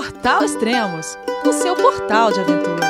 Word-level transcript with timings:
Portal 0.00 0.42
Extremos, 0.42 1.18
o 1.44 1.52
seu 1.52 1.76
portal 1.76 2.32
de 2.32 2.40
aventura. 2.40 2.86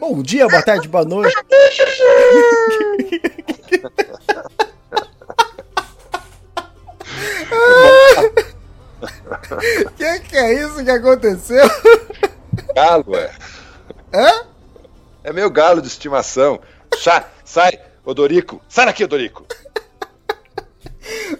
Bom 0.00 0.20
dia, 0.20 0.48
boa 0.48 0.64
tarde, 0.64 0.88
boa 0.88 1.04
noite. 1.04 1.32
que 9.96 10.20
que 10.28 10.36
é 10.36 10.54
isso 10.54 10.84
que 10.84 10.90
aconteceu? 10.90 11.64
Galo, 12.74 13.14
é. 13.14 13.30
Hã? 14.12 14.42
É 15.22 15.32
meu 15.32 15.48
galo 15.48 15.80
de 15.80 15.86
estimação. 15.86 16.60
Sai, 16.98 17.24
sai, 17.44 17.78
Odorico. 18.04 18.60
Sai 18.68 18.86
daqui, 18.86 19.04
Odorico. 19.04 19.46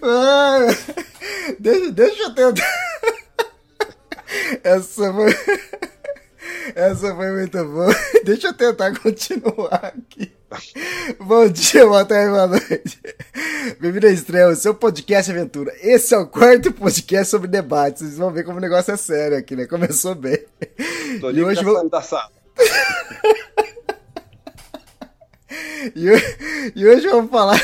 Ah, 0.07 0.67
deixa, 1.59 1.91
deixa 1.93 2.23
eu 2.25 2.35
tentar. 2.35 2.69
Essa 4.63 5.11
foi. 5.11 5.35
Essa 6.75 7.15
foi 7.15 7.33
muito 7.33 7.65
boa. 7.65 7.95
Deixa 8.23 8.49
eu 8.49 8.53
tentar 8.53 8.95
continuar 9.01 9.95
aqui. 9.97 10.31
Bom 11.19 11.49
dia, 11.49 11.87
boa 11.87 12.05
tarde, 12.05 12.31
boa 12.31 12.47
noite. 12.49 13.01
Bem-vindo 13.81 14.07
a 14.07 14.11
Estrela, 14.11 14.55
seu 14.55 14.75
podcast 14.75 15.31
aventura. 15.31 15.75
Esse 15.81 16.15
é 16.15 16.19
o 16.19 16.27
quarto 16.27 16.71
podcast 16.71 17.31
sobre 17.31 17.49
debates. 17.49 18.03
Vocês 18.03 18.19
vão 18.19 18.31
ver 18.31 18.45
como 18.45 18.59
o 18.59 18.61
negócio 18.61 18.93
é 18.93 18.99
sério 18.99 19.39
aqui, 19.39 19.57
né? 19.57 19.67
Começou 19.67 20.15
bem. 20.15 20.45
Odorico 21.17 21.41
e 21.41 21.45
hoje 21.45 21.65
vou... 21.65 21.89
da 21.89 22.03
sala. 22.03 22.31
e, 25.95 26.07
e 26.75 26.87
hoje 26.87 27.09
vamos 27.09 27.31
falar. 27.31 27.61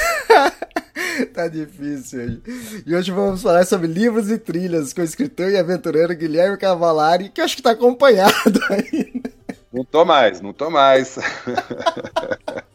tá 1.35 1.49
difícil 1.49 2.21
hoje. 2.21 2.43
E 2.87 2.95
hoje 2.95 3.11
vamos 3.11 3.43
falar 3.43 3.65
sobre 3.65 3.87
livros 3.87 4.31
e 4.31 4.39
trilhas 4.39 4.93
com 4.93 5.01
o 5.01 5.05
escritor 5.05 5.51
e 5.51 5.57
aventureiro 5.57 6.15
Guilherme 6.15 6.57
Cavalari, 6.57 7.29
que 7.29 7.41
eu 7.41 7.45
acho 7.45 7.57
que 7.57 7.63
tá 7.63 7.71
acompanhado 7.73 8.61
ainda. 8.71 9.31
Não 9.73 9.85
tô 9.85 10.05
mais, 10.05 10.41
não 10.41 10.53
tô 10.53 10.69
mais. 10.69 11.17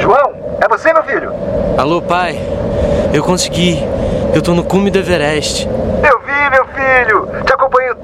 João, 0.00 0.58
é 0.60 0.68
você, 0.68 0.92
meu 0.92 1.02
filho? 1.04 1.32
Alô, 1.76 2.02
pai. 2.02 2.36
Eu 3.12 3.22
consegui. 3.22 3.78
Eu 4.34 4.42
tô 4.42 4.52
no 4.54 4.64
cume 4.64 4.90
do 4.90 4.98
Everest. 4.98 5.66
Eu 5.66 6.20
vi, 6.20 6.50
meu 6.50 6.66
filho. 6.66 7.44
Te 7.44 7.52
acompanhei 7.52 7.90
o 7.92 7.96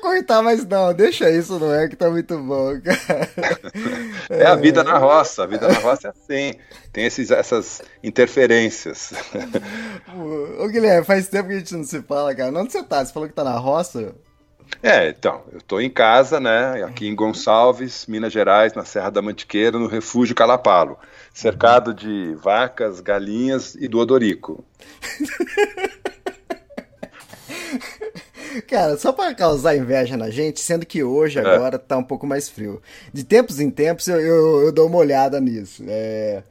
cortar, 0.00 0.42
mas 0.42 0.66
não, 0.66 0.92
deixa 0.92 1.30
isso, 1.30 1.58
não 1.58 1.72
é 1.72 1.88
que 1.88 1.96
tá 1.96 2.10
muito 2.10 2.38
bom, 2.38 2.80
cara. 2.80 3.28
É 4.28 4.46
a 4.46 4.54
vida 4.54 4.82
na 4.82 4.98
roça, 4.98 5.44
a 5.44 5.46
vida 5.46 5.68
na 5.68 5.78
roça 5.78 6.08
é 6.08 6.10
assim, 6.10 6.54
tem 6.92 7.04
esses, 7.04 7.30
essas 7.30 7.82
interferências. 8.02 9.12
Ô 10.58 10.68
Guilherme, 10.68 11.04
faz 11.04 11.28
tempo 11.28 11.48
que 11.48 11.54
a 11.54 11.58
gente 11.58 11.74
não 11.74 11.84
se 11.84 12.02
fala, 12.02 12.34
cara. 12.34 12.58
Onde 12.58 12.72
você 12.72 12.82
tá? 12.82 13.04
Você 13.04 13.12
falou 13.12 13.28
que 13.28 13.34
tá 13.34 13.44
na 13.44 13.56
roça? 13.56 14.14
É, 14.82 15.08
então, 15.08 15.44
eu 15.52 15.60
tô 15.60 15.80
em 15.80 15.88
casa, 15.88 16.40
né, 16.40 16.82
aqui 16.82 17.06
em 17.06 17.14
Gonçalves, 17.14 18.04
Minas 18.06 18.32
Gerais, 18.32 18.74
na 18.74 18.84
Serra 18.84 19.10
da 19.10 19.22
Mantiqueira, 19.22 19.78
no 19.78 19.86
Refúgio 19.86 20.34
Calapalo, 20.34 20.98
cercado 21.32 21.94
de 21.94 22.34
vacas, 22.34 23.00
galinhas 23.00 23.76
e 23.76 23.86
do 23.86 23.98
odorico. 23.98 24.64
Cara, 28.68 28.96
só 28.96 29.12
para 29.12 29.34
causar 29.34 29.76
inveja 29.76 30.16
na 30.16 30.30
gente, 30.30 30.60
sendo 30.60 30.86
que 30.86 31.02
hoje, 31.02 31.38
é. 31.38 31.42
agora, 31.42 31.78
tá 31.78 31.96
um 31.96 32.04
pouco 32.04 32.26
mais 32.26 32.48
frio. 32.48 32.80
De 33.12 33.24
tempos 33.24 33.60
em 33.60 33.70
tempos, 33.70 34.08
eu, 34.08 34.20
eu, 34.20 34.62
eu 34.66 34.72
dou 34.72 34.86
uma 34.86 34.98
olhada 34.98 35.40
nisso. 35.40 35.84
É... 35.86 36.42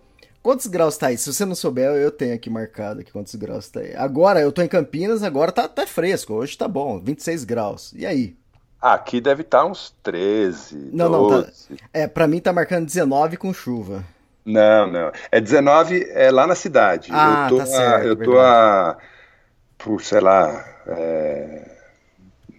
Quantos 0.42 0.68
graus 0.68 0.96
tá 0.96 1.08
aí? 1.08 1.18
Se 1.18 1.34
você 1.34 1.44
não 1.44 1.56
souber, 1.56 1.90
eu 1.96 2.12
tenho 2.12 2.36
aqui 2.36 2.52
marcado 2.52 3.02
aqui 3.02 3.12
quantos 3.12 3.34
graus 3.34 3.68
tá 3.68 3.80
aí. 3.80 3.96
Agora, 3.96 4.40
eu 4.40 4.52
tô 4.52 4.62
em 4.62 4.68
Campinas, 4.68 5.24
agora 5.24 5.52
tá, 5.52 5.68
tá 5.68 5.88
fresco. 5.88 6.34
Hoje 6.34 6.56
tá 6.56 6.68
bom, 6.68 7.00
26 7.00 7.44
graus. 7.44 7.92
E 7.96 8.06
aí? 8.06 8.36
Aqui 8.80 9.20
deve 9.20 9.42
estar 9.42 9.62
tá 9.62 9.66
uns 9.66 9.96
13, 10.04 10.92
Não, 10.94 11.10
12. 11.10 11.34
não, 11.72 11.78
tá... 11.78 11.84
É, 11.92 12.08
pra 12.08 12.28
mim 12.28 12.40
tá 12.40 12.54
marcando 12.54 12.86
19 12.86 13.38
com 13.38 13.52
chuva. 13.52 14.04
Não, 14.46 14.86
não. 14.92 15.12
É 15.32 15.42
19 15.42 16.08
é 16.12 16.30
lá 16.30 16.46
na 16.46 16.54
cidade. 16.54 17.10
Ah, 17.12 17.48
eu 17.50 17.50
tô 17.50 17.58
tá 17.58 17.66
certo, 17.66 18.04
a, 18.04 18.06
Eu 18.06 18.16
tô 18.16 18.40
a... 18.40 18.98
Por, 19.80 20.04
sei 20.04 20.20
lá... 20.20 20.64
É 20.86 21.75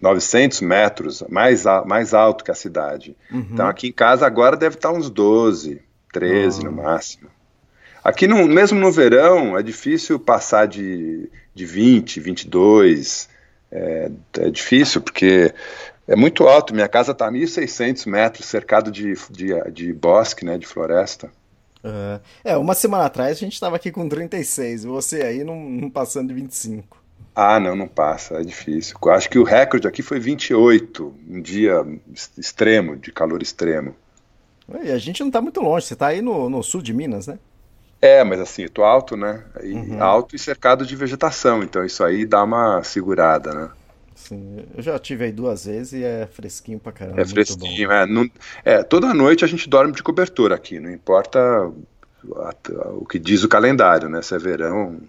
900 0.01 0.61
metros, 0.61 1.23
mais, 1.29 1.63
mais 1.85 2.13
alto 2.13 2.43
que 2.43 2.51
a 2.51 2.55
cidade. 2.55 3.15
Uhum. 3.31 3.47
Então 3.51 3.67
aqui 3.67 3.87
em 3.87 3.91
casa 3.91 4.25
agora 4.25 4.55
deve 4.55 4.75
estar 4.75 4.91
uns 4.91 5.09
12, 5.09 5.81
13 6.11 6.59
uhum. 6.59 6.65
no 6.65 6.83
máximo. 6.83 7.29
Aqui 8.03 8.27
no, 8.27 8.47
mesmo 8.47 8.79
no 8.79 8.91
verão 8.91 9.57
é 9.57 9.61
difícil 9.61 10.17
passar 10.19 10.65
de, 10.65 11.29
de 11.53 11.65
20, 11.65 12.19
22. 12.19 13.27
É, 13.69 14.09
é 14.39 14.49
difícil 14.49 15.01
porque 15.01 15.53
é 16.07 16.15
muito 16.15 16.47
alto. 16.47 16.73
Minha 16.73 16.87
casa 16.87 17.11
está 17.11 17.27
a 17.27 17.31
1.600 17.31 18.07
metros, 18.07 18.45
cercado 18.45 18.89
de, 18.89 19.13
de, 19.29 19.71
de, 19.71 19.93
bosque, 19.93 20.45
né, 20.45 20.57
de 20.57 20.65
floresta. 20.65 21.29
Uhum. 21.83 22.19
É, 22.43 22.55
uma 22.55 22.73
semana 22.73 23.05
atrás 23.05 23.37
a 23.37 23.39
gente 23.39 23.53
estava 23.53 23.75
aqui 23.75 23.91
com 23.91 24.07
36, 24.07 24.85
você 24.85 25.21
aí 25.21 25.43
não, 25.43 25.59
não 25.59 25.89
passando 25.89 26.29
de 26.29 26.33
25. 26.33 26.96
Ah, 27.39 27.59
não, 27.59 27.75
não 27.75 27.87
passa, 27.87 28.41
é 28.41 28.41
difícil. 28.41 28.97
Acho 29.09 29.29
que 29.29 29.37
o 29.37 29.43
recorde 29.43 29.87
aqui 29.87 30.01
foi 30.01 30.19
28, 30.19 31.13
um 31.29 31.39
dia 31.39 31.85
extremo, 32.35 32.95
de 32.95 33.11
calor 33.11 33.43
extremo. 33.43 33.95
E 34.83 34.91
a 34.91 34.97
gente 34.97 35.19
não 35.19 35.27
está 35.27 35.39
muito 35.39 35.61
longe, 35.61 35.85
você 35.85 35.93
está 35.93 36.07
aí 36.07 36.19
no, 36.19 36.49
no, 36.49 36.63
sul 36.63 36.81
de 36.81 36.91
Minas, 36.91 37.27
né? 37.27 37.37
É, 38.01 38.23
mas 38.23 38.39
assim, 38.39 38.63
eu 38.63 38.71
tô 38.71 38.83
alto, 38.83 39.15
né? 39.15 39.43
Aí, 39.53 39.71
uhum. 39.71 40.01
Alto 40.01 40.35
e 40.35 40.39
cercado 40.39 40.83
de 40.83 40.95
vegetação, 40.95 41.61
então 41.61 41.85
isso 41.85 42.03
aí 42.03 42.25
dá 42.25 42.43
uma 42.43 42.81
segurada, 42.81 43.53
né? 43.53 43.69
Sim, 44.15 44.65
eu 44.75 44.81
já 44.81 44.97
tive 44.97 45.25
aí 45.25 45.31
duas 45.31 45.65
vezes 45.65 45.93
e 45.93 46.03
é 46.03 46.25
fresquinho 46.25 46.79
pra 46.79 46.91
caramba. 46.91 47.21
É 47.21 47.25
fresquinho, 47.25 47.91
é, 47.91 48.07
não, 48.07 48.27
é. 48.65 48.81
Toda 48.81 49.13
noite 49.13 49.45
a 49.45 49.47
gente 49.47 49.69
dorme 49.69 49.93
de 49.93 50.01
cobertura 50.01 50.55
aqui, 50.55 50.79
não 50.79 50.89
importa 50.89 51.71
o 52.95 53.05
que 53.05 53.19
diz 53.19 53.43
o 53.43 53.47
calendário, 53.47 54.09
né? 54.09 54.23
Se 54.23 54.33
é 54.33 54.39
verão, 54.39 54.99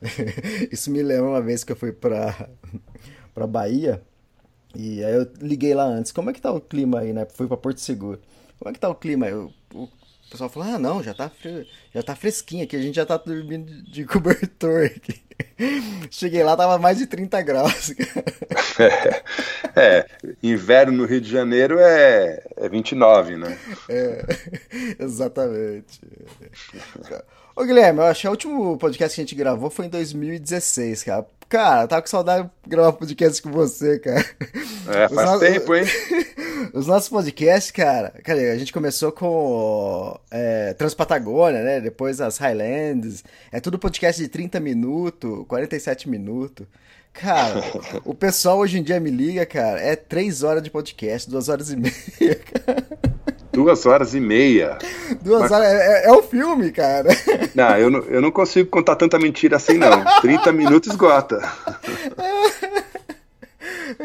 Isso 0.70 0.90
me 0.90 1.02
lembra 1.02 1.30
uma 1.30 1.42
vez 1.42 1.64
que 1.64 1.72
eu 1.72 1.76
fui 1.76 1.92
pra, 1.92 2.48
pra 3.34 3.46
Bahia. 3.46 4.02
E 4.74 5.02
aí 5.02 5.14
eu 5.14 5.30
liguei 5.40 5.74
lá 5.74 5.84
antes. 5.84 6.12
Como 6.12 6.30
é 6.30 6.32
que 6.32 6.40
tá 6.40 6.52
o 6.52 6.60
clima 6.60 7.00
aí, 7.00 7.12
né? 7.12 7.26
Fui 7.34 7.46
pra 7.46 7.56
Porto 7.56 7.80
Seguro. 7.80 8.20
Como 8.58 8.70
é 8.70 8.72
que 8.72 8.80
tá 8.80 8.88
o 8.88 8.94
clima 8.94 9.26
o 10.28 10.30
pessoal 10.30 10.50
falou, 10.50 10.68
ah, 10.68 10.78
não, 10.78 11.02
já 11.02 11.14
tá, 11.14 11.32
já 11.94 12.02
tá 12.02 12.14
fresquinho 12.14 12.62
aqui. 12.62 12.76
A 12.76 12.82
gente 12.82 12.96
já 12.96 13.06
tá 13.06 13.16
dormindo 13.16 13.82
de 13.90 14.04
cobertor 14.04 14.84
aqui. 14.84 15.22
Cheguei 16.10 16.44
lá, 16.44 16.54
tava 16.54 16.78
mais 16.78 16.98
de 16.98 17.06
30 17.06 17.40
graus. 17.40 17.94
É, 18.78 19.22
é, 19.74 20.06
inverno 20.42 20.92
no 20.92 21.06
Rio 21.06 21.20
de 21.20 21.30
Janeiro 21.30 21.78
é, 21.78 22.44
é 22.56 22.68
29, 22.68 23.36
né? 23.36 23.58
É, 23.88 24.24
exatamente. 25.00 26.00
Ô 27.58 27.64
Guilherme, 27.64 27.98
eu 27.98 28.04
acho 28.04 28.20
que 28.20 28.28
o 28.28 28.30
último 28.30 28.78
podcast 28.78 29.16
que 29.16 29.20
a 29.20 29.24
gente 29.24 29.34
gravou 29.34 29.68
foi 29.68 29.86
em 29.86 29.88
2016, 29.88 31.02
cara. 31.02 31.26
Cara, 31.48 31.88
tava 31.88 32.02
com 32.02 32.06
saudade 32.06 32.48
de 32.62 32.70
gravar 32.70 32.92
podcast 32.92 33.42
com 33.42 33.50
você, 33.50 33.98
cara. 33.98 34.24
É, 34.86 35.08
faz 35.08 35.32
no... 35.32 35.40
tempo, 35.40 35.74
hein? 35.74 35.84
Os 36.72 36.86
nossos 36.86 37.08
podcasts, 37.08 37.72
cara, 37.72 38.14
cara, 38.22 38.52
a 38.52 38.56
gente 38.56 38.72
começou 38.72 39.10
com 39.10 40.16
é, 40.30 40.72
Transpatagônia, 40.74 41.64
né? 41.64 41.80
Depois 41.80 42.20
as 42.20 42.38
Highlands. 42.38 43.24
É 43.50 43.58
tudo 43.58 43.76
podcast 43.76 44.22
de 44.22 44.28
30 44.28 44.60
minutos, 44.60 45.44
47 45.48 46.08
minutos. 46.08 46.64
Cara, 47.12 47.60
o 48.06 48.14
pessoal 48.14 48.58
hoje 48.58 48.78
em 48.78 48.84
dia 48.84 49.00
me 49.00 49.10
liga, 49.10 49.44
cara, 49.44 49.80
é 49.80 49.96
3 49.96 50.44
horas 50.44 50.62
de 50.62 50.70
podcast, 50.70 51.28
2 51.28 51.48
horas 51.48 51.72
e 51.72 51.76
meia, 51.76 52.36
cara. 52.36 52.86
Duas 53.58 53.84
horas 53.86 54.14
e 54.14 54.20
meia. 54.20 54.78
Duas 55.20 55.42
Mas... 55.42 55.50
horas, 55.50 55.66
é, 55.66 56.06
é, 56.06 56.12
o 56.12 56.22
filme, 56.22 56.70
cara. 56.70 57.08
Não 57.56 57.76
eu, 57.76 57.90
não, 57.90 57.98
eu 58.04 58.20
não 58.20 58.30
consigo 58.30 58.70
contar 58.70 58.94
tanta 58.94 59.18
mentira 59.18 59.56
assim, 59.56 59.76
não. 59.78 60.04
30 60.20 60.52
minutos 60.52 60.92
esgota. 60.92 61.40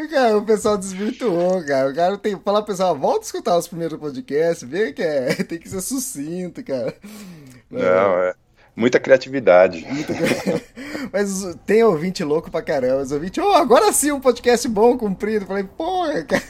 Cara, 0.09 0.37
o 0.37 0.45
pessoal 0.45 0.75
desvirtuou, 0.75 1.63
cara. 1.65 1.89
O 1.89 1.95
cara 1.95 2.17
tem 2.17 2.35
que 2.35 2.43
falar 2.43 2.63
pro 2.63 2.73
pessoal, 2.73 2.97
volta 2.97 3.19
a 3.19 3.25
escutar 3.25 3.57
os 3.57 3.67
primeiros 3.67 3.99
podcasts, 3.99 4.67
vê 4.67 4.91
que 4.91 5.03
é, 5.03 5.35
tem 5.45 5.59
que 5.59 5.69
ser 5.69 5.81
sucinto, 5.81 6.63
cara. 6.63 6.95
Não, 7.69 8.23
é. 8.23 8.33
Muita 8.75 8.99
criatividade. 8.99 9.85
Mas 11.13 11.55
tem 11.65 11.83
ouvinte 11.83 12.23
louco 12.23 12.49
pra 12.49 12.63
caramba. 12.63 13.03
Os 13.03 13.11
ouvintes, 13.11 13.43
oh, 13.43 13.51
agora 13.51 13.93
sim 13.93 14.11
um 14.11 14.19
podcast 14.19 14.67
bom, 14.67 14.97
comprido. 14.97 15.45
Falei, 15.45 15.63
porra, 15.63 16.23
cara. 16.23 16.43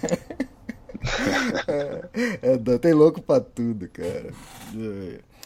é, 2.41 2.53
é, 2.53 2.77
tem 2.77 2.93
louco 2.93 3.21
pra 3.21 3.39
tudo, 3.39 3.87
cara. 3.89 4.33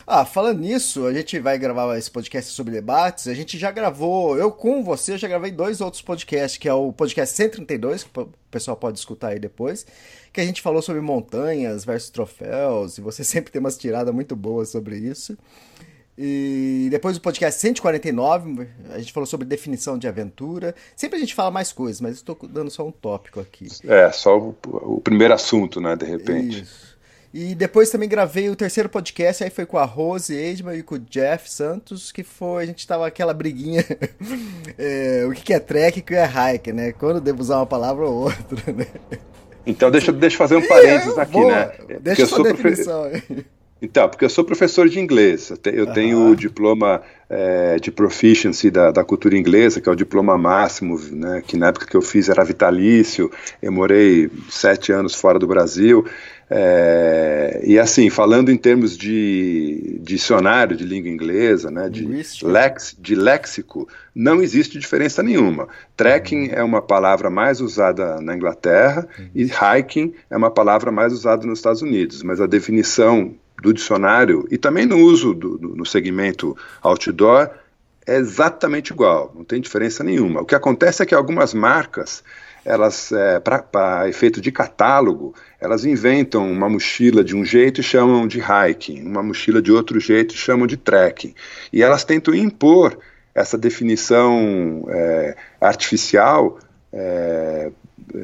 Ah, 0.09 0.23
falando 0.23 0.61
nisso, 0.61 1.05
a 1.05 1.13
gente 1.13 1.37
vai 1.37 1.59
gravar 1.59 1.97
esse 1.97 2.09
podcast 2.09 2.53
sobre 2.53 2.71
debates. 2.71 3.27
A 3.27 3.33
gente 3.33 3.57
já 3.57 3.71
gravou, 3.71 4.37
eu 4.37 4.51
com 4.51 4.81
você, 4.81 5.17
já 5.17 5.27
gravei 5.27 5.51
dois 5.51 5.81
outros 5.81 6.01
podcasts, 6.01 6.57
que 6.57 6.69
é 6.69 6.73
o 6.73 6.93
podcast 6.93 7.35
132, 7.35 8.05
que 8.05 8.19
o 8.19 8.29
pessoal 8.49 8.77
pode 8.77 8.97
escutar 8.97 9.29
aí 9.29 9.39
depois, 9.39 9.85
que 10.31 10.39
a 10.39 10.45
gente 10.45 10.61
falou 10.61 10.81
sobre 10.81 11.01
montanhas 11.01 11.83
versus 11.83 12.09
troféus, 12.09 12.97
e 12.97 13.01
você 13.01 13.21
sempre 13.25 13.51
tem 13.51 13.59
umas 13.59 13.77
tiradas 13.77 14.13
muito 14.13 14.33
boas 14.33 14.69
sobre 14.69 14.97
isso. 14.97 15.37
E 16.17 16.87
depois 16.89 17.15
do 17.15 17.21
podcast 17.21 17.61
149, 17.61 18.67
a 18.89 18.97
gente 18.97 19.13
falou 19.13 19.27
sobre 19.27 19.45
definição 19.45 19.99
de 19.99 20.07
aventura. 20.07 20.73
Sempre 20.95 21.17
a 21.17 21.19
gente 21.19 21.35
fala 21.35 21.51
mais 21.51 21.71
coisas, 21.71 22.01
mas 22.01 22.15
estou 22.15 22.37
dando 22.49 22.71
só 22.71 22.87
um 22.87 22.91
tópico 22.91 23.39
aqui. 23.39 23.67
É, 23.83 24.11
só 24.11 24.37
o, 24.37 24.55
o 24.65 24.99
primeiro 24.99 25.33
assunto, 25.33 25.79
né, 25.79 25.95
de 25.95 26.05
repente. 26.05 26.61
Isso. 26.63 26.97
E 27.33 27.53
depois 27.53 27.91
também 27.91 28.09
gravei 28.09 28.49
o 28.49 28.55
terceiro 28.55 28.89
podcast, 28.89 29.43
aí 29.43 29.49
foi 29.51 29.65
com 29.65 29.77
a 29.77 29.83
Rose 29.83 30.33
Edman 30.33 30.75
e 30.75 30.81
com 30.81 30.95
o 30.95 30.99
Jeff 30.99 31.51
Santos, 31.51 32.11
que 32.11 32.23
foi, 32.23 32.63
a 32.63 32.65
gente 32.65 32.87
tava 32.87 33.05
aquela 33.05 33.33
briguinha, 33.33 33.85
é, 34.75 35.23
o 35.29 35.31
que 35.33 35.53
é 35.53 35.59
trek 35.59 35.99
e 35.99 36.01
o 36.01 36.03
que 36.03 36.15
é 36.15 36.25
hike, 36.25 36.71
né? 36.71 36.93
Quando 36.93 37.21
devo 37.21 37.41
usar 37.41 37.57
uma 37.57 37.65
palavra 37.65 38.05
ou 38.05 38.23
outra, 38.23 38.73
né? 38.73 38.87
Então 39.67 39.91
deixa, 39.91 40.11
deixa 40.11 40.35
eu 40.35 40.37
fazer 40.39 40.55
um 40.55 40.65
parênteses 40.67 41.17
aqui, 41.17 41.33
boa. 41.33 41.53
né? 41.53 41.71
Deixa 41.99 42.21
eu 42.23 42.27
sua 42.27 42.43
definição 42.43 43.03
aí. 43.03 43.45
Então, 43.81 44.09
porque 44.09 44.25
eu 44.25 44.29
sou 44.29 44.43
professor 44.43 44.89
de 44.89 44.99
inglês, 44.99 45.51
eu 45.65 45.85
tenho 45.87 46.31
o 46.31 46.35
diploma 46.35 47.01
é, 47.29 47.77
de 47.77 47.91
proficiency 47.91 48.71
da, 48.71 48.89
da, 48.89 49.03
cultura 49.03 49.37
inglesa, 49.37 49.79
que 49.79 49.87
é 49.87 49.91
o 49.91 49.95
diploma 49.95 50.37
máximo, 50.37 50.99
né, 51.11 51.43
que 51.45 51.55
na 51.55 51.67
época 51.67 51.85
que 51.85 51.95
eu 51.95 52.01
fiz 52.01 52.27
era 52.27 52.43
vitalício, 52.43 53.29
eu 53.61 53.71
morei 53.71 54.29
sete 54.49 54.91
anos 54.91 55.13
fora 55.13 55.37
do 55.37 55.45
Brasil, 55.45 56.05
é, 56.49 57.61
e 57.63 57.77
assim, 57.77 58.09
falando 58.09 58.49
em 58.49 58.57
termos 58.57 58.97
de 58.97 59.99
dicionário 60.01 60.77
de 60.77 60.85
língua 60.85 61.09
inglesa, 61.09 61.69
né, 61.69 61.89
de, 61.89 62.07
lex, 62.41 62.95
de 62.97 63.15
léxico, 63.15 63.87
não 64.15 64.41
existe 64.41 64.79
diferença 64.79 65.21
nenhuma. 65.21 65.67
Trekking 65.95 66.47
uhum. 66.47 66.53
é 66.53 66.63
uma 66.63 66.81
palavra 66.81 67.29
mais 67.29 67.59
usada 67.59 68.21
na 68.21 68.35
Inglaterra 68.35 69.07
uhum. 69.19 69.29
e 69.35 69.43
hiking 69.43 70.13
é 70.29 70.37
uma 70.37 70.49
palavra 70.49 70.91
mais 70.91 71.11
usada 71.11 71.45
nos 71.45 71.59
Estados 71.59 71.81
Unidos, 71.81 72.23
mas 72.23 72.39
a 72.39 72.47
definição 72.47 73.35
do 73.61 73.73
dicionário 73.73 74.47
e 74.51 74.57
também 74.57 74.85
no 74.85 74.97
uso 74.97 75.33
do, 75.33 75.57
do, 75.57 75.75
no 75.75 75.85
segmento 75.85 76.55
outdoor 76.81 77.49
é 78.05 78.15
exatamente 78.15 78.93
igual, 78.93 79.33
não 79.35 79.43
tem 79.43 79.59
diferença 79.59 80.03
nenhuma. 80.03 80.41
O 80.41 80.45
que 80.45 80.55
acontece 80.55 81.03
é 81.03 81.05
que 81.05 81.13
algumas 81.13 81.53
marcas, 81.53 82.23
elas, 82.63 83.11
é, 83.11 83.39
para 83.39 84.07
efeito 84.07 84.39
de 84.39 84.49
catálogo, 84.49 85.35
elas 85.59 85.83
inventam 85.83 86.49
uma 86.49 86.69
mochila 86.69 87.21
de 87.21 87.35
um 87.35 87.43
jeito 87.43 87.81
e 87.81 87.83
chamam 87.83 88.25
de 88.25 88.39
hiking, 88.39 89.03
uma 89.03 89.21
mochila 89.21 89.61
de 89.61 89.73
outro 89.73 89.99
jeito 89.99 90.33
e 90.33 90.37
chamam 90.37 90.65
de 90.65 90.77
trekking. 90.77 91.35
E 91.73 91.83
elas 91.83 92.05
tentam 92.05 92.33
impor 92.33 92.97
essa 93.35 93.57
definição 93.57 94.85
é, 94.87 95.35
artificial 95.59 96.59
é, 96.93 97.71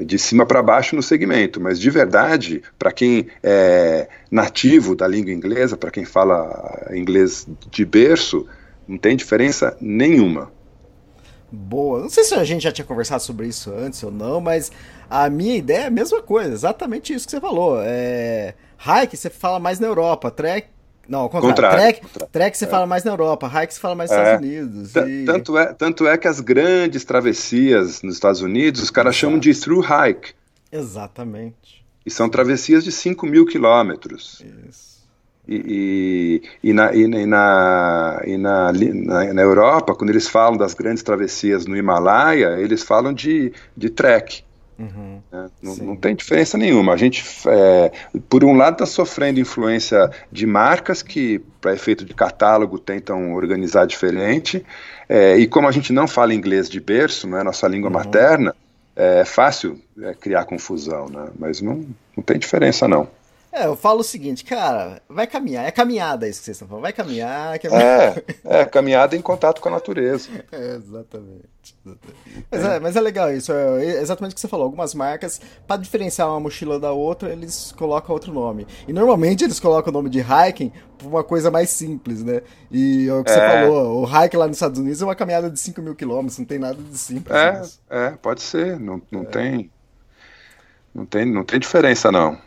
de 0.06 0.18
cima 0.20 0.46
para 0.46 0.62
baixo 0.62 0.96
no 0.96 1.04
segmento, 1.04 1.60
mas 1.60 1.80
de 1.80 1.90
verdade, 1.90 2.62
para 2.78 2.92
quem 2.92 3.28
é 3.42 4.08
nativo 4.30 4.96
da 4.96 5.08
língua 5.08 5.32
inglesa, 5.32 5.76
para 5.76 5.92
quem 5.92 6.06
fala 6.06 6.88
inglês 6.94 7.48
de 7.72 7.84
berço, 7.84 8.48
não 8.88 8.98
tem 8.98 9.16
diferença 9.16 9.76
nenhuma. 9.82 10.52
Boa. 11.52 12.02
Não 12.02 12.10
sei 12.10 12.24
se 12.24 12.34
a 12.34 12.44
gente 12.44 12.64
já 12.64 12.72
tinha 12.72 12.86
conversado 12.86 13.22
sobre 13.22 13.48
isso 13.48 13.72
antes 13.72 14.02
ou 14.02 14.12
não, 14.12 14.42
mas 14.42 14.72
a 15.10 15.30
minha 15.30 15.56
ideia 15.56 15.84
é 15.84 15.88
a 15.88 15.92
mesma 15.92 16.22
coisa, 16.22 16.52
exatamente 16.52 17.14
isso 17.14 17.26
que 17.26 17.32
você 17.32 17.40
falou. 17.40 17.80
É... 17.80 18.56
Hike 18.80 19.16
você 19.16 19.30
fala 19.30 19.60
mais 19.60 19.80
na 19.80 19.88
Europa, 19.88 20.32
trek 20.32 20.68
não, 21.08 21.20
ao 21.22 21.30
contrário. 21.30 21.54
contrário 21.54 21.80
track, 21.80 22.02
contrário. 22.02 22.30
track 22.32 22.58
você 22.58 22.66
é. 22.66 22.68
fala 22.68 22.86
mais 22.86 23.04
na 23.04 23.12
Europa, 23.12 23.48
hike 23.48 23.74
você 23.74 23.80
fala 23.80 23.96
mais 23.96 24.10
nos 24.10 24.20
é. 24.20 24.24
Estados 24.24 24.48
Unidos. 24.48 24.96
E... 24.96 25.26
Tanto, 25.26 25.58
é, 25.58 25.74
tanto 25.74 26.08
é 26.08 26.18
que 26.18 26.28
as 26.28 26.40
grandes 26.40 27.04
travessias 27.04 28.02
nos 28.02 28.16
Estados 28.16 28.42
Unidos, 28.42 28.82
os 28.82 28.90
caras 28.90 29.16
chamam 29.16 29.38
de 29.38 29.54
through 29.54 29.82
hike. 29.82 30.34
Exatamente. 30.72 31.84
E 32.06 32.12
são 32.12 32.30
travessias 32.30 32.84
de 32.84 32.92
5 32.92 33.26
mil 33.26 33.46
quilômetros. 33.46 34.44
Isso. 34.70 34.94
E, 35.48 36.42
e, 36.64 36.70
e, 36.70 36.74
na, 36.74 36.94
e, 36.96 37.06
na, 37.08 38.22
e 38.26 38.38
na, 38.38 38.72
na, 38.72 39.34
na, 39.34 39.42
Europa, 39.42 39.94
quando 39.94 40.10
eles 40.10 40.28
falam 40.28 40.58
das 40.58 40.74
grandes 40.74 41.04
travessias 41.04 41.66
no 41.66 41.76
Himalaia, 41.76 42.60
eles 42.60 42.82
falam 42.82 43.14
de, 43.14 43.52
de 43.76 43.90
trek. 43.90 44.44
Uhum, 44.78 45.22
né? 45.32 45.50
não, 45.62 45.76
não, 45.76 45.96
tem 45.96 46.16
diferença 46.16 46.58
nenhuma. 46.58 46.94
A 46.94 46.98
gente, 46.98 47.24
é, 47.48 47.92
por 48.28 48.44
um 48.44 48.56
lado, 48.56 48.74
está 48.74 48.86
sofrendo 48.86 49.40
influência 49.40 50.10
de 50.32 50.46
marcas 50.46 51.02
que, 51.02 51.40
para 51.62 51.74
efeito 51.74 52.04
de 52.04 52.14
catálogo, 52.14 52.80
tentam 52.80 53.34
organizar 53.34 53.86
diferente. 53.86 54.66
É, 55.08 55.38
e 55.38 55.48
como 55.48 55.68
a 55.68 55.72
gente 55.72 55.94
não 55.94 56.08
fala 56.08 56.34
inglês 56.34 56.70
de 56.70 56.80
berço, 56.80 57.28
não 57.28 57.38
é 57.38 57.44
nossa 57.44 57.68
língua 57.68 57.90
uhum. 57.90 57.96
materna, 57.96 58.56
é 58.96 59.26
fácil 59.26 59.80
é, 60.02 60.14
criar 60.14 60.46
confusão, 60.46 61.08
né? 61.10 61.30
mas 61.38 61.62
não, 61.62 61.86
não 62.16 62.24
tem 62.24 62.38
diferença, 62.38 62.88
não. 62.88 63.08
É, 63.54 63.68
eu 63.68 63.76
falo 63.76 64.00
o 64.00 64.04
seguinte, 64.04 64.44
cara, 64.44 65.00
vai 65.08 65.28
caminhar. 65.28 65.64
É 65.64 65.70
caminhada 65.70 66.28
isso 66.28 66.40
que 66.40 66.46
vocês 66.46 66.56
estão 66.56 66.68
falando. 66.68 66.82
Vai 66.82 66.92
caminhar. 66.92 67.60
caminhar. 67.60 67.84
É, 67.84 68.24
é, 68.62 68.66
caminhada 68.66 69.16
em 69.16 69.22
contato 69.22 69.62
com 69.62 69.70
a 69.70 69.74
natureza. 69.74 70.30
É, 70.52 70.76
exatamente. 70.76 71.76
Mas, 72.52 72.64
é, 72.66 72.80
mas 72.80 72.96
é 72.96 73.02
legal 73.02 73.32
isso. 73.32 73.52
É 73.52 74.02
exatamente 74.02 74.34
o 74.34 74.36
que 74.36 74.42
você 74.42 74.48
falou. 74.48 74.66
Algumas 74.66 74.94
marcas, 74.94 75.42
para 75.68 75.82
diferenciar 75.82 76.30
uma 76.30 76.40
mochila 76.40 76.80
da 76.80 76.92
outra, 76.92 77.32
eles 77.32 77.72
colocam 77.78 78.14
outro 78.14 78.32
nome. 78.32 78.68
E 78.88 78.94
normalmente 78.94 79.44
eles 79.44 79.60
colocam 79.60 79.92
o 79.92 79.94
nome 79.94 80.10
de 80.10 80.20
hiking 80.20 80.72
por 80.98 81.08
uma 81.08 81.24
coisa 81.24 81.50
mais 81.50 81.70
simples, 81.70 82.24
né? 82.24 82.42
E 82.72 83.08
é 83.08 83.14
o 83.14 83.24
que 83.24 83.32
você 83.32 83.40
é. 83.40 83.62
falou, 83.62 84.02
o 84.02 84.06
hike 84.06 84.38
lá 84.38 84.48
nos 84.48 84.58
Estados 84.58 84.80
Unidos 84.80 85.02
é 85.02 85.06
uma 85.06 85.16
caminhada 85.16 85.50
de 85.50 85.60
5 85.60 85.82
mil 85.82 85.96
quilômetros, 85.96 86.38
não 86.38 86.46
tem 86.46 86.60
nada 86.60 86.78
de 86.82 86.98
simples. 86.98 87.36
É, 87.36 87.62
é 87.90 88.10
pode 88.12 88.42
ser. 88.42 88.80
Não, 88.80 89.02
não, 89.12 89.22
é. 89.22 89.26
tem, 89.26 89.72
não, 90.94 91.06
tem, 91.06 91.26
não 91.26 91.44
tem 91.44 91.60
diferença, 91.60 92.12
não. 92.12 92.38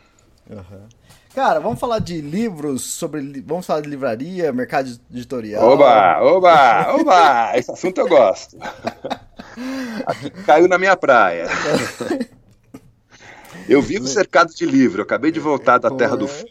Uhum. 0.48 0.88
Cara, 1.36 1.60
vamos 1.60 1.78
falar 1.78 1.98
de 1.98 2.22
livros 2.22 2.82
sobre. 2.82 3.42
Vamos 3.42 3.66
falar 3.66 3.82
de 3.82 3.90
livraria, 3.90 4.50
mercado 4.54 4.88
editorial. 5.12 5.68
Oba, 5.68 6.22
oba, 6.22 6.94
oba! 6.94 7.58
Esse 7.58 7.70
assunto 7.70 8.00
eu 8.00 8.08
gosto. 8.08 8.56
Aqui 10.06 10.30
caiu 10.46 10.66
na 10.66 10.78
minha 10.78 10.96
praia. 10.96 11.46
Eu 13.68 13.82
vivo 13.82 14.06
cercado 14.06 14.54
de 14.54 14.64
livro. 14.64 15.00
Eu 15.00 15.04
acabei 15.04 15.32
de 15.32 15.40
voltar 15.40 15.78
da 15.78 15.90
Terra 15.90 16.16
do 16.16 16.28
Fogo 16.28 16.48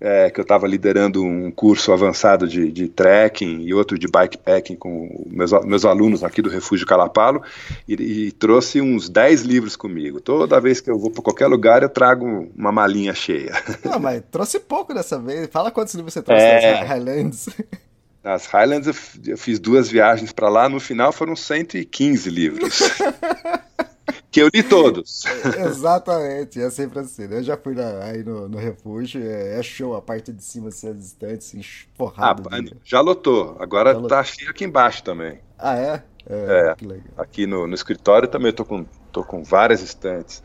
é, 0.00 0.30
que 0.30 0.38
eu 0.38 0.42
estava 0.42 0.66
liderando 0.66 1.24
um 1.24 1.50
curso 1.50 1.92
avançado 1.92 2.46
de, 2.46 2.70
de 2.70 2.88
trekking 2.88 3.62
e 3.62 3.74
outro 3.74 3.98
de 3.98 4.06
bikepacking 4.06 4.76
com 4.76 5.26
meus, 5.26 5.50
meus 5.64 5.84
alunos 5.84 6.22
aqui 6.22 6.40
do 6.40 6.48
Refúgio 6.48 6.86
Calapalo 6.86 7.42
e, 7.86 7.94
e 7.94 8.32
trouxe 8.32 8.80
uns 8.80 9.08
10 9.08 9.42
livros 9.42 9.74
comigo. 9.74 10.20
Toda 10.20 10.60
vez 10.60 10.80
que 10.80 10.90
eu 10.90 10.98
vou 10.98 11.10
para 11.10 11.22
qualquer 11.22 11.48
lugar 11.48 11.82
eu 11.82 11.88
trago 11.88 12.48
uma 12.56 12.70
malinha 12.70 13.14
cheia. 13.14 13.52
Não, 13.84 13.98
mas 13.98 14.22
trouxe 14.30 14.60
pouco 14.60 14.94
dessa 14.94 15.18
vez. 15.18 15.48
Fala 15.50 15.70
quantos 15.70 15.94
livros 15.94 16.14
você 16.14 16.22
trouxe 16.22 16.44
é... 16.44 16.80
nas 16.80 16.88
Highlands. 16.88 17.48
Nas 18.22 18.46
Highlands 18.46 18.86
eu, 18.86 19.32
eu 19.32 19.38
fiz 19.38 19.58
duas 19.58 19.88
viagens 19.88 20.32
para 20.32 20.48
lá, 20.48 20.68
no 20.68 20.78
final 20.78 21.12
foram 21.12 21.34
115 21.34 22.30
livros. 22.30 22.80
que 24.30 24.40
eu 24.42 24.48
li 24.52 24.62
todos. 24.62 25.24
Exatamente, 25.66 26.60
é 26.60 26.70
sempre 26.70 27.00
assim. 27.00 27.26
Né? 27.26 27.38
Eu 27.38 27.42
já 27.42 27.56
fui 27.56 27.74
na, 27.74 28.04
aí 28.04 28.22
no, 28.22 28.48
no 28.48 28.58
refúgio, 28.58 29.22
é, 29.22 29.58
é, 29.58 29.62
show 29.62 29.94
a 29.94 30.02
parte 30.02 30.32
de 30.32 30.42
cima, 30.42 30.68
assim, 30.68 30.88
as 30.88 30.98
estantes, 30.98 31.48
assim, 31.48 31.60
porrada. 31.96 32.42
Ah, 32.50 32.76
já 32.84 33.00
lotou, 33.00 33.56
agora 33.58 33.94
já 33.94 34.02
tá 34.02 34.24
cheio 34.24 34.50
aqui 34.50 34.64
embaixo 34.64 35.02
também. 35.02 35.40
Ah, 35.58 35.76
é? 35.76 36.02
É, 36.28 36.74
é 36.76 36.76
aqui 37.16 37.46
no, 37.46 37.66
no 37.66 37.74
escritório 37.74 38.28
também 38.28 38.48
eu 38.48 38.52
tô 38.52 38.64
com, 38.64 38.84
tô 39.10 39.24
com 39.24 39.42
várias 39.42 39.80
estantes. 39.82 40.42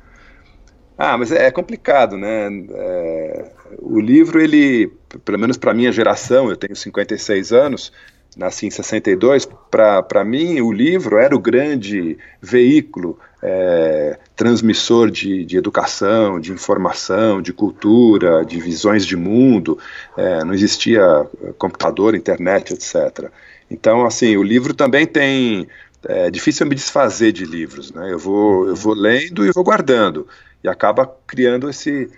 Ah, 0.97 1.17
mas 1.17 1.31
é, 1.31 1.47
é 1.47 1.51
complicado, 1.51 2.17
né? 2.17 2.47
É, 2.71 3.51
o 3.79 3.99
livro, 3.99 4.39
ele, 4.39 4.93
pelo 5.25 5.39
menos 5.39 5.57
para 5.57 5.73
minha 5.73 5.91
geração, 5.91 6.49
eu 6.49 6.55
tenho 6.55 6.75
56 6.75 7.51
anos, 7.51 7.91
nasci 8.37 8.67
em 8.67 8.71
62, 8.71 9.47
para 9.69 10.23
mim 10.23 10.61
o 10.61 10.71
livro 10.71 11.17
era 11.17 11.35
o 11.35 11.39
grande 11.39 12.17
veículo 12.41 13.19
é, 13.45 14.17
transmissor 14.37 15.11
de, 15.11 15.43
de, 15.43 15.57
educação, 15.57 16.39
de 16.39 16.53
informação, 16.53 17.41
de 17.41 17.51
cultura, 17.51 18.45
de 18.45 18.57
visões 18.59 19.05
de 19.05 19.17
mundo, 19.17 19.77
é, 20.17 20.45
não 20.45 20.53
existia 20.53 21.27
computador, 21.57 22.15
internet, 22.15 22.73
etc. 22.73 23.29
Então, 23.69 24.05
assim, 24.05 24.37
o 24.37 24.43
livro 24.43 24.73
também 24.73 25.05
tem. 25.05 25.67
É 26.05 26.31
difícil 26.31 26.65
me 26.65 26.75
desfazer 26.75 27.31
de 27.31 27.45
livros, 27.45 27.91
né? 27.91 28.11
Eu 28.11 28.19
vou, 28.19 28.67
eu 28.67 28.75
vou 28.75 28.93
lendo 28.93 29.45
e 29.45 29.51
vou 29.51 29.63
guardando, 29.63 30.27
e 30.61 30.67
acaba 30.67 31.09
criando 31.25 31.69
esse, 31.69 32.09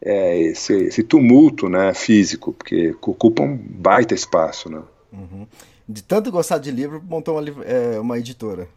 é, 0.00 0.40
esse, 0.40 0.72
esse 0.74 1.02
tumulto 1.02 1.68
né, 1.68 1.92
físico, 1.92 2.54
porque 2.54 2.94
ocupa 3.02 3.42
um 3.42 3.56
baita 3.56 4.14
espaço, 4.14 4.70
né? 4.70 4.80
Uhum. 5.12 5.46
de 5.88 6.02
tanto 6.02 6.30
gostar 6.30 6.58
de 6.58 6.70
livro, 6.70 7.02
montou 7.06 7.38
uma, 7.38 7.64
é, 7.64 7.98
uma 8.00 8.18
editora. 8.18 8.68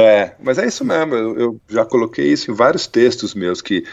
É, 0.00 0.34
mas 0.40 0.58
é 0.58 0.66
isso 0.66 0.84
mesmo. 0.84 1.14
Eu, 1.14 1.38
eu, 1.38 1.60
já 1.68 1.84
coloquei 1.84 2.26
isso 2.32 2.50
em 2.50 2.54
vários 2.54 2.86
textos 2.86 3.34
meus 3.34 3.60
que 3.60 3.84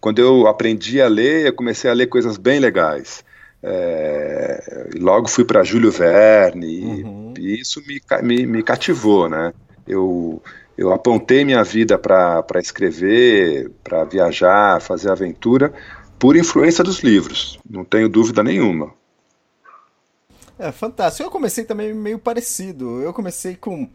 quando 0.00 0.18
eu 0.18 0.46
aprendi 0.46 1.00
a 1.00 1.08
ler, 1.08 1.46
eu 1.46 1.52
comecei 1.52 1.90
a 1.90 1.94
ler 1.94 2.06
coisas 2.08 2.36
bem 2.36 2.58
legais. 2.58 3.24
É, 3.62 4.90
logo 4.98 5.26
fui 5.28 5.44
para 5.44 5.64
Júlio 5.64 5.90
Verne 5.90 7.02
uhum. 7.02 7.34
e, 7.38 7.54
e, 7.54 7.60
isso 7.60 7.82
me, 7.86 8.00
me, 8.22 8.46
me 8.46 8.62
cativou, 8.62 9.28
né? 9.28 9.52
Eu 9.86 10.42
eu 10.76 10.92
apontei 10.92 11.44
minha 11.44 11.62
vida 11.62 11.96
para 11.96 12.44
escrever, 12.56 13.70
para 13.82 14.04
viajar, 14.04 14.80
fazer 14.80 15.10
aventura, 15.10 15.72
por 16.18 16.36
influência 16.36 16.82
dos 16.82 16.98
livros, 16.98 17.58
não 17.68 17.84
tenho 17.84 18.08
dúvida 18.08 18.42
nenhuma. 18.42 18.92
É 20.58 20.70
fantástico. 20.72 21.26
Eu 21.26 21.30
comecei 21.30 21.64
também 21.64 21.92
meio 21.92 22.18
parecido. 22.18 23.02
Eu 23.02 23.12
comecei 23.12 23.56
com. 23.56 23.88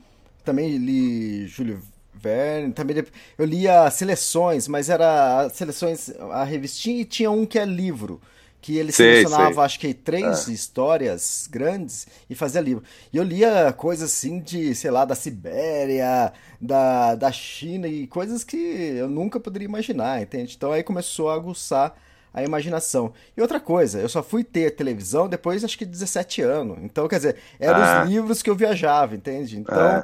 Também 0.49 0.77
li 0.77 1.45
Júlio 1.45 1.79
Verne, 2.11 2.73
também 2.73 3.05
eu 3.37 3.45
lia 3.45 3.87
seleções, 3.91 4.67
mas 4.67 4.89
era 4.89 5.47
seleções, 5.49 6.09
a 6.31 6.43
revistinha 6.43 7.01
e 7.01 7.05
tinha 7.05 7.29
um 7.29 7.45
que 7.45 7.59
é 7.59 7.65
livro 7.65 8.19
que 8.59 8.75
ele 8.75 8.91
sei, 8.91 9.17
selecionava, 9.17 9.53
sei. 9.53 9.63
acho 9.63 9.79
que 9.79 9.93
três 9.93 10.49
é. 10.49 10.51
histórias 10.51 11.47
grandes 11.51 12.07
e 12.27 12.33
fazia 12.33 12.59
livro. 12.59 12.83
E 13.13 13.17
eu 13.17 13.23
lia 13.23 13.71
coisas 13.71 14.11
assim 14.11 14.39
de, 14.39 14.73
sei 14.73 14.89
lá, 14.89 15.05
da 15.05 15.13
Sibéria, 15.13 16.33
da, 16.59 17.13
da 17.13 17.31
China 17.31 17.87
e 17.87 18.07
coisas 18.07 18.43
que 18.43 18.57
eu 18.57 19.07
nunca 19.07 19.39
poderia 19.39 19.67
imaginar, 19.67 20.19
entende? 20.19 20.55
Então 20.57 20.71
aí 20.71 20.81
começou 20.81 21.29
a 21.29 21.35
aguçar 21.35 21.95
a 22.33 22.43
imaginação. 22.43 23.13
E 23.37 23.41
outra 23.41 23.59
coisa, 23.59 23.99
eu 23.99 24.09
só 24.09 24.23
fui 24.23 24.43
ter 24.43 24.71
televisão 24.71 25.29
depois, 25.29 25.63
acho 25.63 25.77
que 25.77 25.85
17 25.85 26.41
anos. 26.41 26.79
Então, 26.81 27.07
quer 27.07 27.17
dizer, 27.17 27.35
eram 27.59 27.83
ah. 27.83 28.03
os 28.03 28.09
livros 28.09 28.41
que 28.41 28.49
eu 28.49 28.55
viajava, 28.55 29.15
entende? 29.15 29.59
Então, 29.59 30.03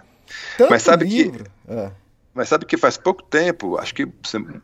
ah. 0.60 0.68
Mas 0.70 0.82
sabe 0.82 1.06
livro... 1.06 1.44
que... 1.44 1.50
Ah. 1.68 1.92
Mas 2.36 2.50
sabe 2.50 2.66
que 2.66 2.76
faz 2.76 2.98
pouco 2.98 3.24
tempo, 3.24 3.78
acho 3.78 3.96
que 3.96 4.06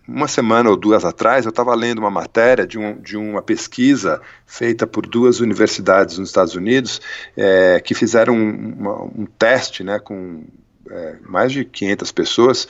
uma 0.06 0.27
semana 0.27 0.70
ou 0.70 0.75
duas 0.75 1.06
atrás, 1.06 1.46
eu 1.46 1.51
estava 1.51 1.74
lendo 1.74 2.00
uma 2.00 2.12
matéria 2.12 2.68
de, 2.68 2.77
um, 2.77 3.00
de 3.00 3.15
uma 3.15 3.41
pesquisa 3.41 4.22
feita 4.46 4.86
por 4.86 5.08
duas 5.08 5.39
universidades 5.39 6.18
nos 6.18 6.27
Estados 6.27 6.53
Unidos 6.53 7.00
é, 7.38 7.80
que 7.80 7.94
fizeram 7.94 8.36
um, 8.36 8.74
uma, 8.77 9.03
um 9.03 9.25
teste 9.25 9.86
né, 9.86 10.00
com 10.00 10.44
é, 10.89 11.15
mais 11.22 11.53
de 11.53 11.63
500 11.63 12.12
pessoas 12.12 12.68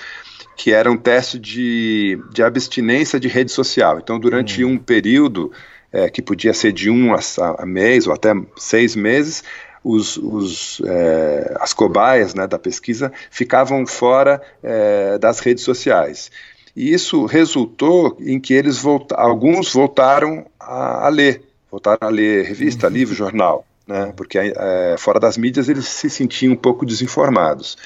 que 0.56 0.72
era 0.72 0.92
um 0.92 0.98
teste 0.98 1.40
de, 1.40 2.22
de 2.32 2.44
abstinência 2.44 3.20
de 3.20 3.28
rede 3.28 3.52
social. 3.52 3.98
Então, 3.98 4.20
durante 4.20 4.64
hum. 4.64 4.74
um 4.74 4.78
período 4.78 5.52
é, 5.92 6.12
que 6.12 6.22
podia 6.22 6.54
ser 6.54 6.72
de 6.72 6.92
um 6.92 7.16
a, 7.16 7.20
a 7.58 7.66
mês 7.66 8.06
ou 8.06 8.14
até 8.14 8.34
seis 8.56 8.96
meses, 8.96 9.44
os, 9.84 10.18
os, 10.18 10.82
é, 10.86 11.56
as 11.60 11.74
cobaias 11.74 12.34
né, 12.34 12.48
da 12.48 12.60
pesquisa 12.60 13.12
ficavam 13.30 13.86
fora 13.86 14.42
é, 14.62 15.18
das 15.18 15.40
redes 15.40 15.64
sociais. 15.64 16.32
E 16.76 16.94
isso 16.94 17.26
resultou 17.26 18.18
em 18.20 18.40
que 18.40 18.54
eles 18.54 18.78
volta 18.78 19.16
alguns 19.16 19.74
voltaram 19.74 20.46
a, 20.60 21.08
a, 21.08 21.10
ler, 21.10 21.44
voltaram 21.70 22.08
a 22.08 22.12
ler 22.12 22.46
revista, 22.46 22.88
uhum. 22.88 22.94
livro, 22.94 23.16
jornal, 23.16 23.66
né, 23.88 24.14
porque 24.16 24.38
é, 24.38 24.96
fora 24.98 25.20
das 25.20 25.38
mídias 25.38 25.68
eles 25.68 25.86
se 25.86 26.10
sentiam 26.10 26.54
um 26.54 26.58
pouco 26.58 26.86
desinformados. 26.86 27.78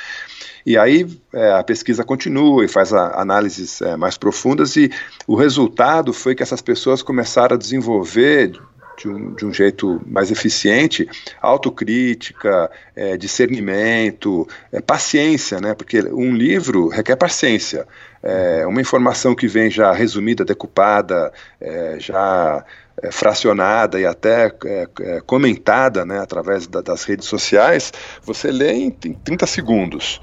E 0.65 0.77
aí 0.77 1.07
é, 1.31 1.51
a 1.53 1.63
pesquisa 1.63 2.03
continua 2.03 2.65
e 2.65 2.67
faz 2.67 2.91
a, 2.91 3.21
análises 3.21 3.81
é, 3.81 3.95
mais 3.95 4.17
profundas, 4.17 4.75
e 4.75 4.91
o 5.25 5.35
resultado 5.35 6.11
foi 6.11 6.35
que 6.35 6.43
essas 6.43 6.61
pessoas 6.61 7.01
começaram 7.01 7.55
a 7.55 7.59
desenvolver 7.59 8.59
de 8.97 9.07
um, 9.07 9.33
de 9.33 9.45
um 9.45 9.53
jeito 9.53 10.01
mais 10.05 10.31
eficiente, 10.31 11.07
autocrítica, 11.41 12.69
é, 12.95 13.17
discernimento, 13.17 14.47
é, 14.71 14.81
paciência, 14.81 15.59
né? 15.59 15.73
Porque 15.73 15.99
um 16.01 16.33
livro 16.33 16.87
requer 16.87 17.15
paciência. 17.15 17.87
É, 18.21 18.65
uma 18.65 18.81
informação 18.81 19.35
que 19.35 19.47
vem 19.47 19.69
já 19.69 19.91
resumida, 19.91 20.43
decupada, 20.43 21.31
é, 21.61 21.97
já 21.99 22.65
é, 23.01 23.11
fracionada 23.11 23.99
e 23.99 24.05
até 24.05 24.51
é, 24.65 25.21
comentada 25.25 26.05
né, 26.05 26.19
através 26.19 26.65
da, 26.65 26.81
das 26.81 27.03
redes 27.03 27.27
sociais, 27.27 27.91
você 28.23 28.51
lê 28.51 28.71
em, 28.71 28.95
em 29.05 29.13
30 29.13 29.45
segundos. 29.45 30.21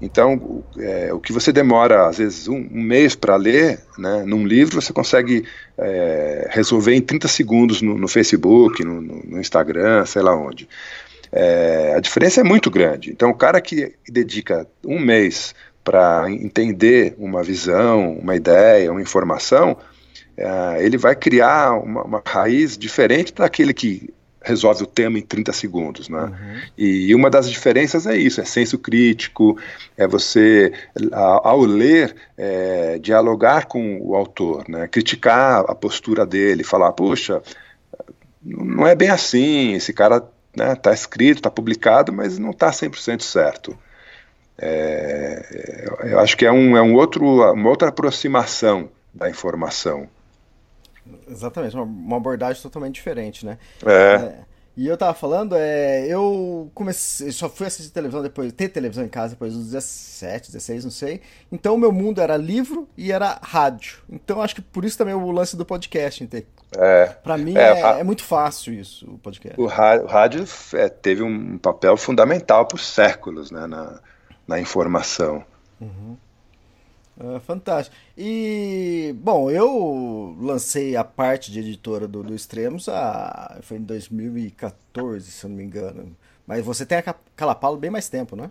Então, 0.00 0.62
é, 0.78 1.12
o 1.12 1.18
que 1.18 1.32
você 1.32 1.52
demora, 1.52 2.06
às 2.06 2.18
vezes, 2.18 2.46
um, 2.46 2.56
um 2.56 2.80
mês 2.80 3.16
para 3.16 3.34
ler, 3.34 3.80
né, 3.98 4.22
num 4.24 4.46
livro, 4.46 4.80
você 4.80 4.92
consegue 4.92 5.44
é, 5.76 6.48
resolver 6.50 6.94
em 6.94 7.00
30 7.00 7.26
segundos 7.26 7.82
no, 7.82 7.98
no 7.98 8.06
Facebook, 8.06 8.84
no, 8.84 9.00
no, 9.00 9.40
Instagram, 9.40 10.06
sei 10.06 10.22
lá 10.22 10.36
onde. 10.36 10.68
É, 11.32 11.94
a 11.96 12.00
diferença 12.00 12.40
é 12.40 12.44
muito 12.44 12.70
grande. 12.70 13.10
Então, 13.10 13.30
o 13.30 13.34
cara 13.34 13.60
que 13.60 13.92
dedica 14.08 14.66
um 14.84 15.00
mês 15.00 15.54
para 15.82 16.30
entender 16.30 17.14
uma 17.18 17.42
visão, 17.42 18.12
uma 18.12 18.36
ideia, 18.36 18.92
uma 18.92 19.02
informação, 19.02 19.76
é, 20.36 20.84
ele 20.84 20.96
vai 20.96 21.16
criar 21.16 21.72
uma, 21.72 22.04
uma 22.04 22.22
raiz 22.24 22.78
diferente 22.78 23.34
daquele 23.34 23.74
que 23.74 24.14
resolve 24.48 24.82
o 24.82 24.86
tema 24.86 25.18
em 25.18 25.22
30 25.22 25.52
segundos, 25.52 26.08
né? 26.08 26.22
Uhum. 26.22 26.60
E 26.76 27.14
uma 27.14 27.28
das 27.28 27.50
diferenças 27.50 28.06
é 28.06 28.16
isso, 28.16 28.40
é 28.40 28.44
senso 28.44 28.78
crítico, 28.78 29.58
é 29.96 30.08
você, 30.08 30.72
ao 31.12 31.60
ler, 31.60 32.16
é, 32.36 32.98
dialogar 32.98 33.66
com 33.66 34.00
o 34.00 34.16
autor, 34.16 34.66
né? 34.66 34.88
Criticar 34.88 35.64
a 35.68 35.74
postura 35.74 36.24
dele, 36.24 36.64
falar, 36.64 36.92
puxa, 36.92 37.42
não 38.42 38.86
é 38.86 38.94
bem 38.94 39.10
assim, 39.10 39.74
esse 39.74 39.92
cara 39.92 40.26
né, 40.56 40.74
tá 40.74 40.92
escrito, 40.92 41.38
está 41.38 41.50
publicado, 41.50 42.10
mas 42.10 42.38
não 42.38 42.50
está 42.50 42.70
100% 42.70 43.20
certo. 43.20 43.78
É, 44.60 45.86
eu 46.04 46.18
acho 46.18 46.36
que 46.36 46.46
é, 46.46 46.50
um, 46.50 46.76
é 46.76 46.82
um 46.82 46.94
outro, 46.94 47.52
uma 47.52 47.68
outra 47.68 47.90
aproximação 47.90 48.88
da 49.12 49.28
informação. 49.28 50.08
Exatamente, 51.28 51.74
uma, 51.74 51.84
uma 51.84 52.16
abordagem 52.16 52.62
totalmente 52.62 52.94
diferente, 52.94 53.44
né? 53.44 53.58
É. 53.84 54.14
é. 54.14 54.48
E 54.78 54.86
eu 54.86 54.96
tava 54.96 55.12
falando, 55.12 55.56
é, 55.56 56.06
eu 56.06 56.70
comecei, 56.72 57.32
só 57.32 57.48
fui 57.48 57.66
assistir 57.66 57.90
televisão 57.90 58.22
depois, 58.22 58.52
ter 58.52 58.68
televisão 58.68 59.04
em 59.04 59.08
casa 59.08 59.30
depois 59.30 59.52
dos 59.52 59.72
17, 59.72 60.52
16, 60.52 60.84
não 60.84 60.90
sei. 60.92 61.20
Então 61.50 61.74
o 61.74 61.78
meu 61.78 61.90
mundo 61.90 62.20
era 62.20 62.36
livro 62.36 62.88
e 62.96 63.10
era 63.10 63.40
rádio. 63.42 63.98
Então 64.08 64.40
acho 64.40 64.54
que 64.54 64.62
por 64.62 64.84
isso 64.84 64.96
também 64.96 65.14
o 65.14 65.30
lance 65.32 65.56
do 65.56 65.66
podcast, 65.66 66.22
entende? 66.22 66.46
É. 66.76 67.06
Pra 67.06 67.36
mim 67.36 67.56
é, 67.56 67.80
é, 67.80 68.00
é, 68.00 68.04
muito 68.04 68.22
fácil 68.22 68.72
isso, 68.72 69.04
o 69.10 69.18
podcast. 69.18 69.60
O 69.60 69.66
rádio, 69.66 70.04
o 70.04 70.08
rádio 70.08 70.44
é, 70.74 70.88
teve 70.88 71.24
um 71.24 71.58
papel 71.58 71.96
fundamental 71.96 72.64
por 72.64 72.78
séculos, 72.78 73.50
né, 73.50 73.66
na, 73.66 73.98
na 74.46 74.60
informação. 74.60 75.44
Uhum. 75.80 76.16
Uh, 77.20 77.40
fantástico. 77.40 77.96
E, 78.16 79.12
bom, 79.18 79.50
eu 79.50 80.36
lancei 80.40 80.94
a 80.94 81.02
parte 81.02 81.50
de 81.50 81.58
editora 81.58 82.06
do, 82.06 82.22
do 82.22 82.32
Extremos 82.32 82.88
a, 82.88 83.58
foi 83.62 83.78
em 83.78 83.82
2014, 83.82 85.28
se 85.28 85.44
eu 85.44 85.50
não 85.50 85.56
me 85.56 85.64
engano. 85.64 86.16
Mas 86.46 86.64
você 86.64 86.86
tem 86.86 86.98
a 86.98 87.14
Calapalo 87.34 87.76
bem 87.76 87.90
mais 87.90 88.08
tempo, 88.08 88.36
não 88.36 88.44
é? 88.44 88.50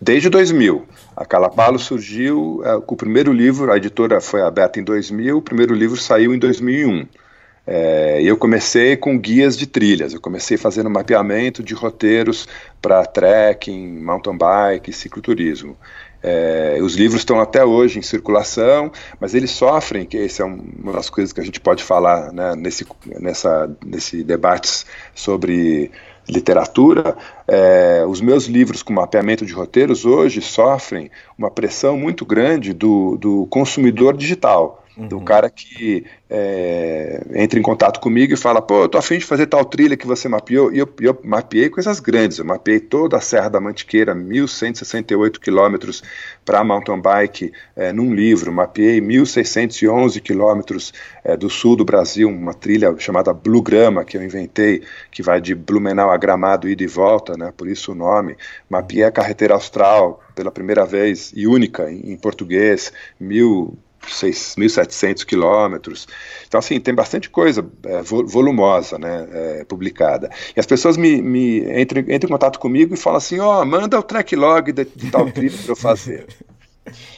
Desde 0.00 0.30
2000. 0.30 0.86
A 1.16 1.26
Calapalo 1.26 1.78
surgiu 1.78 2.62
é, 2.64 2.80
com 2.80 2.94
o 2.94 2.98
primeiro 2.98 3.32
livro, 3.32 3.72
a 3.72 3.76
editora 3.76 4.20
foi 4.20 4.42
aberta 4.42 4.78
em 4.78 4.84
2000, 4.84 5.36
o 5.36 5.42
primeiro 5.42 5.74
livro 5.74 5.96
saiu 5.96 6.32
em 6.32 6.38
2001. 6.38 7.06
É, 7.66 8.22
eu 8.22 8.34
comecei 8.38 8.96
com 8.96 9.18
guias 9.18 9.54
de 9.54 9.66
trilhas, 9.66 10.14
eu 10.14 10.20
comecei 10.22 10.56
fazendo 10.56 10.88
mapeamento 10.88 11.62
de 11.62 11.74
roteiros 11.74 12.48
para 12.80 13.04
trekking, 13.04 14.02
mountain 14.02 14.38
bike, 14.38 14.90
cicloturismo. 14.90 15.76
É, 16.22 16.78
os 16.82 16.94
livros 16.96 17.20
estão 17.20 17.40
até 17.40 17.64
hoje 17.64 17.98
em 17.98 18.02
circulação, 18.02 18.90
mas 19.20 19.34
eles 19.34 19.50
sofrem, 19.50 20.04
que 20.04 20.16
essa 20.16 20.42
é 20.42 20.46
uma 20.46 20.92
das 20.92 21.08
coisas 21.08 21.32
que 21.32 21.40
a 21.40 21.44
gente 21.44 21.60
pode 21.60 21.82
falar 21.82 22.32
né, 22.32 22.54
nesse, 22.56 22.86
nessa, 23.20 23.70
nesse 23.84 24.24
debate 24.24 24.84
sobre 25.14 25.90
literatura. 26.28 27.16
É, 27.46 28.04
os 28.06 28.20
meus 28.20 28.46
livros 28.46 28.82
com 28.82 28.92
mapeamento 28.92 29.46
de 29.46 29.52
roteiros 29.52 30.04
hoje 30.04 30.42
sofrem 30.42 31.10
uma 31.36 31.50
pressão 31.50 31.96
muito 31.96 32.26
grande 32.26 32.72
do, 32.72 33.16
do 33.16 33.46
consumidor 33.46 34.16
digital 34.16 34.84
uhum. 34.98 35.08
do 35.08 35.20
cara 35.20 35.48
que 35.48 36.04
é, 36.28 37.22
entra 37.34 37.58
em 37.58 37.62
contato 37.62 38.00
comigo 38.00 38.34
e 38.34 38.36
fala, 38.36 38.60
pô, 38.60 38.82
eu 38.82 38.88
tô 38.88 38.98
afim 38.98 39.18
de 39.18 39.24
fazer 39.24 39.46
tal 39.46 39.64
trilha 39.64 39.96
que 39.96 40.06
você 40.06 40.28
mapeou, 40.28 40.72
e 40.72 40.78
eu, 40.78 40.88
eu 41.00 41.18
mapeei 41.22 41.70
coisas 41.70 42.00
grandes, 42.00 42.38
eu 42.38 42.44
mapeei 42.44 42.80
toda 42.80 43.16
a 43.16 43.20
Serra 43.20 43.48
da 43.48 43.60
Mantiqueira, 43.60 44.14
1.168 44.14 45.38
quilômetros 45.38 46.02
para 46.44 46.64
mountain 46.64 47.00
bike 47.00 47.52
é, 47.76 47.92
num 47.92 48.12
livro, 48.12 48.52
mapeei 48.52 49.00
1.611 49.00 50.20
quilômetros 50.20 50.92
é, 51.22 51.36
do 51.36 51.48
sul 51.48 51.76
do 51.76 51.84
Brasil, 51.84 52.28
uma 52.28 52.52
trilha 52.52 52.94
chamada 52.98 53.32
Blue 53.32 53.62
Grama, 53.62 54.04
que 54.04 54.16
eu 54.16 54.22
inventei, 54.22 54.82
que 55.10 55.22
vai 55.22 55.40
de 55.40 55.54
Blumenau 55.54 56.10
a 56.10 56.16
Gramado, 56.16 56.68
ida 56.68 56.82
e 56.82 56.86
volta, 56.86 57.36
né, 57.36 57.52
por 57.56 57.68
isso 57.68 57.92
o 57.92 57.94
nome, 57.94 58.36
mapeei 58.68 59.04
a 59.04 59.12
carretera 59.12 59.54
austral 59.54 60.22
pela 60.34 60.50
primeira 60.50 60.84
vez 60.84 61.32
e 61.34 61.46
única 61.46 61.90
em, 61.90 62.12
em 62.12 62.16
português, 62.16 62.92
mil 63.18 63.78
6.700 64.06 65.24
quilômetros. 65.24 66.06
Então, 66.46 66.58
assim, 66.58 66.80
tem 66.80 66.94
bastante 66.94 67.28
coisa 67.28 67.66
é, 67.84 68.02
volumosa 68.02 68.98
né, 68.98 69.28
é, 69.32 69.64
publicada. 69.64 70.30
E 70.56 70.60
as 70.60 70.66
pessoas 70.66 70.96
me, 70.96 71.20
me 71.20 71.60
entram, 71.80 72.00
entram 72.02 72.28
em 72.28 72.32
contato 72.32 72.58
comigo 72.58 72.94
e 72.94 72.96
falam 72.96 73.18
assim: 73.18 73.38
ó, 73.38 73.62
oh, 73.62 73.64
manda 73.66 73.98
o 73.98 74.02
track 74.02 74.34
log 74.36 74.72
de, 74.72 74.84
de 74.84 75.10
tal 75.10 75.30
trilha 75.30 75.56
para 75.58 75.72
eu 75.72 75.76
fazer. 75.76 76.26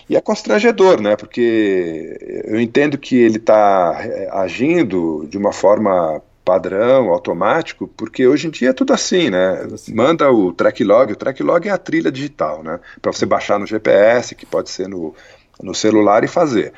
E 0.09 0.17
é 0.17 0.21
constrangedor, 0.21 1.01
né? 1.01 1.15
Porque 1.17 2.19
eu 2.45 2.61
entendo 2.61 2.99
que 2.99 3.17
ele 3.17 3.37
está 3.37 4.01
é, 4.01 4.29
agindo 4.33 5.27
de 5.29 5.39
uma 5.39 5.53
forma 5.53 6.21
padrão, 6.45 7.11
automático, 7.11 7.87
porque 7.87 8.27
hoje 8.27 8.49
em 8.49 8.51
dia 8.51 8.71
é 8.71 8.73
tudo 8.73 8.93
assim, 8.93 9.31
né? 9.31 9.69
Manda 9.89 10.33
o 10.33 10.53
track 10.53 10.83
log, 10.83 11.13
o 11.13 11.17
track 11.17 11.41
log 11.45 11.69
é 11.69 11.71
a 11.71 11.79
trilha 11.79 12.11
digital, 12.11 12.65
né? 12.65 12.81
Para 13.01 13.13
você 13.13 13.25
baixar 13.25 13.59
no 13.59 13.67
GPS, 13.67 14.35
que 14.35 14.45
pode 14.45 14.71
ser 14.71 14.89
no, 14.89 15.15
no 15.63 15.75
celular 15.75 16.25
e 16.25 16.29
fazer. 16.29 16.73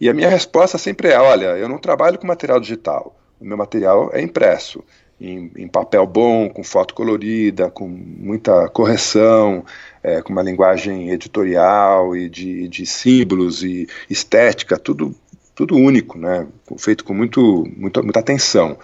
E 0.00 0.08
a 0.08 0.14
minha 0.14 0.28
resposta 0.28 0.78
sempre 0.78 1.08
é: 1.08 1.18
olha, 1.18 1.56
eu 1.56 1.68
não 1.68 1.78
trabalho 1.78 2.18
com 2.18 2.26
material 2.26 2.60
digital, 2.60 3.16
o 3.40 3.44
meu 3.44 3.56
material 3.56 4.10
é 4.12 4.20
impresso. 4.20 4.82
Em, 5.18 5.50
em 5.56 5.66
papel 5.66 6.06
bom, 6.06 6.50
com 6.50 6.62
foto 6.62 6.92
colorida, 6.92 7.70
com 7.70 7.88
muita 7.88 8.68
correção, 8.68 9.64
é, 10.02 10.20
com 10.20 10.30
uma 10.30 10.42
linguagem 10.42 11.10
editorial 11.10 12.14
e 12.14 12.28
de, 12.28 12.68
de 12.68 12.84
símbolos 12.84 13.62
e 13.62 13.88
estética, 14.10 14.78
tudo 14.78 15.16
tudo 15.56 15.74
único, 15.74 16.18
né? 16.18 16.46
feito 16.76 17.02
com 17.02 17.14
muito, 17.14 17.66
muito, 17.74 18.02
muita 18.02 18.20
atenção. 18.20 18.78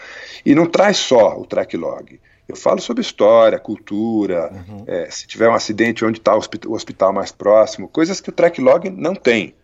E 0.45 0.55
não 0.55 0.65
traz 0.65 0.97
só 0.97 1.39
o 1.39 1.45
track 1.45 1.77
log. 1.77 2.19
Eu 2.53 2.57
falo 2.57 2.83
sobre 2.83 3.01
história, 3.01 3.59
cultura, 3.59 4.53
uhum. 4.53 4.85
é, 4.87 5.11
se 5.11 5.27
tiver 5.27 5.49
um 5.49 5.55
acidente, 5.55 6.05
onde 6.05 6.19
está 6.19 6.37
o 6.37 6.73
hospital 6.75 7.11
mais 7.11 7.33
próximo, 7.33 7.89
coisas 7.89 8.21
que 8.21 8.29
o 8.29 8.33
track 8.33 8.61
log 8.61 8.91
não 8.91 9.15
tem. 9.15 9.55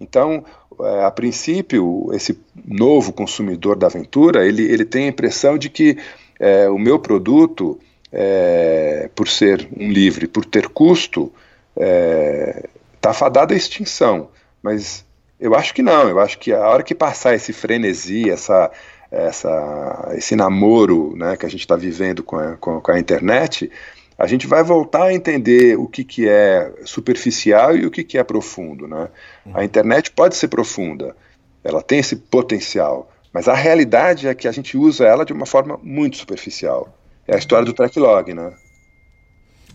Então, 0.00 0.44
é, 0.80 1.04
a 1.04 1.10
princípio, 1.12 2.10
esse 2.12 2.36
novo 2.66 3.12
consumidor 3.12 3.76
da 3.76 3.86
aventura, 3.86 4.44
ele, 4.44 4.64
ele 4.64 4.84
tem 4.84 5.04
a 5.04 5.08
impressão 5.08 5.56
de 5.56 5.70
que 5.70 5.98
é, 6.40 6.68
o 6.68 6.76
meu 6.76 6.98
produto, 6.98 7.78
é, 8.10 9.08
por 9.14 9.28
ser 9.28 9.68
um 9.78 9.88
livre, 9.88 10.26
por 10.26 10.44
ter 10.44 10.68
custo, 10.68 11.32
está 11.76 13.10
é, 13.10 13.14
fadado 13.14 13.54
à 13.54 13.56
extinção. 13.56 14.30
Mas 14.60 15.04
eu 15.38 15.54
acho 15.54 15.72
que 15.72 15.80
não, 15.80 16.08
eu 16.08 16.18
acho 16.18 16.40
que 16.40 16.52
a 16.52 16.68
hora 16.68 16.82
que 16.82 16.92
passar 16.92 17.36
esse 17.36 17.52
frenesi, 17.52 18.28
essa, 18.28 18.72
essa, 19.10 20.12
esse 20.16 20.34
namoro 20.34 21.14
né, 21.16 21.36
que 21.36 21.46
a 21.46 21.48
gente 21.48 21.60
está 21.60 21.76
vivendo 21.76 22.22
com 22.22 22.36
a, 22.36 22.56
com, 22.56 22.80
com 22.80 22.92
a 22.92 22.98
internet, 22.98 23.70
a 24.18 24.26
gente 24.26 24.46
vai 24.46 24.62
voltar 24.62 25.04
a 25.04 25.14
entender 25.14 25.78
o 25.78 25.86
que, 25.86 26.02
que 26.02 26.28
é 26.28 26.72
superficial 26.84 27.76
e 27.76 27.86
o 27.86 27.90
que, 27.90 28.02
que 28.02 28.18
é 28.18 28.24
profundo. 28.24 28.88
Né? 28.88 29.08
A 29.52 29.64
internet 29.64 30.10
pode 30.10 30.36
ser 30.36 30.48
profunda, 30.48 31.14
ela 31.62 31.82
tem 31.82 31.98
esse 31.98 32.16
potencial, 32.16 33.10
mas 33.32 33.48
a 33.48 33.54
realidade 33.54 34.26
é 34.26 34.34
que 34.34 34.48
a 34.48 34.52
gente 34.52 34.76
usa 34.76 35.04
ela 35.04 35.24
de 35.24 35.32
uma 35.32 35.46
forma 35.46 35.78
muito 35.82 36.16
superficial. 36.16 36.96
É 37.28 37.34
a 37.34 37.38
história 37.38 37.66
do 37.66 37.72
track 37.72 37.98
log, 37.98 38.32
né? 38.32 38.54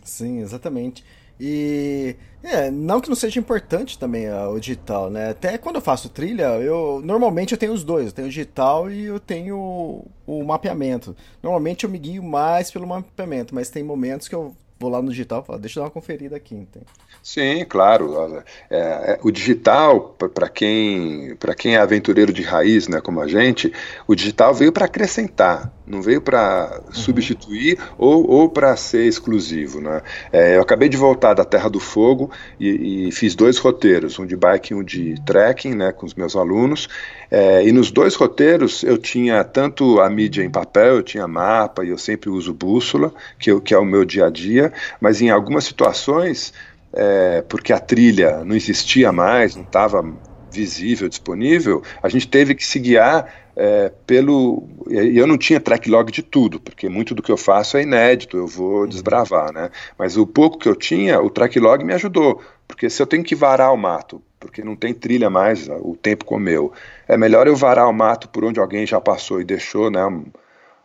Sim, 0.04 0.40
exatamente. 0.42 1.04
E 1.44 2.16
é, 2.44 2.70
não 2.70 3.02
que 3.02 3.10
não 3.10 3.16
seja 3.16 3.40
importante 3.40 3.98
também 3.98 4.32
o 4.32 4.60
digital, 4.60 5.10
né? 5.10 5.32
Até 5.32 5.58
quando 5.58 5.78
eu 5.78 5.82
faço 5.82 6.08
trilha, 6.08 6.44
eu 6.60 7.02
normalmente 7.04 7.54
eu 7.54 7.58
tenho 7.58 7.74
os 7.74 7.84
dois, 7.84 8.06
eu 8.06 8.12
tenho 8.12 8.28
o 8.28 8.30
digital 8.30 8.92
e 8.92 9.06
eu 9.06 9.20
tenho 9.20 9.58
o, 9.58 10.08
o 10.28 10.44
mapeamento. 10.44 11.16
Normalmente 11.42 11.84
eu 11.84 11.90
me 11.90 11.98
guio 11.98 12.22
mais 12.22 12.70
pelo 12.70 12.86
mapeamento, 12.86 13.56
mas 13.56 13.72
tem 13.72 13.82
momentos 13.82 14.28
que 14.28 14.36
eu 14.36 14.56
vou 14.82 14.90
lá 14.92 15.02
no 15.02 15.10
digital 15.10 15.42
e 15.42 15.46
falo, 15.48 15.60
deixa 15.60 15.80
eu 15.80 15.82
dar 15.82 15.88
uma 15.88 15.92
conferida 15.92 16.36
aqui. 16.36 16.56
Entende? 16.56 16.86
Sim, 17.24 17.64
claro. 17.66 18.44
É, 18.70 18.78
é, 18.80 19.20
o 19.24 19.32
digital, 19.32 20.16
para 20.34 20.50
quem, 20.50 21.38
quem 21.58 21.76
é 21.76 21.80
aventureiro 21.80 22.34
de 22.34 22.42
raiz, 22.42 22.88
né, 22.88 23.00
como 23.00 23.22
a 23.22 23.28
gente, 23.28 23.72
o 24.08 24.16
digital 24.16 24.54
veio 24.54 24.72
para 24.72 24.86
acrescentar, 24.86 25.72
não 25.92 26.02
veio 26.02 26.22
para 26.22 26.82
uhum. 26.88 26.94
substituir 26.94 27.78
ou, 27.98 28.28
ou 28.28 28.50
para 28.50 28.76
ser 28.76 29.06
exclusivo. 29.06 29.82
Né? 29.82 30.02
É, 30.32 30.56
eu 30.56 30.62
acabei 30.62 30.88
de 30.88 30.98
voltar 30.98 31.34
da 31.34 31.44
Terra 31.44 31.70
do 31.70 31.80
Fogo 31.80 32.32
e, 32.60 33.08
e, 33.08 33.12
fiz 33.12 33.36
dois 33.36 33.58
roteiros, 33.58 34.18
um 34.18 34.26
de 34.26 34.36
bike 34.36 34.72
e 34.72 34.76
um 34.76 34.84
de 34.84 35.16
trekking, 35.26 35.76
né, 35.76 35.92
com 35.92 36.06
os 36.06 36.16
meus 36.16 36.36
alunos. 36.36 36.88
É, 37.30 37.66
e 37.66 37.72
nos 37.72 37.92
dois 37.92 38.16
roteiros 38.16 38.84
eu 38.84 38.98
tinha 38.98 39.44
tanto 39.44 40.00
a 40.00 40.10
mídia 40.10 40.44
em 40.44 40.50
papel, 40.50 40.96
eu 40.96 41.04
tinha 41.04 41.28
mapa 41.28 41.84
e 41.84 41.90
eu 41.90 41.98
sempre 41.98 42.30
uso 42.30 42.54
bússola, 42.54 43.14
que, 43.38 43.52
eu, 43.52 43.62
que 43.62 43.74
é 43.74 43.78
o 43.78 43.86
meu 43.86 44.06
dia 44.06 44.26
a 44.26 44.30
dia, 44.30 44.72
mas 45.00 45.22
em 45.22 45.30
algumas 45.30 45.66
situações 45.66 46.54
é, 46.94 47.42
porque 47.48 47.72
a 47.72 47.80
trilha 47.80 48.44
não 48.44 48.56
existia 48.56 49.12
mais, 49.12 49.56
não 49.56 49.64
estava 49.64 50.04
visível, 50.52 51.08
disponível, 51.08 51.82
a 52.04 52.10
gente 52.10 52.28
teve 52.28 52.54
que 52.54 52.66
se 52.66 52.78
guiar 52.78 53.41
é, 53.56 53.92
pelo. 54.06 54.68
E 54.90 55.18
eu 55.18 55.28
não 55.28 55.38
tinha 55.38 55.60
track 55.60 55.90
log 55.90 56.12
de 56.12 56.22
tudo, 56.22 56.60
porque 56.60 56.90
muito 56.90 57.14
do 57.14 57.22
que 57.22 57.32
eu 57.32 57.38
faço 57.38 57.78
é 57.78 57.84
inédito, 57.84 58.38
eu 58.38 58.48
vou 58.48 58.88
desbravar, 58.88 59.54
né? 59.54 59.70
Mas 59.98 60.18
o 60.18 60.26
pouco 60.26 60.58
que 60.58 60.68
eu 60.68 60.76
tinha, 60.76 61.22
o 61.22 61.30
track 61.30 61.60
log 61.60 61.84
me 61.84 61.94
ajudou, 61.94 62.42
porque 62.68 62.90
se 62.90 63.02
eu 63.02 63.08
tenho 63.08 63.24
que 63.24 63.36
varar 63.36 63.74
o 63.74 63.78
mato, 63.78 64.22
porque 64.40 64.64
não 64.64 64.76
tem 64.76 64.94
trilha 64.94 65.30
mais, 65.30 65.68
o 65.70 65.96
tempo 65.96 66.26
comeu, 66.26 66.72
é 67.08 67.18
melhor 67.18 67.48
eu 67.48 67.56
varar 67.56 67.88
o 67.88 67.94
mato 67.94 68.30
por 68.30 68.44
onde 68.44 68.60
alguém 68.60 68.86
já 68.86 69.00
passou 69.00 69.40
e 69.42 69.46
deixou, 69.46 69.90
né? 69.92 70.02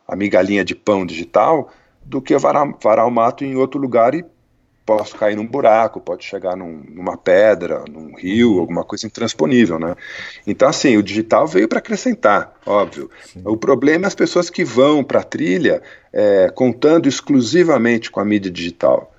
A 0.06 0.14
migalhinha 0.14 0.64
de 0.64 0.74
pão 0.74 1.04
digital, 1.04 1.70
do 2.04 2.22
que 2.22 2.36
varar, 2.38 2.72
varar 2.82 3.06
o 3.06 3.10
mato 3.10 3.44
em 3.44 3.56
outro 3.56 3.80
lugar 3.80 4.14
e 4.14 4.24
posso 4.86 5.16
cair 5.16 5.34
num 5.36 5.44
buraco, 5.46 6.00
pode 6.00 6.24
chegar 6.24 6.56
num, 6.56 6.84
numa 6.88 7.16
pedra, 7.16 7.84
num 7.90 8.14
rio, 8.14 8.54
uhum. 8.54 8.60
alguma 8.60 8.84
coisa 8.84 9.04
intransponível, 9.04 9.80
né? 9.80 9.96
Então, 10.46 10.68
assim, 10.68 10.96
o 10.96 11.02
digital 11.02 11.44
veio 11.48 11.66
para 11.66 11.80
acrescentar, 11.80 12.54
óbvio. 12.64 13.10
Sim. 13.24 13.42
O 13.44 13.56
problema 13.56 14.04
é 14.04 14.06
as 14.06 14.14
pessoas 14.14 14.48
que 14.48 14.64
vão 14.64 15.02
para 15.02 15.20
a 15.20 15.24
trilha 15.24 15.82
é, 16.12 16.48
contando 16.54 17.08
exclusivamente 17.08 18.12
com 18.12 18.20
a 18.20 18.24
mídia 18.24 18.50
digital. 18.50 19.12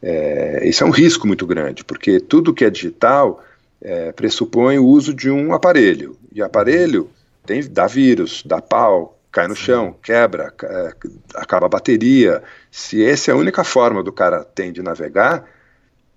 É, 0.00 0.60
esse 0.62 0.84
é 0.84 0.86
um 0.86 0.90
risco 0.90 1.26
muito 1.26 1.44
grande, 1.44 1.84
porque 1.84 2.20
tudo 2.20 2.54
que 2.54 2.64
é 2.64 2.70
digital 2.70 3.42
é, 3.82 4.12
pressupõe 4.12 4.78
o 4.78 4.86
uso 4.86 5.12
de 5.12 5.28
um 5.28 5.52
aparelho, 5.52 6.16
e 6.32 6.40
aparelho 6.40 7.10
tem, 7.44 7.60
dá 7.68 7.88
vírus, 7.88 8.44
dá 8.46 8.62
pau, 8.62 9.17
cai 9.30 9.46
no 9.46 9.56
chão, 9.56 9.94
quebra, 10.02 10.52
é, 10.62 10.92
acaba 11.34 11.66
a 11.66 11.68
bateria. 11.68 12.42
Se 12.70 13.04
essa 13.04 13.30
é 13.30 13.34
a 13.34 13.36
única 13.36 13.64
forma 13.64 14.02
do 14.02 14.12
cara 14.12 14.44
tem 14.44 14.72
de 14.72 14.82
navegar, 14.82 15.44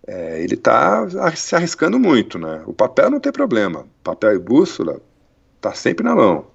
é, 0.08 0.42
ele 0.42 0.56
está 0.56 1.08
se 1.36 1.56
arriscando 1.56 2.00
muito, 2.00 2.40
né? 2.40 2.64
O 2.66 2.74
papel 2.74 3.10
não 3.10 3.20
tem 3.20 3.32
problema, 3.32 3.86
papel 4.04 4.36
e 4.36 4.40
bússola 4.40 5.02
tá 5.60 5.74
sempre 5.74 6.04
na 6.04 6.16
mão. 6.16 6.48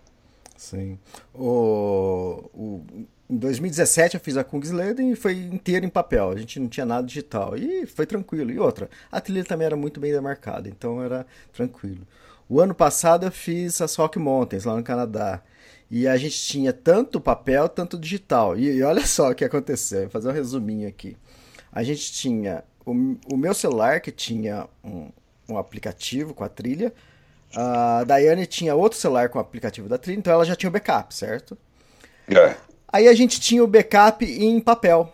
Sim. 0.57 0.99
O, 1.35 2.51
o, 2.53 2.85
em 3.29 3.37
2017 3.37 4.14
eu 4.14 4.21
fiz 4.21 4.37
a 4.37 4.45
Kungsleden 4.45 5.12
e 5.12 5.16
foi 5.16 5.35
inteiro 5.35 5.85
em 5.85 5.88
papel, 5.88 6.31
a 6.31 6.37
gente 6.37 6.59
não 6.59 6.69
tinha 6.69 6.87
nada 6.87 7.07
digital 7.07 7.57
e 7.57 7.87
foi 7.87 8.07
tranquilo. 8.07 8.51
E 8.51 8.59
outra, 8.59 8.88
a 9.12 9.21
trilha 9.21 9.45
também 9.45 9.66
era 9.66 9.77
muito 9.77 10.01
bem 10.01 10.12
demarcada, 10.12 10.69
então 10.69 11.03
era 11.03 11.27
tranquilo. 11.53 12.07
O 12.49 12.61
ano 12.61 12.75
passado 12.75 13.27
eu 13.27 13.33
fiz 13.33 13.81
as 13.81 13.95
Rock 13.97 14.19
Mountains 14.19 14.64
lá 14.64 14.77
no 14.77 14.83
Canadá. 14.83 15.42
E 15.90 16.09
a 16.09 16.16
gente 16.16 16.38
tinha 16.38 16.72
tanto 16.72 17.20
papel, 17.20 17.68
tanto 17.68 17.99
digital. 17.99 18.59
E, 18.59 18.77
e 18.77 18.83
olha 18.83 19.07
só 19.07 19.31
o 19.31 19.35
que 19.35 19.44
aconteceu, 19.44 20.03
vou 20.03 20.11
fazer 20.11 20.29
um 20.29 20.33
resuminho 20.33 20.88
aqui. 20.88 21.16
A 21.72 21.83
gente 21.83 22.12
tinha 22.12 22.64
o, 22.85 22.92
o 23.33 23.37
meu 23.37 23.55
celular, 23.55 24.01
que 24.01 24.11
tinha 24.11 24.66
um, 24.85 25.11
um 25.49 25.59
aplicativo 25.59 26.35
com 26.35 26.44
a 26.44 26.49
trilha. 26.49 26.92
A 27.55 28.05
Daiane 28.05 28.46
tinha 28.46 28.75
outro 28.75 28.99
celular 28.99 29.29
com 29.29 29.38
o 29.38 29.42
aplicativo 29.42 29.88
da 29.88 29.99
trilha, 29.99 30.18
então 30.18 30.33
ela 30.33 30.44
já 30.44 30.57
tinha 30.57 30.68
o 30.68 30.72
backup, 30.72 31.14
certo? 31.14 31.57
É. 32.29 32.57
Aí 32.88 33.09
a 33.09 33.14
gente 33.14 33.40
tinha 33.40 33.62
o 33.62 33.66
backup 33.66 34.25
em 34.25 34.61
papel. 34.61 35.12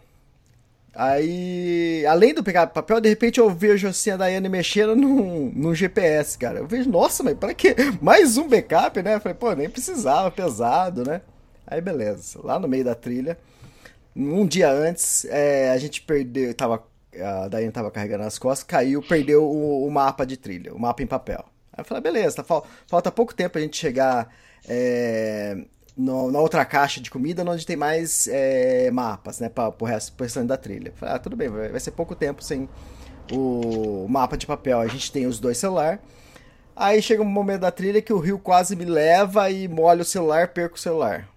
Aí, 0.95 2.05
além 2.07 2.35
do 2.35 2.45
pegar 2.45 2.67
papel, 2.67 3.01
de 3.01 3.09
repente 3.09 3.41
eu 3.41 3.49
vejo 3.49 3.89
assim 3.89 4.11
a 4.11 4.17
Daiane 4.17 4.49
mexendo 4.49 4.95
no, 4.95 5.51
no 5.51 5.75
GPS, 5.75 6.37
cara. 6.37 6.59
Eu 6.59 6.67
vejo, 6.67 6.91
nossa, 6.91 7.23
mas 7.23 7.35
para 7.35 7.55
quê? 7.55 7.75
Mais 8.01 8.37
um 8.37 8.47
backup, 8.47 9.03
né? 9.03 9.15
Eu 9.15 9.21
falei, 9.21 9.37
pô, 9.37 9.53
nem 9.55 9.71
precisava, 9.71 10.31
pesado, 10.31 11.03
né? 11.05 11.23
Aí 11.67 11.81
beleza, 11.81 12.39
lá 12.43 12.59
no 12.59 12.69
meio 12.69 12.85
da 12.85 12.95
trilha, 12.95 13.39
um 14.15 14.47
dia 14.47 14.71
antes, 14.71 15.25
é, 15.27 15.71
a 15.71 15.79
gente 15.79 16.03
perdeu, 16.03 16.53
tava, 16.53 16.85
a 17.19 17.49
Daiane 17.49 17.73
tava 17.73 17.91
carregando 17.91 18.25
as 18.25 18.39
costas, 18.39 18.65
caiu, 18.65 19.03
perdeu 19.03 19.45
o, 19.45 19.87
o 19.87 19.91
mapa 19.91 20.27
de 20.27 20.37
trilha, 20.37 20.75
o 20.75 20.79
mapa 20.79 21.03
em 21.03 21.07
papel. 21.07 21.43
Aí 21.73 21.81
eu 21.81 21.85
falei, 21.87 22.03
beleza, 22.03 22.43
tá, 22.43 22.63
falta 22.87 23.11
pouco 23.11 23.35
tempo 23.35 23.57
a 23.57 23.61
gente 23.63 23.79
chegar 23.79 24.29
é, 24.69 25.57
no, 25.97 26.31
na 26.31 26.39
outra 26.41 26.65
caixa 26.65 27.01
de 27.01 27.11
comida 27.11 27.45
onde 27.49 27.67
tem 27.67 27.77
mais 27.77 28.29
é, 28.29 28.91
mapas, 28.91 29.41
né, 29.41 29.49
para 29.49 29.73
o 29.79 29.85
resto, 29.85 30.13
pro 30.13 30.25
restante 30.25 30.47
da 30.49 30.57
trilha. 30.57 30.93
Falei, 30.97 31.15
ah, 31.15 31.19
tudo 31.19 31.37
bem, 31.37 31.49
vai, 31.49 31.69
vai, 31.69 31.81
ser 31.81 31.91
pouco 31.91 32.15
tempo 32.15 32.43
sem 32.43 32.69
o 33.31 34.07
mapa 34.09 34.37
de 34.37 34.47
papel. 34.47 34.81
A 34.81 34.87
gente 34.87 35.13
tem 35.13 35.27
os 35.27 35.39
dois 35.39 35.59
celulares. 35.59 36.01
Aí 36.75 37.03
chega 37.03 37.23
um 37.23 37.27
momento 37.27 37.61
da 37.61 37.71
trilha 37.71 38.01
que 38.01 38.13
o 38.13 38.19
rio 38.19 38.39
quase 38.39 38.75
me 38.75 38.85
leva 38.85 39.51
e 39.51 39.69
molha 39.69 40.03
o 40.03 40.07
celular, 40.07 40.49
perco 40.49 40.77
o 40.77 40.81
celular. 40.81 41.29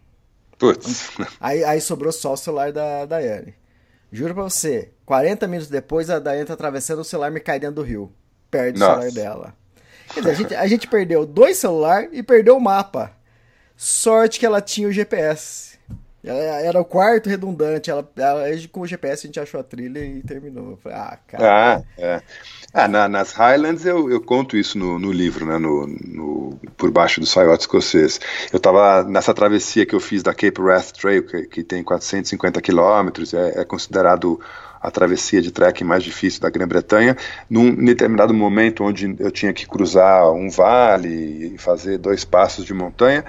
Putz. 0.58 1.12
Aí, 1.40 1.66
aí 1.66 1.82
sobrou 1.82 2.14
só 2.14 2.32
o 2.32 2.38
celular 2.38 2.72
da 2.72 3.06
Daiane. 3.06 3.54
Juro 4.10 4.34
pra 4.34 4.44
você, 4.44 4.92
40 5.06 5.46
minutos 5.48 5.70
depois 5.70 6.10
a 6.10 6.18
Daiane 6.18 6.46
tá 6.46 6.54
atravessando 6.54 7.00
o 7.00 7.04
celular 7.04 7.30
me 7.30 7.42
cai 7.42 7.60
dentro 7.60 7.76
do 7.76 7.82
rio. 7.82 8.10
Perde 8.50 8.80
Nossa. 8.80 9.00
o 9.00 9.12
celular 9.12 9.14
dela. 9.14 9.54
Quer 10.14 10.22
dizer, 10.22 10.32
a 10.32 10.34
gente, 10.34 10.56
a 10.56 10.68
gente 10.68 10.88
perdeu 10.88 11.26
dois 11.26 11.58
celulares 11.58 12.10
e 12.14 12.24
perdeu 12.24 12.56
o 12.56 12.62
mapa. 12.62 13.15
Sorte 13.76 14.40
que 14.40 14.46
ela 14.46 14.62
tinha 14.62 14.88
o 14.88 14.92
GPS. 14.92 15.76
Ela 16.24 16.40
era 16.62 16.82
o 16.82 16.86
quarto 16.86 17.30
redundante. 17.30 17.92
Ela, 17.92 18.10
ela, 18.16 18.44
com 18.72 18.82
o 18.82 18.88
GPS 18.88 19.26
a 19.26 19.28
gente 19.28 19.40
achou 19.40 19.60
a 19.60 19.64
trilha 19.64 20.00
e 20.00 20.22
terminou. 20.24 20.76
Falei, 20.78 20.98
ah, 20.98 21.18
cara. 21.28 21.44
Ah, 21.44 21.84
é. 21.98 22.22
Ah, 22.74 22.88
na, 22.88 23.08
nas 23.08 23.32
Highlands 23.32 23.86
eu, 23.86 24.10
eu 24.10 24.20
conto 24.20 24.58
isso 24.58 24.78
no, 24.78 24.98
no 24.98 25.12
livro, 25.12 25.46
né, 25.46 25.58
no, 25.58 25.88
no, 25.88 26.60
por 26.76 26.92
baixo 26.92 27.22
do 27.22 27.26
saiote 27.26 27.62
escocês. 27.62 28.20
Eu 28.52 28.58
estava 28.58 29.04
nessa 29.04 29.34
travessia 29.34 29.86
que 29.86 29.94
eu 29.94 30.00
fiz 30.00 30.24
da 30.24 30.34
Cape 30.34 30.60
Wrath 30.60 30.92
Trail, 30.92 31.26
que, 31.26 31.44
que 31.44 31.64
tem 31.64 31.84
450 31.84 32.60
quilômetros, 32.62 33.34
é, 33.34 33.62
é, 33.62 33.64
considerado 33.64 34.40
a 34.82 34.92
travessia 34.92 35.42
de 35.42 35.52
trekking 35.52 35.84
mais 35.84 36.04
difícil 36.04 36.42
da 36.42 36.50
Grã-Bretanha, 36.50 37.16
num 37.50 37.74
determinado 37.74 38.34
momento 38.34 38.84
onde 38.84 39.16
eu 39.20 39.32
tinha 39.32 39.52
que 39.52 39.66
cruzar 39.66 40.32
um 40.32 40.50
vale 40.50 41.54
e 41.56 41.58
fazer 41.58 41.98
dois 41.98 42.24
passos 42.24 42.66
de 42.66 42.74
montanha, 42.74 43.26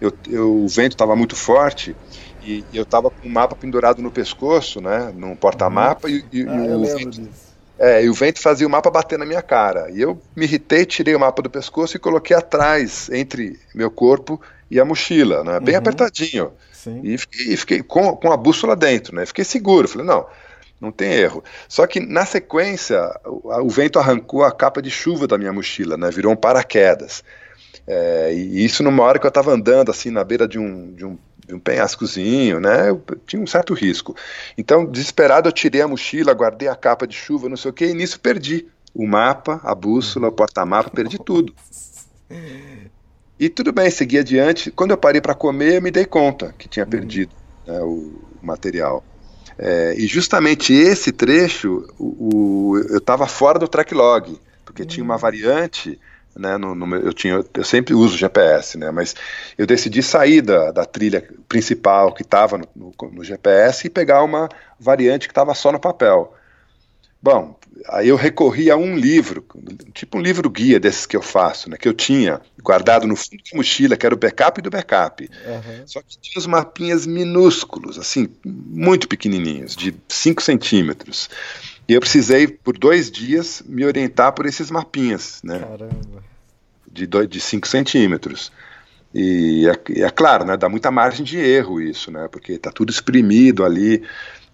eu, 0.00 0.12
eu, 0.28 0.64
o 0.64 0.68
vento 0.68 0.92
estava 0.92 1.16
muito 1.16 1.34
forte 1.34 1.94
e, 2.42 2.64
e 2.72 2.76
eu 2.76 2.82
estava 2.82 3.10
com 3.10 3.28
o 3.28 3.30
mapa 3.30 3.56
pendurado 3.56 4.00
no 4.00 4.10
pescoço, 4.10 4.80
né, 4.80 5.12
num 5.16 5.34
porta-mapa, 5.34 6.08
e, 6.08 6.24
e, 6.32 6.46
ah, 6.48 6.54
e 6.54 6.74
o 6.74 6.84
vento, 6.84 7.28
é, 7.78 8.04
e 8.04 8.10
o 8.10 8.14
vento 8.14 8.40
fazia 8.40 8.66
o 8.66 8.70
mapa 8.70 8.90
bater 8.90 9.18
na 9.18 9.24
minha 9.24 9.42
cara. 9.42 9.90
E 9.90 10.00
eu 10.00 10.20
me 10.34 10.44
irritei, 10.44 10.84
tirei 10.84 11.14
o 11.14 11.20
mapa 11.20 11.42
do 11.42 11.50
pescoço 11.50 11.96
e 11.96 12.00
coloquei 12.00 12.36
atrás, 12.36 13.08
entre 13.10 13.58
meu 13.74 13.90
corpo 13.90 14.40
e 14.70 14.80
a 14.80 14.84
mochila, 14.84 15.44
né? 15.44 15.60
bem 15.60 15.74
uhum. 15.74 15.80
apertadinho. 15.80 16.52
Sim. 16.72 17.00
E 17.02 17.18
fiquei, 17.18 17.56
fiquei 17.56 17.82
com, 17.82 18.16
com, 18.16 18.32
a 18.32 18.36
bússola 18.36 18.76
dentro, 18.76 19.14
né? 19.14 19.26
Fiquei 19.26 19.44
seguro. 19.44 19.88
Falei, 19.88 20.06
não, 20.06 20.26
não 20.80 20.92
tem 20.92 21.12
erro. 21.12 21.42
Só 21.68 21.86
que 21.86 22.00
na 22.00 22.24
sequência, 22.24 23.00
o, 23.24 23.66
o 23.66 23.68
vento 23.68 23.98
arrancou 23.98 24.44
a 24.44 24.52
capa 24.52 24.80
de 24.80 24.90
chuva 24.90 25.26
da 25.26 25.36
minha 25.36 25.52
mochila, 25.52 25.96
né? 25.96 26.10
Virou 26.10 26.32
um 26.32 26.36
paraquedas. 26.36 27.24
É, 27.88 28.34
e 28.34 28.64
isso 28.64 28.82
numa 28.82 29.02
hora 29.02 29.18
que 29.18 29.24
eu 29.24 29.30
estava 29.30 29.50
andando 29.50 29.90
assim 29.90 30.10
na 30.10 30.22
beira 30.22 30.46
de 30.46 30.58
um, 30.58 30.92
de 30.92 31.04
um 31.04 31.18
um 31.50 31.58
penhascozinho, 31.58 32.60
né? 32.60 32.90
Eu 32.90 33.02
tinha 33.26 33.40
um 33.40 33.46
certo 33.46 33.72
risco. 33.72 34.14
Então, 34.56 34.84
desesperado, 34.84 35.48
eu 35.48 35.52
tirei 35.52 35.80
a 35.80 35.88
mochila, 35.88 36.34
guardei 36.34 36.68
a 36.68 36.76
capa 36.76 37.06
de 37.06 37.16
chuva, 37.16 37.48
não 37.48 37.56
sei 37.56 37.70
o 37.70 37.74
que, 37.74 37.86
e 37.86 37.94
nisso 37.94 38.20
perdi 38.20 38.66
o 38.94 39.06
mapa, 39.06 39.60
a 39.64 39.74
bússola, 39.74 40.28
o 40.28 40.32
porta-mapa, 40.32 40.90
perdi 40.90 41.18
tudo. 41.18 41.54
E 43.38 43.48
tudo 43.48 43.72
bem, 43.72 43.90
segui 43.90 44.18
adiante. 44.18 44.70
Quando 44.70 44.90
eu 44.90 44.98
parei 44.98 45.20
para 45.20 45.34
comer, 45.34 45.76
eu 45.76 45.82
me 45.82 45.90
dei 45.90 46.04
conta 46.04 46.54
que 46.58 46.68
tinha 46.68 46.84
perdido 46.84 47.32
né, 47.66 47.80
o, 47.80 48.20
material. 48.42 49.04
É, 49.58 49.94
e 49.96 50.06
justamente 50.06 50.72
esse 50.72 51.12
trecho, 51.12 51.86
o, 51.98 52.74
o 52.74 52.78
eu 52.90 52.98
estava 52.98 53.26
fora 53.26 53.58
do 53.58 53.68
track 53.68 53.94
log, 53.94 54.38
porque 54.64 54.84
tinha 54.84 55.02
uma 55.02 55.16
variante 55.16 55.98
né, 56.38 56.56
no, 56.56 56.74
no, 56.74 56.96
eu 56.96 57.12
tinha, 57.12 57.44
eu 57.54 57.64
sempre 57.64 57.94
uso 57.94 58.16
GPS, 58.16 58.78
né, 58.78 58.90
mas 58.90 59.14
eu 59.56 59.66
decidi 59.66 60.02
sair 60.02 60.40
da, 60.40 60.70
da 60.70 60.84
trilha 60.84 61.28
principal 61.48 62.14
que 62.14 62.22
estava 62.22 62.58
no, 62.58 62.94
no, 63.12 63.24
GPS 63.24 63.86
e 63.86 63.90
pegar 63.90 64.22
uma 64.22 64.48
variante 64.78 65.26
que 65.26 65.32
estava 65.32 65.54
só 65.54 65.72
no 65.72 65.80
papel. 65.80 66.34
Bom, 67.20 67.58
aí 67.88 68.08
eu 68.08 68.16
recorri 68.16 68.70
a 68.70 68.76
um 68.76 68.96
livro, 68.96 69.44
tipo 69.92 70.18
um 70.18 70.20
livro 70.20 70.48
guia 70.48 70.78
desses 70.78 71.04
que 71.04 71.16
eu 71.16 71.22
faço, 71.22 71.68
né, 71.68 71.76
que 71.76 71.88
eu 71.88 71.92
tinha 71.92 72.40
guardado 72.62 73.06
no 73.08 73.16
fundo 73.16 73.42
de 73.42 73.56
mochila, 73.56 73.96
que 73.96 74.06
era 74.06 74.14
o 74.14 74.18
backup 74.18 74.62
do 74.62 74.70
backup. 74.70 75.28
Uhum. 75.44 75.82
Só 75.84 76.00
que 76.00 76.16
tinha 76.20 76.38
uns 76.38 76.46
mapinhas 76.46 77.06
minúsculos, 77.06 77.98
assim, 77.98 78.28
muito 78.44 79.08
pequenininhos, 79.08 79.74
de 79.74 79.92
5 80.08 80.40
centímetros. 80.40 81.28
E 81.88 81.94
eu 81.94 82.00
precisei, 82.00 82.46
por 82.46 82.76
dois 82.76 83.10
dias, 83.10 83.62
me 83.66 83.82
orientar 83.86 84.32
por 84.32 84.44
esses 84.44 84.70
mapinhas, 84.70 85.40
né? 85.42 85.60
Caramba. 85.60 86.27
De 86.90 87.40
5 87.40 87.66
centímetros. 87.68 88.50
E 89.14 89.66
é, 89.68 90.02
é, 90.02 90.10
claro, 90.10 90.44
né, 90.44 90.56
dá 90.56 90.68
muita 90.68 90.90
margem 90.90 91.24
de 91.24 91.38
erro 91.38 91.80
isso, 91.80 92.10
né? 92.10 92.28
Porque 92.28 92.52
está 92.52 92.70
tudo 92.70 92.90
exprimido 92.90 93.64
ali. 93.64 94.02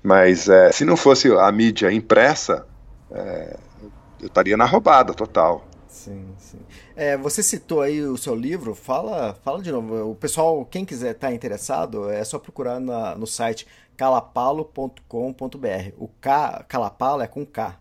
Mas 0.03 0.49
é, 0.49 0.71
se 0.71 0.85
não 0.85 0.97
fosse 0.97 1.33
a 1.33 1.51
mídia 1.51 1.91
impressa, 1.91 2.67
é, 3.11 3.57
eu 4.21 4.27
estaria 4.27 4.57
na 4.57 4.65
roubada 4.65 5.15
total. 5.15 5.67
Sim, 5.89 6.27
sim. 6.39 6.59
É, 6.97 7.17
você 7.17 7.43
citou 7.43 7.81
aí 7.81 8.03
o 8.03 8.17
seu 8.17 8.35
livro, 8.35 8.75
fala, 8.75 9.35
fala 9.43 9.63
de 9.63 9.71
novo. 9.73 10.11
O 10.11 10.15
pessoal, 10.15 10.65
quem 10.65 10.85
quiser 10.85 11.13
estar 11.13 11.29
tá 11.29 11.35
interessado, 11.35 12.11
é 12.11 12.23
só 12.25 12.39
procurar 12.39 12.81
na, 12.81 13.15
no 13.15 13.27
site 13.27 13.67
calapalo.com.br. 13.97 15.93
O 15.97 16.09
K, 16.21 16.65
Calapalo 16.69 17.23
é 17.23 17.27
com 17.27 17.47
K. 17.47 17.79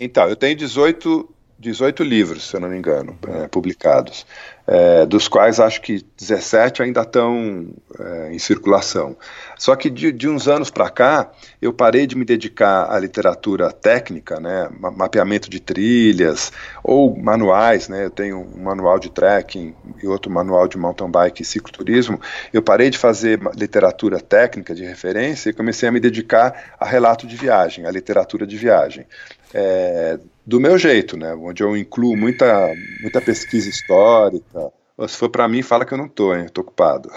Então, 0.00 0.28
eu 0.28 0.36
tenho 0.36 0.56
18, 0.56 1.28
18 1.58 2.04
livros, 2.04 2.48
se 2.48 2.56
eu 2.56 2.60
não 2.60 2.68
me 2.68 2.78
engano, 2.78 3.18
é, 3.26 3.48
publicados 3.48 4.24
é, 4.64 5.06
dos 5.06 5.26
quais 5.26 5.58
acho 5.58 5.80
que 5.80 6.04
17 6.18 6.82
ainda 6.82 7.00
estão 7.00 7.68
é, 7.98 8.32
em 8.32 8.38
circulação. 8.38 9.16
Só 9.56 9.74
que 9.74 9.88
de, 9.88 10.12
de 10.12 10.28
uns 10.28 10.46
anos 10.46 10.70
para 10.70 10.90
cá, 10.90 11.32
eu 11.60 11.72
parei 11.72 12.06
de 12.06 12.14
me 12.14 12.24
dedicar 12.24 12.92
à 12.92 12.98
literatura 12.98 13.72
técnica, 13.72 14.38
né, 14.38 14.68
mapeamento 14.78 15.48
de 15.48 15.58
trilhas, 15.58 16.52
ou 16.84 17.16
manuais, 17.16 17.88
né, 17.88 18.04
eu 18.04 18.10
tenho 18.10 18.40
um 18.40 18.62
manual 18.62 18.98
de 18.98 19.08
trekking 19.10 19.74
e 20.02 20.06
outro 20.06 20.30
manual 20.30 20.68
de 20.68 20.76
mountain 20.76 21.10
bike 21.10 21.42
e 21.42 21.46
cicloturismo, 21.46 22.20
eu 22.52 22.62
parei 22.62 22.90
de 22.90 22.98
fazer 22.98 23.40
literatura 23.56 24.20
técnica 24.20 24.74
de 24.74 24.84
referência 24.84 25.48
e 25.48 25.54
comecei 25.54 25.88
a 25.88 25.92
me 25.92 25.98
dedicar 25.98 26.74
a 26.78 26.84
relato 26.84 27.26
de 27.26 27.36
viagem, 27.36 27.86
a 27.86 27.90
literatura 27.90 28.46
de 28.46 28.56
viagem. 28.56 29.06
É, 29.54 30.20
do 30.48 30.58
meu 30.58 30.78
jeito, 30.78 31.14
né? 31.14 31.34
Onde 31.34 31.62
eu 31.62 31.76
incluo 31.76 32.16
muita, 32.16 32.74
muita 33.02 33.20
pesquisa 33.20 33.68
histórica. 33.68 34.72
Se 35.06 35.14
for 35.14 35.28
para 35.28 35.46
mim, 35.46 35.60
fala 35.60 35.84
que 35.84 35.92
eu 35.92 35.98
não 35.98 36.08
tô, 36.08 36.34
hein? 36.34 36.46
Tô 36.48 36.62
ocupado. 36.62 37.10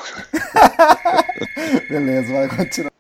Beleza, 1.90 2.34
vai 2.34 2.50
continuar. 2.50 2.91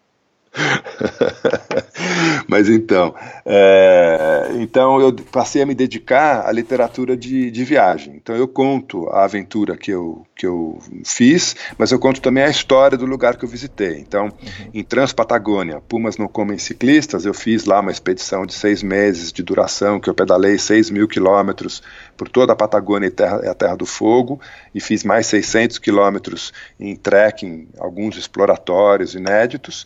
Mas 2.47 2.67
então, 2.69 3.15
é, 3.45 4.51
então 4.55 4.99
eu 4.99 5.13
passei 5.13 5.61
a 5.61 5.65
me 5.65 5.73
dedicar 5.73 6.45
à 6.45 6.51
literatura 6.51 7.15
de, 7.15 7.49
de 7.49 7.63
viagem. 7.63 8.15
Então 8.15 8.35
eu 8.35 8.47
conto 8.47 9.07
a 9.09 9.23
aventura 9.23 9.77
que 9.77 9.91
eu, 9.91 10.25
que 10.35 10.45
eu 10.45 10.79
fiz, 11.05 11.55
mas 11.77 11.91
eu 11.91 11.99
conto 11.99 12.21
também 12.21 12.43
a 12.43 12.49
história 12.49 12.97
do 12.97 13.05
lugar 13.05 13.37
que 13.37 13.45
eu 13.45 13.49
visitei. 13.49 13.99
Então, 13.99 14.25
uhum. 14.25 14.69
em 14.73 14.83
Transpatagônia, 14.83 15.81
Pumas 15.87 16.17
não 16.17 16.27
comem 16.27 16.57
ciclistas, 16.57 17.25
eu 17.25 17.33
fiz 17.33 17.65
lá 17.65 17.79
uma 17.79 17.91
expedição 17.91 18.45
de 18.45 18.53
seis 18.53 18.83
meses 18.83 19.31
de 19.31 19.43
duração, 19.43 19.99
que 19.99 20.09
eu 20.09 20.13
pedalei 20.13 20.57
6 20.57 20.89
mil 20.89 21.07
quilômetros 21.07 21.81
por 22.17 22.27
toda 22.27 22.53
a 22.53 22.55
Patagônia 22.55 23.07
e 23.07 23.11
terra, 23.11 23.37
a 23.49 23.53
Terra 23.53 23.75
do 23.75 23.85
Fogo, 23.85 24.39
e 24.75 24.79
fiz 24.79 25.03
mais 25.03 25.27
600 25.27 25.79
quilômetros 25.79 26.51
em 26.79 26.95
trekking, 26.95 27.69
alguns 27.79 28.17
exploratórios 28.17 29.15
inéditos. 29.15 29.85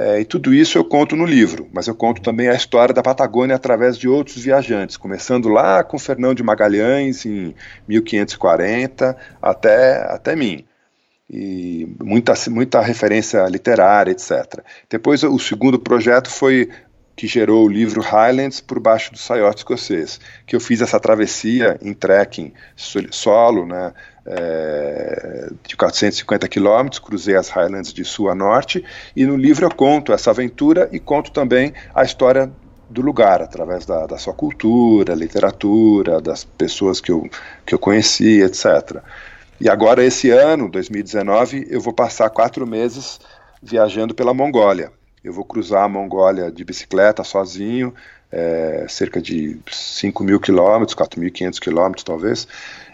É, 0.00 0.20
e 0.20 0.24
tudo 0.24 0.54
isso 0.54 0.78
eu 0.78 0.84
conto 0.84 1.16
no 1.16 1.24
livro, 1.24 1.68
mas 1.72 1.88
eu 1.88 1.94
conto 1.94 2.22
também 2.22 2.46
a 2.46 2.54
história 2.54 2.94
da 2.94 3.02
Patagônia 3.02 3.56
através 3.56 3.98
de 3.98 4.08
outros 4.08 4.44
viajantes, 4.44 4.96
começando 4.96 5.48
lá 5.48 5.82
com 5.82 5.98
Fernão 5.98 6.32
de 6.32 6.40
Magalhães 6.40 7.26
em 7.26 7.52
1540 7.88 9.16
até, 9.42 9.96
até 10.04 10.36
mim. 10.36 10.64
E 11.28 11.96
muita, 12.00 12.32
muita 12.48 12.80
referência 12.80 13.44
literária, 13.48 14.12
etc. 14.12 14.62
Depois, 14.88 15.24
o 15.24 15.38
segundo 15.40 15.80
projeto 15.80 16.30
foi 16.30 16.70
que 17.18 17.26
gerou 17.26 17.64
o 17.64 17.68
livro 17.68 18.00
Highlands 18.00 18.60
por 18.60 18.78
baixo 18.78 19.10
do 19.10 19.18
saiote 19.18 19.58
escocês, 19.58 20.20
que 20.46 20.54
eu 20.54 20.60
fiz 20.60 20.80
essa 20.80 21.00
travessia 21.00 21.76
em 21.82 21.92
trekking 21.92 22.52
solo, 23.10 23.66
né, 23.66 23.92
é, 24.24 25.50
de 25.66 25.76
450 25.76 26.46
quilômetros, 26.46 27.00
cruzei 27.00 27.34
as 27.34 27.48
Highlands 27.48 27.92
de 27.92 28.04
sul 28.04 28.30
a 28.30 28.36
norte, 28.36 28.84
e 29.16 29.26
no 29.26 29.36
livro 29.36 29.66
eu 29.66 29.74
conto 29.74 30.12
essa 30.12 30.30
aventura 30.30 30.88
e 30.92 31.00
conto 31.00 31.32
também 31.32 31.74
a 31.92 32.04
história 32.04 32.48
do 32.88 33.02
lugar, 33.02 33.42
através 33.42 33.84
da, 33.84 34.06
da 34.06 34.16
sua 34.16 34.32
cultura, 34.32 35.12
literatura, 35.12 36.20
das 36.20 36.44
pessoas 36.44 37.00
que 37.00 37.10
eu, 37.10 37.28
que 37.66 37.74
eu 37.74 37.80
conheci, 37.80 38.42
etc. 38.42 39.02
E 39.60 39.68
agora, 39.68 40.04
esse 40.04 40.30
ano, 40.30 40.70
2019, 40.70 41.66
eu 41.68 41.80
vou 41.80 41.92
passar 41.92 42.30
quatro 42.30 42.64
meses 42.64 43.18
viajando 43.60 44.14
pela 44.14 44.32
Mongólia. 44.32 44.92
Eu 45.22 45.32
vou 45.32 45.44
cruzar 45.44 45.84
a 45.84 45.88
Mongólia 45.88 46.50
de 46.50 46.64
bicicleta 46.64 47.24
sozinho, 47.24 47.94
é, 48.30 48.86
cerca 48.88 49.20
de 49.20 49.58
5 49.70 50.22
mil 50.22 50.38
quilômetros, 50.38 50.96
4.500 50.96 51.58
quilômetros 51.58 52.04
talvez, 52.04 52.46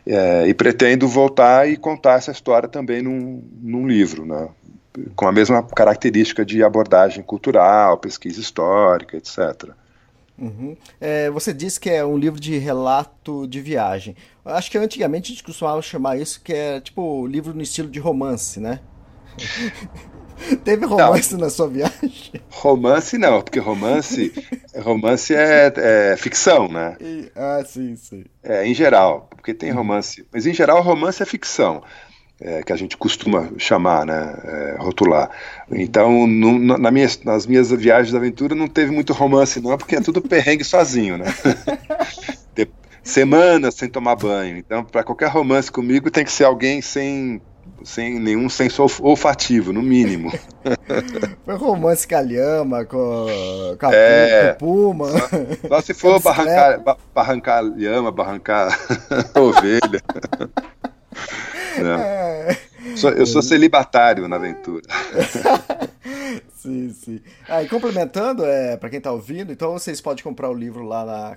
é, 0.07 0.47
e 0.47 0.55
pretendo 0.55 1.09
voltar 1.09 1.69
e 1.69 1.77
contar 1.77 2.15
essa 2.15 2.31
história 2.31 2.69
também 2.69 3.03
num, 3.03 3.43
num 3.61 3.87
livro, 3.87 4.25
né? 4.25 4.49
com 5.17 5.27
a 5.27 5.33
mesma 5.33 5.63
característica 5.63 6.45
de 6.45 6.63
abordagem 6.63 7.23
cultural, 7.23 7.99
pesquisa 7.99 8.41
histórica, 8.41 9.17
etc. 9.17 9.71
Uhum. 10.39 10.77
É, 11.01 11.31
você 11.31 11.53
disse 11.53 11.79
que 11.79 11.91
é 11.91 12.05
um 12.05 12.17
livro 12.17 12.41
de 12.41 12.59
relato 12.59 13.47
de 13.47 13.61
viagem. 13.61 14.17
Acho 14.45 14.71
que 14.71 14.79
antigamente 14.79 15.33
a 15.33 15.35
gente 15.35 15.45
costumava 15.45 15.81
chamar 15.83 16.17
isso 16.17 16.41
que 16.41 16.53
é 16.53 16.81
tipo 16.81 17.27
livro 17.27 17.55
no 17.55 17.63
estilo 17.63 17.89
de 17.89 17.99
romance, 17.99 18.61
né? 18.61 18.81
Teve 20.65 20.87
romance 20.87 21.33
não. 21.33 21.41
na 21.41 21.51
sua 21.51 21.69
viagem? 21.69 22.13
Romance 22.51 23.19
não, 23.19 23.43
porque 23.43 23.59
romance, 23.59 24.33
romance 24.77 25.35
é, 25.35 25.73
é 25.77 26.17
ficção, 26.17 26.69
né? 26.69 26.97
E, 27.01 27.31
ah, 27.37 27.63
sim, 27.67 27.95
sim. 27.97 28.25
É, 28.43 28.67
em 28.67 28.75
geral, 28.75 29.29
porque 29.31 29.53
tem 29.53 29.71
romance. 29.71 30.27
Mas 30.33 30.47
em 30.47 30.55
geral, 30.55 30.81
romance 30.83 31.23
é 31.23 31.27
ficção. 31.27 31.83
É, 32.41 32.63
que 32.65 32.73
a 32.73 32.77
gente 32.77 32.97
costuma 32.97 33.49
chamar, 33.59 34.05
né, 34.05 34.37
é, 34.45 34.77
rotular. 34.79 35.31
Então, 35.71 36.27
no, 36.27 36.59
na 36.59 36.91
minha, 36.91 37.09
nas 37.25 37.47
minhas 37.47 37.71
viagens 37.71 38.11
de 38.11 38.17
aventura 38.17 38.57
não 38.57 38.67
teve 38.67 38.91
muito 38.91 39.13
romance 39.13 39.61
não, 39.61 39.79
porque 39.79 39.95
é 39.95 40.01
tudo 40.01 40.21
perrengue 40.27 40.65
sozinho, 40.65 41.17
né? 41.17 41.27
Semanas 43.05 43.75
sem 43.75 43.89
tomar 43.89 44.17
banho. 44.17 44.57
Então, 44.57 44.83
para 44.83 45.05
qualquer 45.05 45.29
romance 45.29 45.71
comigo 45.71 46.11
tem 46.11 46.25
que 46.25 46.33
ser 46.33 46.45
alguém 46.45 46.81
sem 46.81 47.41
sem 47.85 48.19
nenhum 48.19 48.49
senso 48.49 48.87
olfativo, 49.03 49.73
no 49.73 49.83
mínimo. 49.83 50.33
Foi 51.45 51.55
romance 51.57 52.07
calhama, 52.07 52.85
com, 52.85 53.27
com, 53.79 53.93
é, 53.93 54.53
com 54.53 54.59
puma. 54.59 55.09
Só, 55.11 55.69
só 55.69 55.81
se 55.81 55.95
for 55.95 56.21
barrancar, 56.23 56.97
barrancar 57.15 57.63
lhama, 57.63 58.11
barrancar 58.11 58.79
ovelha. 59.37 60.03
É. 61.79 62.57
Eu 63.19 63.27
sou 63.27 63.43
celibatário 63.43 64.29
na 64.29 64.37
aventura. 64.37 64.83
sim, 66.55 66.91
sim. 66.91 67.21
Ah, 67.49 67.63
e 67.63 67.69
complementando, 67.69 68.45
é, 68.45 68.77
para 68.77 68.89
quem 68.89 68.99
está 68.99 69.11
ouvindo, 69.13 69.53
então 69.53 69.73
vocês 69.73 70.01
podem 70.01 70.23
comprar 70.23 70.49
o 70.49 70.55
livro 70.55 70.85
lá 70.85 71.05
na 71.05 71.37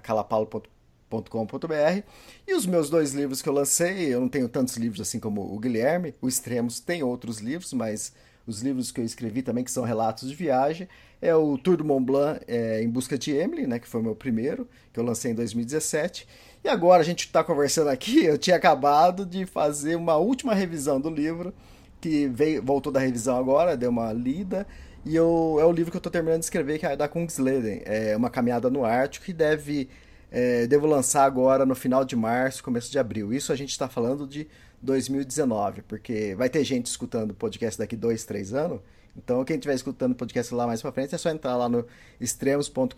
calapalo.com.br 1.10 2.04
e 2.46 2.54
os 2.54 2.66
meus 2.66 2.90
dois 2.90 3.14
livros 3.14 3.42
que 3.42 3.50
eu 3.50 3.54
lancei, 3.54 4.14
eu 4.14 4.20
não 4.20 4.30
tenho 4.30 4.48
tantos 4.48 4.78
livros 4.78 5.02
assim 5.02 5.20
como 5.20 5.42
o 5.42 5.60
Guilherme, 5.60 6.14
o 6.22 6.28
Extremos 6.28 6.80
tem 6.80 7.02
outros 7.02 7.40
livros, 7.40 7.74
mas 7.74 8.14
os 8.46 8.62
livros 8.62 8.92
que 8.92 9.02
eu 9.02 9.06
escrevi 9.06 9.42
também, 9.42 9.64
que 9.64 9.72
são 9.72 9.84
relatos 9.84 10.30
de 10.30 10.36
viagem, 10.36 10.88
é 11.22 11.36
o 11.36 11.58
Tour 11.58 11.78
do 11.78 11.84
Mont 11.84 12.06
Blanc 12.06 12.42
é, 12.48 12.82
em 12.82 12.90
Busca 12.90 13.18
de 13.18 13.32
Emily, 13.32 13.66
né, 13.68 13.80
que 13.80 13.88
foi 13.88 14.00
o 14.00 14.04
meu 14.04 14.16
primeiro, 14.16 14.68
que 14.94 15.00
eu 15.00 15.04
lancei 15.04 15.32
em 15.32 15.36
2017. 15.36 16.28
E 16.64 16.70
agora 16.70 17.02
a 17.02 17.06
gente 17.06 17.26
está 17.26 17.44
conversando 17.44 17.90
aqui, 17.90 18.24
eu 18.26 18.38
tinha 18.38 18.56
acabado 18.56 19.26
de 19.26 19.46
fazer 19.46 19.96
uma 19.96 20.18
última 20.18 20.54
revisão 20.54 21.00
do 21.00 21.10
livro, 21.10 21.54
que 22.00 22.28
veio, 22.28 22.62
voltou 22.64 22.92
da 22.92 23.00
revisão 23.00 23.38
agora, 23.38 23.76
deu 23.76 23.90
uma 23.90 24.14
lida, 24.14 24.68
e 25.04 25.16
eu, 25.16 25.58
é 25.60 25.66
o 25.66 25.72
livro 25.72 25.90
que 25.92 25.98
eu 25.98 26.00
estou 26.00 26.12
terminando 26.12 26.40
de 26.40 26.46
escrever, 26.46 26.80
que 26.80 26.86
é 26.86 26.96
da 26.96 27.08
Kungsleden, 27.08 27.82
é 27.86 28.16
uma 28.16 28.30
caminhada 28.30 28.70
no 28.70 28.86
Ártico, 28.86 29.26
que 29.26 29.34
deve 29.34 29.90
é, 30.32 30.68
devo 30.68 30.86
lançar 30.88 31.24
agora 31.24 31.66
no 31.66 31.76
final 31.76 32.04
de 32.04 32.16
março, 32.16 32.64
começo 32.64 32.92
de 32.92 33.00
abril. 33.00 33.34
Isso 33.34 33.52
a 33.52 33.56
gente 33.56 33.72
está 33.72 33.88
falando 33.88 34.28
de 34.28 34.48
2019, 34.82 35.82
porque 35.84 36.36
vai 36.36 36.50
ter 36.50 36.64
gente 36.64 36.86
escutando 36.88 37.32
o 37.32 37.34
podcast 37.34 37.80
daqui 37.80 37.96
dois, 37.96 38.24
três 38.26 38.54
anos. 38.54 38.80
Então, 39.16 39.44
quem 39.44 39.56
estiver 39.56 39.74
escutando 39.74 40.12
o 40.12 40.16
podcast 40.16 40.54
lá 40.54 40.68
mais 40.68 40.82
para 40.82 40.92
frente, 40.92 41.16
é 41.16 41.18
só 41.18 41.30
entrar 41.30 41.56
lá 41.58 41.68
no 41.68 41.86
extremos.com.br 42.22 42.94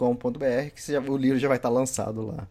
que 0.76 0.92
já, 0.92 1.00
o 1.00 1.16
livro 1.16 1.40
já 1.40 1.48
vai 1.48 1.58
estar 1.58 1.70
tá 1.70 1.74
lançado 1.74 2.28
lá. 2.28 2.48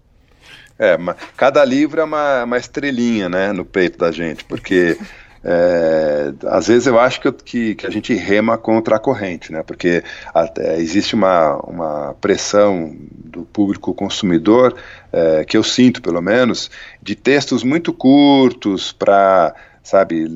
É, 0.79 0.97
cada 1.37 1.63
livro 1.65 2.01
é 2.01 2.05
uma, 2.05 2.45
uma 2.45 2.57
estrelinha, 2.57 3.29
né, 3.29 3.53
no 3.53 3.65
peito 3.65 3.99
da 3.99 4.11
gente, 4.11 4.45
porque 4.45 4.97
é, 5.45 6.33
às 6.47 6.69
vezes 6.69 6.87
eu 6.87 6.99
acho 6.99 7.21
que, 7.21 7.33
que, 7.33 7.75
que, 7.77 7.87
a 7.87 7.91
gente 7.91 8.15
rema 8.15 8.59
contra 8.59 8.97
a 8.97 8.99
corrente, 8.99 9.53
né? 9.53 9.63
Porque 9.63 10.03
até 10.35 10.79
existe 10.79 11.15
uma, 11.15 11.57
uma 11.59 12.15
pressão 12.21 12.95
do 13.11 13.43
público 13.45 13.95
consumidor, 13.95 14.75
é, 15.13 15.45
que 15.45 15.57
eu 15.57 15.63
sinto 15.63 16.03
pelo 16.03 16.21
menos, 16.21 16.71
de 17.03 17.15
textos 17.15 17.63
muito 17.63 17.93
curtos 17.93 18.93
para 18.93 19.55
sabe, 19.89 20.27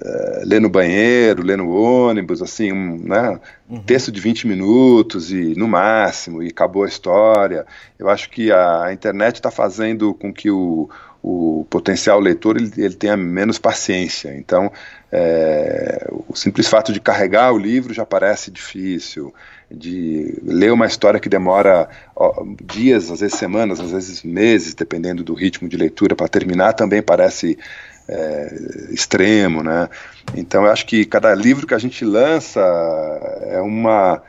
é, 0.00 0.42
ler 0.44 0.60
no 0.60 0.68
banheiro, 0.68 1.42
ler 1.42 1.58
no 1.58 1.72
ônibus, 1.72 2.40
assim, 2.40 2.72
um, 2.72 2.96
né, 2.98 3.40
uhum. 3.68 3.82
texto 3.82 4.12
de 4.12 4.20
20 4.20 4.46
minutos 4.46 5.32
e 5.32 5.56
no 5.56 5.66
máximo, 5.66 6.40
e 6.40 6.46
acabou 6.46 6.84
a 6.84 6.88
história. 6.88 7.66
Eu 7.98 8.08
acho 8.08 8.30
que 8.30 8.52
a, 8.52 8.84
a 8.84 8.92
internet 8.92 9.36
está 9.36 9.50
fazendo 9.50 10.14
com 10.14 10.32
que 10.32 10.52
o, 10.52 10.88
o 11.22 11.64
potencial 11.70 12.18
leitor 12.18 12.56
ele, 12.56 12.72
ele 12.76 12.94
tenha 12.94 13.16
menos 13.16 13.58
paciência. 13.58 14.34
Então, 14.36 14.72
é, 15.10 16.08
o 16.28 16.34
simples 16.34 16.66
fato 16.66 16.92
de 16.92 17.00
carregar 17.00 17.52
o 17.52 17.58
livro 17.58 17.94
já 17.94 18.04
parece 18.04 18.50
difícil, 18.50 19.32
de 19.70 20.38
ler 20.42 20.72
uma 20.72 20.86
história 20.86 21.20
que 21.20 21.28
demora 21.28 21.88
ó, 22.16 22.44
dias, 22.64 23.10
às 23.10 23.20
vezes 23.20 23.38
semanas, 23.38 23.78
às 23.78 23.92
vezes 23.92 24.22
meses, 24.22 24.74
dependendo 24.74 25.22
do 25.22 25.34
ritmo 25.34 25.68
de 25.68 25.76
leitura, 25.76 26.16
para 26.16 26.28
terminar 26.28 26.72
também 26.72 27.00
parece 27.00 27.56
é, 28.08 28.54
extremo, 28.90 29.62
né? 29.62 29.88
Então, 30.34 30.64
eu 30.64 30.72
acho 30.72 30.86
que 30.86 31.04
cada 31.04 31.32
livro 31.34 31.66
que 31.66 31.74
a 31.74 31.78
gente 31.78 32.04
lança 32.04 32.60
é 33.46 33.60
uma 33.60 34.22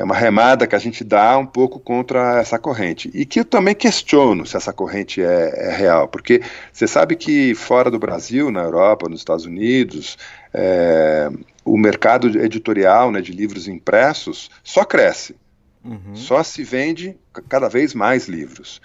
é 0.00 0.04
uma 0.04 0.14
remada 0.14 0.66
que 0.66 0.74
a 0.74 0.78
gente 0.78 1.04
dá 1.04 1.36
um 1.36 1.44
pouco 1.44 1.78
contra 1.78 2.40
essa 2.40 2.58
corrente. 2.58 3.10
E 3.12 3.26
que 3.26 3.40
eu 3.40 3.44
também 3.44 3.74
questiono 3.74 4.46
se 4.46 4.56
essa 4.56 4.72
corrente 4.72 5.22
é, 5.22 5.68
é 5.68 5.76
real, 5.76 6.08
porque 6.08 6.40
você 6.72 6.86
sabe 6.86 7.14
que 7.16 7.54
fora 7.54 7.90
do 7.90 7.98
Brasil, 7.98 8.50
na 8.50 8.62
Europa, 8.62 9.10
nos 9.10 9.20
Estados 9.20 9.44
Unidos, 9.44 10.16
é, 10.54 11.28
o 11.62 11.76
mercado 11.76 12.28
editorial 12.40 13.12
né, 13.12 13.20
de 13.20 13.30
livros 13.30 13.68
impressos 13.68 14.50
só 14.64 14.86
cresce. 14.86 15.36
Uhum. 15.84 16.16
Só 16.16 16.42
se 16.42 16.64
vende 16.64 17.14
cada 17.46 17.68
vez 17.68 17.92
mais 17.92 18.26
livros. 18.26 18.80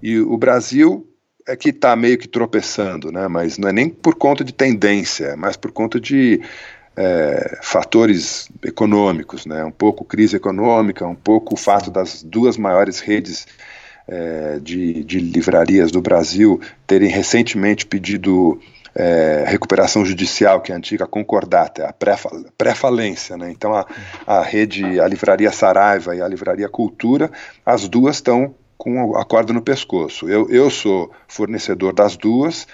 E 0.00 0.20
o 0.20 0.38
Brasil 0.38 1.04
é 1.48 1.56
que 1.56 1.70
está 1.70 1.96
meio 1.96 2.16
que 2.16 2.28
tropeçando, 2.28 3.10
né? 3.10 3.26
mas 3.26 3.58
não 3.58 3.68
é 3.68 3.72
nem 3.72 3.88
por 3.88 4.14
conta 4.14 4.44
de 4.44 4.54
tendência, 4.54 5.26
é 5.26 5.36
mais 5.36 5.56
por 5.56 5.72
conta 5.72 5.98
de 5.98 6.40
é, 7.00 7.58
fatores 7.62 8.50
econômicos, 8.62 9.46
né? 9.46 9.64
um 9.64 9.70
pouco 9.70 10.04
crise 10.04 10.36
econômica, 10.36 11.06
um 11.06 11.14
pouco 11.14 11.54
o 11.54 11.56
fato 11.56 11.90
das 11.90 12.22
duas 12.22 12.58
maiores 12.58 13.00
redes 13.00 13.46
é, 14.06 14.58
de, 14.60 15.02
de, 15.02 15.18
livrarias 15.18 15.90
do 15.90 16.02
Brasil 16.02 16.60
terem 16.86 17.08
recentemente 17.08 17.86
pedido 17.86 18.60
é, 18.94 19.44
recuperação 19.46 20.04
judicial, 20.04 20.60
que 20.60 20.72
é 20.72 20.74
a 20.74 20.78
antiga 20.78 21.06
concordata, 21.06 21.86
a 21.86 21.94
pré-falência. 22.58 23.34
Né? 23.38 23.50
Então 23.50 23.74
a, 23.74 23.86
a 24.26 24.42
rede, 24.42 25.00
a 25.00 25.08
livraria 25.08 25.50
Saraiva 25.50 26.14
e 26.14 26.20
a 26.20 26.28
livraria 26.28 26.68
Cultura, 26.68 27.30
as 27.64 27.88
duas 27.88 28.16
estão 28.16 28.54
com 28.76 29.16
a 29.16 29.24
corda 29.24 29.54
no 29.54 29.62
pescoço. 29.62 30.28
Eu, 30.28 30.50
eu 30.50 30.68
sou 30.68 31.10
fornecedor 31.26 31.94
das 31.94 32.14
duas, 32.14 32.66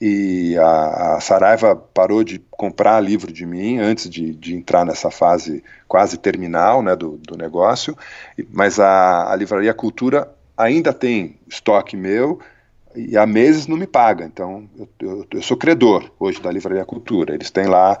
e 0.00 0.56
a, 0.56 1.16
a, 1.16 1.20
Saraiva 1.20 1.76
parou 1.76 2.24
de 2.24 2.38
comprar 2.50 2.98
livro 3.00 3.30
de 3.30 3.44
mim 3.44 3.78
antes 3.78 4.08
de, 4.08 4.34
de 4.34 4.54
entrar 4.54 4.84
nessa 4.86 5.10
fase 5.10 5.62
quase 5.86 6.16
terminal 6.16 6.82
né, 6.82 6.96
do, 6.96 7.18
do 7.18 7.36
negócio, 7.36 7.96
mas 8.50 8.80
a, 8.80 9.30
a 9.30 9.36
Livraria 9.36 9.74
Cultura 9.74 10.32
ainda 10.56 10.92
tem 10.92 11.36
estoque 11.46 11.96
meu 11.96 12.40
e 12.96 13.16
há 13.16 13.26
meses 13.26 13.66
não 13.66 13.76
me 13.76 13.86
paga, 13.86 14.24
então 14.24 14.68
eu, 14.78 14.88
eu, 15.00 15.26
eu 15.32 15.42
sou 15.42 15.56
credor 15.56 16.10
hoje 16.18 16.40
da 16.40 16.50
Livraria 16.50 16.84
Cultura, 16.84 17.34
eles 17.34 17.50
têm 17.50 17.66
lá, 17.66 17.98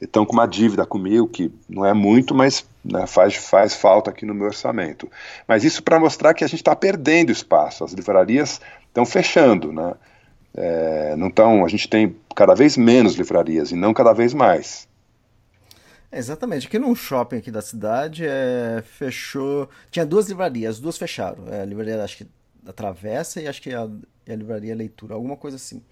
estão 0.00 0.24
com 0.24 0.32
uma 0.32 0.46
dívida 0.46 0.86
comigo 0.86 1.28
que 1.28 1.52
não 1.68 1.84
é 1.84 1.92
muito, 1.92 2.34
mas 2.34 2.66
né, 2.82 3.06
faz, 3.06 3.36
faz 3.36 3.74
falta 3.74 4.10
aqui 4.10 4.24
no 4.24 4.34
meu 4.34 4.46
orçamento. 4.46 5.08
Mas 5.46 5.64
isso 5.64 5.82
para 5.82 6.00
mostrar 6.00 6.32
que 6.34 6.42
a 6.42 6.46
gente 6.46 6.60
está 6.60 6.74
perdendo 6.74 7.30
espaço, 7.30 7.84
as 7.84 7.92
livrarias 7.92 8.60
estão 8.88 9.04
fechando, 9.04 9.70
né? 9.70 9.94
É, 10.54 11.16
não 11.16 11.30
tão, 11.30 11.64
a 11.64 11.68
gente 11.68 11.88
tem 11.88 12.14
cada 12.34 12.54
vez 12.54 12.76
menos 12.76 13.14
livrarias 13.14 13.70
e 13.70 13.74
não 13.74 13.94
cada 13.94 14.12
vez 14.12 14.34
mais. 14.34 14.86
É, 16.10 16.18
exatamente. 16.18 16.66
Aqui 16.66 16.78
num 16.78 16.94
shopping 16.94 17.36
aqui 17.38 17.50
da 17.50 17.62
cidade 17.62 18.24
é, 18.26 18.82
fechou. 18.84 19.68
Tinha 19.90 20.04
duas 20.04 20.28
livrarias, 20.28 20.76
as 20.76 20.80
duas 20.80 20.98
fecharam. 20.98 21.44
É, 21.50 21.62
a 21.62 21.64
livraria 21.64 22.02
acho 22.04 22.18
que 22.18 22.26
da 22.62 22.72
Travessa 22.72 23.40
e 23.40 23.48
acho 23.48 23.62
que 23.62 23.74
a, 23.74 23.82
a 23.82 24.34
livraria 24.34 24.74
Leitura, 24.74 25.14
alguma 25.14 25.36
coisa 25.36 25.56
assim. 25.56 25.82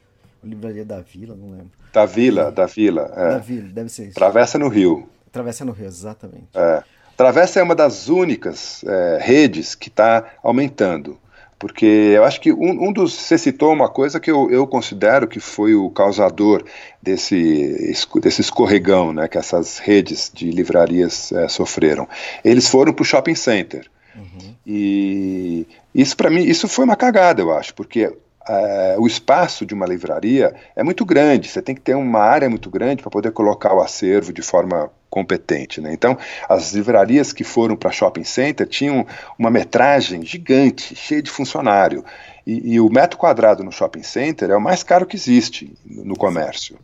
A 0.43 0.47
livraria 0.47 0.85
da 0.85 1.01
Vila, 1.01 1.35
não 1.35 1.51
lembro. 1.51 1.71
Da 1.93 2.05
Vila, 2.07 2.53
da 2.53 2.67
Vila. 2.67 3.13
É. 3.17 3.29
Da 3.31 3.39
Vila, 3.39 3.69
deve 3.69 3.89
ser 3.89 4.05
isso. 4.05 4.15
Travessa 4.15 4.59
no 4.59 4.69
Rio. 4.69 5.09
Travessa 5.33 5.65
no 5.65 5.73
Rio, 5.73 5.87
exatamente. 5.87 6.49
É. 6.55 6.83
Travessa 7.17 7.61
é 7.61 7.63
uma 7.63 7.75
das 7.75 8.09
únicas 8.09 8.83
redes 9.21 9.75
que 9.75 9.89
está 9.89 10.33
aumentando 10.43 11.19
porque 11.61 11.85
eu 11.85 12.25
acho 12.25 12.41
que 12.41 12.51
um, 12.51 12.89
um, 12.89 12.91
dos. 12.91 13.13
Você 13.13 13.37
citou 13.37 13.71
uma 13.71 13.87
coisa 13.87 14.19
que 14.19 14.31
eu, 14.31 14.51
eu 14.51 14.67
considero 14.67 15.29
que 15.29 15.39
foi 15.39 15.75
o 15.75 15.91
causador 15.91 16.65
desse, 17.03 17.95
desse 18.23 18.41
escorregão 18.41 19.13
né, 19.13 19.29
que 19.29 19.37
essas 19.37 19.79
redes 19.79 20.33
de 20.35 20.51
livrarias 20.51 21.31
é, 21.33 21.47
sofreram. 21.49 22.09
Eles 22.43 22.67
foram 22.67 22.95
para 22.95 23.03
o 23.03 23.05
shopping 23.05 23.35
center. 23.35 23.87
Uhum. 24.17 24.55
E 24.67 25.67
isso, 25.95 26.17
para 26.17 26.31
mim, 26.31 26.43
isso 26.45 26.67
foi 26.67 26.87
uma 26.87 26.97
cagada, 26.97 27.43
eu 27.43 27.53
acho, 27.53 27.75
porque 27.75 28.11
é, 28.49 28.97
o 28.99 29.07
espaço 29.07 29.67
de 29.67 29.75
uma 29.75 29.87
livraria 29.87 30.55
é 30.75 30.83
muito 30.83 31.05
grande, 31.05 31.49
você 31.49 31.61
tem 31.61 31.75
que 31.75 31.81
ter 31.81 31.95
uma 31.95 32.21
área 32.21 32.49
muito 32.49 32.71
grande 32.71 33.03
para 33.03 33.11
poder 33.11 33.33
colocar 33.33 33.75
o 33.75 33.81
acervo 33.81 34.33
de 34.33 34.43
forma 34.43 34.91
competente. 35.11 35.81
Né? 35.81 35.93
Então, 35.93 36.17
as 36.49 36.73
livrarias 36.73 37.33
que 37.33 37.45
foram 37.45 37.77
para 37.77 37.91
shopping 37.91 38.25
center 38.25 38.67
tinham 38.67 39.07
uma 39.39 39.51
metragem 39.51 40.25
gigante, 40.25 40.95
cheia 40.95 41.23
de 41.23 41.31
funcionário. 41.31 42.05
E, 42.47 42.75
e, 42.75 42.81
o 42.81 42.89
metro 42.89 43.19
quadrado 43.19 43.63
no 43.63 43.73
shopping 43.73 44.03
center 44.03 44.51
é 44.51 44.57
o 44.57 44.61
mais 44.61 44.83
caro 44.83 45.05
que 45.05 45.17
existe 45.17 45.75
no 45.85 46.17
comércio. 46.17 46.79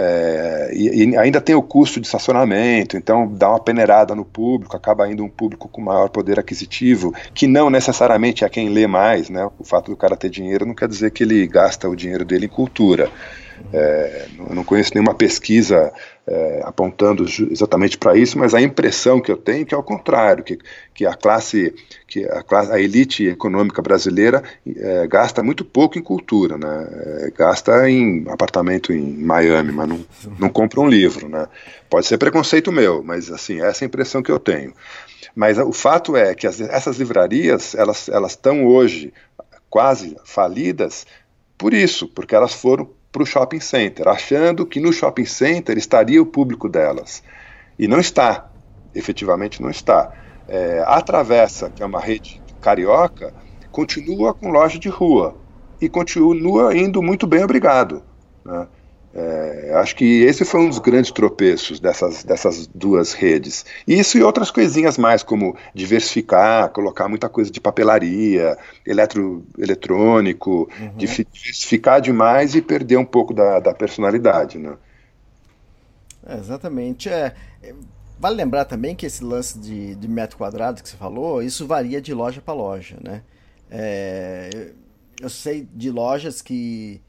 É, 0.00 0.70
e, 0.72 1.10
e, 1.10 1.16
ainda 1.16 1.40
tem 1.40 1.56
o 1.56 1.62
custo 1.62 2.00
de 2.00 2.06
estacionamento, 2.06 2.96
então 2.96 3.26
dá 3.26 3.48
uma 3.48 3.58
peneirada 3.58 4.14
no 4.14 4.24
público, 4.24 4.76
acaba 4.76 5.10
indo 5.10 5.24
um 5.24 5.28
público 5.28 5.68
com 5.68 5.80
maior 5.80 6.08
poder 6.08 6.38
aquisitivo, 6.38 7.12
que 7.34 7.48
não 7.48 7.68
necessariamente 7.68 8.44
é 8.44 8.48
quem 8.48 8.68
lê 8.68 8.86
mais, 8.86 9.28
né? 9.28 9.50
O 9.58 9.64
fato 9.64 9.90
do 9.90 9.96
cara 9.96 10.16
ter 10.16 10.30
dinheiro 10.30 10.64
não 10.64 10.72
quer 10.72 10.86
dizer 10.86 11.10
que 11.10 11.24
ele 11.24 11.44
gasta 11.48 11.88
o 11.88 11.96
dinheiro 11.96 12.24
dele 12.24 12.46
em 12.46 12.48
cultura. 12.48 13.10
É, 13.72 14.26
não 14.50 14.64
conheço 14.64 14.92
nenhuma 14.94 15.14
pesquisa 15.14 15.92
é, 16.26 16.62
apontando 16.64 17.24
exatamente 17.50 17.96
para 17.96 18.16
isso, 18.16 18.38
mas 18.38 18.54
a 18.54 18.60
impressão 18.60 19.20
que 19.20 19.30
eu 19.30 19.36
tenho 19.36 19.62
é 19.62 19.64
que 19.64 19.74
é 19.74 19.78
o 19.78 19.82
contrário, 19.82 20.44
que, 20.44 20.58
que 20.94 21.06
a 21.06 21.14
classe, 21.14 21.74
que 22.06 22.24
a, 22.24 22.42
classe, 22.42 22.72
a 22.72 22.78
elite 22.78 23.26
econômica 23.26 23.80
brasileira 23.80 24.42
é, 24.66 25.06
gasta 25.06 25.42
muito 25.42 25.64
pouco 25.64 25.98
em 25.98 26.02
cultura, 26.02 26.58
né? 26.58 26.88
É, 27.26 27.30
gasta 27.30 27.88
em 27.88 28.24
apartamento 28.28 28.92
em 28.92 29.16
Miami, 29.16 29.72
mas 29.72 29.88
não, 29.88 30.04
não 30.38 30.48
compra 30.48 30.80
um 30.80 30.88
livro, 30.88 31.28
né? 31.28 31.46
Pode 31.88 32.06
ser 32.06 32.18
preconceito 32.18 32.70
meu, 32.70 33.02
mas 33.02 33.30
assim 33.30 33.60
essa 33.60 33.84
é 33.84 33.86
a 33.86 33.88
impressão 33.88 34.22
que 34.22 34.30
eu 34.30 34.38
tenho. 34.38 34.72
Mas 35.34 35.58
o 35.58 35.72
fato 35.72 36.16
é 36.16 36.34
que 36.34 36.46
as, 36.46 36.60
essas 36.60 36.98
livrarias 36.98 37.74
elas 37.74 38.08
elas 38.08 38.32
estão 38.32 38.66
hoje 38.66 39.12
quase 39.70 40.16
falidas 40.24 41.06
por 41.56 41.74
isso, 41.74 42.06
porque 42.08 42.34
elas 42.34 42.54
foram 42.54 42.88
para 43.10 43.22
o 43.22 43.26
shopping 43.26 43.60
center, 43.60 44.08
achando 44.08 44.66
que 44.66 44.80
no 44.80 44.92
shopping 44.92 45.24
center 45.24 45.78
estaria 45.78 46.20
o 46.20 46.26
público 46.26 46.68
delas. 46.68 47.22
E 47.78 47.88
não 47.88 47.98
está, 47.98 48.50
efetivamente 48.94 49.62
não 49.62 49.70
está. 49.70 50.12
É, 50.46 50.82
a 50.86 51.00
Travessa, 51.00 51.70
que 51.70 51.82
é 51.82 51.86
uma 51.86 52.00
rede 52.00 52.40
carioca, 52.60 53.32
continua 53.70 54.34
com 54.34 54.50
loja 54.50 54.78
de 54.78 54.88
rua 54.88 55.36
e 55.80 55.88
continua 55.88 56.76
indo 56.76 57.02
muito 57.02 57.26
bem, 57.26 57.44
obrigado. 57.44 58.02
Né? 58.44 58.66
É, 59.14 59.72
acho 59.76 59.96
que 59.96 60.22
esse 60.22 60.44
foi 60.44 60.60
um 60.60 60.68
dos 60.68 60.78
grandes 60.78 61.10
tropeços 61.10 61.80
dessas, 61.80 62.22
dessas 62.24 62.66
duas 62.66 63.14
redes. 63.14 63.64
Isso 63.86 64.18
e 64.18 64.22
outras 64.22 64.50
coisinhas 64.50 64.98
mais, 64.98 65.22
como 65.22 65.56
diversificar, 65.74 66.68
colocar 66.70 67.08
muita 67.08 67.28
coisa 67.28 67.50
de 67.50 67.60
papelaria, 67.60 68.56
eletro, 68.86 69.44
eletrônico, 69.58 70.70
uhum. 70.78 70.96
diversificar 70.96 72.00
demais 72.00 72.54
e 72.54 72.60
perder 72.60 72.98
um 72.98 73.04
pouco 73.04 73.32
da, 73.32 73.60
da 73.60 73.72
personalidade. 73.72 74.58
Né? 74.58 74.76
É, 76.26 76.36
exatamente. 76.36 77.08
É, 77.08 77.34
vale 78.20 78.36
lembrar 78.36 78.66
também 78.66 78.94
que 78.94 79.06
esse 79.06 79.24
lance 79.24 79.58
de, 79.58 79.94
de 79.94 80.06
metro 80.06 80.36
quadrado 80.36 80.82
que 80.82 80.88
você 80.88 80.96
falou, 80.96 81.42
isso 81.42 81.66
varia 81.66 82.00
de 82.00 82.12
loja 82.12 82.42
para 82.42 82.52
loja. 82.52 82.98
Né? 83.02 83.22
É, 83.70 84.70
eu 85.20 85.30
sei 85.30 85.66
de 85.74 85.90
lojas 85.90 86.42
que 86.42 87.00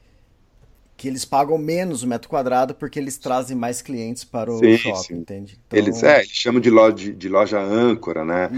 que 0.99 1.07
eles 1.07 1.23
pagam 1.23 1.57
menos 1.57 2.03
o 2.03 2.07
metro 2.07 2.27
quadrado 2.27 2.75
porque 2.75 2.99
eles 2.99 3.17
trazem 3.17 3.55
mais 3.55 3.81
clientes 3.81 4.25
para 4.25 4.51
o 4.51 4.59
sim, 4.59 4.75
shopping, 4.75 5.01
sim. 5.01 5.13
entende? 5.15 5.57
Então... 5.65 5.79
Eles, 5.79 6.03
é, 6.03 6.17
eles 6.19 6.31
chamam 6.31 6.59
de 6.59 6.69
loja, 6.69 7.13
de 7.13 7.29
loja 7.29 7.57
âncora, 7.57 8.25
né? 8.25 8.49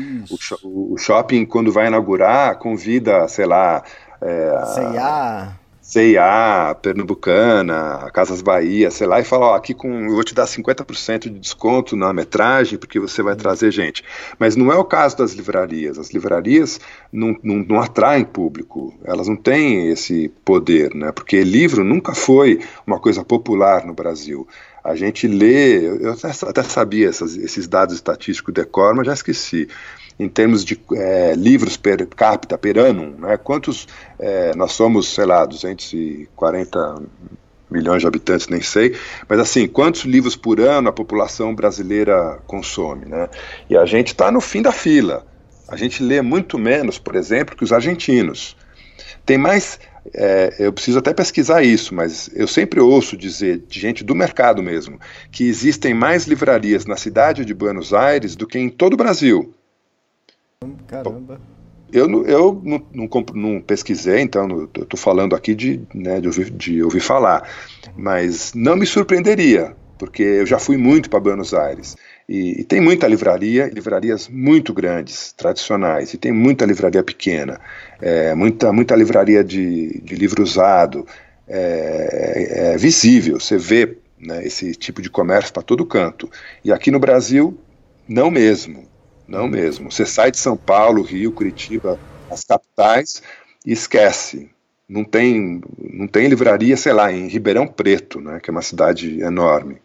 O, 0.63 0.95
o, 0.95 0.97
shopping, 0.97 1.45
quando 1.45 1.71
vai 1.71 1.85
inaugurar, 1.85 2.57
convida, 2.57 3.27
sei 3.27 3.45
lá... 3.45 3.83
É, 4.19 4.65
C&A... 4.73 5.60
CIA, 5.91 6.73
Pernambucana, 6.81 8.09
Casas 8.13 8.41
Bahia, 8.41 8.89
sei 8.89 9.05
lá, 9.05 9.19
e 9.19 9.25
fala, 9.25 9.47
ó, 9.47 9.55
aqui 9.55 9.73
com, 9.73 10.05
eu 10.05 10.13
vou 10.13 10.23
te 10.23 10.33
dar 10.33 10.45
50% 10.45 11.23
de 11.23 11.37
desconto 11.37 11.97
na 11.97 12.13
metragem, 12.13 12.79
porque 12.79 12.97
você 12.97 13.21
vai 13.21 13.35
trazer 13.35 13.71
gente. 13.71 14.01
Mas 14.39 14.55
não 14.55 14.71
é 14.71 14.77
o 14.77 14.85
caso 14.85 15.17
das 15.17 15.33
livrarias. 15.33 15.99
As 15.99 16.11
livrarias 16.11 16.79
não, 17.11 17.35
não, 17.43 17.57
não 17.57 17.81
atraem 17.81 18.23
público, 18.23 18.97
elas 19.03 19.27
não 19.27 19.35
têm 19.35 19.89
esse 19.89 20.29
poder, 20.45 20.95
né? 20.95 21.11
Porque 21.11 21.43
livro 21.43 21.83
nunca 21.83 22.15
foi 22.15 22.61
uma 22.87 22.97
coisa 22.97 23.21
popular 23.25 23.85
no 23.85 23.93
Brasil. 23.93 24.47
A 24.81 24.95
gente 24.95 25.27
lê, 25.27 25.85
eu 25.85 26.13
até, 26.13 26.29
até 26.29 26.63
sabia 26.63 27.09
essas, 27.09 27.35
esses 27.35 27.67
dados 27.67 27.95
estatísticos 27.95 28.53
de 28.53 28.63
cor, 28.63 28.95
mas 28.95 29.07
já 29.07 29.13
esqueci 29.13 29.67
em 30.21 30.29
termos 30.29 30.63
de 30.63 30.79
é, 30.93 31.33
livros 31.35 31.77
per 31.77 32.05
capita, 32.07 32.57
per 32.57 32.77
annum, 32.77 33.15
né? 33.17 33.37
quantos, 33.37 33.87
é, 34.19 34.55
nós 34.55 34.73
somos, 34.73 35.11
sei 35.11 35.25
lá, 35.25 35.45
240 35.45 37.01
milhões 37.71 38.01
de 38.01 38.07
habitantes, 38.07 38.47
nem 38.47 38.61
sei, 38.61 38.95
mas 39.27 39.39
assim, 39.39 39.67
quantos 39.67 40.01
livros 40.01 40.35
por 40.35 40.59
ano 40.59 40.89
a 40.89 40.93
população 40.93 41.55
brasileira 41.55 42.39
consome, 42.45 43.05
né? 43.05 43.29
E 43.69 43.77
a 43.77 43.85
gente 43.85 44.09
está 44.09 44.29
no 44.29 44.41
fim 44.41 44.61
da 44.61 44.71
fila. 44.71 45.25
A 45.67 45.77
gente 45.77 46.03
lê 46.03 46.21
muito 46.21 46.59
menos, 46.59 46.99
por 46.99 47.15
exemplo, 47.15 47.55
que 47.55 47.63
os 47.63 47.71
argentinos. 47.71 48.57
Tem 49.25 49.37
mais, 49.37 49.79
é, 50.13 50.53
eu 50.59 50.73
preciso 50.73 50.99
até 50.99 51.13
pesquisar 51.13 51.63
isso, 51.63 51.95
mas 51.95 52.29
eu 52.35 52.47
sempre 52.47 52.81
ouço 52.81 53.15
dizer, 53.15 53.63
de 53.69 53.79
gente 53.79 54.03
do 54.03 54.13
mercado 54.13 54.61
mesmo, 54.61 54.99
que 55.31 55.47
existem 55.47 55.93
mais 55.93 56.25
livrarias 56.25 56.85
na 56.85 56.97
cidade 56.97 57.45
de 57.45 57.53
Buenos 57.53 57.93
Aires 57.93 58.35
do 58.35 58.45
que 58.45 58.59
em 58.59 58.69
todo 58.69 58.93
o 58.93 58.97
Brasil. 58.97 59.55
Caramba. 60.87 61.41
Eu, 61.91 62.25
eu 62.25 62.61
não, 62.63 62.85
não, 62.93 63.09
não 63.33 63.61
pesquisei, 63.61 64.21
então 64.21 64.69
estou 64.75 64.97
falando 64.97 65.35
aqui 65.35 65.55
de, 65.55 65.81
né, 65.93 66.21
de, 66.21 66.27
ouvir, 66.27 66.51
de 66.51 66.83
ouvir 66.83 66.99
falar, 66.99 67.49
mas 67.97 68.53
não 68.53 68.75
me 68.75 68.85
surpreenderia, 68.85 69.75
porque 69.97 70.21
eu 70.21 70.45
já 70.45 70.59
fui 70.59 70.77
muito 70.77 71.09
para 71.09 71.19
Buenos 71.19 71.53
Aires. 71.53 71.97
E, 72.29 72.61
e, 72.61 72.63
tem 72.63 72.79
muita 72.79 73.07
livraria, 73.07 73.69
livrarias 73.73 74.29
muito 74.29 74.73
grandes, 74.73 75.33
tradicionais, 75.33 76.13
e 76.13 76.17
tem 76.17 76.31
muita 76.31 76.65
livraria 76.65 77.03
pequena, 77.03 77.59
é, 77.99 78.33
muita, 78.35 78.71
muita 78.71 78.95
livraria 78.95 79.43
de, 79.43 79.99
de 80.01 80.15
livro 80.15 80.43
usado, 80.43 81.05
é, 81.47 82.69
é, 82.69 82.73
é 82.73 82.77
visível, 82.77 83.39
você 83.39 83.57
vê 83.57 83.97
né, 84.17 84.45
esse 84.45 84.75
tipo 84.75 85.01
de 85.01 85.09
comércio 85.09 85.51
para 85.51 85.63
todo 85.63 85.85
canto. 85.85 86.29
E 86.63 86.71
aqui 86.71 86.91
no 86.91 86.99
Brasil, 86.99 87.57
não 88.07 88.29
mesmo. 88.29 88.90
Não 89.31 89.47
mesmo. 89.47 89.89
Você 89.89 90.05
sai 90.05 90.29
de 90.29 90.37
São 90.37 90.57
Paulo, 90.57 91.01
Rio, 91.01 91.31
Curitiba, 91.31 91.97
as 92.29 92.43
capitais, 92.43 93.23
e 93.65 93.71
esquece. 93.71 94.49
Não 94.89 95.05
tem, 95.05 95.61
não 95.79 96.05
tem 96.05 96.27
livraria, 96.27 96.75
sei 96.75 96.91
lá, 96.91 97.13
em 97.13 97.29
Ribeirão 97.29 97.65
Preto, 97.65 98.19
né, 98.19 98.41
que 98.41 98.49
é 98.49 98.51
uma 98.51 98.61
cidade 98.61 99.21
enorme. 99.21 99.77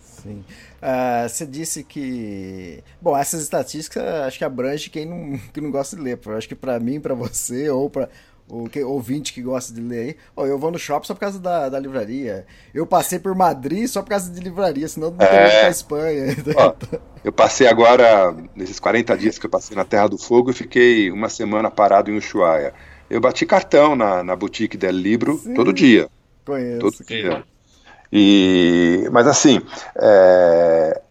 Sim. 0.00 0.44
Uh, 0.82 1.28
você 1.28 1.46
disse 1.46 1.84
que. 1.84 2.82
Bom, 3.00 3.16
essas 3.16 3.42
estatísticas 3.42 4.02
acho 4.02 4.38
que 4.38 4.44
abrange 4.44 4.90
quem 4.90 5.06
não, 5.06 5.38
quem 5.54 5.62
não 5.62 5.70
gosta 5.70 5.94
de 5.94 6.02
ler. 6.02 6.18
Acho 6.36 6.48
que 6.48 6.56
para 6.56 6.80
mim, 6.80 6.98
para 6.98 7.14
você, 7.14 7.70
ou 7.70 7.88
para 7.88 8.08
o 8.48 8.68
que, 8.68 8.82
ouvinte 8.82 9.32
que 9.32 9.42
gosta 9.42 9.72
de 9.72 9.80
ler 9.80 10.00
aí, 10.00 10.16
oh, 10.36 10.46
eu 10.46 10.58
vou 10.58 10.70
no 10.70 10.78
shopping 10.78 11.06
só 11.06 11.14
por 11.14 11.20
causa 11.20 11.38
da, 11.38 11.68
da 11.68 11.78
livraria. 11.78 12.46
Eu 12.74 12.86
passei 12.86 13.18
por 13.18 13.34
Madrid 13.34 13.86
só 13.86 14.02
por 14.02 14.10
causa 14.10 14.30
de 14.30 14.40
livraria, 14.40 14.86
senão 14.86 15.10
não 15.10 15.18
teria 15.18 15.34
é... 15.34 15.60
pra 15.60 15.70
Espanha. 15.70 16.36
Ó, 16.56 16.74
eu 17.24 17.32
passei 17.32 17.66
agora, 17.66 18.34
nesses 18.54 18.78
40 18.78 19.16
dias 19.16 19.38
que 19.38 19.46
eu 19.46 19.50
passei 19.50 19.76
na 19.76 19.84
Terra 19.84 20.08
do 20.08 20.18
Fogo, 20.18 20.50
eu 20.50 20.54
fiquei 20.54 21.10
uma 21.10 21.28
semana 21.28 21.70
parado 21.70 22.10
em 22.10 22.16
Ushuaia. 22.16 22.74
Eu 23.08 23.20
bati 23.20 23.46
cartão 23.46 23.96
na, 23.96 24.22
na 24.22 24.36
boutique 24.36 24.76
del 24.76 24.92
Libro 24.92 25.38
Sim. 25.38 25.54
todo 25.54 25.72
dia. 25.72 26.08
Conheço. 26.44 26.80
Todo 26.80 27.04
dia. 27.06 27.44
E, 28.12 29.08
mas 29.10 29.26
assim, 29.26 29.60
é, 29.96 31.02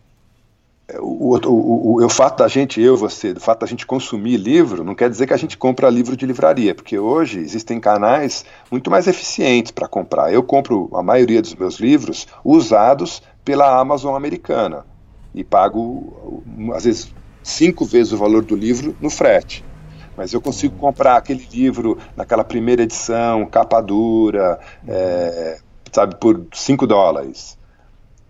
o, 1.00 1.36
o, 1.36 2.00
o, 2.02 2.06
o, 2.06 2.10
fato 2.10 2.40
da 2.40 2.48
gente, 2.48 2.82
eu, 2.82 2.98
você, 2.98 3.34
do 3.34 3.40
fato 3.40 3.62
da 3.62 3.68
gente 3.68 3.86
consumir 3.86 4.38
livro, 4.38 4.84
não 4.84 4.96
quer 4.96 5.10
dizer 5.10 5.28
que 5.28 5.34
a 5.34 5.38
gente 5.38 5.58
compra 5.58 5.90
livro 5.90 6.16
de 6.16 6.26
livraria, 6.26 6.76
porque 6.76 6.98
hoje 6.98 7.40
existem 7.40 7.80
canais 7.80 8.46
muito 8.72 8.90
mais 8.92 9.08
eficientes 9.08 9.72
para 9.72 9.88
comprar. 9.88 10.34
Eu 10.34 10.44
compro 10.44 10.90
a 10.94 11.02
maioria 11.02 11.42
dos 11.42 11.56
meus 11.56 11.80
livros 11.80 12.28
usados 12.44 13.22
pela 13.44 13.80
Amazon 13.80 14.16
americana 14.16 14.86
e 15.34 15.44
pago, 15.44 16.44
às 16.74 16.84
vezes, 16.84 17.14
cinco 17.42 17.86
vezes 17.86 18.14
o 18.14 18.18
valor 18.18 18.44
do 18.44 18.56
livro 18.56 18.96
no 19.02 19.10
frete. 19.10 19.64
Mas 20.16 20.32
eu 20.32 20.42
consigo 20.42 20.78
comprar 20.78 21.18
aquele 21.18 21.48
livro 21.52 21.98
naquela 22.16 22.44
primeira 22.44 22.84
edição, 22.84 23.46
capa 23.48 23.82
dura, 23.82 24.60
é, 24.88 25.60
sabe, 25.92 26.16
por 26.16 26.46
5 26.54 26.86
dólares. 26.86 27.58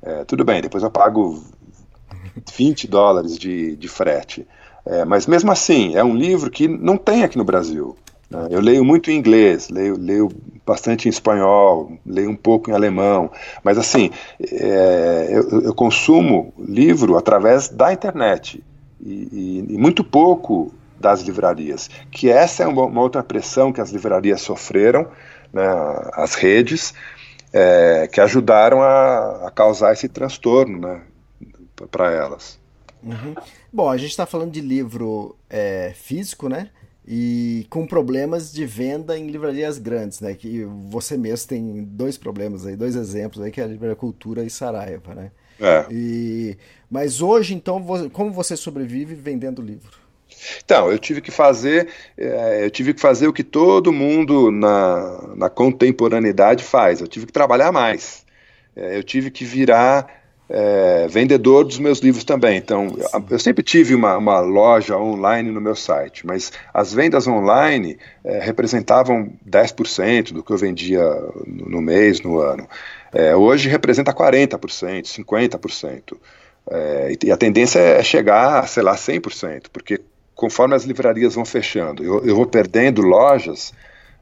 É, 0.01 0.23
tudo 0.25 0.43
bem, 0.43 0.61
depois 0.61 0.83
eu 0.83 0.91
pago 0.91 1.43
20 2.55 2.87
dólares 2.87 3.37
de, 3.37 3.75
de 3.75 3.87
frete. 3.87 4.47
É, 4.85 5.05
mas 5.05 5.27
mesmo 5.27 5.51
assim, 5.51 5.95
é 5.95 6.03
um 6.03 6.15
livro 6.15 6.49
que 6.51 6.67
não 6.67 6.97
tem 6.97 7.23
aqui 7.23 7.37
no 7.37 7.43
Brasil. 7.43 7.95
Né? 8.29 8.47
Eu 8.49 8.59
leio 8.59 8.83
muito 8.83 9.11
em 9.11 9.17
inglês, 9.17 9.69
leio, 9.69 9.97
leio 9.97 10.29
bastante 10.65 11.07
em 11.07 11.09
espanhol, 11.09 11.91
leio 12.05 12.29
um 12.29 12.35
pouco 12.35 12.69
em 12.69 12.73
alemão, 12.73 13.29
mas 13.63 13.77
assim, 13.77 14.09
é, 14.41 15.27
eu, 15.29 15.61
eu, 15.61 15.73
consumo 15.73 16.53
livro 16.57 17.17
através 17.17 17.69
da 17.69 17.93
internet 17.93 18.63
e, 18.99 19.11
e, 19.69 19.73
e, 19.73 19.77
muito 19.77 20.03
pouco 20.03 20.73
das 20.99 21.21
livrarias, 21.21 21.89
que 22.09 22.29
essa 22.29 22.63
é 22.63 22.67
uma, 22.67 22.85
uma 22.85 23.01
outra 23.01 23.21
pressão 23.21 23.73
que 23.73 23.81
as 23.81 23.91
livrarias 23.91 24.41
sofreram, 24.41 25.07
né, 25.51 25.67
as 26.13 26.33
redes, 26.35 26.93
é, 27.51 28.09
que 28.11 28.21
ajudaram 28.21 28.81
a, 28.81 29.47
a, 29.47 29.51
causar 29.51 29.91
esse 29.93 30.07
transtorno, 30.07 30.79
né, 30.79 31.01
para 31.89 32.11
elas. 32.11 32.59
Uhum. 33.01 33.35
Bom, 33.71 33.89
a 33.89 33.97
gente 33.97 34.11
está 34.11 34.25
falando 34.25 34.51
de 34.51 34.61
livro 34.61 35.35
é, 35.49 35.91
físico, 35.95 36.47
né? 36.47 36.69
e 37.05 37.65
com 37.69 37.85
problemas 37.85 38.51
de 38.51 38.65
venda 38.65 39.17
em 39.17 39.27
livrarias 39.27 39.77
grandes, 39.77 40.21
né? 40.21 40.33
Que 40.33 40.63
você 40.89 41.17
mesmo 41.17 41.49
tem 41.49 41.83
dois 41.83 42.17
problemas 42.17 42.65
aí, 42.65 42.75
dois 42.75 42.95
exemplos 42.95 43.43
aí, 43.43 43.51
que 43.51 43.59
é 43.59 43.63
a 43.63 43.67
Livraria 43.67 43.95
Cultura 43.95 44.43
e 44.43 44.49
Saraiva, 44.49 45.13
né? 45.13 45.31
É. 45.59 45.85
E... 45.91 46.57
Mas 46.89 47.21
hoje, 47.21 47.53
então, 47.53 47.83
como 48.11 48.31
você 48.31 48.55
sobrevive 48.55 49.15
vendendo 49.15 49.61
livro? 49.61 50.01
Então, 50.63 50.91
eu 50.91 50.97
tive 50.97 51.21
que 51.21 51.29
fazer, 51.29 51.89
é, 52.17 52.65
eu 52.65 52.71
tive 52.71 52.93
que 52.93 53.01
fazer 53.01 53.27
o 53.27 53.33
que 53.33 53.43
todo 53.43 53.91
mundo 53.91 54.49
na, 54.49 55.35
na 55.35 55.49
contemporaneidade 55.49 56.63
faz. 56.63 57.01
Eu 57.01 57.07
tive 57.07 57.25
que 57.25 57.33
trabalhar 57.33 57.71
mais. 57.71 58.25
É, 58.75 58.97
eu 58.97 59.03
tive 59.03 59.29
que 59.29 59.45
virar 59.45 60.22
é, 60.55 61.07
vendedor 61.07 61.63
dos 61.63 61.79
meus 61.79 61.97
livros 61.97 62.23
também. 62.23 62.57
Então, 62.57 62.95
eu, 63.27 63.39
sempre 63.39 63.63
tive 63.63 63.95
uma, 63.95 64.15
uma, 64.17 64.39
loja 64.39 64.95
online 64.95 65.49
no 65.49 65.59
meu 65.59 65.75
site, 65.75 66.27
mas 66.27 66.53
as 66.71 66.93
vendas 66.93 67.27
online 67.27 67.97
é, 68.23 68.39
representavam 68.39 69.33
10% 69.49 70.31
do 70.31 70.43
que 70.43 70.51
eu 70.51 70.57
vendia 70.57 71.03
no, 71.47 71.69
no 71.69 71.81
mês, 71.81 72.21
no 72.21 72.39
ano. 72.39 72.69
É, 73.11 73.35
hoje 73.35 73.67
representa 73.67 74.13
40%, 74.13 75.05
50%. 75.05 76.17
É, 76.69 77.17
e 77.23 77.31
a 77.31 77.35
tendência 77.35 77.79
é 77.79 78.03
chegar, 78.03 78.67
sei 78.67 78.83
lá, 78.83 78.95
100%, 78.95 79.65
porque 79.73 79.99
conforme 80.35 80.75
as 80.75 80.83
livrarias 80.83 81.33
vão 81.33 81.45
fechando, 81.45 82.03
eu, 82.03 82.23
eu 82.25 82.35
vou 82.35 82.45
perdendo 82.45 83.01
lojas 83.01 83.73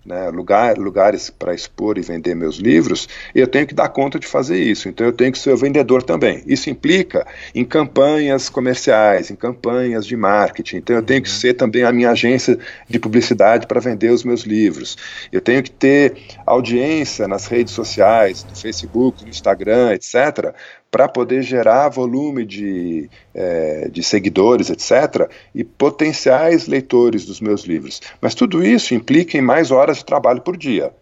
né, 0.06 0.30
lugar, 0.30 0.78
lugares 0.78 1.30
para 1.30 1.54
expor 1.54 1.97
e 1.97 2.02
vender 2.02 2.36
meus 2.36 2.58
livros, 2.58 3.08
eu 3.36 3.47
tenho 3.47 3.68
que 3.68 3.74
dar 3.74 3.89
conta 3.89 4.20
de 4.20 4.28
fazer 4.28 4.60
isso. 4.60 4.89
Então 4.89 5.06
eu 5.06 5.14
tenho 5.14 5.32
que 5.32 5.38
ser 5.38 5.52
o 5.52 5.58
vendedor 5.58 6.02
também. 6.04 6.43
Isso 6.47 6.70
implica 6.70 7.26
em 7.54 7.64
campanhas 7.64 8.49
comerciais, 8.49 9.30
em 9.30 9.36
campanhas 9.36 10.06
de 10.06 10.16
marketing. 10.16 10.78
Então 10.78 10.95
eu 10.95 11.04
tenho 11.04 11.22
que 11.22 11.30
ser 11.30 11.54
também 11.54 11.84
a 11.84 11.91
minha 11.91 12.12
agência 12.12 12.58
de 12.89 12.99
publicidade 12.99 13.68
para 13.68 13.80
vender 13.80 14.10
os 14.10 14.24
meus 14.24 14.41
livros. 14.41 14.97
Eu 15.32 15.41
tenho 15.41 15.62
que 15.62 15.72
ter 15.72 16.16
audiência 16.45 17.28
nas 17.28 17.45
redes 17.45 17.74
sociais, 17.74 18.45
no 18.49 18.56
Facebook, 18.56 19.24
no 19.24 19.30
Instagram, 19.30 19.93
etc., 19.93 20.54
para 20.91 21.07
poder 21.07 21.41
gerar 21.41 21.87
volume 21.87 22.45
de, 22.45 23.09
é, 23.33 23.87
de 23.89 24.03
seguidores, 24.03 24.69
etc., 24.69 25.31
e 25.55 25.63
potenciais 25.63 26.67
leitores 26.67 27.25
dos 27.25 27.39
meus 27.39 27.63
livros. 27.63 28.01
Mas 28.19 28.35
tudo 28.35 28.61
isso 28.61 28.93
implica 28.93 29.37
em 29.37 29.41
mais 29.41 29.71
horas 29.71 29.97
de 29.97 30.05
trabalho 30.05 30.41
por 30.41 30.57
dia. 30.57 30.93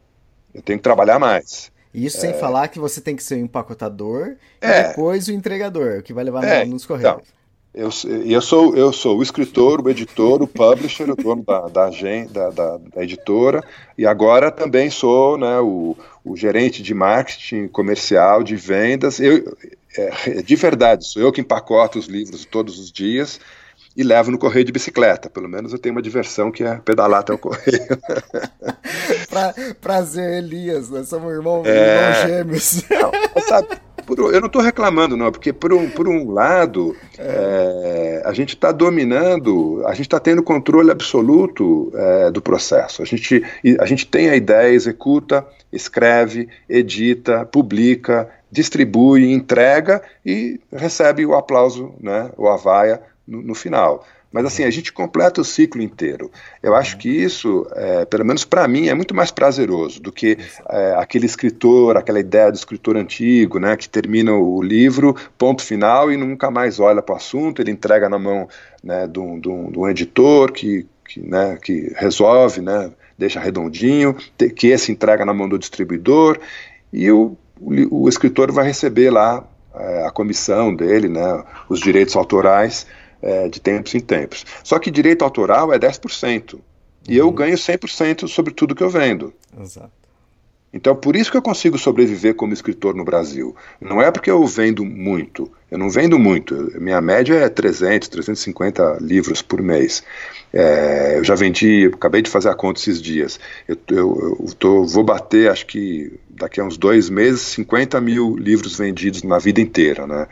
Eu 0.53 0.61
tenho 0.61 0.77
que 0.77 0.83
trabalhar 0.83 1.17
mais. 1.17 1.71
Isso 1.91 2.21
sem 2.21 2.29
é... 2.29 2.33
falar 2.33 2.67
que 2.67 2.77
você 2.77 3.01
tem 3.01 3.15
que 3.15 3.23
ser 3.23 3.35
o 3.35 3.39
empacotador 3.39 4.35
é... 4.61 4.69
e 4.69 4.87
depois 4.89 5.27
o 5.27 5.31
entregador, 5.31 6.03
que 6.03 6.13
vai 6.13 6.23
levar 6.23 6.43
é, 6.43 6.63
nos 6.65 6.85
correios. 6.85 7.21
Então, 7.21 7.38
eu, 7.73 7.89
eu, 8.25 8.41
sou, 8.41 8.75
eu 8.75 8.91
sou 8.91 9.19
o 9.19 9.23
escritor, 9.23 9.79
o 9.81 9.89
editor, 9.89 10.41
o 10.41 10.47
publisher, 10.47 11.09
o 11.09 11.15
dono 11.15 11.43
da, 11.43 11.67
da, 11.67 11.89
da, 12.49 12.77
da, 12.77 13.03
editora, 13.03 13.63
e 13.97 14.07
agora 14.07 14.49
também 14.51 14.89
sou 14.89 15.37
né, 15.37 15.59
o, 15.59 15.95
o 16.25 16.35
gerente 16.35 16.81
de 16.81 16.93
marketing 16.93 17.67
comercial, 17.67 18.43
de 18.43 18.55
vendas. 18.55 19.19
Eu, 19.19 19.55
é, 19.95 20.41
de 20.41 20.55
verdade, 20.55 21.05
sou 21.05 21.21
eu 21.21 21.31
que 21.31 21.41
empacoto 21.41 21.99
os 21.99 22.07
livros 22.07 22.43
todos 22.43 22.79
os 22.79 22.91
dias 22.91 23.39
e 23.95 24.03
levo 24.03 24.31
no 24.31 24.37
correio 24.37 24.65
de 24.65 24.71
bicicleta. 24.71 25.29
Pelo 25.29 25.49
menos 25.49 25.73
eu 25.73 25.79
tenho 25.79 25.93
uma 25.93 26.01
diversão 26.01 26.51
que 26.51 26.63
é 26.63 26.75
pedalar 26.77 27.19
até 27.19 27.33
o 27.33 27.37
correio. 27.37 27.99
pra, 29.29 29.53
prazer, 29.79 30.43
Elias, 30.43 30.89
nós 30.89 31.07
somos 31.07 31.31
irmãos, 31.31 31.65
é... 31.67 31.97
irmãos 31.97 32.27
gêmeos. 32.27 32.83
Não, 32.89 33.41
sabe, 33.41 33.67
por, 34.09 34.33
eu 34.33 34.41
não 34.41 34.47
estou 34.47 34.61
reclamando, 34.61 35.15
não, 35.15 35.31
porque 35.31 35.53
por 35.53 35.71
um, 35.71 35.87
por 35.87 36.07
um 36.07 36.31
lado 36.31 36.95
é. 37.17 38.23
A 38.25 38.33
gente 38.33 38.49
está 38.49 38.71
dominando, 38.71 39.81
a 39.85 39.91
gente 39.91 40.01
está 40.01 40.19
tendo 40.19 40.43
controle 40.43 40.91
absoluto 40.91 41.91
é, 41.95 42.31
do 42.31 42.41
processo. 42.41 43.01
A 43.01 43.05
gente, 43.05 43.43
a 43.79 43.85
gente 43.85 44.05
tem 44.05 44.29
a 44.29 44.35
ideia, 44.35 44.73
executa, 44.73 45.45
escreve, 45.71 46.49
edita, 46.67 47.45
publica, 47.45 48.29
distribui, 48.51 49.31
entrega 49.31 50.01
e 50.25 50.59
recebe 50.71 51.25
o 51.25 51.33
aplauso, 51.33 51.93
né, 51.99 52.29
o 52.37 52.47
avaia 52.47 53.01
no, 53.27 53.41
no 53.41 53.55
final. 53.55 54.05
Mas 54.31 54.45
assim, 54.45 54.63
a 54.63 54.69
gente 54.69 54.93
completa 54.93 55.41
o 55.41 55.45
ciclo 55.45 55.81
inteiro. 55.81 56.31
Eu 56.61 56.75
acho 56.75 56.97
que 56.97 57.09
isso, 57.09 57.65
é, 57.75 58.05
pelo 58.05 58.23
menos 58.23 58.45
para 58.45 58.67
mim, 58.67 58.87
é 58.87 58.93
muito 58.93 59.15
mais 59.15 59.31
prazeroso 59.31 59.99
do 59.99 60.11
que 60.11 60.37
é, 60.69 60.93
aquele 60.97 61.25
escritor, 61.25 61.97
aquela 61.97 62.19
ideia 62.19 62.51
do 62.51 62.55
escritor 62.55 62.95
antigo, 62.95 63.59
né, 63.59 63.75
que 63.75 63.89
termina 63.89 64.31
o 64.33 64.61
livro, 64.61 65.15
ponto 65.37 65.63
final, 65.63 66.11
e 66.11 66.17
nunca 66.17 66.51
mais 66.51 66.79
olha 66.79 67.01
para 67.01 67.13
o 67.13 67.17
assunto, 67.17 67.61
ele 67.61 67.71
entrega 67.71 68.07
na 68.07 68.19
mão 68.19 68.47
né, 68.83 69.07
de, 69.07 69.19
um, 69.19 69.39
de, 69.39 69.49
um, 69.49 69.71
de 69.71 69.79
um 69.79 69.89
editor 69.89 70.51
que, 70.51 70.85
que, 71.07 71.19
né, 71.21 71.57
que 71.61 71.91
resolve, 71.95 72.61
né, 72.61 72.91
deixa 73.17 73.39
redondinho, 73.39 74.15
que 74.55 74.67
esse 74.67 74.91
entrega 74.91 75.25
na 75.25 75.33
mão 75.33 75.49
do 75.49 75.57
distribuidor, 75.57 76.39
e 76.93 77.11
o, 77.11 77.35
o, 77.59 78.03
o 78.03 78.09
escritor 78.09 78.51
vai 78.51 78.65
receber 78.65 79.09
lá 79.09 79.43
é, 79.73 80.05
a 80.05 80.11
comissão 80.11 80.75
dele, 80.75 81.09
né, 81.09 81.43
os 81.67 81.79
direitos 81.79 82.15
autorais, 82.15 82.85
é, 83.21 83.47
de 83.47 83.59
tempos 83.59 83.93
em 83.95 83.99
tempos. 83.99 84.45
Só 84.63 84.79
que 84.79 84.91
direito 84.91 85.23
autoral 85.23 85.73
é 85.73 85.79
10%. 85.79 86.53
Uhum. 86.53 86.59
E 87.07 87.17
eu 87.17 87.27
uhum. 87.27 87.33
ganho 87.33 87.55
100% 87.55 88.27
sobre 88.27 88.53
tudo 88.53 88.75
que 88.75 88.83
eu 88.83 88.89
vendo. 88.89 89.33
Exato. 89.59 89.99
Então, 90.71 90.95
por 90.95 91.15
isso 91.15 91.31
que 91.31 91.37
eu 91.37 91.41
consigo 91.41 91.79
sobreviver 91.79 92.35
como 92.35 92.53
escritor 92.53 92.93
no 92.93 93.03
Brasil. 93.03 93.55
Não 93.81 94.01
é 94.01 94.11
porque 94.11 94.29
eu 94.29 94.45
vendo 94.45 94.85
muito. 94.85 95.51
Eu 95.69 95.79
não 95.79 95.89
vendo 95.89 96.19
muito. 96.19 96.71
Minha 96.79 97.01
média 97.01 97.33
é 97.35 97.49
300, 97.49 98.07
350 98.07 98.99
livros 99.01 99.41
por 99.41 99.61
mês. 99.63 100.03
É, 100.53 101.17
eu 101.17 101.23
já 101.23 101.33
vendi, 101.33 101.89
acabei 101.91 102.21
de 102.21 102.29
fazer 102.29 102.49
a 102.49 102.55
conta 102.55 102.79
esses 102.79 103.01
dias. 103.01 103.39
Eu, 103.67 103.77
eu, 103.89 104.37
eu 104.39 104.53
tô, 104.59 104.85
vou 104.85 105.03
bater, 105.03 105.49
acho 105.49 105.65
que 105.65 106.19
daqui 106.29 106.61
a 106.61 106.63
uns 106.63 106.77
dois 106.77 107.09
meses, 107.09 107.41
50 107.41 107.99
mil 107.99 108.35
livros 108.37 108.77
vendidos 108.77 109.23
na 109.23 109.39
vida 109.39 109.59
inteira. 109.59 110.05
Né? 110.05 110.27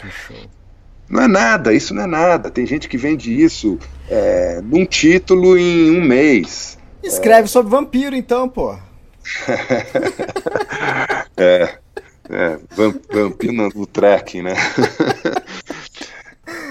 Não 1.10 1.24
é 1.24 1.28
nada, 1.28 1.74
isso 1.74 1.94
não 1.94 2.04
é 2.04 2.08
nada. 2.08 2.52
Tem 2.52 2.66
gente 2.66 2.90
que 2.90 2.98
vende 2.98 3.32
isso 3.32 3.80
é, 4.10 4.60
num 4.62 4.86
título 4.86 5.58
em 5.58 5.92
um 5.92 6.02
mês. 6.02 6.78
Escreve 7.04 7.46
é... 7.46 7.48
sobre 7.48 7.72
vampiro, 7.72 8.16
então, 8.16 8.50
pô. 8.50 8.78
é, 11.38 11.78
é, 12.30 12.60
vampiro 13.12 13.54
no 13.54 13.86
trekking, 13.86 14.42
né? 14.42 14.56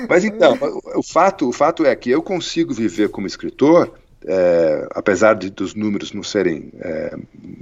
Mas 0.08 0.24
então, 0.24 0.56
o 0.94 1.02
fato, 1.02 1.48
o 1.48 1.52
fato 1.52 1.84
é 1.84 1.94
que 1.96 2.10
eu 2.10 2.22
consigo 2.22 2.72
viver 2.72 3.08
como 3.08 3.26
escritor, 3.26 3.92
é, 4.24 4.88
apesar 4.92 5.34
de, 5.34 5.50
dos 5.50 5.74
números 5.74 6.12
não 6.12 6.22
serem 6.22 6.72
é, 6.80 7.16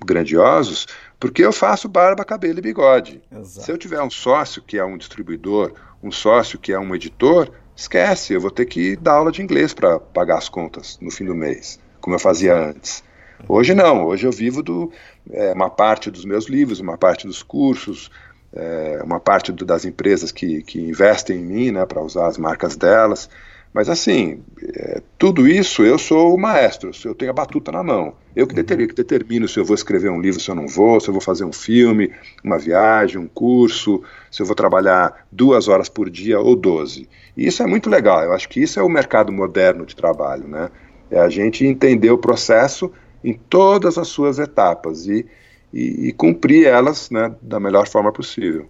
grandiosos, 0.05 0.87
porque 1.19 1.45
eu 1.45 1.53
faço 1.53 1.89
barba, 1.89 2.25
cabelo 2.25 2.59
e 2.59 2.63
bigode. 2.63 3.23
Exato. 3.33 3.65
Se 3.65 3.73
eu 3.73 3.79
tiver 3.79 4.03
um 4.03 4.11
sócio 4.11 4.63
que 4.63 4.79
é 4.79 4.85
um 4.85 4.97
distribuidor 4.97 5.73
um 6.05 6.13
sócio 6.13 6.59
que 6.59 6.71
é 6.71 6.79
um 6.79 6.95
editor, 6.95 7.51
esquece, 7.75 8.35
eu 8.35 8.41
vou 8.41 8.51
ter 8.51 8.67
que 8.67 8.95
dar 8.97 9.15
aula 9.15 9.33
de 9.33 9.43
inglês 9.43 9.73
para 9.73 9.99
pagar 9.99 10.37
as 10.37 10.51
contas 10.51 10.99
no 11.01 11.11
fim 11.11 11.25
do 11.25 11.35
mês, 11.35 11.81
como 12.01 12.15
eu 12.15 12.21
fazia 12.21 12.55
antes. 12.55 13.03
Hoje 13.49 13.75
não, 13.75 14.05
hoje 14.05 14.27
eu 14.27 14.31
vivo 14.31 14.63
do 14.63 14.93
é, 15.31 15.53
uma 15.53 15.71
parte 15.71 16.11
dos 16.11 16.25
meus 16.25 16.47
livros, 16.47 16.79
uma 16.79 16.99
parte 16.99 17.27
dos 17.27 17.43
cursos, 17.43 18.11
é, 18.53 19.01
uma 19.03 19.19
parte 19.19 19.51
do, 19.51 19.65
das 19.65 19.87
empresas 19.87 20.31
que, 20.31 20.63
que 20.63 20.79
investem 20.79 21.39
em 21.39 21.45
mim, 21.45 21.71
né, 21.73 21.87
para 21.87 22.03
usar 22.03 22.27
as 22.27 22.37
marcas 22.37 22.77
delas. 22.77 23.29
Mas 23.75 23.89
assim, 23.89 24.41
é, 24.77 25.03
tudo 25.19 25.49
isso 25.49 25.83
eu 25.83 25.99
sou 25.99 26.33
o 26.33 26.39
maestro, 26.39 26.93
eu 27.05 27.13
tenho 27.13 27.33
a 27.33 27.35
batuta 27.35 27.73
na 27.73 27.83
mão. 27.83 28.15
Eu 28.35 28.47
que, 28.47 28.55
determino, 28.55 28.89
que 28.89 28.95
determino 28.95 29.49
se 29.49 29.59
eu 29.59 29.65
vou 29.65 29.75
escrever 29.75 30.11
um 30.11 30.21
livro, 30.21 30.39
se 30.39 30.49
eu 30.49 30.55
não 30.55 30.69
vou, 30.69 31.01
se 31.01 31.09
eu 31.09 31.13
vou 31.13 31.21
fazer 31.21 31.45
um 31.45 31.53
filme, 31.53 32.13
uma 32.45 32.57
viagem, 32.57 33.19
um 33.19 33.27
curso, 33.27 34.01
se 34.31 34.41
eu 34.41 34.47
vou 34.47 34.55
trabalhar 34.55 35.27
duas 35.31 35.67
horas 35.67 35.89
por 35.89 36.09
dia 36.09 36.39
ou 36.39 36.55
doze. 36.55 37.09
E 37.37 37.49
isso 37.49 37.65
é 37.65 37.67
muito 37.67 37.91
legal, 37.91 38.23
eu 38.23 38.33
acho 38.33 38.49
que 38.49 38.63
isso 38.63 38.79
é 38.79 38.83
o 38.83 38.89
mercado 38.89 39.33
moderno 39.33 39.85
de 39.85 39.97
trabalho, 39.97 40.47
né? 40.47 40.71
É 41.11 41.19
a 41.19 41.29
gente 41.29 41.67
entender 41.67 42.13
o 42.13 42.19
processo 42.19 42.93
em 43.25 43.35
todas 43.35 43.99
as 43.99 44.07
suas 44.07 44.39
etapas 44.39 45.09
e, 45.09 45.27
e, 45.73 46.09
e 46.09 46.13
cumprir 46.13 46.67
elas 46.67 47.11
né, 47.11 47.35
da 47.43 47.59
melhor 47.59 47.89
forma 47.89 48.13
possível. 48.13 48.69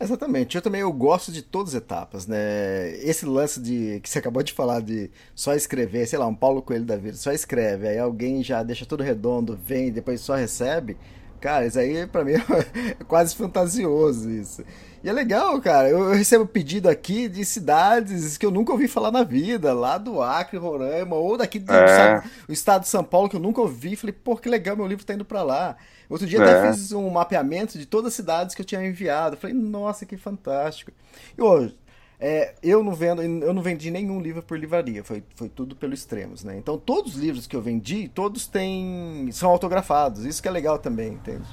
Exatamente. 0.00 0.56
Eu 0.56 0.62
também 0.62 0.80
eu 0.80 0.92
gosto 0.92 1.30
de 1.30 1.40
todas 1.40 1.74
as 1.74 1.80
etapas, 1.80 2.26
né? 2.26 2.90
Esse 2.98 3.24
lance 3.24 3.60
de 3.60 4.00
que 4.00 4.08
você 4.08 4.18
acabou 4.18 4.42
de 4.42 4.52
falar 4.52 4.80
de 4.80 5.10
só 5.34 5.54
escrever, 5.54 6.06
sei 6.06 6.18
lá, 6.18 6.26
um 6.26 6.34
Paulo 6.34 6.60
Coelho 6.60 6.84
da 6.84 6.96
vida, 6.96 7.16
só 7.16 7.32
escreve, 7.32 7.88
aí 7.88 7.98
alguém 7.98 8.42
já 8.42 8.62
deixa 8.62 8.84
tudo 8.84 9.02
redondo, 9.02 9.56
vem, 9.56 9.92
depois 9.92 10.20
só 10.20 10.34
recebe. 10.34 10.96
Cara, 11.44 11.66
isso 11.66 11.78
aí 11.78 12.06
pra 12.06 12.24
mim 12.24 12.32
é 12.98 13.04
quase 13.04 13.36
fantasioso 13.36 14.30
isso. 14.30 14.64
E 15.02 15.10
é 15.10 15.12
legal, 15.12 15.60
cara. 15.60 15.90
Eu 15.90 16.10
recebo 16.10 16.46
pedido 16.46 16.88
aqui 16.88 17.28
de 17.28 17.44
cidades 17.44 18.38
que 18.38 18.46
eu 18.46 18.50
nunca 18.50 18.72
ouvi 18.72 18.88
falar 18.88 19.10
na 19.10 19.22
vida, 19.22 19.74
lá 19.74 19.98
do 19.98 20.22
Acre, 20.22 20.56
Roraima, 20.56 21.16
ou 21.16 21.36
daqui 21.36 21.58
do 21.58 21.70
é. 21.70 21.84
estado, 21.84 22.30
o 22.48 22.52
estado 22.52 22.82
de 22.84 22.88
São 22.88 23.04
Paulo, 23.04 23.28
que 23.28 23.36
eu 23.36 23.40
nunca 23.40 23.60
ouvi. 23.60 23.94
Falei, 23.94 24.14
pô, 24.14 24.38
que 24.38 24.48
legal, 24.48 24.74
meu 24.74 24.86
livro 24.86 25.04
tá 25.04 25.12
indo 25.12 25.24
pra 25.26 25.42
lá. 25.42 25.76
Outro 26.08 26.26
dia 26.26 26.38
é. 26.38 26.42
até 26.42 26.72
fiz 26.72 26.92
um 26.92 27.10
mapeamento 27.10 27.78
de 27.78 27.84
todas 27.84 28.08
as 28.08 28.14
cidades 28.14 28.54
que 28.54 28.62
eu 28.62 28.66
tinha 28.66 28.82
enviado. 28.82 29.36
Falei, 29.36 29.54
nossa, 29.54 30.06
que 30.06 30.16
fantástico. 30.16 30.92
E 31.36 31.42
hoje, 31.42 31.76
É, 32.18 32.54
eu 32.62 32.82
não 32.82 32.94
vendo, 32.94 33.22
eu 33.22 33.52
não 33.52 33.60
vendi 33.60 33.90
nenhum 33.90 34.20
livro 34.20 34.42
por 34.42 34.58
livraria, 34.58 35.02
foi, 35.02 35.22
foi 35.34 35.48
tudo 35.48 35.74
pelo 35.74 35.92
extremos, 35.92 36.44
né? 36.44 36.56
Então 36.56 36.78
todos 36.78 37.16
os 37.16 37.20
livros 37.20 37.46
que 37.46 37.56
eu 37.56 37.60
vendi, 37.60 38.08
todos 38.08 38.46
têm 38.46 39.28
são 39.32 39.50
autografados, 39.50 40.24
isso 40.24 40.40
que 40.40 40.48
é 40.48 40.50
legal 40.50 40.78
também, 40.78 41.14
entende? 41.14 41.44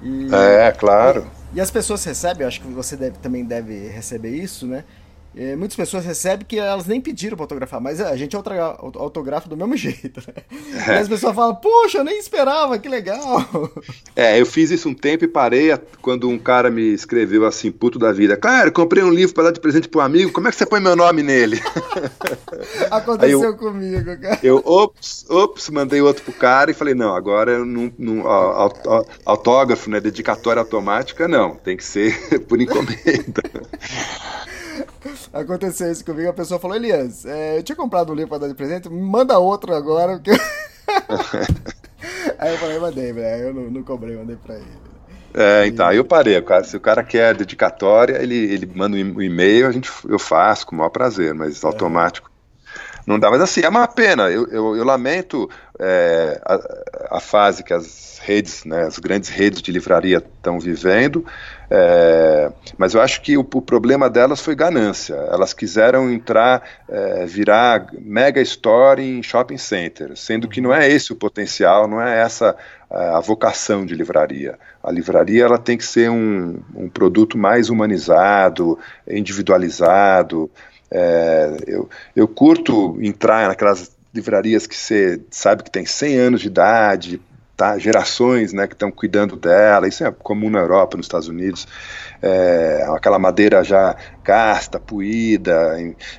E, 0.00 0.28
é, 0.34 0.70
claro. 0.72 1.26
E, 1.52 1.58
e, 1.58 1.60
as 1.60 1.70
pessoas 1.70 2.04
recebem, 2.04 2.42
eu 2.42 2.48
acho 2.48 2.60
que 2.60 2.68
você 2.68 2.96
deve, 2.96 3.18
também 3.18 3.44
deve 3.44 3.88
receber 3.88 4.30
isso, 4.30 4.66
né? 4.66 4.84
É, 5.36 5.56
muitas 5.56 5.76
pessoas 5.76 6.04
recebem 6.04 6.46
que 6.46 6.58
elas 6.58 6.86
nem 6.86 7.00
pediram 7.00 7.36
para 7.36 7.44
autografar, 7.44 7.80
mas 7.80 8.00
a 8.00 8.16
gente 8.16 8.36
autografa 8.36 9.48
do 9.48 9.56
mesmo 9.56 9.76
jeito. 9.76 10.20
Né? 10.26 10.34
É. 10.86 10.90
E 10.92 10.98
as 10.98 11.08
pessoas 11.08 11.34
falam, 11.34 11.56
poxa, 11.56 11.98
eu 11.98 12.04
nem 12.04 12.18
esperava, 12.18 12.78
que 12.78 12.88
legal. 12.88 13.24
É, 14.16 14.40
eu 14.40 14.46
fiz 14.46 14.70
isso 14.70 14.88
um 14.88 14.94
tempo 14.94 15.24
e 15.24 15.28
parei 15.28 15.76
quando 16.00 16.28
um 16.28 16.38
cara 16.38 16.70
me 16.70 16.94
escreveu 16.94 17.44
assim, 17.44 17.72
puto 17.72 17.98
da 17.98 18.12
vida. 18.12 18.36
Cara, 18.36 18.70
comprei 18.70 19.02
um 19.02 19.10
livro 19.10 19.34
para 19.34 19.44
dar 19.44 19.50
de 19.50 19.60
presente 19.60 19.88
pro 19.88 20.00
amigo, 20.00 20.30
como 20.30 20.46
é 20.46 20.50
que 20.50 20.56
você 20.56 20.64
põe 20.64 20.78
meu 20.78 20.94
nome 20.94 21.22
nele? 21.22 21.60
Aconteceu 22.90 23.42
eu, 23.42 23.56
comigo, 23.56 24.16
cara. 24.20 24.38
Eu, 24.42 24.62
ops, 24.64 25.26
ops, 25.28 25.68
mandei 25.70 26.00
outro 26.00 26.22
pro 26.22 26.32
cara 26.32 26.70
e 26.70 26.74
falei, 26.74 26.94
não, 26.94 27.14
agora 27.14 27.52
eu 27.52 27.64
não, 27.64 27.92
não 27.98 28.24
autógrafo, 29.24 29.90
né, 29.90 30.00
dedicatória 30.00 30.60
automática, 30.60 31.26
não, 31.26 31.56
tem 31.56 31.76
que 31.76 31.84
ser 31.84 32.38
por 32.46 32.60
encomenda. 32.60 33.42
Aconteceu 35.32 35.90
isso 35.90 36.04
comigo, 36.04 36.28
a 36.28 36.34
pessoa 36.34 36.60
falou, 36.60 36.76
Elias, 36.76 37.24
é, 37.24 37.58
eu 37.58 37.62
tinha 37.62 37.76
comprado 37.76 38.12
um 38.12 38.14
livro 38.14 38.30
para 38.30 38.38
dar 38.38 38.48
de 38.48 38.54
presente, 38.54 38.88
manda 38.88 39.38
outro 39.38 39.74
agora, 39.74 40.14
porque... 40.14 40.30
aí 42.38 42.52
eu 42.52 42.58
falei, 42.58 42.78
mandei, 42.78 43.12
velho, 43.12 43.48
eu 43.48 43.54
não, 43.54 43.70
não 43.70 43.82
cobrei, 43.82 44.16
mandei 44.16 44.36
para 44.36 44.56
ele. 44.56 44.84
É, 45.36 45.66
então, 45.66 45.88
aí 45.88 45.96
eu 45.96 46.04
parei. 46.04 46.40
Se 46.62 46.76
o 46.76 46.80
cara 46.80 47.02
quer 47.02 47.34
dedicatória, 47.34 48.22
ele, 48.22 48.36
ele 48.36 48.70
manda 48.72 48.96
um 48.96 49.20
e-mail, 49.20 49.66
a 49.66 49.72
gente, 49.72 49.90
eu 50.08 50.18
faço 50.18 50.64
com 50.64 50.76
o 50.76 50.78
maior 50.78 50.90
prazer, 50.90 51.34
mas 51.34 51.64
automático 51.64 52.30
não 53.06 53.18
dá. 53.18 53.30
Mas 53.30 53.40
assim, 53.40 53.62
é 53.62 53.68
uma 53.68 53.86
pena. 53.86 54.30
Eu, 54.30 54.46
eu, 54.46 54.76
eu 54.76 54.84
lamento 54.84 55.48
é, 55.78 56.40
a, 56.44 57.16
a, 57.16 57.20
fase 57.20 57.62
que 57.62 57.72
as 57.72 58.18
redes, 58.22 58.64
né, 58.64 58.84
as 58.84 58.98
grandes 58.98 59.28
redes 59.28 59.60
de 59.60 59.70
livraria 59.70 60.18
estão 60.18 60.58
vivendo, 60.58 61.24
é, 61.76 62.52
mas 62.78 62.94
eu 62.94 63.00
acho 63.00 63.20
que 63.20 63.36
o, 63.36 63.40
o, 63.40 63.60
problema 63.60 64.08
delas 64.08 64.40
foi 64.40 64.54
ganância. 64.54 65.14
Elas 65.14 65.52
quiseram 65.52 66.08
entrar, 66.08 66.62
é, 66.88 67.26
virar 67.26 67.88
mega 67.98 68.40
store 68.42 69.02
em 69.02 69.20
shopping 69.24 69.58
center, 69.58 70.16
sendo 70.16 70.46
que 70.46 70.60
não 70.60 70.72
é 70.72 70.88
esse 70.88 71.12
o 71.12 71.16
potencial, 71.16 71.88
não 71.88 72.00
é 72.00 72.20
essa 72.20 72.56
a 72.88 73.18
vocação 73.18 73.84
de 73.84 73.92
livraria. 73.92 74.56
A 74.80 74.92
livraria 74.92 75.42
ela 75.42 75.58
tem 75.58 75.76
que 75.76 75.84
ser 75.84 76.08
um, 76.08 76.60
um 76.76 76.88
produto 76.88 77.36
mais 77.36 77.70
humanizado, 77.70 78.78
individualizado. 79.08 80.48
É, 80.88 81.56
eu, 81.66 81.88
eu 82.14 82.28
curto 82.28 82.96
entrar 83.02 83.48
naquelas 83.48 83.90
livrarias 84.14 84.64
que 84.64 84.76
você 84.76 85.20
sabe 85.28 85.64
que 85.64 85.72
tem 85.72 85.84
100 85.84 86.16
anos 86.18 86.40
de 86.40 86.46
idade, 86.46 87.20
tá? 87.56 87.78
gerações 87.78 88.52
né, 88.52 88.66
que 88.66 88.74
estão 88.74 88.90
cuidando 88.90 89.36
dela, 89.36 89.86
isso 89.86 90.04
é 90.04 90.10
comum 90.10 90.50
na 90.50 90.58
Europa, 90.58 90.96
nos 90.96 91.06
Estados 91.06 91.28
Unidos, 91.28 91.66
é, 92.20 92.86
aquela 92.94 93.18
madeira 93.18 93.62
já 93.62 93.96
gasta, 94.22 94.80
puída, 94.80 95.76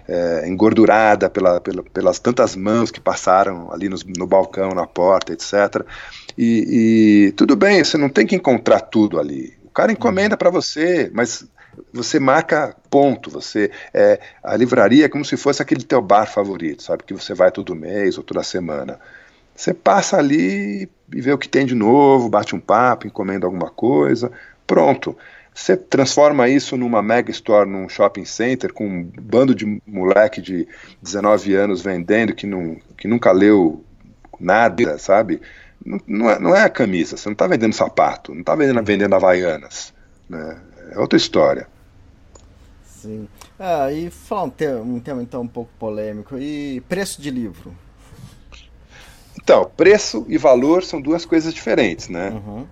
é, 0.07 0.47
engordurada 0.47 1.29
pela, 1.29 1.59
pela, 1.59 1.83
pelas 1.83 2.19
tantas 2.19 2.55
mãos 2.55 2.91
que 2.91 2.99
passaram 2.99 3.71
ali 3.71 3.89
no 3.89 4.27
balcão, 4.27 4.69
na 4.69 4.85
porta, 4.85 5.33
etc. 5.33 5.85
E, 6.37 7.27
e, 7.27 7.31
tudo 7.33 7.55
bem, 7.55 7.83
você 7.83 7.97
não 7.97 8.09
tem 8.09 8.25
que 8.25 8.35
encontrar 8.35 8.81
tudo 8.81 9.19
ali. 9.19 9.57
O 9.63 9.69
cara 9.69 9.91
encomenda 9.91 10.37
para 10.37 10.49
você, 10.49 11.09
mas 11.13 11.45
você 11.91 12.19
marca 12.19 12.75
ponto, 12.89 13.29
você 13.29 13.71
é, 13.93 14.19
a 14.43 14.55
livraria 14.55 15.05
é 15.05 15.09
como 15.09 15.25
se 15.25 15.35
fosse 15.35 15.61
aquele 15.61 15.83
teu 15.83 16.01
bar 16.01 16.25
favorito, 16.25 16.83
sabe, 16.83 17.03
que 17.03 17.13
você 17.13 17.33
vai 17.33 17.51
todo 17.51 17.75
mês 17.75 18.17
ou 18.17 18.23
toda 18.23 18.43
semana. 18.43 18.99
Você 19.55 19.73
passa 19.73 20.17
ali 20.17 20.89
e 21.13 21.21
vê 21.21 21.31
o 21.31 21.37
que 21.37 21.47
tem 21.47 21.65
de 21.65 21.73
novo, 21.73 22.29
bate 22.29 22.55
um 22.55 22.59
papo, 22.59 23.07
encomenda 23.07 23.45
alguma 23.45 23.69
coisa, 23.69 24.31
pronto. 24.67 25.17
Você 25.53 25.77
transforma 25.77 26.49
isso 26.49 26.75
numa 26.75 27.01
mega 27.01 27.31
store, 27.31 27.69
num 27.69 27.87
shopping 27.87 28.25
center, 28.25 28.73
com 28.73 28.85
um 28.85 29.03
bando 29.03 29.55
de 29.55 29.81
moleque 29.87 30.41
de 30.41 30.67
19 31.01 31.55
anos 31.55 31.81
vendendo 31.81 32.35
que, 32.35 32.45
não, 32.45 32.75
que 32.97 33.07
nunca 33.07 33.31
leu 33.31 33.81
nada, 34.37 34.97
sabe? 34.97 35.39
Não, 35.83 36.01
não, 36.05 36.29
é, 36.29 36.39
não 36.39 36.55
é 36.55 36.63
a 36.63 36.69
camisa, 36.69 37.15
você 37.15 37.29
não 37.29 37.33
está 37.33 37.47
vendendo 37.47 37.73
sapato, 37.73 38.33
não 38.33 38.41
está 38.41 38.53
vendendo, 38.53 38.83
vendendo 38.83 39.15
havaianas. 39.15 39.93
Né? 40.29 40.59
É 40.91 40.99
outra 40.99 41.15
história. 41.15 41.67
Sim. 42.83 43.29
Ah, 43.57 43.89
e 43.93 44.09
falar 44.09 44.43
um 44.43 44.49
tema, 44.49 44.81
um 44.81 44.99
tema 44.99 45.23
então 45.23 45.41
um 45.41 45.47
pouco 45.47 45.71
polêmico. 45.79 46.37
E 46.37 46.81
preço 46.89 47.21
de 47.21 47.29
livro? 47.29 47.73
Então, 49.45 49.69
preço 49.77 50.25
e 50.27 50.39
valor 50.39 50.83
são 50.83 50.99
duas 50.99 51.23
coisas 51.23 51.53
diferentes, 51.53 52.09
né? 52.09 52.31
Uhum. 52.31 52.65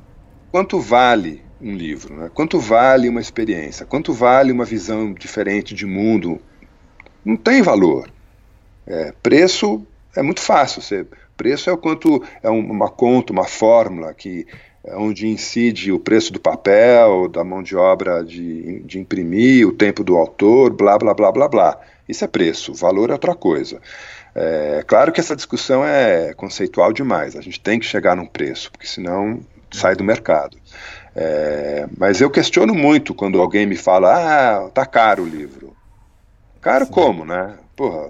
Quanto 0.52 0.80
vale 0.80 1.40
um 1.62 1.76
livro? 1.76 2.16
Né? 2.16 2.32
Quanto 2.34 2.60
vale 2.60 3.08
uma 3.08 3.22
experiência? 3.22 3.86
Quanto 3.86 4.12
vale 4.12 4.52
uma 4.52 4.66
visão 4.66 5.14
diferente 5.14 5.76
de 5.76 5.86
mundo? 5.86 6.42
Não 7.24 7.38
tem 7.38 7.62
valor. 7.62 8.10
É, 8.88 9.14
preço 9.22 9.86
é 10.16 10.24
muito 10.24 10.42
fácil. 10.42 10.82
Você, 10.82 11.06
preço 11.38 11.70
é 11.70 11.74
o 11.74 11.78
quanto 11.78 12.24
é 12.42 12.50
uma 12.50 12.90
conta, 12.90 13.32
uma 13.32 13.46
fórmula 13.46 14.12
que 14.12 14.48
onde 14.96 15.28
incide 15.28 15.92
o 15.92 16.00
preço 16.00 16.34
do 16.34 16.40
papel, 16.40 17.30
da 17.30 17.44
mão 17.44 17.62
de 17.62 17.76
obra 17.76 18.24
de, 18.24 18.80
de 18.80 19.00
imprimir, 19.00 19.68
o 19.68 19.72
tempo 19.72 20.04
do 20.04 20.18
autor, 20.18 20.74
blá, 20.74 20.98
blá, 20.98 21.14
blá, 21.14 21.32
blá, 21.32 21.48
blá. 21.48 21.80
Isso 22.10 22.26
é 22.26 22.28
preço, 22.28 22.74
valor 22.74 23.12
é 23.12 23.14
outra 23.14 23.36
coisa. 23.36 23.80
É 24.36 24.84
claro 24.88 25.12
que 25.12 25.20
essa 25.20 25.36
discussão 25.36 25.86
é 25.86 26.34
conceitual 26.34 26.92
demais, 26.92 27.36
a 27.36 27.42
gente 27.42 27.60
tem 27.60 27.80
que 27.80 27.86
chegar 27.86 28.16
num 28.16 28.26
preço, 28.26 28.72
porque 28.72 28.88
senão 28.88 29.42
sai 29.72 29.96
do 29.96 30.04
mercado. 30.04 30.58
É, 31.16 31.88
mas 31.98 32.22
eu 32.22 32.30
questiono 32.30 32.74
muito 32.74 33.14
quando 33.14 33.40
alguém 33.40 33.66
me 33.66 33.76
fala, 33.76 34.66
ah, 34.66 34.70
tá 34.70 34.86
caro 34.86 35.24
o 35.24 35.28
livro. 35.28 35.76
Caro 36.62 36.86
Sim. 36.86 36.92
como, 36.92 37.26
né? 37.26 37.56
Porra, 37.76 38.10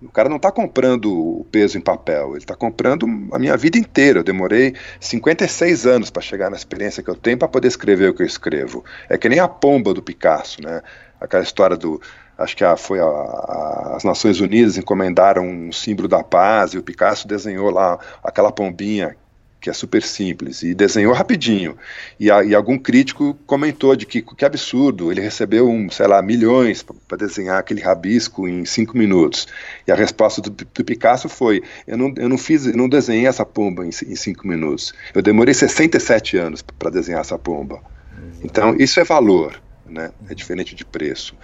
o 0.00 0.08
cara 0.10 0.28
não 0.28 0.36
está 0.36 0.50
comprando 0.50 1.12
o 1.12 1.44
peso 1.50 1.76
em 1.76 1.80
papel, 1.80 2.30
ele 2.30 2.38
está 2.38 2.54
comprando 2.54 3.06
a 3.32 3.38
minha 3.38 3.56
vida 3.56 3.78
inteira. 3.78 4.20
Eu 4.20 4.24
demorei 4.24 4.74
56 5.00 5.86
anos 5.86 6.10
para 6.10 6.22
chegar 6.22 6.50
na 6.50 6.56
experiência 6.56 7.02
que 7.02 7.10
eu 7.10 7.16
tenho 7.16 7.38
para 7.38 7.48
poder 7.48 7.68
escrever 7.68 8.10
o 8.10 8.14
que 8.14 8.22
eu 8.22 8.26
escrevo. 8.26 8.84
É 9.08 9.18
que 9.18 9.28
nem 9.28 9.38
a 9.38 9.48
pomba 9.48 9.92
do 9.94 10.02
Picasso, 10.02 10.62
né? 10.62 10.82
Aquela 11.20 11.42
história 11.42 11.76
do. 11.76 12.00
Acho 12.42 12.56
que 12.56 12.64
a, 12.64 12.76
foi 12.76 13.00
a, 13.00 13.04
a, 13.04 13.94
as 13.96 14.04
Nações 14.04 14.40
Unidas 14.40 14.76
encomendaram 14.76 15.46
um 15.46 15.72
símbolo 15.72 16.08
da 16.08 16.22
paz 16.22 16.72
e 16.74 16.78
o 16.78 16.82
Picasso 16.82 17.26
desenhou 17.28 17.70
lá 17.70 17.98
aquela 18.22 18.50
pombinha 18.50 19.16
que 19.62 19.70
é 19.70 19.72
super 19.72 20.02
simples, 20.02 20.64
e 20.64 20.74
desenhou 20.74 21.14
rapidinho. 21.14 21.76
E, 22.18 22.26
e 22.26 22.54
algum 22.54 22.76
crítico 22.76 23.38
comentou 23.46 23.94
de 23.94 24.04
que, 24.04 24.20
que 24.20 24.44
absurdo, 24.44 25.12
ele 25.12 25.20
recebeu, 25.20 25.70
um, 25.70 25.88
sei 25.88 26.08
lá, 26.08 26.20
milhões 26.20 26.82
para 26.82 27.16
desenhar 27.16 27.58
aquele 27.58 27.80
rabisco 27.80 28.48
em 28.48 28.64
cinco 28.64 28.98
minutos. 28.98 29.46
E 29.86 29.92
a 29.92 29.94
resposta 29.94 30.42
do, 30.42 30.50
do 30.50 30.84
Picasso 30.84 31.28
foi: 31.28 31.62
eu 31.86 31.96
não, 31.96 32.12
eu 32.16 32.28
não 32.28 32.36
fiz, 32.36 32.66
eu 32.66 32.76
não 32.76 32.88
desenhei 32.88 33.28
essa 33.28 33.46
pomba 33.46 33.86
em, 33.86 33.90
em 33.90 34.16
cinco 34.16 34.48
minutos. 34.48 34.92
Eu 35.14 35.22
demorei 35.22 35.54
67 35.54 36.36
anos 36.36 36.60
para 36.60 36.90
desenhar 36.90 37.20
essa 37.20 37.38
pomba. 37.38 37.80
Então, 38.42 38.74
isso 38.76 38.98
é 38.98 39.04
valor, 39.04 39.62
né? 39.92 40.10
é 40.28 40.34
diferente 40.34 40.74
de 40.74 40.84
preço. 40.84 41.34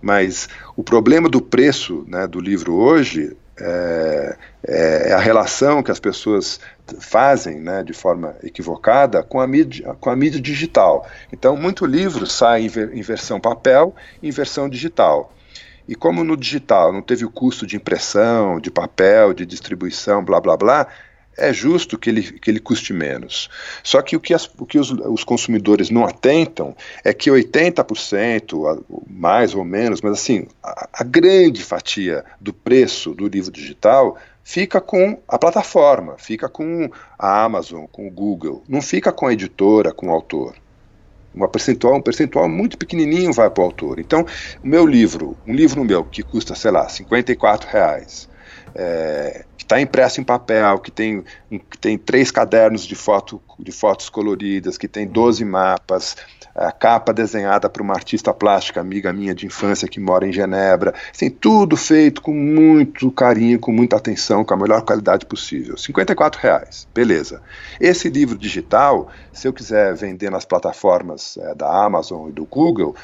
Mas 0.00 0.48
o 0.76 0.84
problema 0.84 1.28
do 1.28 1.40
preço 1.40 2.04
né, 2.06 2.26
do 2.26 2.40
livro 2.40 2.74
hoje 2.74 3.36
é, 3.58 4.36
é, 4.62 5.12
a 5.14 5.18
relação 5.18 5.82
que 5.82 5.90
as 5.90 5.98
pessoas 5.98 6.60
fazem 7.00 7.58
né, 7.58 7.82
de 7.82 7.94
forma 7.94 8.36
equivocada 8.42 9.22
com 9.22 9.40
a, 9.40 9.46
mídia, 9.46 9.94
com 9.98 10.10
a 10.10 10.16
mídia 10.16 10.40
digital. 10.40 11.08
Então, 11.32 11.56
muito 11.56 11.86
livro 11.86 12.26
sai 12.26 12.62
em, 12.62 12.68
ver, 12.68 12.94
em 12.94 13.00
versão 13.00 13.40
papel 13.40 13.94
e 14.22 14.28
em 14.28 14.30
versão 14.30 14.68
digital. 14.68 15.32
E 15.88 15.94
como 15.94 16.24
no 16.24 16.36
digital 16.36 16.92
não 16.92 17.00
teve 17.00 17.24
o 17.24 17.30
custo 17.30 17.66
de 17.66 17.76
impressão, 17.76 18.60
de 18.60 18.70
papel, 18.70 19.32
de 19.32 19.46
distribuição, 19.46 20.24
blá 20.24 20.40
blá 20.40 20.56
blá, 20.56 20.88
é 21.36 21.52
justo 21.52 21.98
que 21.98 22.10
ele, 22.10 22.22
que 22.22 22.50
ele 22.50 22.60
custe 22.60 22.92
menos. 22.92 23.48
Só 23.82 24.00
que 24.02 24.16
o 24.16 24.20
que, 24.20 24.32
as, 24.32 24.46
o 24.58 24.64
que 24.64 24.78
os, 24.78 24.90
os 24.90 25.24
consumidores 25.24 25.90
não 25.90 26.04
atentam 26.04 26.74
é 27.04 27.12
que 27.12 27.30
80%, 27.30 28.84
mais 29.08 29.54
ou 29.54 29.64
menos, 29.64 30.00
mas 30.00 30.12
assim, 30.12 30.46
a, 30.62 30.88
a 30.92 31.04
grande 31.04 31.62
fatia 31.62 32.24
do 32.40 32.52
preço 32.52 33.14
do 33.14 33.28
livro 33.28 33.50
digital 33.50 34.16
fica 34.42 34.80
com 34.80 35.18
a 35.26 35.38
plataforma, 35.38 36.14
fica 36.18 36.48
com 36.48 36.88
a 37.18 37.42
Amazon, 37.42 37.84
com 37.90 38.06
o 38.06 38.10
Google, 38.10 38.62
não 38.68 38.80
fica 38.80 39.12
com 39.12 39.26
a 39.26 39.32
editora, 39.32 39.92
com 39.92 40.06
o 40.06 40.12
autor. 40.12 40.54
Uma 41.34 41.48
percentual, 41.48 41.96
um 41.96 42.00
percentual 42.00 42.48
muito 42.48 42.78
pequenininho 42.78 43.32
vai 43.32 43.50
para 43.50 43.60
o 43.60 43.66
autor. 43.66 43.98
Então, 43.98 44.24
o 44.64 44.66
meu 44.66 44.86
livro, 44.86 45.36
um 45.46 45.52
livro 45.52 45.84
meu 45.84 46.02
que 46.02 46.22
custa, 46.22 46.54
sei 46.54 46.70
lá, 46.70 46.88
54 46.88 47.68
reais, 47.68 48.26
é, 48.78 49.44
está 49.56 49.80
impresso 49.80 50.20
em 50.20 50.24
papel, 50.24 50.78
que 50.78 50.90
tem, 50.90 51.24
que 51.50 51.78
tem 51.78 51.96
três 51.98 52.30
cadernos 52.30 52.86
de, 52.86 52.94
foto, 52.94 53.40
de 53.58 53.72
fotos 53.72 54.08
coloridas, 54.08 54.76
que 54.78 54.86
tem 54.86 55.06
12 55.06 55.44
mapas, 55.44 56.16
a 56.54 56.70
capa 56.70 57.12
desenhada 57.12 57.68
por 57.68 57.82
uma 57.82 57.94
artista 57.94 58.32
plástica, 58.32 58.80
amiga 58.80 59.12
minha 59.12 59.34
de 59.34 59.44
infância 59.44 59.88
que 59.88 59.98
mora 59.98 60.26
em 60.26 60.32
Genebra. 60.32 60.94
Assim, 61.12 61.28
tudo 61.28 61.76
feito 61.76 62.22
com 62.22 62.32
muito 62.32 63.10
carinho, 63.10 63.58
com 63.58 63.72
muita 63.72 63.96
atenção, 63.96 64.44
com 64.44 64.54
a 64.54 64.56
melhor 64.56 64.82
qualidade 64.82 65.26
possível. 65.26 65.76
54 65.76 66.40
reais, 66.40 66.86
beleza. 66.94 67.42
Esse 67.80 68.08
livro 68.08 68.38
digital, 68.38 69.08
se 69.32 69.48
eu 69.48 69.52
quiser 69.52 69.94
vender 69.94 70.30
nas 70.30 70.44
plataformas 70.44 71.36
é, 71.38 71.54
da 71.54 71.84
Amazon 71.84 72.28
e 72.28 72.32
do 72.32 72.44
Google, 72.44 72.94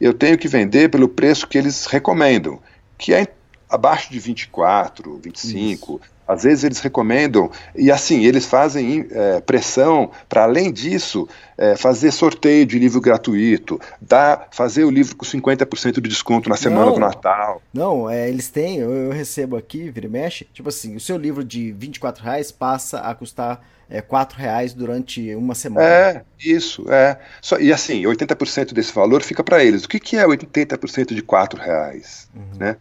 eu 0.00 0.12
tenho 0.12 0.36
que 0.36 0.48
vender 0.48 0.88
pelo 0.90 1.08
preço 1.08 1.48
que 1.48 1.56
eles 1.56 1.86
recomendam, 1.86 2.60
que 2.98 3.14
é 3.14 3.26
abaixo 3.70 4.10
de 4.10 4.18
24, 4.18 5.20
25. 5.22 6.00
Isso. 6.02 6.10
Às 6.30 6.44
vezes 6.44 6.62
eles 6.62 6.78
recomendam, 6.78 7.50
e 7.74 7.90
assim, 7.90 8.24
eles 8.24 8.46
fazem 8.46 9.04
é, 9.10 9.40
pressão 9.40 10.12
para, 10.28 10.44
além 10.44 10.70
disso, 10.72 11.28
é, 11.58 11.74
fazer 11.74 12.12
sorteio 12.12 12.64
de 12.64 12.78
livro 12.78 13.00
gratuito, 13.00 13.80
dar, 14.00 14.46
fazer 14.52 14.84
o 14.84 14.90
livro 14.90 15.16
com 15.16 15.26
50% 15.26 15.94
de 15.94 16.08
desconto 16.08 16.48
na 16.48 16.56
semana 16.56 16.86
não, 16.86 16.94
do 16.94 17.00
Natal. 17.00 17.60
Não, 17.74 18.08
é, 18.08 18.28
eles 18.28 18.48
têm, 18.48 18.78
eu, 18.78 18.92
eu, 18.92 19.10
recebo 19.10 19.56
aqui, 19.56 19.90
vira 19.90 20.06
e 20.06 20.08
mexe, 20.08 20.46
tipo 20.54 20.68
assim, 20.68 20.94
o 20.94 21.00
seu 21.00 21.16
livro 21.16 21.42
de 21.42 21.72
24 21.72 22.22
reais 22.22 22.52
passa 22.52 23.00
a 23.00 23.12
custar 23.12 23.60
é, 23.90 24.00
4 24.00 24.38
reais 24.38 24.72
durante 24.72 25.34
uma 25.34 25.56
semana. 25.56 25.84
É, 25.84 26.22
isso, 26.38 26.86
é. 26.88 27.18
Só, 27.42 27.58
e 27.58 27.72
assim, 27.72 28.02
80% 28.02 28.72
desse 28.72 28.92
valor 28.92 29.20
fica 29.22 29.42
para 29.42 29.64
eles. 29.64 29.82
O 29.82 29.88
que, 29.88 29.98
que 29.98 30.16
é 30.16 30.24
80% 30.24 31.12
de 31.12 31.22
4 31.22 31.60
reais? 31.60 32.28
Uhum. 32.32 32.56
Né? 32.56 32.76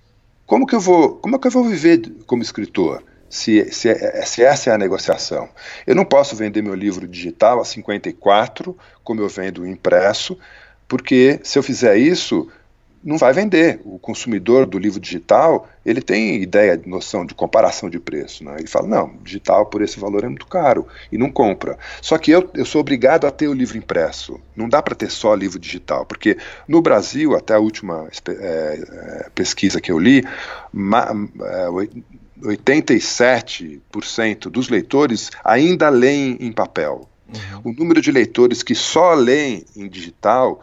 Como 0.50 0.66
que 0.66 0.74
eu 0.74 0.80
vou, 0.80 1.16
como 1.18 1.36
é 1.36 1.40
que 1.40 1.46
eu 1.46 1.52
vou 1.52 1.64
viver 1.64 2.12
como 2.26 2.42
escritor? 2.42 3.04
Se, 3.30 3.72
se, 3.72 3.94
se, 4.26 4.44
essa 4.44 4.72
é 4.72 4.74
a 4.74 4.80
negociação. 4.80 5.48
Eu 5.86 5.94
não 5.94 6.04
posso 6.04 6.36
vender 6.36 6.64
meu 6.64 6.74
livro 6.74 7.08
digital 7.08 7.62
a 7.62 7.66
54, 7.66 8.76
como 9.04 9.22
eu 9.22 9.30
vendo 9.30 9.64
impresso, 9.64 10.36
porque 10.88 11.40
se 11.44 11.60
eu 11.60 11.62
fizer 11.62 11.98
isso, 11.98 12.48
não 13.04 13.18
vai 13.18 13.34
vender. 13.34 13.80
O 13.84 13.98
consumidor 13.98 14.66
do 14.66 14.78
livro 14.78 15.00
digital, 15.00 15.68
ele 15.86 16.02
tem 16.02 16.42
ideia, 16.42 16.80
noção 16.86 17.26
de 17.26 17.34
comparação 17.34 17.90
de 17.90 18.00
preço. 18.00 18.44
Né? 18.44 18.56
Ele 18.60 18.68
fala, 18.68 18.88
não, 18.88 19.14
digital 19.24 19.66
por 19.66 19.82
esse 19.82 20.00
valor 20.00 20.24
é 20.24 20.28
muito 20.28 20.48
caro, 20.48 20.88
e 21.12 21.18
não 21.18 21.32
compra. 21.32 21.78
Só 22.02 22.18
que 22.18 22.32
eu, 22.32 22.50
eu 22.54 22.66
sou 22.66 22.82
obrigado 22.82 23.26
a 23.26 23.32
ter 23.32 23.48
o 23.48 23.54
livro 23.54 23.78
impresso. 23.78 24.40
Não 24.56 24.68
dá 24.68 24.82
para 24.82 24.96
ter 24.96 25.10
só 25.10 25.34
livro 25.34 25.60
digital, 25.60 26.06
porque 26.06 26.38
no 26.68 26.82
Brasil, 26.82 27.36
até 27.36 27.54
a 27.54 27.60
última 27.60 28.08
é, 28.28 28.34
é, 28.34 29.30
pesquisa 29.34 29.82
que 29.82 29.92
eu 29.92 30.00
li, 30.00 30.24
ma, 30.72 31.08
é, 31.42 31.68
87% 32.42 34.50
dos 34.50 34.70
leitores 34.70 35.30
ainda 35.44 35.90
leem 35.90 36.38
em 36.40 36.52
papel. 36.52 37.08
Uhum. 37.28 37.72
O 37.72 37.74
número 37.74 38.02
de 38.02 38.12
leitores 38.12 38.64
que 38.64 38.74
só 38.74 39.14
leem 39.14 39.64
em 39.76 39.88
digital 39.88 40.62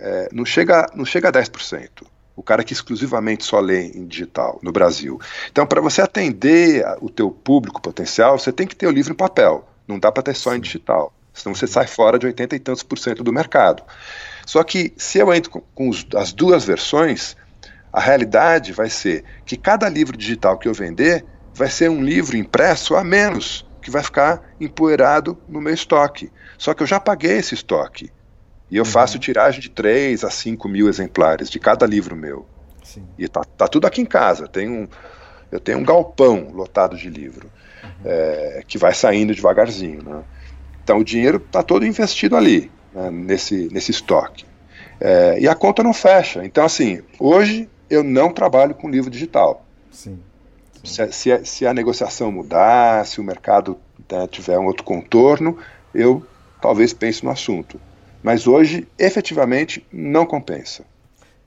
é, 0.00 0.28
não, 0.32 0.44
chega, 0.44 0.90
não 0.94 1.04
chega 1.04 1.28
a 1.28 1.32
10%. 1.32 1.88
O 2.34 2.42
cara 2.42 2.64
que 2.64 2.72
exclusivamente 2.72 3.44
só 3.44 3.60
lê 3.60 3.88
em 3.88 4.06
digital 4.06 4.58
no 4.62 4.72
Brasil. 4.72 5.20
Então, 5.50 5.66
para 5.66 5.80
você 5.80 6.00
atender 6.00 6.84
o 7.00 7.10
teu 7.10 7.30
público 7.30 7.82
potencial, 7.82 8.38
você 8.38 8.50
tem 8.50 8.66
que 8.66 8.74
ter 8.74 8.86
o 8.86 8.90
livro 8.90 9.12
em 9.12 9.16
papel. 9.16 9.68
Não 9.86 9.98
dá 9.98 10.10
para 10.10 10.22
ter 10.22 10.34
só 10.34 10.54
em 10.54 10.60
digital. 10.60 11.12
Senão 11.34 11.54
você 11.54 11.66
sai 11.66 11.86
fora 11.86 12.18
de 12.18 12.26
80 12.26 12.56
e 12.56 12.58
tantos 12.58 12.82
por 12.82 12.98
cento 12.98 13.22
do 13.22 13.32
mercado. 13.32 13.82
Só 14.46 14.64
que 14.64 14.92
se 14.96 15.18
eu 15.18 15.32
entro 15.34 15.50
com, 15.50 15.60
com 15.74 15.88
os, 15.88 16.06
as 16.14 16.32
duas 16.32 16.64
versões, 16.64 17.36
a 17.92 18.00
realidade 18.00 18.72
vai 18.72 18.88
ser 18.88 19.24
que 19.44 19.56
cada 19.56 19.88
livro 19.88 20.16
digital 20.16 20.58
que 20.58 20.66
eu 20.66 20.74
vender 20.74 21.24
vai 21.54 21.68
ser 21.68 21.90
um 21.90 22.02
livro 22.02 22.36
impresso 22.36 22.96
a 22.96 23.04
menos, 23.04 23.66
que 23.82 23.90
vai 23.90 24.02
ficar 24.02 24.42
empoeirado 24.58 25.36
no 25.48 25.60
meu 25.60 25.74
estoque. 25.74 26.32
Só 26.56 26.72
que 26.72 26.82
eu 26.82 26.86
já 26.86 26.98
paguei 26.98 27.38
esse 27.38 27.54
estoque. 27.54 28.10
E 28.70 28.76
eu 28.76 28.84
uhum. 28.84 28.90
faço 28.90 29.18
tiragem 29.18 29.60
de 29.60 29.68
3 29.68 30.24
a 30.24 30.30
5 30.30 30.68
mil 30.68 30.88
exemplares 30.88 31.50
de 31.50 31.58
cada 31.58 31.84
livro 31.86 32.14
meu. 32.14 32.46
Sim. 32.84 33.04
E 33.18 33.28
tá, 33.28 33.42
tá 33.44 33.66
tudo 33.66 33.86
aqui 33.86 34.00
em 34.00 34.06
casa. 34.06 34.46
Tem 34.46 34.68
um, 34.68 34.86
eu 35.50 35.58
tenho 35.58 35.78
um 35.78 35.84
galpão 35.84 36.50
lotado 36.52 36.96
de 36.96 37.10
livro, 37.10 37.50
uhum. 37.82 37.90
é, 38.04 38.62
que 38.66 38.78
vai 38.78 38.94
saindo 38.94 39.34
devagarzinho. 39.34 40.02
Né? 40.02 40.22
Então 40.84 40.98
o 40.98 41.04
dinheiro 41.04 41.38
está 41.38 41.62
todo 41.62 41.84
investido 41.84 42.36
ali, 42.36 42.70
né, 42.94 43.10
nesse, 43.10 43.68
nesse 43.72 43.90
estoque. 43.90 44.44
É, 45.00 45.40
e 45.40 45.48
a 45.48 45.54
conta 45.54 45.82
não 45.82 45.92
fecha. 45.92 46.44
Então, 46.44 46.64
assim, 46.64 47.02
hoje 47.18 47.68
eu 47.88 48.04
não 48.04 48.32
trabalho 48.32 48.74
com 48.74 48.88
livro 48.88 49.10
digital. 49.10 49.64
Sim. 49.90 50.20
Sim. 50.84 50.84
Se, 50.84 51.12
se, 51.12 51.44
se, 51.44 51.66
a 51.66 51.74
negociação 51.74 52.30
mudar, 52.30 53.04
se 53.04 53.20
o 53.20 53.24
mercado 53.24 53.78
né, 54.10 54.26
tiver 54.30 54.58
um 54.58 54.66
outro 54.66 54.84
contorno, 54.84 55.58
eu 55.94 56.24
talvez 56.60 56.92
pense 56.92 57.24
no 57.24 57.30
assunto 57.30 57.80
mas 58.22 58.46
hoje 58.46 58.86
efetivamente 58.98 59.84
não 59.92 60.26
compensa. 60.26 60.84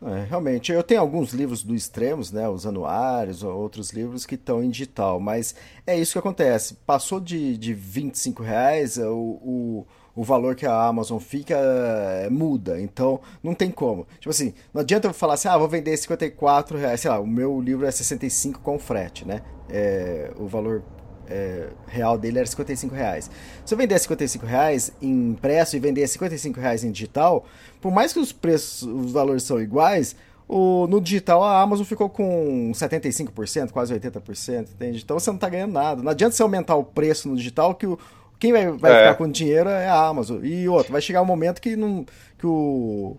É, 0.06 0.26
realmente, 0.26 0.72
eu 0.72 0.84
tenho 0.84 1.00
alguns 1.00 1.32
livros 1.32 1.64
do 1.64 1.74
Extremos, 1.74 2.30
né, 2.32 2.50
os 2.50 2.66
anuários, 2.66 3.42
ou 3.42 3.58
outros 3.58 3.92
livros 3.92 4.26
que 4.26 4.36
estão 4.36 4.62
em 4.62 4.70
digital, 4.70 5.20
mas 5.20 5.56
é 5.88 5.98
isso 5.98 6.14
que 6.14 6.20
acontece. 6.20 6.76
Passou 6.86 7.22
de, 7.22 7.58
de 7.58 7.74
25 7.74 8.44
reais, 8.44 8.98
o, 8.98 9.14
o, 9.14 9.88
o 10.14 10.24
valor 10.24 10.56
que 10.56 10.66
a 10.66 10.86
Amazon 10.86 11.20
fica 11.20 11.56
é, 11.56 12.30
muda, 12.30 12.82
então 12.82 13.22
não 13.42 13.54
tem 13.54 13.72
como. 13.72 14.06
Tipo 14.20 14.30
assim, 14.30 14.54
não 14.74 14.82
adianta 14.82 15.08
eu 15.08 15.14
falar 15.14 15.36
assim, 15.36 15.48
ah, 15.48 15.58
vou 15.58 15.70
vender 15.70 15.96
54 15.96 16.78
reais, 16.78 17.00
sei 17.00 17.10
lá, 17.10 17.20
o 17.20 17.28
meu 17.28 17.62
livro 17.62 17.86
é 17.86 17.92
65 17.92 18.60
com 18.60 18.78
frete, 18.78 19.26
né? 19.26 19.42
É, 19.70 20.32
o 20.38 20.48
valor 20.48 20.84
é, 21.30 21.70
real 21.88 22.18
dele 22.18 22.40
era 22.40 22.48
55 22.48 22.94
reais. 22.94 23.30
Se 23.66 23.74
eu 23.74 23.78
vender 23.78 23.98
55 23.98 24.46
reais 24.46 24.92
em 25.02 25.32
impresso 25.32 25.76
e 25.76 25.80
vender 25.80 26.08
55 26.08 26.60
reais 26.60 26.84
em 26.84 26.92
digital, 26.92 27.46
por 27.82 27.92
mais 27.92 28.14
que 28.14 28.20
os 28.20 28.32
preços, 28.32 28.84
os 28.84 29.12
valores 29.12 29.44
são 29.44 29.62
iguais, 29.62 30.16
o, 30.48 30.88
no 30.88 31.00
digital 31.00 31.44
a 31.44 31.62
Amazon 31.62 31.86
ficou 31.86 32.10
com 32.10 32.72
75%, 32.74 33.72
quase 33.72 33.94
80%, 33.94 34.70
entende? 34.74 35.02
Então 35.04 35.18
você 35.18 35.30
não 35.30 35.36
está 35.36 35.50
ganhando 35.50 35.74
nada. 35.74 36.04
Não 36.04 36.12
adianta 36.12 36.36
você 36.36 36.44
aumentar 36.44 36.76
o 36.76 36.84
preço 36.84 37.28
no 37.30 37.36
digital 37.36 37.74
que 37.76 37.88
o, 37.88 37.98
quem 38.40 38.52
vai, 38.52 38.68
vai 38.72 38.92
é. 38.92 38.98
ficar 39.00 39.16
com 39.16 39.30
dinheiro 39.30 39.70
é 39.70 39.88
a 39.88 40.06
Amazon. 40.06 40.44
E 40.44 40.68
outro, 40.68 40.92
vai 40.92 41.02
chegar 41.02 41.22
um 41.22 41.26
momento 41.26 41.62
que, 41.62 41.76
não, 41.76 42.06
que 42.38 42.46
o 42.46 43.16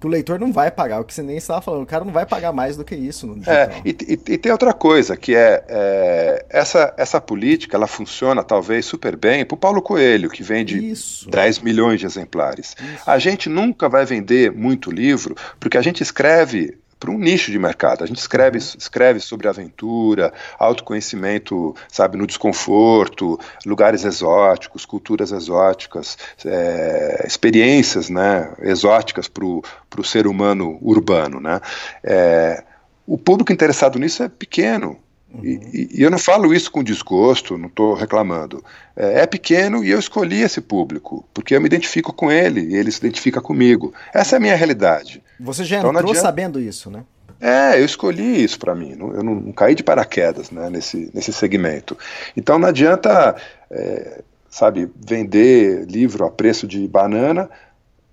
que 0.00 0.06
o 0.06 0.10
leitor 0.10 0.38
não 0.38 0.52
vai 0.52 0.70
pagar, 0.70 1.00
o 1.00 1.04
que 1.04 1.14
você 1.14 1.22
nem 1.22 1.36
estava 1.36 1.60
falando, 1.62 1.82
o 1.82 1.86
cara 1.86 2.04
não 2.04 2.12
vai 2.12 2.26
pagar 2.26 2.52
mais 2.52 2.76
do 2.76 2.84
que 2.84 2.94
isso 2.94 3.26
no 3.26 3.34
digital. 3.34 3.54
É, 3.54 3.82
e, 3.84 3.90
e, 3.90 4.12
e 4.12 4.38
tem 4.38 4.52
outra 4.52 4.72
coisa, 4.72 5.16
que 5.16 5.34
é, 5.34 5.64
é, 5.68 6.46
essa, 6.50 6.94
essa 6.96 7.20
política, 7.20 7.76
ela 7.76 7.86
funciona 7.86 8.42
talvez 8.42 8.84
super 8.84 9.16
bem 9.16 9.44
para 9.44 9.54
o 9.54 9.58
Paulo 9.58 9.80
Coelho, 9.80 10.28
que 10.28 10.42
vende 10.42 10.78
isso. 10.90 11.30
10 11.30 11.60
milhões 11.60 12.00
de 12.00 12.06
exemplares. 12.06 12.76
Isso. 12.78 13.10
A 13.10 13.18
gente 13.18 13.48
nunca 13.48 13.88
vai 13.88 14.04
vender 14.04 14.52
muito 14.52 14.90
livro, 14.90 15.34
porque 15.58 15.78
a 15.78 15.82
gente 15.82 16.02
escreve 16.02 16.76
para 16.98 17.10
um 17.10 17.18
nicho 17.18 17.50
de 17.50 17.58
mercado. 17.58 18.02
A 18.02 18.06
gente 18.06 18.18
escreve, 18.18 18.58
uhum. 18.58 18.64
escreve 18.78 19.20
sobre 19.20 19.48
aventura, 19.48 20.32
autoconhecimento, 20.58 21.74
sabe, 21.88 22.16
no 22.16 22.26
desconforto, 22.26 23.38
lugares 23.64 24.04
exóticos, 24.04 24.84
culturas 24.84 25.32
exóticas, 25.32 26.16
é, 26.44 27.24
experiências 27.26 28.08
né, 28.08 28.52
exóticas 28.60 29.28
para 29.28 29.44
o 29.44 30.04
ser 30.04 30.26
humano 30.26 30.78
urbano. 30.80 31.40
Né? 31.40 31.60
É, 32.02 32.64
o 33.06 33.18
público 33.18 33.52
interessado 33.52 33.98
nisso 33.98 34.22
é 34.22 34.28
pequeno. 34.28 34.98
Uhum. 35.32 35.44
E, 35.44 35.88
e, 35.94 36.02
eu 36.02 36.10
não 36.10 36.18
falo 36.18 36.54
isso 36.54 36.70
com 36.70 36.82
desgosto, 36.82 37.58
não 37.58 37.68
estou 37.68 37.94
reclamando. 37.94 38.62
É, 38.96 39.20
é, 39.20 39.26
pequeno 39.26 39.84
e 39.84 39.90
eu 39.90 39.98
escolhi 39.98 40.42
esse 40.42 40.60
público, 40.60 41.24
porque 41.34 41.54
eu 41.54 41.60
me 41.60 41.66
identifico 41.66 42.12
com 42.12 42.30
ele 42.30 42.60
e 42.60 42.76
ele 42.76 42.90
se 42.90 42.98
identifica 42.98 43.40
comigo. 43.40 43.92
Essa 44.14 44.36
é 44.36 44.38
a 44.38 44.40
minha 44.40 44.56
realidade. 44.56 45.22
Você 45.38 45.64
já 45.64 45.78
então, 45.78 45.92
entrou 45.92 46.14
sabendo 46.14 46.60
isso, 46.60 46.90
né? 46.90 47.04
É, 47.40 47.78
eu 47.78 47.84
escolhi 47.84 48.42
isso 48.42 48.58
para 48.58 48.74
mim. 48.74 48.92
eu 48.92 49.22
não, 49.22 49.34
não, 49.34 49.52
caí 49.52 49.74
de 49.74 49.82
paraquedas 49.82 50.50
né, 50.50 50.70
nesse, 50.70 51.10
nesse 51.12 51.32
segmento. 51.32 51.96
Então 52.34 52.58
não 52.58 52.68
adianta, 52.68 53.36
é, 53.70 54.22
sabe, 54.48 54.90
vender 55.06 55.84
livro 55.86 56.24
a 56.24 56.30
preço 56.30 56.66
de 56.66 56.86
banana 56.88 57.50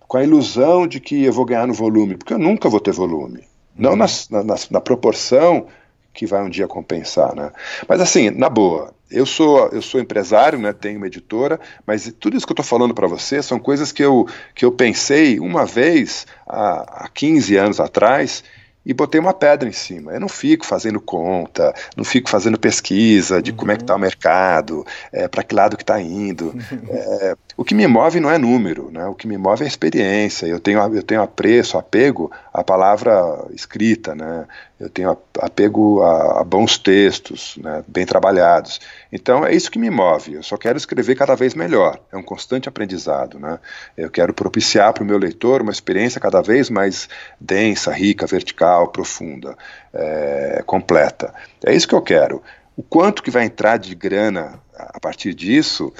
com 0.07 0.17
a 0.17 0.23
ilusão 0.23 0.85
de 0.85 0.99
que 0.99 1.23
eu 1.23 1.31
vou 1.31 1.45
ganhar 1.45 1.65
no 1.65 1.73
volume, 1.73 2.17
porque 2.17 2.33
eu 2.33 2.39
nunca 2.39 2.67
vou 2.67 2.81
ter 2.81 2.91
volume. 2.91 3.45
Não 3.75 3.91
uhum. 3.91 3.97
na, 3.97 4.43
na, 4.43 4.55
na 4.69 4.81
proporção 4.81 5.67
que 6.13 6.25
vai 6.25 6.43
um 6.43 6.49
dia 6.49 6.67
compensar, 6.67 7.35
né? 7.35 7.51
Mas 7.87 7.99
assim, 7.99 8.29
na 8.29 8.49
boa, 8.49 8.93
eu 9.09 9.25
sou 9.25 9.69
eu 9.69 9.81
sou 9.81 9.99
empresário, 9.99 10.59
né? 10.59 10.73
Tenho 10.73 10.97
uma 10.97 11.07
editora, 11.07 11.59
mas 11.85 12.13
tudo 12.19 12.37
isso 12.37 12.45
que 12.45 12.51
eu 12.51 12.55
estou 12.55 12.65
falando 12.65 12.93
para 12.93 13.07
você 13.07 13.41
são 13.41 13.59
coisas 13.59 13.91
que 13.91 14.03
eu 14.03 14.27
que 14.53 14.65
eu 14.65 14.71
pensei 14.71 15.39
uma 15.39 15.65
vez 15.65 16.25
há, 16.47 17.05
há 17.05 17.09
15 17.09 17.55
anos 17.55 17.79
atrás 17.79 18.43
e 18.85 18.93
botei 18.93 19.19
uma 19.19 19.33
pedra 19.33 19.67
em 19.67 19.71
cima. 19.71 20.11
Eu 20.11 20.19
não 20.19 20.27
fico 20.27 20.65
fazendo 20.65 20.99
conta, 20.99 21.73
não 21.95 22.03
fico 22.03 22.29
fazendo 22.29 22.59
pesquisa 22.59 23.41
de 23.41 23.51
uhum. 23.51 23.57
como 23.57 23.71
é 23.71 23.77
que 23.77 23.83
está 23.83 23.95
o 23.95 23.99
mercado, 23.99 24.85
é, 25.11 25.27
para 25.27 25.43
que 25.43 25.55
lado 25.55 25.77
que 25.77 25.83
está 25.83 26.01
indo. 26.01 26.53
É, 26.89 27.35
o 27.55 27.63
que 27.63 27.75
me 27.75 27.85
move 27.87 28.19
não 28.19 28.31
é 28.31 28.37
número, 28.37 28.89
né? 28.91 29.05
o 29.05 29.13
que 29.13 29.27
me 29.27 29.37
move 29.37 29.63
é 29.63 29.67
experiência. 29.67 30.47
Eu 30.47 30.59
tenho, 30.59 30.79
eu 30.95 31.03
tenho 31.03 31.21
apreço, 31.21 31.77
apego 31.77 32.31
à 32.51 32.63
palavra 32.63 33.45
escrita, 33.51 34.15
né? 34.15 34.45
eu 34.79 34.89
tenho 34.89 35.15
apego 35.39 36.01
a, 36.01 36.41
a 36.41 36.43
bons 36.43 36.77
textos, 36.77 37.55
né? 37.61 37.83
bem 37.87 38.05
trabalhados. 38.05 38.81
Então 39.11 39.45
é 39.45 39.53
isso 39.53 39.69
que 39.69 39.77
me 39.77 39.89
move. 39.89 40.33
Eu 40.33 40.43
só 40.43 40.57
quero 40.57 40.77
escrever 40.77 41.15
cada 41.15 41.35
vez 41.35 41.53
melhor. 41.53 41.99
É 42.11 42.17
um 42.17 42.23
constante 42.23 42.67
aprendizado. 42.67 43.37
Né? 43.39 43.59
Eu 43.95 44.09
quero 44.09 44.33
propiciar 44.33 44.91
para 44.91 45.03
o 45.03 45.05
meu 45.05 45.17
leitor 45.17 45.61
uma 45.61 45.71
experiência 45.71 46.19
cada 46.19 46.41
vez 46.41 46.69
mais 46.69 47.07
densa, 47.39 47.91
rica, 47.91 48.25
vertical, 48.25 48.87
profunda, 48.87 49.55
é, 49.93 50.63
completa. 50.65 51.33
É 51.63 51.73
isso 51.73 51.87
que 51.87 51.95
eu 51.95 52.01
quero. 52.01 52.41
O 52.75 52.81
quanto 52.81 53.21
que 53.21 53.29
vai 53.29 53.45
entrar 53.45 53.77
de 53.77 53.93
grana 53.93 54.59
a 54.75 54.99
partir 54.99 55.33
disso 55.33 55.93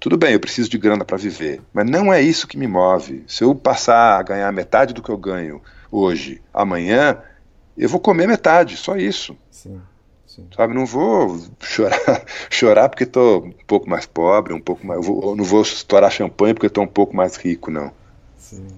tudo 0.00 0.16
bem, 0.16 0.32
eu 0.32 0.40
preciso 0.40 0.68
de 0.68 0.78
grana 0.78 1.04
para 1.04 1.16
viver, 1.16 1.60
mas 1.72 1.88
não 1.88 2.12
é 2.12 2.22
isso 2.22 2.46
que 2.46 2.56
me 2.56 2.66
move. 2.66 3.24
Se 3.26 3.42
eu 3.42 3.54
passar 3.54 4.18
a 4.18 4.22
ganhar 4.22 4.52
metade 4.52 4.94
do 4.94 5.02
que 5.02 5.10
eu 5.10 5.16
ganho 5.16 5.60
hoje, 5.90 6.40
amanhã, 6.54 7.20
eu 7.76 7.88
vou 7.88 8.00
comer 8.00 8.28
metade, 8.28 8.76
só 8.76 8.96
isso. 8.96 9.36
Sim, 9.50 9.80
sim. 10.26 10.46
Sabe, 10.54 10.72
não 10.72 10.86
vou 10.86 11.40
chorar, 11.60 12.24
chorar 12.48 12.88
porque 12.88 13.04
estou 13.04 13.44
um 13.44 13.52
pouco 13.66 13.90
mais 13.90 14.06
pobre, 14.06 14.52
um 14.52 14.60
pouco 14.60 14.86
mais, 14.86 15.04
vou, 15.04 15.34
não 15.34 15.44
vou 15.44 15.62
estourar 15.62 16.10
champanhe 16.10 16.54
porque 16.54 16.66
estou 16.66 16.84
um 16.84 16.88
pouco 16.88 17.16
mais 17.16 17.36
rico, 17.36 17.70
não. 17.70 17.92
Sim. 18.36 18.68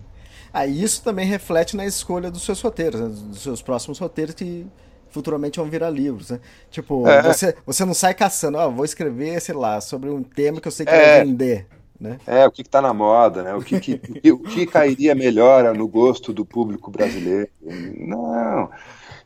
Ah, 0.53 0.67
isso 0.67 1.03
também 1.03 1.27
reflete 1.27 1.77
na 1.77 1.87
escolha 1.87 2.31
dos 2.31 2.43
seus 2.43 2.61
roteiros, 2.61 3.01
né? 3.01 3.09
dos 3.09 3.43
seus 3.43 3.63
próximos 3.63 3.99
roteiros 3.99 4.35
que 4.35 4.67
futuramente 5.11 5.59
vão 5.59 5.69
virar 5.69 5.91
livros, 5.91 6.31
né? 6.31 6.41
Tipo, 6.71 7.07
é. 7.07 7.23
você, 7.23 7.55
você 7.67 7.85
não 7.85 7.95
sai 7.95 8.15
caçando, 8.15 8.59
ó, 8.59 8.71
vou 8.71 8.85
escrever, 8.85 9.41
sei 9.41 9.55
lá, 9.55 9.81
sobre 9.81 10.11
um 10.11 10.23
tema 10.23 10.61
que 10.61 10.69
eu 10.69 10.73
sei 10.73 10.87
que 10.87 10.93
é. 10.93 11.17
vai 11.17 11.25
vender. 11.25 11.67
Né? 12.01 12.19
É, 12.27 12.47
o 12.47 12.51
que 12.51 12.63
está 12.63 12.81
na 12.81 12.95
moda, 12.95 13.43
né? 13.43 13.55
O 13.55 13.61
que, 13.61 13.79
que, 13.79 13.93
o, 13.93 13.99
que, 14.01 14.33
o 14.33 14.39
que 14.39 14.67
cairia 14.67 15.15
melhor 15.15 15.75
no 15.75 15.87
gosto 15.87 16.33
do 16.33 16.47
público 16.47 16.91
brasileiro? 16.91 17.49
Não, 17.61 18.71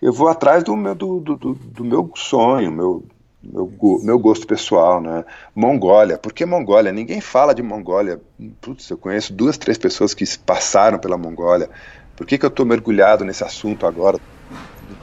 eu 0.03 0.13
vou 0.13 0.27
atrás 0.27 0.65
do 0.65 0.77
meu, 0.77 0.95
do, 0.95 1.21
do, 1.21 1.37
do 1.55 1.85
meu 1.85 2.11
sonho, 2.17 2.73
meu, 2.73 3.05
meu, 3.41 3.73
meu 4.03 4.19
gosto 4.19 4.45
pessoal, 4.45 5.01
né? 5.01 5.25
Mongólia, 5.55 6.19
por 6.19 6.33
que 6.33 6.45
Mongólia? 6.45 6.91
Ninguém 6.91 7.21
fala 7.21 7.55
de 7.55 7.63
Mongólia. 7.63 8.21
Putz, 8.61 8.91
eu 8.91 8.99
conheço 8.99 9.33
duas, 9.33 9.57
três 9.57 9.79
pessoas 9.79 10.13
que 10.13 10.25
passaram 10.39 10.99
pela 10.99 11.17
Mongólia. 11.17 11.71
Por 12.17 12.27
que, 12.27 12.39
que 12.39 12.45
eu 12.45 12.49
estou 12.49 12.67
mergulhado 12.67 13.25
nesse 13.25 13.45
assunto 13.45 13.87
agora? 13.87 14.19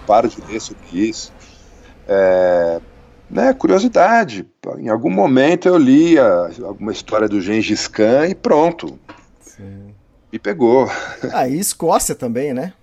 Paro 0.06 0.28
de 0.28 0.42
ler 0.42 0.60
sobre 0.60 0.86
isso. 0.94 1.32
É, 2.08 2.82
né, 3.30 3.54
curiosidade. 3.54 4.46
Em 4.78 4.90
algum 4.90 5.10
momento 5.10 5.68
eu 5.68 5.78
li 5.78 6.20
a, 6.20 6.50
alguma 6.64 6.92
história 6.92 7.28
do 7.28 7.40
Gengis 7.40 7.88
Khan 7.88 8.28
e 8.28 8.36
pronto. 8.36 9.00
Sim. 9.42 9.94
E 10.32 10.40
pegou. 10.40 10.90
Ah, 11.34 11.48
e 11.48 11.60
Escócia 11.60 12.16
também, 12.16 12.54
né? 12.54 12.74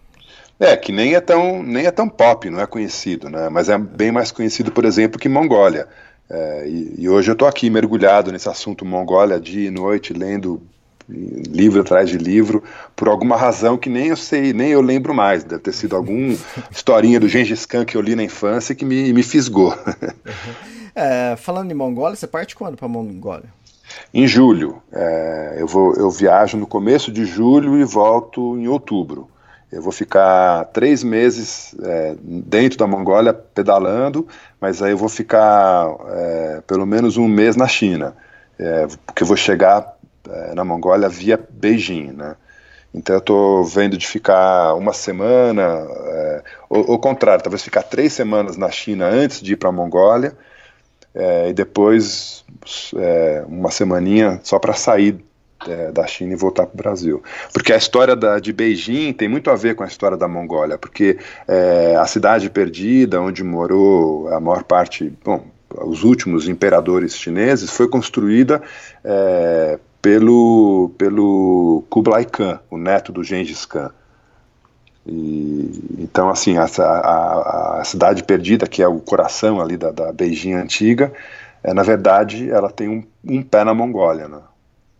É, 0.60 0.76
que 0.76 0.90
nem 0.90 1.14
é 1.14 1.20
tão, 1.20 1.62
nem 1.62 1.86
é 1.86 1.90
tão 1.90 2.08
pop, 2.08 2.50
não 2.50 2.60
é 2.60 2.66
conhecido, 2.66 3.30
né? 3.30 3.48
Mas 3.48 3.68
é 3.68 3.78
bem 3.78 4.10
mais 4.10 4.32
conhecido, 4.32 4.72
por 4.72 4.84
exemplo, 4.84 5.18
que 5.18 5.28
Mongólia. 5.28 5.86
É, 6.28 6.68
e, 6.68 6.94
e, 6.98 7.08
hoje 7.08 7.30
eu 7.30 7.32
estou 7.32 7.48
aqui 7.48 7.70
mergulhado 7.70 8.32
nesse 8.32 8.48
assunto 8.48 8.84
Mongólia 8.84 9.40
dia 9.40 9.68
e 9.68 9.70
noite, 9.70 10.12
lendo 10.12 10.60
livro 11.08 11.80
atrás 11.80 12.10
de 12.10 12.18
livro, 12.18 12.62
por 12.94 13.08
alguma 13.08 13.36
razão 13.36 13.78
que 13.78 13.88
nem 13.88 14.08
eu 14.08 14.16
sei, 14.16 14.52
nem 14.52 14.70
eu 14.70 14.82
lembro 14.82 15.14
mais. 15.14 15.42
Deve 15.44 15.62
ter 15.62 15.72
sido 15.72 15.96
alguma 15.96 16.36
historinha 16.70 17.18
do 17.18 17.28
Gengis 17.28 17.64
Khan 17.64 17.84
que 17.84 17.96
eu 17.96 18.00
li 18.00 18.14
na 18.14 18.22
infância 18.22 18.74
que 18.74 18.84
me, 18.84 19.12
me 19.12 19.22
fisgou. 19.22 19.74
É, 21.00 21.36
falando 21.36 21.70
em 21.70 21.74
Mongólia, 21.74 22.16
você 22.16 22.26
parte 22.26 22.56
quando 22.56 22.76
para 22.76 22.88
Mongólia? 22.88 23.48
Em 24.12 24.26
julho. 24.26 24.82
É, 24.92 25.56
eu, 25.58 25.66
vou, 25.68 25.94
eu 25.94 26.10
viajo 26.10 26.56
no 26.56 26.66
começo 26.66 27.12
de 27.12 27.24
julho 27.24 27.78
e 27.78 27.84
volto 27.84 28.58
em 28.58 28.66
outubro. 28.66 29.28
Eu 29.70 29.82
vou 29.82 29.92
ficar 29.92 30.64
três 30.66 31.04
meses 31.04 31.74
é, 31.82 32.16
dentro 32.20 32.78
da 32.78 32.86
Mongólia 32.86 33.32
pedalando, 33.34 34.26
mas 34.60 34.82
aí 34.82 34.92
eu 34.92 34.96
vou 34.96 35.08
ficar 35.08 35.88
é, 36.08 36.62
pelo 36.66 36.84
menos 36.86 37.16
um 37.16 37.28
mês 37.28 37.54
na 37.54 37.68
China, 37.68 38.16
é, 38.58 38.86
porque 39.06 39.22
eu 39.22 39.26
vou 39.26 39.36
chegar 39.36 39.97
na 40.54 40.64
Mongólia 40.64 41.08
via 41.08 41.38
Beijing, 41.50 42.12
né? 42.12 42.36
Então 42.92 43.16
eu 43.16 43.20
estou 43.20 43.64
vendo 43.64 43.96
de 43.96 44.06
ficar 44.06 44.74
uma 44.74 44.92
semana, 44.92 45.62
é, 45.62 46.42
ou 46.68 46.94
o 46.94 46.98
contrário, 46.98 47.42
talvez 47.42 47.62
ficar 47.62 47.82
três 47.82 48.12
semanas 48.12 48.56
na 48.56 48.70
China 48.70 49.06
antes 49.06 49.42
de 49.42 49.52
ir 49.52 49.56
para 49.56 49.68
a 49.68 49.72
Mongólia, 49.72 50.34
é, 51.14 51.50
e 51.50 51.52
depois 51.52 52.44
é, 52.96 53.44
uma 53.46 53.70
semaninha 53.70 54.40
só 54.42 54.58
para 54.58 54.72
sair 54.72 55.22
é, 55.66 55.92
da 55.92 56.06
China 56.06 56.32
e 56.32 56.36
voltar 56.36 56.66
para 56.66 56.74
o 56.74 56.76
Brasil. 56.76 57.22
Porque 57.52 57.72
a 57.72 57.76
história 57.76 58.16
da, 58.16 58.38
de 58.38 58.52
Beijing 58.52 59.12
tem 59.12 59.28
muito 59.28 59.50
a 59.50 59.54
ver 59.54 59.74
com 59.74 59.84
a 59.84 59.86
história 59.86 60.16
da 60.16 60.26
Mongólia, 60.28 60.78
porque 60.78 61.18
a 62.00 62.06
cidade 62.06 62.48
perdida, 62.48 63.20
onde 63.20 63.42
morou 63.42 64.28
a 64.28 64.40
maior 64.40 64.62
parte, 64.62 65.12
bom, 65.24 65.44
os 65.84 66.04
últimos 66.04 66.48
imperadores 66.48 67.14
chineses, 67.14 67.70
foi 67.70 67.88
construída 67.88 68.62
pelo, 70.00 70.90
pelo 70.96 71.84
Kublai 71.90 72.24
Khan, 72.24 72.60
o 72.70 72.78
neto 72.78 73.12
do 73.12 73.24
Gengis 73.24 73.64
Khan. 73.64 73.90
E, 75.06 75.96
então, 75.98 76.28
assim, 76.28 76.58
a, 76.58 76.64
a, 76.64 77.80
a, 77.80 77.84
cidade 77.84 78.22
perdida, 78.22 78.66
que 78.66 78.82
é 78.82 78.88
o 78.88 79.00
coração 79.00 79.60
ali 79.60 79.76
da, 79.76 79.90
da 79.90 80.12
Beijing 80.12 80.52
antiga, 80.52 81.12
é, 81.62 81.72
na 81.72 81.82
verdade, 81.82 82.50
ela 82.50 82.70
tem 82.70 82.88
um, 82.88 83.02
um 83.24 83.42
pé 83.42 83.64
na 83.64 83.72
Mongólia, 83.72 84.28
né? 84.28 84.40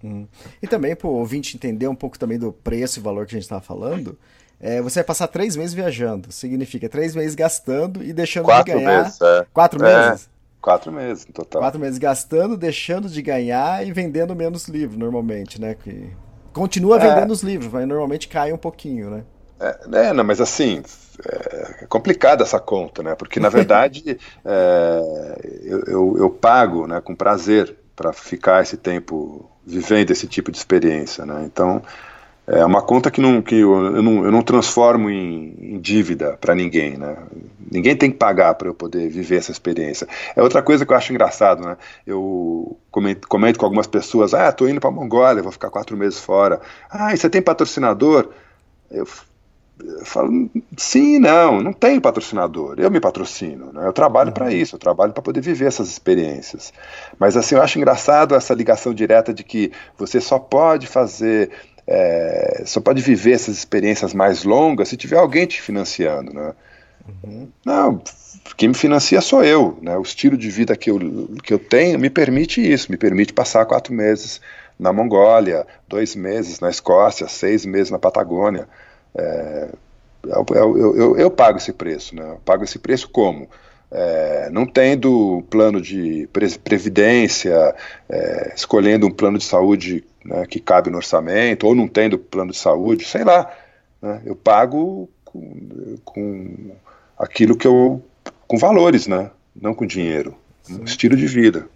Hum. 0.03 0.27
E 0.63 0.67
também, 0.67 0.97
para 0.97 1.09
o 1.09 1.13
ouvinte 1.13 1.57
entender 1.57 1.89
um 1.89 1.95
pouco 1.95 2.19
também 2.19 2.39
do 2.39 2.53
preço 2.53 2.99
e 2.99 3.03
valor 3.03 3.27
que 3.27 3.35
a 3.35 3.39
gente 3.39 3.45
estava 3.45 3.61
falando, 3.61 4.19
é, 4.61 4.81
você 4.81 5.01
vai 5.01 5.05
passar 5.05 5.29
três 5.29 5.57
meses 5.57 5.75
viajando. 5.75 6.33
Significa 6.33 6.89
três 6.89 7.15
meses 7.15 7.35
gastando 7.35 8.03
e 8.03 8.13
deixando 8.13 8.47
Quatro 8.47 8.73
de 8.73 8.79
ganhar. 8.79 9.05
Meses, 9.05 9.21
é. 9.21 9.47
Quatro 9.53 9.85
é. 9.85 10.09
meses? 10.09 10.31
Quatro 10.61 10.93
meses 10.93 11.27
no 11.27 11.33
total. 11.33 11.63
Quatro 11.63 11.81
meses 11.81 11.99
gastando, 11.99 12.57
deixando 12.57 13.09
de 13.09 13.23
ganhar 13.23 13.87
e 13.87 13.93
vendendo 13.93 14.35
menos 14.35 14.67
livros, 14.69 14.99
normalmente, 14.99 15.61
né? 15.61 15.75
Que 15.75 16.11
continua 16.53 16.97
é. 16.97 17.01
vendendo 17.01 17.31
os 17.31 17.43
livros, 17.43 17.73
mas 17.73 17.87
normalmente 17.87 18.29
cai 18.29 18.53
um 18.53 18.59
pouquinho, 18.59 19.11
né? 19.11 19.25
É, 19.61 20.09
é 20.09 20.13
não, 20.13 20.25
mas 20.25 20.41
assim, 20.41 20.83
é 21.25 21.87
complicada 21.87 22.43
essa 22.43 22.61
conta, 22.61 23.03
né? 23.03 23.15
Porque 23.15 23.41
na 23.41 23.49
verdade 23.51 24.19
é, 24.45 25.39
eu, 25.63 25.83
eu, 25.87 26.17
eu, 26.19 26.31
pago 26.31 26.87
né, 26.87 27.01
com 27.01 27.15
prazer 27.15 27.77
para 27.95 28.13
ficar 28.13 28.63
esse 28.63 28.77
tempo 28.77 29.51
vivendo 29.67 30.11
esse 30.11 30.27
tipo 30.27 30.51
de 30.51 30.59
experiência, 30.59 31.27
né? 31.27 31.43
Então 31.45 31.83
é 32.49 32.65
uma 32.65 32.81
conta 32.81 33.11
que, 33.11 33.21
não, 33.21 33.43
que 33.43 33.57
eu, 33.57 34.03
não, 34.03 34.25
eu 34.25 34.33
não 34.33 34.43
transformo 34.43 35.11
em, 35.11 35.55
em 35.61 35.79
dívida 35.79 36.39
para 36.41 36.55
ninguém, 36.55 36.97
né? 36.97 37.17
Ninguém 37.71 37.95
tem 37.95 38.11
que 38.11 38.17
pagar 38.17 38.55
para 38.55 38.69
eu 38.69 38.75
poder 38.75 39.11
viver 39.11 39.37
essa 39.37 39.53
experiência. 39.53 40.09
É 40.35 40.43
outra 40.43 40.63
coisa 40.63 40.87
que 40.87 40.93
eu 40.93 40.97
acho 40.97 41.13
engraçado, 41.13 41.63
né? 41.63 41.77
Eu 42.07 42.79
comento, 42.91 43.29
comento 43.29 43.59
com 43.59 43.67
algumas 43.67 43.87
pessoas, 43.87 44.33
ah, 44.33 44.51
tô 44.51 44.67
indo 44.67 44.81
para 44.81 44.91
Mongólia, 44.91 45.43
vou 45.43 45.53
ficar 45.53 45.69
quatro 45.69 45.95
meses 45.95 46.19
fora. 46.19 46.59
Ah, 46.91 47.13
e 47.13 47.19
você 47.19 47.29
tem 47.29 47.43
patrocinador? 47.43 48.31
Eu, 48.91 49.07
eu 49.85 50.05
falo, 50.07 50.51
sim, 50.79 51.19
não, 51.19 51.61
não 51.61 51.75
tenho 51.75 52.01
patrocinador. 52.01 52.77
Eu 52.79 52.91
me 52.91 52.99
patrocino, 52.99 53.75
né? 53.75 53.87
Eu 53.87 53.93
trabalho 53.93 54.33
para 54.33 54.51
isso, 54.51 54.75
eu 54.75 54.81
trabalho 54.81 55.13
para 55.13 55.23
poder 55.23 55.43
viver 55.43 55.67
essas 55.67 55.91
experiências. 55.91 56.73
Mas 57.19 57.37
assim, 57.37 57.57
eu 57.57 57.63
acho 57.63 57.79
engraçado 57.79 58.35
essa 58.35 58.55
ligação 58.55 58.95
direta 58.95 59.35
de 59.35 59.45
que 59.45 59.71
você 59.99 60.19
só 60.19 60.39
pode 60.39 60.87
fazer 60.87 61.51
é, 61.91 62.63
só 62.67 62.81
pode 62.81 63.01
viver 63.01 63.33
essas 63.33 63.57
experiências 63.57 64.13
mais 64.13 64.45
longas 64.45 64.91
se 64.91 64.97
tiver 64.97 65.17
alguém 65.17 65.47
te 65.47 65.61
financiando, 65.63 66.35
né? 66.35 66.53
Uhum. 67.25 67.49
Não, 67.65 68.03
quem 68.59 68.69
me 68.69 68.75
financia 68.75 69.23
sou 69.23 69.43
eu, 69.43 69.79
né? 69.81 69.97
O 69.97 70.03
estilo 70.03 70.37
de 70.37 70.51
vida 70.51 70.77
que 70.77 70.91
eu, 70.91 70.99
que 71.43 71.55
eu 71.55 71.59
tenho 71.59 71.99
me 71.99 72.11
permite 72.11 72.61
isso, 72.61 72.93
me 72.93 72.99
permite 72.99 73.33
passar 73.33 73.65
quatro 73.65 73.95
meses 73.95 74.39
na 74.79 74.93
Mongólia, 74.93 75.67
dois 75.89 76.15
meses 76.15 76.61
na 76.61 76.69
Escócia, 76.69 77.27
seis 77.27 77.65
meses 77.65 77.91
na 77.91 77.99
Patagônia. 77.99 78.69
É, 79.17 79.69
eu, 80.27 80.47
eu, 80.55 80.97
eu, 80.97 81.17
eu, 81.17 81.31
pago 81.31 81.57
esse 81.57 81.73
preço, 81.73 82.15
né? 82.15 82.33
Eu 82.33 82.41
pago 82.45 82.65
esse 82.65 82.79
preço 82.79 83.09
como? 83.09 83.49
É, 83.91 84.51
não 84.53 84.67
tendo 84.67 85.43
plano 85.49 85.81
de 85.81 86.29
previdência, 86.63 87.75
é, 88.11 88.53
escolhendo 88.55 89.07
um 89.07 89.11
plano 89.11 89.39
de 89.39 89.45
saúde 89.45 90.05
né, 90.29 90.47
que 90.47 90.61
cabe 90.61 90.91
no 90.91 90.99
orçamento, 90.99 91.67
ou 91.67 91.75
não 91.75 91.89
tendo 91.89 92.19
plano 92.19 92.53
de 92.53 92.59
saúde, 92.59 93.05
sei 93.05 93.25
lá. 93.25 93.51
Né, 94.01 94.23
eu 94.27 94.37
pago 94.37 95.09
com, 95.25 95.97
com, 96.05 96.71
aquilo 97.19 97.57
que 97.57 97.67
eu. 97.67 98.03
com 98.47 98.59
valores, 98.59 99.07
né? 99.07 99.31
Não 99.57 99.75
com 99.75 99.87
dinheiro. 99.87 100.37
Um 100.71 100.85
estilo 100.85 101.17
de 101.17 101.27
vida. 101.27 101.67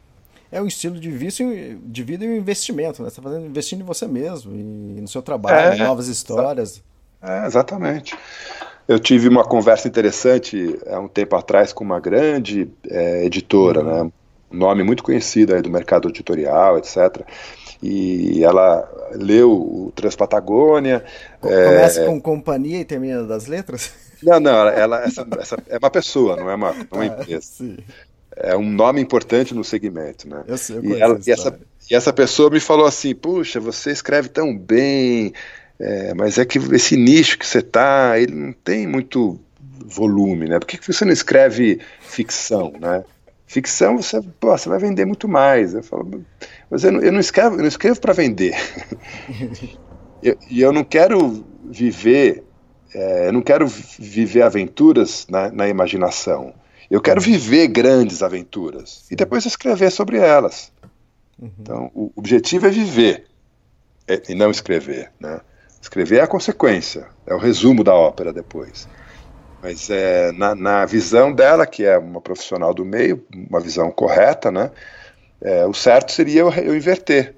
É 0.51 0.61
um 0.61 0.67
estilo 0.67 1.01
de, 1.01 1.11
vício, 1.11 1.81
de 1.83 2.03
vida 2.03 2.25
e 2.25 2.29
um 2.29 2.37
investimento, 2.37 3.03
né? 3.03 3.09
Você 3.09 3.19
está 3.19 3.23
fazendo, 3.23 3.47
investindo 3.47 3.81
em 3.81 3.85
você 3.85 4.07
mesmo 4.07 4.55
e 4.55 5.01
no 5.01 5.09
seu 5.09 5.23
trabalho, 5.23 5.73
é, 5.73 5.77
novas 5.77 6.09
histórias. 6.09 6.83
É, 7.23 7.47
exatamente. 7.47 8.15
Eu 8.87 8.99
tive 8.99 9.29
uma 9.29 9.45
conversa 9.45 9.89
interessante 9.89 10.79
há 10.87 11.01
um 11.01 11.09
tempo 11.09 11.35
atrás 11.37 11.73
com 11.73 11.83
uma 11.83 11.99
grande 11.99 12.69
é, 12.87 13.25
editora, 13.25 13.81
uhum. 13.81 14.05
né? 14.05 14.13
Nome 14.53 14.83
muito 14.83 15.03
conhecido 15.03 15.55
aí 15.55 15.63
do 15.63 15.71
mercado 15.71 16.09
editorial, 16.09 16.79
etc. 16.79 17.23
E 17.83 18.45
ela 18.45 18.89
leu 19.15 19.51
o 19.53 19.93
Transpatagônia. 19.95 21.05
Começa 21.41 22.03
é... 22.03 22.07
com 22.07 22.21
companhia 22.21 22.81
e 22.81 22.85
termina 22.85 23.25
das 23.25 23.47
letras? 23.47 23.93
Não, 24.23 24.39
não, 24.39 24.69
ela, 24.69 25.03
essa, 25.03 25.27
essa 25.37 25.57
é 25.69 25.79
uma 25.79 25.91
pessoa, 25.91 26.37
não 26.37 26.49
é 26.49 26.55
uma, 26.55 26.71
uma 26.93 27.03
ah, 27.03 27.07
empresa. 27.07 27.43
Sim. 27.43 27.77
É 28.37 28.57
um 28.57 28.71
nome 28.71 29.01
importante 29.01 29.53
no 29.53 29.65
segmento, 29.65 30.29
né? 30.29 30.45
Eu 30.47 30.57
sei, 30.57 30.77
eu 30.77 30.85
e, 30.85 31.01
ela, 31.01 31.19
e, 31.27 31.31
essa, 31.33 31.59
e 31.91 31.95
essa 31.95 32.13
pessoa 32.13 32.49
me 32.49 32.61
falou 32.61 32.87
assim: 32.87 33.17
puxa, 33.17 33.59
você 33.59 33.91
escreve 33.91 34.29
tão 34.29 34.57
bem, 34.57 35.33
é, 35.79 36.15
mas 36.15 36.39
é 36.39 36.45
que 36.45 36.59
esse 36.73 36.97
nicho 36.97 37.37
que 37.37 37.45
você 37.45 37.59
está, 37.59 38.17
ele 38.17 38.33
não 38.33 38.53
tem 38.53 38.87
muito 38.87 39.41
volume, 39.85 40.49
né? 40.49 40.59
Por 40.59 40.67
que, 40.67 40.93
você 40.93 41.05
não 41.05 41.13
escreve 41.13 41.81
ficção, 42.01 42.73
né? 42.81 43.05
Ficção 43.53 43.99
você, 43.99 44.19
pô, 44.41 44.57
você 44.57 44.67
vai 44.67 44.79
vender 44.79 45.05
muito 45.05 45.29
mais. 45.29 45.75
Eu 45.75 45.83
falo, 45.83 46.25
mas 46.71 46.85
eu 46.85 46.91
não, 46.91 47.01
eu 47.03 47.13
não 47.13 47.21
escrevo, 47.21 47.57
eu 47.57 47.61
não 47.61 47.69
escrevo 47.69 48.01
para 48.01 48.15
vender. 48.15 48.57
E 50.25 50.29
eu, 50.29 50.39
eu, 50.69 50.73
não 50.73 50.85
quero 50.85 51.45
viver, 51.65 52.45
é, 52.95 53.27
eu 53.27 53.33
não 53.33 53.43
quero 53.43 53.67
viver 53.67 54.43
aventuras 54.43 55.27
na, 55.29 55.51
na, 55.51 55.69
imaginação. 55.69 56.55
Eu 56.89 57.01
quero 57.01 57.21
viver 57.21 57.67
grandes 57.67 58.23
aventuras 58.23 59.05
e 59.11 59.17
depois 59.17 59.45
escrever 59.45 59.91
sobre 59.91 60.19
elas. 60.19 60.71
Uhum. 61.41 61.51
Então, 61.59 61.91
o 61.93 62.13
objetivo 62.15 62.69
é 62.69 62.71
viver 62.71 63.27
é, 64.07 64.23
e 64.29 64.35
não 64.37 64.53
escrever, 64.53 65.11
né? 65.19 65.41
Escrever 65.81 66.19
é 66.19 66.23
a 66.23 66.29
consequência, 66.29 67.09
é 67.27 67.35
o 67.35 67.39
resumo 67.39 67.83
da 67.83 67.93
ópera 67.93 68.33
depois. 68.33 68.87
Mas 69.63 69.89
é, 69.89 70.33
na, 70.33 70.57
na 70.57 70.85
visão 70.85 71.33
dela, 71.33 71.65
que 71.65 71.85
é 71.85 71.97
uma 71.97 72.21
profissional 72.21 72.75
do 72.75 72.85
meio, 72.85 73.25
uma 73.49 73.61
visão 73.61 73.93
correta, 73.93 74.51
né? 74.51 74.73
É, 75.41 75.65
o 75.65 75.73
certo 75.73 76.11
seria 76.11 76.41
eu, 76.41 76.53
eu 76.53 76.77
inverter 76.77 77.37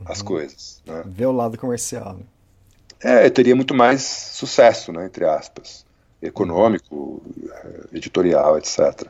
uhum. 0.00 0.06
as 0.10 0.22
coisas. 0.22 0.82
Né? 0.86 1.02
Ver 1.04 1.26
o 1.26 1.32
lado 1.32 1.58
comercial. 1.58 2.14
Né? 2.14 2.22
É, 3.02 3.26
eu 3.26 3.30
teria 3.30 3.54
muito 3.54 3.74
mais 3.74 4.02
sucesso, 4.02 4.90
né, 4.90 5.04
entre 5.04 5.26
aspas, 5.26 5.84
econômico, 6.22 7.22
editorial, 7.92 8.56
etc. 8.56 9.06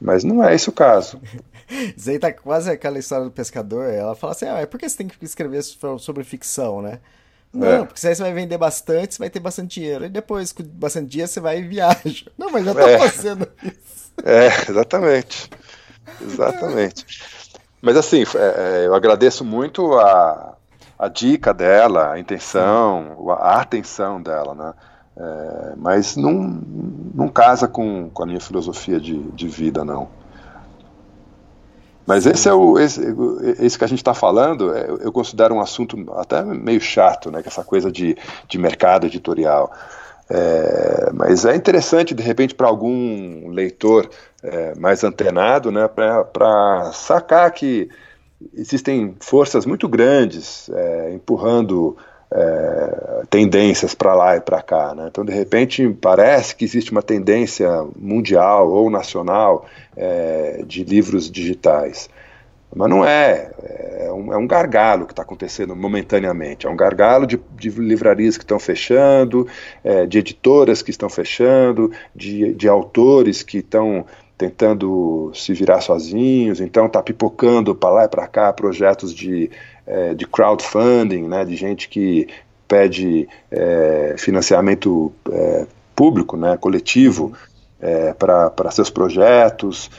Mas 0.00 0.22
não 0.22 0.42
é 0.42 0.54
esse 0.54 0.68
o 0.68 0.72
caso. 0.72 1.20
Isso 1.96 2.08
aí 2.10 2.18
tá 2.18 2.32
quase 2.32 2.70
aquela 2.70 2.98
história 2.98 3.24
do 3.24 3.30
pescador. 3.32 3.92
Ela 3.92 4.14
fala 4.14 4.32
assim: 4.32 4.46
ah, 4.46 4.64
por 4.66 4.78
que 4.78 4.88
você 4.88 4.96
tem 4.96 5.08
que 5.08 5.24
escrever 5.24 5.62
sobre 5.62 6.22
ficção, 6.22 6.80
né? 6.80 7.00
Não, 7.52 7.66
é. 7.66 7.84
porque 7.84 8.06
aí 8.06 8.14
você 8.14 8.22
vai 8.22 8.32
vender 8.32 8.58
bastante, 8.58 9.14
você 9.14 9.18
vai 9.18 9.30
ter 9.30 9.40
bastante 9.40 9.80
dinheiro. 9.80 10.04
E 10.04 10.08
depois, 10.08 10.52
com 10.52 10.62
bastante 10.62 11.08
dinheiro, 11.08 11.30
você 11.30 11.40
vai 11.40 11.58
e 11.58 11.62
viaja. 11.62 12.30
Não, 12.36 12.50
mas 12.50 12.64
já 12.64 12.74
tá 12.74 12.88
é. 12.88 12.98
fazendo 12.98 13.48
isso. 13.62 14.12
É, 14.24 14.46
exatamente. 14.70 15.50
Exatamente. 16.20 17.06
Mas 17.80 17.96
assim, 17.96 18.22
é, 18.34 18.82
é, 18.82 18.86
eu 18.86 18.94
agradeço 18.94 19.44
muito 19.44 19.98
a, 19.98 20.56
a 20.98 21.08
dica 21.08 21.54
dela, 21.54 22.12
a 22.12 22.18
intenção, 22.18 23.30
a 23.30 23.60
atenção 23.60 24.20
dela, 24.20 24.54
né? 24.54 24.74
É, 25.16 25.74
mas 25.76 26.16
não, 26.16 26.32
não 27.14 27.28
casa 27.28 27.66
com, 27.66 28.08
com 28.10 28.22
a 28.22 28.26
minha 28.26 28.40
filosofia 28.40 29.00
de, 29.00 29.18
de 29.32 29.48
vida, 29.48 29.84
não. 29.84 30.08
Mas 32.08 32.24
esse 32.24 32.48
é 32.48 32.54
o 32.54 32.78
esse, 32.78 33.02
esse 33.60 33.76
que 33.76 33.84
a 33.84 33.86
gente 33.86 33.98
está 33.98 34.14
falando, 34.14 34.74
é, 34.74 34.88
eu 34.88 35.12
considero 35.12 35.54
um 35.54 35.60
assunto 35.60 36.10
até 36.14 36.42
meio 36.42 36.80
chato, 36.80 37.30
né? 37.30 37.42
Que 37.42 37.48
essa 37.48 37.62
coisa 37.62 37.92
de, 37.92 38.16
de 38.48 38.56
mercado 38.58 39.06
editorial. 39.06 39.70
É, 40.30 41.10
mas 41.12 41.44
é 41.44 41.54
interessante, 41.54 42.14
de 42.14 42.22
repente, 42.22 42.54
para 42.54 42.66
algum 42.66 43.50
leitor 43.50 44.08
é, 44.42 44.74
mais 44.76 45.04
antenado, 45.04 45.70
né, 45.70 45.86
para 45.86 46.92
sacar 46.94 47.50
que 47.50 47.90
existem 48.54 49.14
forças 49.20 49.66
muito 49.66 49.86
grandes 49.86 50.70
é, 50.70 51.12
empurrando 51.12 51.94
é, 52.30 53.22
tendências 53.30 53.94
para 53.94 54.14
lá 54.14 54.36
e 54.36 54.40
para 54.40 54.62
cá. 54.62 54.94
Né? 54.94 55.06
Então, 55.10 55.24
de 55.24 55.32
repente, 55.32 55.88
parece 56.00 56.54
que 56.54 56.64
existe 56.64 56.92
uma 56.92 57.02
tendência 57.02 57.68
mundial 57.96 58.70
ou 58.70 58.90
nacional 58.90 59.66
é, 59.96 60.62
de 60.66 60.84
livros 60.84 61.30
digitais. 61.30 62.08
Mas 62.74 62.90
não 62.90 63.04
é. 63.04 63.50
É 64.00 64.12
um, 64.12 64.32
é 64.32 64.36
um 64.36 64.46
gargalo 64.46 65.06
que 65.06 65.12
está 65.12 65.22
acontecendo 65.22 65.74
momentaneamente. 65.74 66.66
É 66.66 66.70
um 66.70 66.76
gargalo 66.76 67.26
de, 67.26 67.40
de 67.56 67.70
livrarias 67.70 68.36
que 68.36 68.44
estão 68.44 68.58
fechando, 68.58 69.46
é, 69.82 70.06
de 70.06 70.18
editoras 70.18 70.82
que 70.82 70.90
estão 70.90 71.08
fechando, 71.08 71.90
de, 72.14 72.52
de 72.54 72.68
autores 72.68 73.42
que 73.42 73.58
estão 73.58 74.04
tentando 74.38 75.32
se 75.34 75.52
virar 75.52 75.80
sozinhos, 75.80 76.60
então 76.60 76.86
está 76.86 77.02
pipocando 77.02 77.74
para 77.74 77.90
lá 77.90 78.04
e 78.04 78.08
para 78.08 78.26
cá 78.28 78.52
projetos 78.52 79.12
de 79.12 79.50
é, 79.84 80.14
de 80.14 80.26
crowdfunding, 80.26 81.26
né, 81.26 81.44
de 81.44 81.56
gente 81.56 81.88
que 81.88 82.28
pede 82.68 83.26
é, 83.50 84.14
financiamento 84.18 85.12
é, 85.30 85.66
público, 85.96 86.36
né, 86.36 86.56
coletivo, 86.58 87.32
é, 87.80 88.12
para 88.12 88.70
seus 88.70 88.90
projetos 88.90 89.90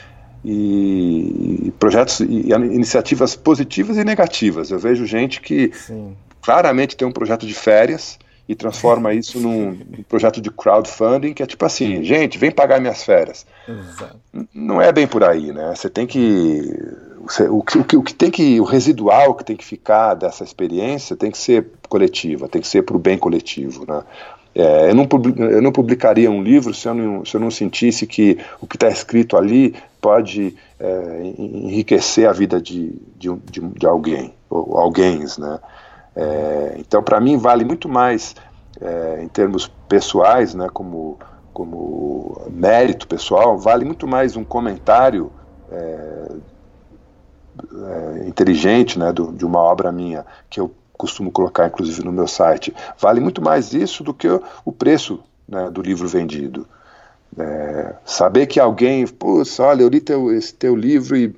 e, 0.46 1.66
e 1.66 1.72
projetos 1.80 2.20
e, 2.20 2.52
iniciativas 2.52 3.36
positivas 3.36 3.98
e 3.98 4.04
negativas. 4.04 4.70
Eu 4.70 4.78
vejo 4.78 5.06
gente 5.08 5.42
que 5.42 5.72
Sim. 5.74 6.16
claramente 6.42 6.96
tem 6.96 7.08
um 7.08 7.12
projeto 7.12 7.48
de 7.48 7.54
férias 7.56 8.20
e 8.50 8.56
transforma 8.56 9.14
isso 9.14 9.40
num, 9.40 9.74
num, 9.74 10.04
projeto 10.10 10.42
de 10.42 10.50
crowdfunding 10.50 11.36
que 11.36 11.44
é 11.44 11.46
tipo 11.46 11.64
assim, 11.64 12.04
gente, 12.04 12.40
vem 12.40 12.50
pagar 12.50 12.82
minhas 12.82 13.04
férias. 13.04 13.46
Exato. 13.68 14.20
Não 14.52 14.82
é 14.82 14.92
bem 14.92 15.06
por 15.06 15.24
aí, 15.24 15.54
né? 15.54 15.72
Você 15.76 15.88
tem 15.88 16.08
que 16.08 16.64
o 17.48 17.64
que, 17.64 17.78
o, 17.78 17.84
que, 17.84 17.98
o 17.98 18.02
que 18.02 18.14
tem 18.14 18.32
que 18.32 18.60
o 18.60 18.64
residual 18.64 19.36
que 19.36 19.46
tem 19.46 19.56
que 19.56 19.64
ficar 19.64 20.16
dessa 20.16 20.44
experiência 20.44 21.16
tem 21.16 21.30
que 21.30 21.38
ser 21.38 21.68
coletiva, 21.88 22.50
tem 22.50 22.60
que 22.60 22.68
ser 22.68 22.82
para 22.82 22.96
o 22.96 23.00
bem 23.00 23.20
coletivo, 23.20 23.86
né? 23.88 24.02
É, 24.56 24.90
eu, 24.90 24.96
não, 24.96 25.08
eu 25.38 25.62
não 25.62 25.72
publicaria 25.72 26.32
um 26.32 26.42
livro 26.42 26.74
se 26.74 26.88
eu 26.88 26.96
não, 26.96 27.24
se 27.24 27.38
eu 27.38 27.40
não 27.40 27.52
sentisse 27.52 28.08
que 28.08 28.40
o 28.60 28.66
que 28.66 28.78
está 28.78 28.90
escrito 28.90 29.38
ali 29.38 29.76
pode 30.02 30.56
é, 30.80 31.34
enriquecer 31.38 32.28
a 32.28 32.32
vida 32.32 32.60
de, 32.60 33.00
de, 33.16 33.32
de, 33.52 33.62
de 33.62 33.86
alguém, 33.86 34.34
ou 34.50 34.76
alguém, 34.80 35.20
né? 35.38 35.60
É, 36.20 36.76
então, 36.78 37.02
para 37.02 37.22
mim, 37.22 37.38
vale 37.38 37.64
muito 37.64 37.88
mais 37.88 38.36
é, 38.82 39.22
em 39.24 39.28
termos 39.30 39.72
pessoais, 39.88 40.54
né, 40.54 40.68
como, 40.74 41.18
como 41.54 42.42
mérito 42.52 43.08
pessoal, 43.08 43.58
vale 43.58 43.86
muito 43.86 44.06
mais 44.06 44.36
um 44.36 44.44
comentário 44.44 45.32
é, 45.72 46.32
é, 47.74 48.28
inteligente 48.28 49.00
né, 49.00 49.14
do, 49.14 49.32
de 49.32 49.46
uma 49.46 49.60
obra 49.60 49.94
minha, 49.94 50.26
que 50.50 50.60
eu 50.60 50.70
costumo 50.98 51.32
colocar 51.32 51.68
inclusive 51.68 52.04
no 52.04 52.12
meu 52.12 52.28
site, 52.28 52.76
vale 52.98 53.22
muito 53.22 53.42
mais 53.42 53.74
isso 53.74 54.04
do 54.04 54.14
que 54.14 54.28
o, 54.66 54.72
preço 54.74 55.24
né, 55.48 55.70
do 55.70 55.82
livro 55.82 56.06
vendido. 56.06 56.68
É, 57.38 57.96
saber 58.04 58.46
que 58.48 58.60
alguém, 58.60 59.08
putz, 59.08 59.58
olha, 59.62 59.84
eu 59.84 59.88
li 59.88 60.02
teu, 60.02 60.34
esse 60.34 60.54
teu 60.54 60.76
livro 60.76 61.16
e 61.16 61.34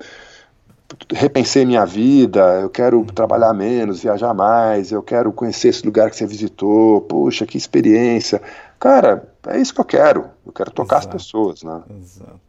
repensei 1.12 1.64
minha 1.64 1.84
vida, 1.84 2.60
eu 2.60 2.70
quero 2.70 3.04
trabalhar 3.06 3.52
menos, 3.52 4.02
viajar 4.02 4.34
mais, 4.34 4.92
eu 4.92 5.02
quero 5.02 5.32
conhecer 5.32 5.68
esse 5.68 5.84
lugar 5.84 6.10
que 6.10 6.16
você 6.16 6.26
visitou, 6.26 7.00
puxa, 7.02 7.46
que 7.46 7.56
experiência. 7.56 8.40
Cara, 8.78 9.32
é 9.46 9.60
isso 9.60 9.74
que 9.74 9.80
eu 9.80 9.84
quero. 9.84 10.30
Eu 10.44 10.52
quero 10.52 10.70
tocar 10.70 10.96
Exato. 10.96 11.16
as 11.16 11.22
pessoas, 11.22 11.62
né? 11.62 11.82
Exato. 12.00 12.40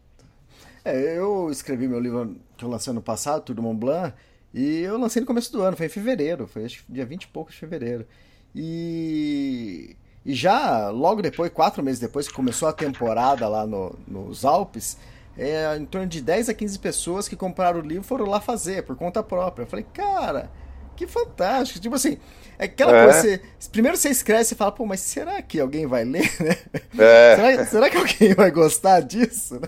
É, 0.85 1.17
eu 1.17 1.49
escrevi 1.49 1.87
meu 1.87 1.99
livro 1.99 2.35
que 2.57 2.65
eu 2.65 2.69
lancei 2.69 2.91
ano 2.91 3.01
passado, 3.01 3.43
Tudo 3.43 3.61
Mont 3.61 3.79
Blanc, 3.79 4.13
e 4.53 4.81
eu 4.81 4.97
lancei 4.97 5.21
no 5.21 5.25
começo 5.25 5.51
do 5.51 5.61
ano, 5.61 5.77
foi 5.77 5.85
em 5.85 5.89
fevereiro, 5.89 6.45
foi 6.45 6.65
acho, 6.65 6.83
dia 6.89 7.05
20 7.05 7.23
e 7.23 7.27
pouco 7.27 7.51
de 7.51 7.57
fevereiro. 7.57 8.05
E, 8.53 9.95
e 10.25 10.33
já 10.33 10.89
logo 10.89 11.21
depois, 11.21 11.51
quatro 11.51 11.81
meses 11.81 11.99
depois 11.99 12.27
que 12.27 12.33
começou 12.33 12.67
a 12.67 12.73
temporada 12.73 13.47
lá 13.47 13.65
no, 13.65 13.95
nos 14.07 14.45
Alpes, 14.45 14.97
é, 15.37 15.75
em 15.77 15.85
torno 15.85 16.07
de 16.07 16.21
10 16.21 16.49
a 16.49 16.53
15 16.53 16.79
pessoas 16.79 17.27
que 17.27 17.35
compraram 17.35 17.79
o 17.79 17.83
livro 17.83 18.03
foram 18.03 18.25
lá 18.25 18.39
fazer 18.39 18.83
por 18.83 18.95
conta 18.95 19.23
própria. 19.23 19.63
Eu 19.63 19.67
falei, 19.67 19.85
cara, 19.93 20.49
que 20.95 21.07
fantástico. 21.07 21.79
Tipo 21.79 21.95
assim, 21.95 22.17
é 22.57 22.65
aquela 22.65 22.95
é. 22.95 23.03
coisa, 23.03 23.21
você, 23.21 23.41
primeiro 23.71 23.97
você 23.97 24.09
escreve 24.09 24.43
e 24.51 24.55
fala, 24.55 24.71
pô, 24.71 24.85
mas 24.85 24.99
será 24.99 25.41
que 25.41 25.59
alguém 25.59 25.87
vai 25.87 26.03
ler, 26.03 26.31
né? 26.39 26.57
É. 26.97 27.35
Será, 27.35 27.65
será, 27.65 27.89
que 27.89 27.97
alguém 27.97 28.33
vai 28.35 28.51
gostar 28.51 28.99
disso, 29.01 29.59
né? 29.59 29.67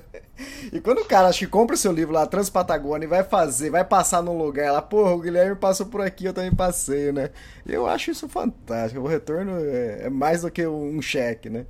E 0.72 0.82
quando 0.82 1.00
o 1.00 1.06
cara 1.06 1.30
acho 1.30 1.40
que 1.40 1.48
compra 1.48 1.76
o 1.76 1.78
seu 1.80 1.92
livro 1.92 2.14
lá, 2.14 2.28
Transpatagônia, 2.28 3.06
e 3.06 3.10
vai 3.10 3.24
fazer, 3.24 3.70
vai 3.70 3.86
passar 3.86 4.22
num 4.22 4.38
lugar 4.38 4.72
lá, 4.72 4.82
porra, 4.82 5.12
o 5.12 5.20
Guilherme 5.20 5.56
passou 5.56 5.86
por 5.86 6.02
aqui, 6.02 6.26
eu 6.26 6.34
também 6.34 6.54
passei, 6.54 7.12
né? 7.12 7.30
Eu 7.66 7.88
acho 7.88 8.12
isso 8.12 8.28
fantástico. 8.28 9.02
O 9.02 9.08
retorno 9.08 9.58
é, 9.58 10.04
é 10.04 10.10
mais 10.10 10.42
do 10.42 10.52
que 10.52 10.68
um 10.68 11.02
cheque, 11.02 11.50
né? 11.50 11.66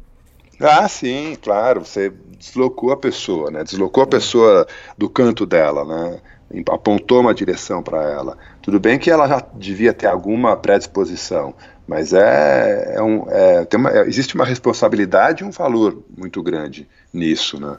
Ah, 0.59 0.87
sim, 0.87 1.37
claro. 1.41 1.85
Você 1.85 2.11
deslocou 2.37 2.91
a 2.91 2.97
pessoa, 2.97 3.51
né? 3.51 3.63
Deslocou 3.63 4.03
a 4.03 4.07
pessoa 4.07 4.67
do 4.97 5.09
canto 5.09 5.45
dela, 5.45 5.83
né? 5.85 6.21
apontou 6.69 7.21
uma 7.21 7.33
direção 7.33 7.81
para 7.81 8.03
ela. 8.03 8.37
Tudo 8.61 8.79
bem 8.79 8.99
que 8.99 9.09
ela 9.09 9.27
já 9.27 9.43
devia 9.55 9.93
ter 9.93 10.07
alguma 10.07 10.55
predisposição, 10.55 11.53
mas 11.87 12.13
é, 12.13 12.93
é 12.95 13.01
um, 13.01 13.25
é, 13.29 13.67
uma, 13.75 13.89
é, 13.89 14.07
existe 14.07 14.35
uma 14.35 14.45
responsabilidade 14.45 15.43
e 15.43 15.47
um 15.47 15.51
valor 15.51 16.03
muito 16.15 16.41
grande 16.43 16.87
nisso, 17.13 17.59
né? 17.59 17.77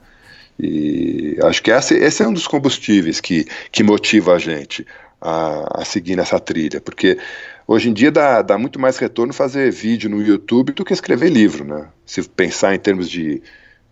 E 0.59 1.39
acho 1.43 1.62
que 1.62 1.70
esse, 1.70 1.95
esse 1.95 2.22
é 2.22 2.29
um 2.29 2.33
dos 2.33 2.47
combustíveis 2.47 3.20
que, 3.20 3.47
que 3.70 3.83
motiva 3.83 4.35
a 4.35 4.39
gente 4.39 4.87
a, 5.20 5.83
a 5.83 5.85
seguir 5.85 6.16
nessa 6.16 6.41
trilha, 6.41 6.81
porque 6.81 7.18
hoje 7.67 7.91
em 7.91 7.93
dia 7.93 8.11
dá, 8.11 8.43
dá 8.43 8.59
muito 8.59 8.79
mais 8.79 8.97
retorno 8.99 9.33
fazer 9.33 9.71
vídeo 9.71 10.09
no 10.09 10.23
YouTube 10.23 10.73
do 10.73 10.85
que 10.85 10.93
escrever 10.93 11.31
livro, 11.31 11.64
né? 11.64 11.89
Se 12.05 12.23
pensar 12.29 12.75
em 12.75 12.79
termos 12.79 13.11
de, 13.11 13.43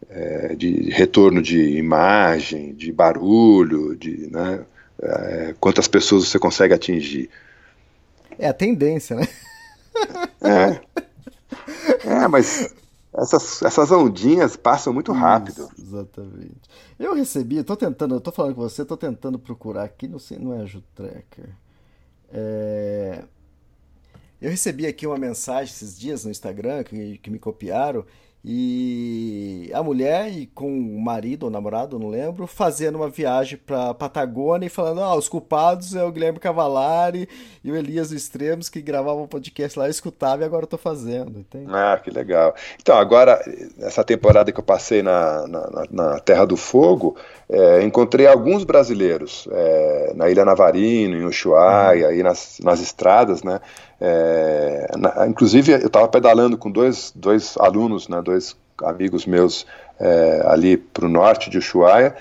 é, 0.09 0.55
de 0.55 0.91
retorno 0.91 1.43
de 1.43 1.77
imagem, 1.77 2.75
de 2.75 2.93
barulho, 2.93 3.97
de 3.97 4.29
né, 4.31 4.64
é, 5.03 5.55
quantas 5.59 5.89
pessoas 5.89 6.29
você 6.29 6.39
consegue 6.39 6.75
atingir. 6.75 7.29
É 8.39 8.49
a 8.49 8.55
tendência, 8.55 9.16
né? 9.16 9.29
É, 10.43 10.81
é 12.05 12.29
mas 12.29 12.75
essas, 13.16 13.62
essas 13.62 13.91
ondinhas 13.93 14.57
passam 14.57 14.93
muito 14.93 15.12
rápido. 15.12 15.68
Isso, 15.72 15.87
exatamente. 15.87 16.68
Eu 16.99 17.14
recebi, 17.14 17.62
tô 17.62 17.77
tentando, 17.77 18.16
eu 18.16 18.20
tô 18.20 18.33
falando 18.33 18.57
com 18.57 18.61
você, 18.61 18.85
tô 18.85 18.97
tentando 18.97 19.39
procurar 19.39 19.85
aqui, 19.85 20.09
não 20.09 20.18
sei, 20.18 20.39
não 20.39 20.53
é 20.53 20.62
Ajuda 20.62 20.85
Tracker. 20.95 21.49
É... 22.33 23.22
Eu 24.45 24.51
recebi 24.51 24.86
aqui 24.86 25.07
uma 25.07 25.16
mensagem 25.16 25.72
esses 25.72 25.99
dias 25.99 26.22
no 26.26 26.30
Instagram 26.30 26.84
que, 26.84 27.16
que 27.16 27.30
me 27.30 27.38
copiaram 27.38 28.05
e 28.47 29.70
a 29.72 29.82
mulher 29.82 30.30
e 30.30 30.47
com 30.47 30.68
o 30.68 31.01
marido 31.01 31.45
ou 31.45 31.51
namorado, 31.51 31.99
não 31.99 32.11
lembro, 32.11 32.47
fazendo 32.47 32.97
uma 32.97 33.09
viagem 33.09 33.57
para 33.57 33.95
Patagônia 33.95 34.66
e 34.66 34.68
falando: 34.68 35.01
ah, 35.01 35.14
os 35.14 35.30
culpados 35.30 35.97
é 35.97 36.05
o 36.05 36.12
Guilherme 36.12 36.38
Cavalari 36.38 37.26
e 37.64 37.72
o 37.72 37.76
Elias 37.76 38.11
do 38.11 38.16
Extremos 38.16 38.68
que 38.68 38.82
gravavam 38.82 39.22
um 39.22 39.26
podcast 39.26 39.78
lá, 39.78 39.86
eu 39.86 39.90
escutava 39.90 40.42
e 40.42 40.45
agora 40.45 40.64
eu 40.64 40.68
tô 40.68 40.76
fazendo. 40.76 41.38
Entende? 41.38 41.70
Ah, 41.70 41.99
que 42.05 42.11
legal. 42.11 42.55
Então, 42.78 42.99
agora, 42.99 43.42
essa 43.78 44.05
temporada 44.05 44.53
que 44.53 44.61
eu 44.61 44.64
passei 44.64 45.03
na, 45.03 45.47
na, 45.47 45.86
na 45.90 46.20
Terra 46.20 46.45
do 46.45 46.59
Fogo, 46.59 47.16
é, 47.49 47.82
encontrei 47.82 48.26
alguns 48.26 48.62
brasileiros 48.62 49.49
é, 49.51 50.12
na 50.14 50.28
Ilha 50.28 50.45
Navarino, 50.45 51.16
em 51.16 51.24
Ushuaia, 51.24 52.09
uhum. 52.09 52.12
aí 52.12 52.22
nas, 52.22 52.59
nas 52.62 52.80
estradas, 52.80 53.42
né? 53.42 53.59
É, 54.01 54.90
na, 54.97 55.26
inclusive, 55.26 55.72
eu 55.72 55.86
estava 55.86 56.09
pedalando 56.09 56.57
com 56.59 56.70
dois, 56.70 57.12
dois 57.14 57.57
alunos, 57.59 58.09
né, 58.09 58.20
dois 58.22 58.57
amigos 58.82 59.26
meus 59.26 59.66
é, 59.99 60.42
ali 60.47 60.76
para 60.76 61.07
o 61.07 61.09
norte 61.09 61.49
de 61.51 61.59
Ushuaia, 61.59 62.14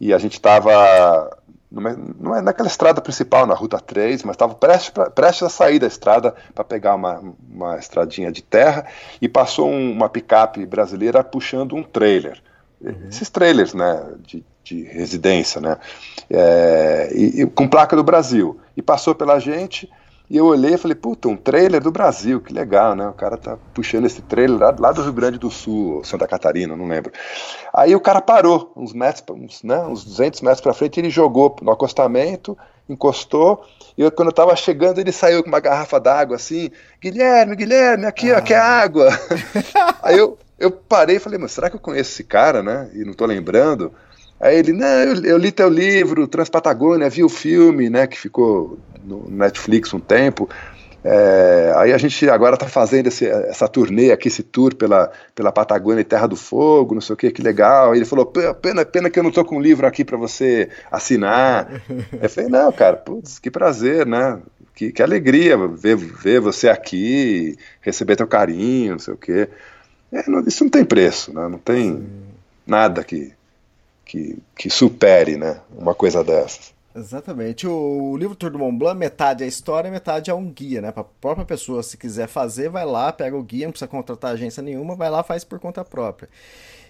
e 0.00 0.12
a 0.12 0.18
gente 0.18 0.34
estava 0.34 1.30
não 1.70 2.34
é 2.34 2.42
naquela 2.42 2.68
estrada 2.68 3.00
principal, 3.00 3.46
na 3.46 3.54
Ruta 3.54 3.78
3, 3.78 4.24
mas 4.24 4.34
estava 4.34 4.54
prestes, 4.54 4.92
prestes, 5.14 5.44
a 5.44 5.48
sair 5.48 5.78
da 5.78 5.86
estrada 5.86 6.34
para 6.52 6.64
pegar 6.64 6.96
uma, 6.96 7.22
uma 7.48 7.78
estradinha 7.78 8.32
de 8.32 8.42
terra 8.42 8.86
e 9.22 9.28
passou 9.28 9.70
um, 9.70 9.92
uma 9.92 10.08
picape 10.08 10.66
brasileira 10.66 11.22
puxando 11.22 11.76
um 11.76 11.82
trailer. 11.82 12.42
Uhum. 12.80 13.06
Esses 13.08 13.30
trailers 13.30 13.72
né, 13.72 14.04
de, 14.26 14.44
de 14.64 14.82
residência, 14.82 15.60
né, 15.60 15.76
é, 16.28 17.10
e, 17.14 17.42
e, 17.42 17.46
com 17.46 17.68
placa 17.68 17.94
do 17.94 18.02
Brasil. 18.02 18.58
E 18.76 18.82
passou 18.82 19.14
pela 19.14 19.38
gente, 19.38 19.88
e 20.30 20.36
eu 20.36 20.46
olhei 20.46 20.74
e 20.74 20.78
falei, 20.78 20.94
puta, 20.94 21.26
um 21.26 21.36
trailer 21.36 21.82
do 21.82 21.90
Brasil, 21.90 22.40
que 22.40 22.54
legal, 22.54 22.94
né? 22.94 23.08
O 23.08 23.12
cara 23.12 23.36
tá 23.36 23.58
puxando 23.74 24.06
esse 24.06 24.22
trailer 24.22 24.60
lá, 24.60 24.76
lá 24.78 24.92
do 24.92 25.02
Rio 25.02 25.12
Grande 25.12 25.38
do 25.38 25.50
Sul, 25.50 26.04
Santa 26.04 26.24
Catarina, 26.24 26.76
não 26.76 26.86
lembro. 26.86 27.10
Aí 27.74 27.96
o 27.96 28.00
cara 28.00 28.20
parou, 28.20 28.72
uns 28.76 28.92
metros, 28.92 29.24
uns, 29.36 29.64
né, 29.64 29.80
uns 29.80 30.04
200 30.04 30.40
metros 30.42 30.60
para 30.60 30.72
frente, 30.72 31.00
ele 31.00 31.10
jogou 31.10 31.56
no 31.60 31.72
acostamento, 31.72 32.56
encostou, 32.88 33.64
e 33.98 34.02
eu, 34.02 34.12
quando 34.12 34.28
eu 34.28 34.34
tava 34.34 34.54
chegando, 34.54 35.00
ele 35.00 35.10
saiu 35.10 35.42
com 35.42 35.48
uma 35.48 35.58
garrafa 35.58 35.98
d'água 35.98 36.36
assim, 36.36 36.70
Guilherme, 37.02 37.56
Guilherme, 37.56 38.06
aqui, 38.06 38.30
ah. 38.30 38.36
ó, 38.36 38.38
aqui 38.38 38.54
é 38.54 38.58
água. 38.58 39.08
Aí 40.00 40.16
eu, 40.16 40.38
eu 40.60 40.70
parei 40.70 41.16
e 41.16 41.20
falei, 41.20 41.40
mas 41.40 41.50
será 41.50 41.68
que 41.68 41.74
eu 41.74 41.80
conheço 41.80 42.12
esse 42.12 42.22
cara, 42.22 42.62
né? 42.62 42.88
E 42.94 43.04
não 43.04 43.14
tô 43.14 43.26
lembrando. 43.26 43.92
Aí 44.40 44.56
ele, 44.56 44.72
não, 44.72 44.86
eu, 44.86 45.24
eu, 45.24 45.36
li 45.36 45.52
teu 45.52 45.68
livro, 45.68 46.26
Transpatagônia, 46.26 47.10
vi 47.10 47.22
o 47.22 47.28
filme, 47.28 47.90
né, 47.90 48.06
que 48.06 48.18
ficou 48.18 48.78
no 49.04 49.28
Netflix 49.28 49.92
um 49.92 50.00
tempo. 50.00 50.48
É, 51.02 51.72
aí 51.76 51.92
a 51.92 51.98
gente 51.98 52.28
agora 52.28 52.54
está 52.54 52.68
fazendo 52.68 53.06
esse, 53.06 53.26
essa 53.26 53.66
turnê 53.66 54.12
aqui, 54.12 54.28
esse 54.28 54.42
tour 54.42 54.74
pela, 54.74 55.10
pela 55.34 55.50
Patagônia 55.50 56.02
e 56.02 56.04
Terra 56.04 56.26
do 56.26 56.36
Fogo, 56.36 56.94
não 56.94 57.00
sei 57.00 57.14
o 57.14 57.16
que, 57.16 57.30
que 57.30 57.42
legal. 57.42 57.92
Aí 57.92 57.98
ele 57.98 58.04
falou, 58.04 58.26
pena, 58.26 58.84
pena 58.84 59.10
que 59.10 59.18
eu 59.18 59.22
não 59.22 59.30
estou 59.30 59.44
com 59.44 59.56
um 59.56 59.60
livro 59.60 59.86
aqui 59.86 60.04
para 60.04 60.16
você 60.16 60.68
assinar. 60.90 61.82
eu 62.20 62.28
falei, 62.28 62.50
não, 62.50 62.70
cara, 62.72 62.96
putz, 62.96 63.38
que 63.38 63.50
prazer, 63.50 64.06
né? 64.06 64.38
Que, 64.74 64.92
que 64.92 65.02
alegria 65.02 65.56
ver, 65.68 65.96
ver 65.96 66.40
você 66.40 66.68
aqui, 66.68 67.56
receber 67.80 68.16
teu 68.16 68.26
carinho, 68.26 68.92
não 68.92 68.98
sei 68.98 69.14
o 69.14 69.18
que. 69.18 69.48
É, 70.12 70.24
isso 70.46 70.64
não 70.64 70.70
tem 70.70 70.84
preço, 70.84 71.32
né? 71.32 71.48
não 71.48 71.58
tem 71.58 72.06
nada 72.66 73.04
que, 73.04 73.32
que, 74.10 74.36
que 74.56 74.68
supere 74.68 75.36
né, 75.36 75.60
uma 75.78 75.94
coisa 75.94 76.24
dessas. 76.24 76.74
Exatamente. 76.94 77.64
O, 77.68 78.16
livro 78.16 78.34
Tour 78.34 78.50
do 78.50 78.58
Mont 78.58 78.76
Blanc, 78.76 78.98
metade 78.98 79.44
é 79.44 79.46
história, 79.46 79.88
metade 79.88 80.32
é 80.32 80.34
um 80.34 80.50
guia, 80.50 80.80
né? 80.80 80.90
Para 80.90 81.02
a 81.02 81.06
própria 81.20 81.46
pessoa, 81.46 81.80
se 81.84 81.96
quiser 81.96 82.26
fazer, 82.26 82.68
vai 82.68 82.84
lá, 82.84 83.12
pega 83.12 83.36
o 83.36 83.42
guia, 83.42 83.66
não 83.66 83.70
precisa 83.70 83.86
contratar 83.88 84.32
agência 84.32 84.60
nenhuma, 84.60 84.96
vai 84.96 85.08
lá, 85.08 85.22
faz 85.22 85.44
por 85.44 85.60
conta 85.60 85.84
própria. 85.84 86.28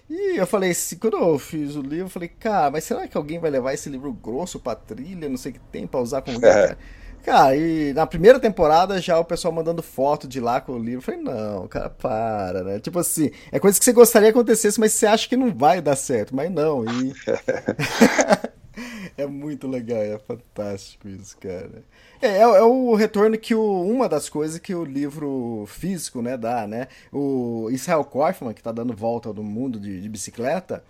E 0.09 0.37
eu 0.37 0.47
falei, 0.47 0.71
assim, 0.71 0.97
quando 0.97 1.17
eu 1.17 1.37
fiz 1.37 1.75
o 1.75 1.81
livro, 1.81 2.05
eu 2.05 2.09
falei, 2.09 2.27
cara, 2.27 2.71
mas 2.71 2.85
será 2.85 3.07
que 3.07 3.15
alguém 3.15 3.37
vai 3.37 3.51
levar 3.51 3.75
esse 3.75 3.87
livro 3.87 4.11
grosso 4.11 4.59
pra 4.59 4.73
trilha, 4.73 5.29
não 5.29 5.37
sei 5.37 5.51
o 5.51 5.53
que 5.53 5.59
tem, 5.71 5.85
pra 5.85 5.99
usar 5.99 6.23
como 6.23 6.39
guia? 6.41 6.49
É. 6.49 6.77
Cara, 7.23 7.55
e 7.55 7.93
na 7.93 8.07
primeira 8.07 8.39
temporada 8.39 8.99
já 8.99 9.19
o 9.19 9.25
pessoal 9.25 9.53
mandando 9.53 9.81
foto 9.83 10.27
de 10.27 10.39
lá 10.39 10.59
com 10.59 10.73
o 10.73 10.79
livro. 10.79 10.99
Eu 10.99 11.01
falei, 11.01 11.21
não, 11.21 11.67
cara, 11.67 11.89
para, 11.89 12.63
né? 12.63 12.79
Tipo 12.79 12.99
assim, 12.99 13.31
é 13.51 13.59
coisa 13.59 13.77
que 13.77 13.85
você 13.85 13.93
gostaria 13.93 14.31
que 14.31 14.37
acontecesse, 14.37 14.79
mas 14.79 14.93
você 14.93 15.05
acha 15.05 15.27
que 15.29 15.37
não 15.37 15.53
vai 15.53 15.81
dar 15.81 15.95
certo. 15.95 16.35
Mas 16.35 16.51
não, 16.51 16.83
e. 16.85 17.13
é 19.17 19.25
muito 19.25 19.67
legal, 19.67 20.01
é 20.01 20.17
fantástico 20.19 21.07
isso, 21.07 21.37
cara. 21.37 21.83
É, 22.21 22.27
é, 22.27 22.41
é, 22.41 22.63
o 22.63 22.93
retorno 22.95 23.37
que 23.37 23.53
o, 23.55 23.81
uma 23.81 24.07
das 24.07 24.29
coisas 24.29 24.59
que 24.59 24.73
o 24.73 24.83
livro 24.83 25.65
físico, 25.67 26.21
né, 26.21 26.37
dá, 26.37 26.67
né? 26.67 26.87
O 27.11 27.69
Israel 27.71 28.03
Kaufman, 28.03 28.53
que 28.53 28.63
tá 28.63 28.71
dando 28.71 28.95
volta 28.95 29.31
no 29.33 29.43
mundo 29.43 29.79
de, 29.79 30.01
de 30.01 30.09
bicicleta, 30.09 30.83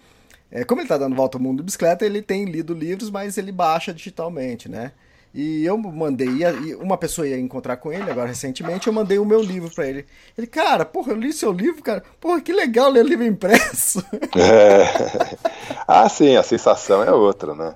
é, 0.51 0.63
como 0.63 0.82
ele 0.82 0.88
tá 0.89 0.97
dando 0.97 1.15
volta 1.15 1.38
ao 1.38 1.41
mundo 1.41 1.59
de 1.59 1.63
bicicleta, 1.63 2.05
ele 2.05 2.21
tem 2.21 2.45
lido 2.45 2.73
livros, 2.73 3.09
mas 3.09 3.38
ele 3.38 3.51
baixa 3.51 3.93
digitalmente, 3.93 4.69
né? 4.69 4.91
E 5.34 5.65
eu 5.65 5.77
mandei, 5.77 6.27
uma 6.75 6.97
pessoa 6.97 7.25
ia 7.25 7.39
encontrar 7.39 7.77
com 7.77 7.91
ele 7.91 8.09
agora 8.09 8.27
recentemente, 8.27 8.88
eu 8.88 8.93
mandei 8.93 9.17
o 9.17 9.25
meu 9.25 9.41
livro 9.41 9.73
para 9.73 9.88
ele. 9.88 10.05
Ele, 10.38 10.45
cara, 10.45 10.84
porra, 10.84 11.13
eu 11.13 11.17
li 11.17 11.32
seu 11.32 11.53
livro, 11.53 11.82
cara. 11.82 12.03
Porra, 12.19 12.41
que 12.41 12.51
legal 12.51 12.89
ler 12.89 13.05
livro 13.05 13.25
impresso. 13.25 14.03
É. 14.36 15.38
Ah, 15.88 16.07
sim, 16.07 16.38
a 16.38 16.43
sensação 16.43 17.03
é 17.03 17.11
outra, 17.11 17.53
né? 17.53 17.75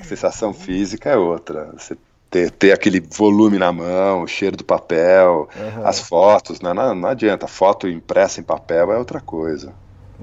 A 0.00 0.04
sensação 0.04 0.52
física 0.52 1.10
é 1.10 1.16
outra. 1.16 1.72
Você 1.76 1.96
ter, 2.30 2.50
ter 2.52 2.72
aquele 2.72 3.00
volume 3.00 3.58
na 3.58 3.72
mão, 3.72 4.22
o 4.22 4.26
cheiro 4.28 4.56
do 4.56 4.64
papel, 4.64 5.48
uhum. 5.56 5.86
as 5.86 5.98
fotos, 5.98 6.60
né? 6.60 6.72
não, 6.72 6.94
não 6.94 7.08
adianta. 7.08 7.48
Foto 7.48 7.88
impressa 7.88 8.40
em 8.40 8.44
papel 8.44 8.92
é 8.92 8.98
outra 8.98 9.20
coisa. 9.20 9.72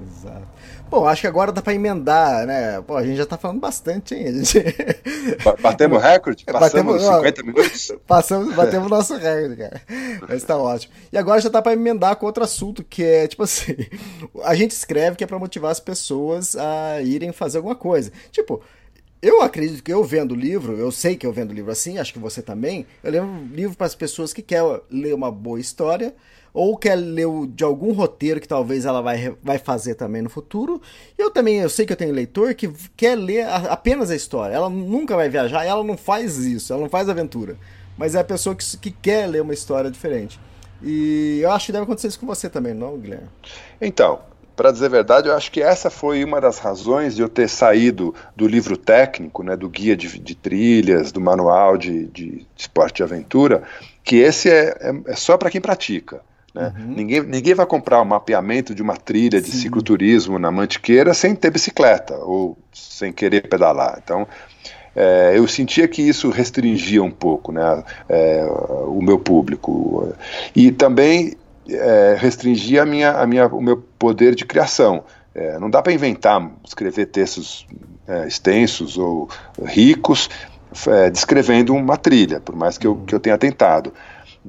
Exato. 0.01 0.47
Bom, 0.89 1.05
acho 1.05 1.21
que 1.21 1.27
agora 1.27 1.51
dá 1.51 1.61
para 1.61 1.73
emendar, 1.73 2.45
né? 2.45 2.81
Pô, 2.81 2.95
a 2.95 3.03
gente 3.03 3.17
já 3.17 3.25
tá 3.25 3.38
falando 3.38 3.59
bastante, 3.59 4.15
hein? 4.15 4.43
Gente... 4.43 4.63
Batemos 5.61 6.01
recorde? 6.01 6.45
Passamos 6.47 7.03
batemos, 7.03 7.17
50 7.17 7.43
minutos? 7.43 7.91
Passamos, 8.07 8.55
batemos 8.55 8.89
nosso 8.89 9.15
recorde, 9.17 9.57
cara. 9.57 9.81
Mas 10.27 10.43
tá 10.43 10.57
ótimo. 10.57 10.93
E 11.11 11.17
agora 11.17 11.41
já 11.41 11.49
tá 11.49 11.61
para 11.61 11.73
emendar 11.73 12.15
com 12.15 12.25
outro 12.25 12.43
assunto, 12.43 12.83
que 12.83 13.03
é, 13.03 13.27
tipo 13.27 13.43
assim, 13.43 13.75
a 14.43 14.55
gente 14.55 14.71
escreve 14.71 15.17
que 15.17 15.23
é 15.23 15.27
para 15.27 15.38
motivar 15.38 15.71
as 15.71 15.79
pessoas 15.79 16.55
a 16.55 17.01
irem 17.01 17.33
fazer 17.33 17.57
alguma 17.57 17.75
coisa. 17.75 18.11
Tipo, 18.31 18.61
eu 19.21 19.41
acredito 19.41 19.83
que 19.83 19.91
eu 19.91 20.03
vendo 20.03 20.35
livro, 20.35 20.77
eu 20.77 20.91
sei 20.91 21.15
que 21.15 21.25
eu 21.25 21.33
vendo 21.33 21.53
livro 21.53 21.71
assim, 21.71 21.97
acho 21.97 22.13
que 22.13 22.19
você 22.19 22.41
também. 22.41 22.85
Eu 23.03 23.11
levo 23.11 23.27
livro 23.51 23.75
para 23.75 23.88
as 23.88 23.95
pessoas 23.95 24.31
que 24.31 24.41
querem 24.41 24.79
ler 24.89 25.13
uma 25.13 25.31
boa 25.31 25.59
história 25.59 26.15
ou 26.53 26.77
quer 26.77 26.95
ler 26.95 27.27
de 27.49 27.63
algum 27.63 27.91
roteiro 27.91 28.39
que 28.39 28.47
talvez 28.47 28.85
ela 28.85 29.01
vai, 29.01 29.35
vai 29.43 29.57
fazer 29.57 29.95
também 29.95 30.21
no 30.21 30.29
futuro. 30.29 30.81
Eu 31.17 31.31
também, 31.31 31.59
eu 31.59 31.69
sei 31.69 31.85
que 31.85 31.93
eu 31.93 31.97
tenho 31.97 32.13
leitor 32.13 32.53
que 32.55 32.71
quer 32.95 33.15
ler 33.15 33.43
a, 33.43 33.73
apenas 33.73 34.09
a 34.09 34.15
história. 34.15 34.53
Ela 34.53 34.69
nunca 34.69 35.15
vai 35.15 35.29
viajar, 35.29 35.65
ela 35.65 35.83
não 35.83 35.97
faz 35.97 36.37
isso, 36.37 36.73
ela 36.73 36.81
não 36.81 36.89
faz 36.89 37.09
aventura. 37.09 37.57
Mas 37.97 38.15
é 38.15 38.19
a 38.19 38.23
pessoa 38.23 38.55
que, 38.55 38.77
que 38.77 38.91
quer 38.91 39.27
ler 39.27 39.41
uma 39.41 39.53
história 39.53 39.89
diferente. 39.89 40.39
E 40.81 41.39
eu 41.41 41.51
acho 41.51 41.67
que 41.67 41.71
deve 41.71 41.83
acontecer 41.83 42.07
isso 42.07 42.19
com 42.19 42.27
você 42.27 42.49
também, 42.49 42.73
não, 42.73 42.97
Guilherme? 42.97 43.27
Então, 43.81 44.19
para 44.57 44.71
dizer 44.71 44.87
a 44.87 44.89
verdade, 44.89 45.27
eu 45.27 45.35
acho 45.35 45.51
que 45.51 45.61
essa 45.61 45.89
foi 45.91 46.23
uma 46.23 46.41
das 46.41 46.57
razões 46.57 47.15
de 47.15 47.21
eu 47.21 47.29
ter 47.29 47.47
saído 47.47 48.13
do 48.35 48.47
livro 48.47 48.75
técnico, 48.75 49.43
né, 49.43 49.55
do 49.55 49.69
guia 49.69 49.95
de, 49.95 50.19
de 50.19 50.35
trilhas, 50.35 51.11
do 51.11 51.21
manual 51.21 51.77
de, 51.77 52.07
de 52.07 52.47
esporte 52.57 52.99
e 52.99 53.03
aventura, 53.03 53.61
que 54.03 54.15
esse 54.15 54.49
é, 54.49 54.75
é, 54.79 55.11
é 55.11 55.15
só 55.15 55.37
para 55.37 55.51
quem 55.51 55.61
pratica. 55.61 56.21
Né? 56.58 56.74
Uhum. 56.76 56.93
Ninguém, 56.95 57.22
ninguém 57.22 57.53
vai 57.53 57.66
comprar 57.68 57.99
o 57.99 58.01
um 58.01 58.05
mapeamento 58.05 58.74
de 58.74 58.82
uma 58.82 58.97
trilha 58.97 59.39
de 59.39 59.51
Sim. 59.51 59.60
cicloturismo 59.60 60.39
na 60.39 60.49
Mantiqueira 60.49 61.14
sem 61.14 61.36
ter 61.36 61.51
bicicleta 61.51 62.16
ou 62.16 62.58
sem 62.74 63.14
querer 63.14 63.47
pedalar. 63.47 64.01
Então, 64.03 64.28
é, 64.95 65.34
eu 65.36 65.47
sentia 65.47 65.88
que 65.88 66.01
isso 66.01 66.32
restringia 66.32 67.03
um 67.03 67.12
pouco 67.12 67.51
né, 67.51 67.84
é, 68.10 68.43
o 68.88 68.99
meu 69.03 69.20
público. 69.20 70.12
E 70.55 70.72
também 70.72 71.36
é, 71.70 72.18
restringia 72.18 72.82
a 72.82 72.86
minha, 72.86 73.12
a 73.12 73.28
minha, 73.28 73.45
o 73.45 73.62
meu 73.62 73.78
poder 73.99 74.34
de 74.34 74.43
criação. 74.43 75.03
É, 75.36 75.60
não 75.60 75.70
dá 75.70 75.84
para 75.84 75.93
inventar, 75.93 76.49
escrever 76.66 77.05
textos 77.05 77.68
é, 78.08 78.26
extensos 78.26 78.97
ou 78.97 79.30
ricos 79.64 80.28
é, 80.88 81.10
descrevendo 81.10 81.76
uma 81.76 81.97
trilha, 81.97 82.39
por 82.39 82.55
mais 82.55 82.78
que 82.78 82.88
eu, 82.88 82.95
que 82.95 83.14
eu 83.14 83.20
tenha 83.20 83.38
tentado. 83.38 83.93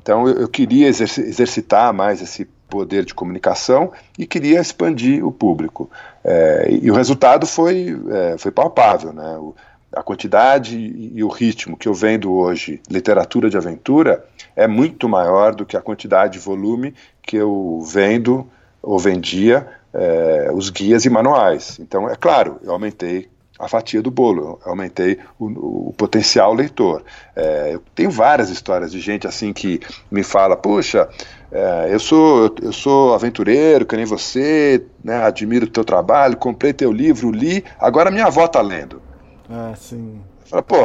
Então 0.00 0.28
eu, 0.28 0.42
eu 0.42 0.48
queria 0.48 0.86
exercitar 0.86 1.92
mais 1.92 2.22
esse 2.22 2.44
poder 2.68 3.04
de 3.04 3.14
comunicação 3.14 3.92
e 4.18 4.26
queria 4.26 4.60
expandir 4.60 5.24
o 5.24 5.32
público. 5.32 5.90
É, 6.24 6.68
e 6.70 6.90
o 6.90 6.94
resultado 6.94 7.46
foi, 7.46 7.98
é, 8.10 8.38
foi 8.38 8.50
palpável. 8.50 9.12
Né? 9.12 9.36
O, 9.38 9.54
a 9.92 10.02
quantidade 10.02 10.76
e 10.76 11.22
o 11.24 11.28
ritmo 11.28 11.76
que 11.76 11.88
eu 11.88 11.94
vendo 11.94 12.32
hoje, 12.32 12.80
literatura 12.90 13.48
de 13.48 13.56
aventura, 13.56 14.24
é 14.54 14.66
muito 14.66 15.08
maior 15.08 15.54
do 15.54 15.64
que 15.64 15.76
a 15.76 15.80
quantidade 15.80 16.38
e 16.38 16.40
volume 16.40 16.94
que 17.22 17.36
eu 17.36 17.80
vendo 17.80 18.46
ou 18.82 18.98
vendia 18.98 19.66
é, 19.92 20.50
os 20.52 20.70
guias 20.70 21.04
e 21.04 21.10
manuais. 21.10 21.78
Então, 21.80 22.08
é 22.08 22.14
claro, 22.14 22.60
eu 22.62 22.72
aumentei 22.72 23.28
a 23.58 23.66
fatia 23.68 24.00
do 24.00 24.10
bolo, 24.10 24.60
eu 24.64 24.70
aumentei 24.70 25.18
o, 25.38 25.88
o 25.88 25.94
potencial 25.96 26.54
leitor. 26.54 27.02
É, 27.34 27.74
eu 27.74 27.82
tenho 27.94 28.10
várias 28.10 28.50
histórias 28.50 28.92
de 28.92 29.00
gente 29.00 29.26
assim 29.26 29.52
que 29.52 29.80
me 30.10 30.22
fala, 30.22 30.56
puxa, 30.56 31.08
é, 31.50 31.88
eu 31.90 31.98
sou 31.98 32.54
eu 32.62 32.72
sou 32.72 33.14
aventureiro, 33.14 33.84
que 33.84 33.96
nem 33.96 34.04
você, 34.04 34.84
né, 35.02 35.24
admiro 35.24 35.66
o 35.66 35.70
teu 35.70 35.84
trabalho, 35.84 36.36
comprei 36.36 36.72
teu 36.72 36.92
livro, 36.92 37.30
li, 37.32 37.64
agora 37.80 38.10
minha 38.10 38.26
avó 38.26 38.44
está 38.44 38.60
lendo. 38.60 39.02
Ah, 39.50 39.72
sim. 39.76 40.20
Fala, 40.44 40.62
pô, 40.62 40.76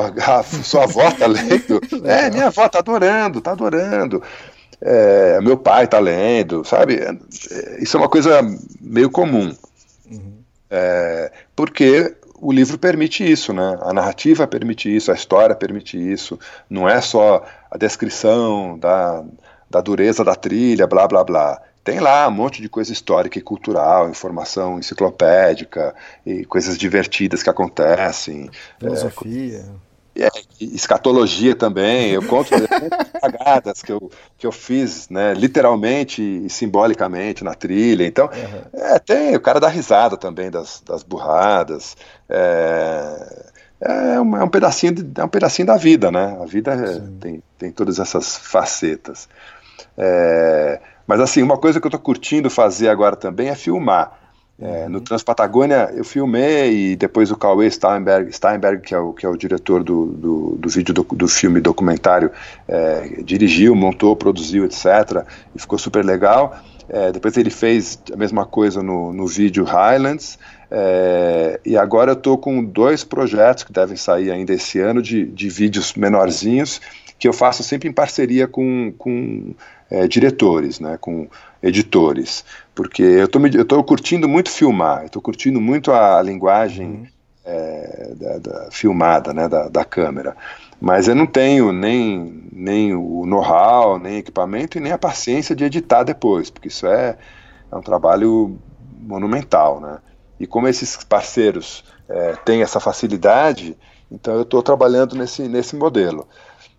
sua 0.63 0.83
avó 0.83 1.11
tá 1.11 1.27
lendo? 1.27 1.79
é, 2.05 2.29
minha 2.31 2.47
avó 2.47 2.67
tá 2.67 2.79
adorando, 2.79 3.39
tá 3.39 3.51
adorando. 3.51 4.21
É, 4.81 5.39
meu 5.41 5.57
pai 5.57 5.87
tá 5.87 5.99
lendo, 5.99 6.63
sabe? 6.65 6.95
É, 6.95 7.81
isso 7.81 7.95
é 7.95 7.99
uma 7.99 8.09
coisa 8.09 8.41
meio 8.81 9.09
comum. 9.09 9.55
Uhum. 10.11 10.33
É, 10.69 11.31
porque 11.55 12.15
o 12.43 12.51
livro 12.51 12.77
permite 12.77 13.23
isso, 13.23 13.53
né? 13.53 13.77
A 13.81 13.93
narrativa 13.93 14.45
permite 14.45 14.93
isso, 14.93 15.11
a 15.11 15.15
história 15.15 15.55
permite 15.55 15.97
isso. 15.97 16.37
Não 16.69 16.87
é 16.89 16.99
só 16.99 17.45
a 17.71 17.77
descrição 17.77 18.77
da, 18.77 19.23
da 19.69 19.79
dureza 19.79 20.23
da 20.23 20.35
trilha, 20.35 20.85
blá 20.85 21.07
blá 21.07 21.23
blá. 21.23 21.61
Tem 21.83 21.99
lá 21.99 22.27
um 22.27 22.31
monte 22.31 22.61
de 22.61 22.67
coisa 22.67 22.91
histórica 22.91 23.37
e 23.39 23.41
cultural, 23.41 24.09
informação 24.09 24.77
enciclopédica 24.77 25.95
e 26.25 26.45
coisas 26.45 26.77
divertidas 26.77 27.41
que 27.41 27.49
acontecem. 27.49 28.49
Filosofia. 28.79 29.59
É, 29.59 29.63
escatologia 30.59 31.55
também, 31.55 32.11
eu 32.11 32.23
conto 32.23 32.49
cagadas 33.21 33.81
que 33.81 33.91
eu, 33.91 34.11
que 34.37 34.45
eu 34.45 34.51
fiz, 34.51 35.09
né, 35.09 35.33
literalmente 35.33 36.21
e 36.21 36.49
simbolicamente 36.49 37.43
na 37.43 37.53
trilha. 37.53 38.05
Então, 38.05 38.25
uhum. 38.25 38.79
é, 38.79 38.99
tem 38.99 39.35
o 39.35 39.41
cara 39.41 39.59
dá 39.59 39.67
risada 39.67 40.15
também 40.15 40.51
das, 40.51 40.81
das 40.85 41.03
burradas. 41.03 41.97
É, 42.29 43.53
é, 43.81 44.21
um, 44.21 44.37
é 44.37 44.43
um 44.43 44.49
pedacinho 44.49 44.93
de, 44.93 45.21
é 45.21 45.23
um 45.23 45.29
pedacinho 45.29 45.67
da 45.67 45.77
vida, 45.77 46.11
né? 46.11 46.37
A 46.41 46.45
vida 46.45 46.73
é, 46.73 47.01
tem, 47.19 47.43
tem 47.57 47.71
todas 47.71 47.99
essas 47.99 48.37
facetas. 48.37 49.27
É, 49.97 50.79
mas 51.05 51.19
assim, 51.19 51.41
uma 51.41 51.57
coisa 51.57 51.79
que 51.79 51.85
eu 51.85 51.89
estou 51.89 51.99
curtindo 51.99 52.49
fazer 52.49 52.89
agora 52.89 53.15
também 53.15 53.49
é 53.49 53.55
filmar. 53.55 54.22
É, 54.63 54.87
no 54.87 55.01
Transpatagônia 55.01 55.91
eu 55.93 56.05
filmei 56.05 56.93
e 56.93 56.95
depois 56.95 57.29
o 57.29 57.35
Cauê 57.35 57.69
Steinberg, 57.69 58.31
Steinberg 58.31 58.81
que, 58.81 58.95
é 58.95 58.97
o, 58.97 59.11
que 59.11 59.25
é 59.25 59.29
o 59.29 59.35
diretor 59.35 59.83
do, 59.83 60.05
do, 60.05 60.55
do 60.57 60.69
vídeo 60.69 60.93
do, 60.93 61.03
do, 61.03 61.27
filme 61.27 61.59
documentário, 61.59 62.31
é, 62.65 63.21
dirigiu, 63.25 63.75
montou, 63.75 64.15
produziu, 64.15 64.63
etc. 64.63 65.25
E 65.53 65.59
ficou 65.59 65.77
super 65.77 66.05
legal. 66.05 66.57
É, 66.87 67.11
depois 67.11 67.35
ele 67.35 67.49
fez 67.49 67.99
a 68.13 68.15
mesma 68.15 68.45
coisa 68.45 68.81
no, 68.81 69.11
no 69.11 69.27
vídeo 69.27 69.65
Highlands. 69.65 70.39
É, 70.71 71.59
e 71.65 71.75
agora 71.75 72.11
eu 72.11 72.17
estou 72.17 72.37
com 72.37 72.63
dois 72.63 73.03
projetos 73.03 73.65
que 73.65 73.73
devem 73.73 73.97
sair 73.97 74.31
ainda 74.31 74.53
esse 74.53 74.79
ano 74.79 75.01
de, 75.01 75.25
de 75.25 75.49
vídeos 75.49 75.93
menorzinhos 75.93 76.79
que 77.17 77.27
eu 77.27 77.33
faço 77.33 77.63
sempre 77.63 77.87
em 77.87 77.93
parceria 77.93 78.47
com, 78.47 78.93
com 78.97 79.53
é, 79.89 80.07
diretores, 80.07 80.79
né, 80.79 80.97
com 80.99 81.27
editores, 81.61 82.43
porque 82.75 83.03
eu 83.03 83.25
estou 83.25 83.83
curtindo 83.83 84.27
muito 84.27 84.49
filmar, 84.49 85.05
estou 85.05 85.21
curtindo 85.21 85.61
muito 85.61 85.91
a, 85.91 86.21
linguagem 86.21 86.87
uhum. 86.87 87.07
é, 87.45 88.13
da, 88.15 88.37
da, 88.39 88.71
filmada 88.71 89.33
né, 89.33 89.47
da, 89.47 89.69
da, 89.69 89.85
câmera, 89.85 90.35
mas 90.81 91.07
eu 91.07 91.15
não 91.15 91.25
tenho 91.25 91.71
nem, 91.71 92.43
nem 92.51 92.93
o 92.93 93.25
know-how, 93.25 93.97
nem 93.97 94.17
equipamento 94.17 94.77
e 94.77 94.81
nem 94.81 94.91
a 94.91 94.97
paciência 94.97 95.55
de 95.55 95.63
editar 95.63 96.03
depois, 96.03 96.49
porque 96.49 96.67
isso 96.67 96.85
é, 96.87 97.17
é 97.71 97.75
um 97.75 97.81
trabalho 97.81 98.57
monumental, 98.99 99.79
né? 99.79 99.99
E 100.39 100.47
como 100.47 100.67
esses 100.67 100.97
parceiros 101.03 101.85
é, 102.09 102.33
têm 102.43 102.61
essa 102.61 102.79
facilidade, 102.79 103.77
então 104.11 104.33
eu 104.35 104.41
estou 104.41 104.61
trabalhando 104.61 105.15
nesse, 105.15 105.47
nesse 105.47 105.75
modelo. 105.75 106.27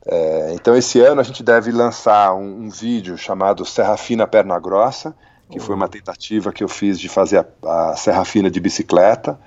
É, 0.06 0.52
então, 0.54 0.76
esse 0.76 1.00
ano 1.00 1.20
a 1.20 1.24
gente 1.24 1.42
deve 1.42 1.70
lançar 1.70 2.34
um, 2.34 2.64
um, 2.64 2.70
vídeo 2.70 3.16
chamado 3.16 3.64
Serra 3.64 3.96
Fina 3.96 4.26
Perna 4.26 4.58
Grossa, 4.58 5.14
que 5.50 5.60
foi 5.60 5.74
uma 5.74 5.88
tentativa 5.88 6.52
que 6.52 6.64
eu 6.64 6.68
fiz 6.68 6.98
de 6.98 7.08
fazer 7.08 7.46
a, 7.64 7.90
a 7.90 7.96
Serra 7.96 8.24
Fina 8.24 8.50
de 8.50 8.60
bicicleta. 8.60 9.38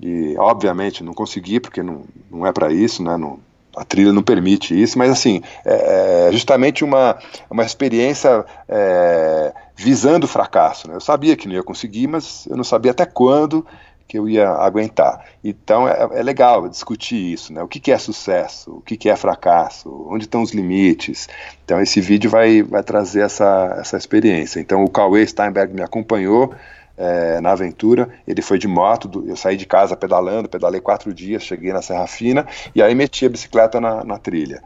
E, 0.00 0.36
obviamente, 0.38 1.02
não 1.02 1.12
consegui, 1.12 1.58
porque 1.58 1.82
não, 1.82 2.04
não 2.30 2.46
é 2.46 2.52
para 2.52 2.72
isso, 2.72 3.02
né? 3.02 3.16
Não, 3.16 3.40
a 3.76 3.84
trilha 3.84 4.12
não 4.12 4.22
permite 4.22 4.80
isso, 4.80 4.98
mas 4.98 5.10
assim, 5.10 5.40
é, 5.64 6.28
é 6.28 6.32
justamente 6.32 6.84
uma, 6.84 7.16
uma 7.48 7.64
experiência 7.64 8.44
é, 8.68 9.52
visando 9.76 10.24
o 10.24 10.28
fracasso. 10.28 10.88
Né? 10.88 10.96
Eu 10.96 11.00
sabia 11.00 11.36
que 11.36 11.46
não 11.46 11.54
ia 11.54 11.62
conseguir, 11.62 12.08
mas 12.08 12.46
eu 12.46 12.56
não 12.56 12.64
sabia 12.64 12.90
até 12.90 13.06
quando 13.06 13.64
que 14.08 14.18
eu 14.18 14.26
ia 14.26 14.48
aguentar. 14.48 15.22
Então 15.44 15.86
é, 15.86 16.08
é 16.12 16.22
legal 16.22 16.66
discutir 16.66 17.34
isso, 17.34 17.52
né? 17.52 17.62
O 17.62 17.68
que, 17.68 17.78
que 17.78 17.92
é 17.92 17.98
sucesso? 17.98 18.76
O 18.76 18.80
que, 18.80 18.96
que 18.96 19.10
é 19.10 19.14
fracasso? 19.14 20.06
Onde 20.08 20.24
estão 20.24 20.42
os 20.42 20.52
limites? 20.52 21.28
Então 21.62 21.78
esse 21.78 22.00
vídeo 22.00 22.30
vai, 22.30 22.62
vai 22.62 22.82
trazer 22.82 23.20
essa, 23.20 23.76
essa 23.78 23.98
experiência. 23.98 24.60
Então 24.60 24.82
o 24.82 24.88
Cauê 24.90 25.26
Steinberg 25.26 25.74
me 25.74 25.82
acompanhou 25.82 26.54
é, 26.96 27.38
na 27.42 27.52
aventura. 27.52 28.08
Ele 28.26 28.40
foi 28.40 28.58
de 28.58 28.66
moto, 28.66 29.22
eu 29.26 29.36
saí 29.36 29.58
de 29.58 29.66
casa 29.66 29.94
pedalando, 29.94 30.48
pedalei 30.48 30.80
quatro 30.80 31.12
dias, 31.12 31.42
cheguei 31.42 31.70
na 31.72 31.82
Serra 31.82 32.06
Fina 32.06 32.46
e 32.74 32.80
aí 32.80 32.94
meti 32.94 33.26
a 33.26 33.28
bicicleta 33.28 33.78
na, 33.78 34.02
na 34.02 34.18
trilha. 34.18 34.62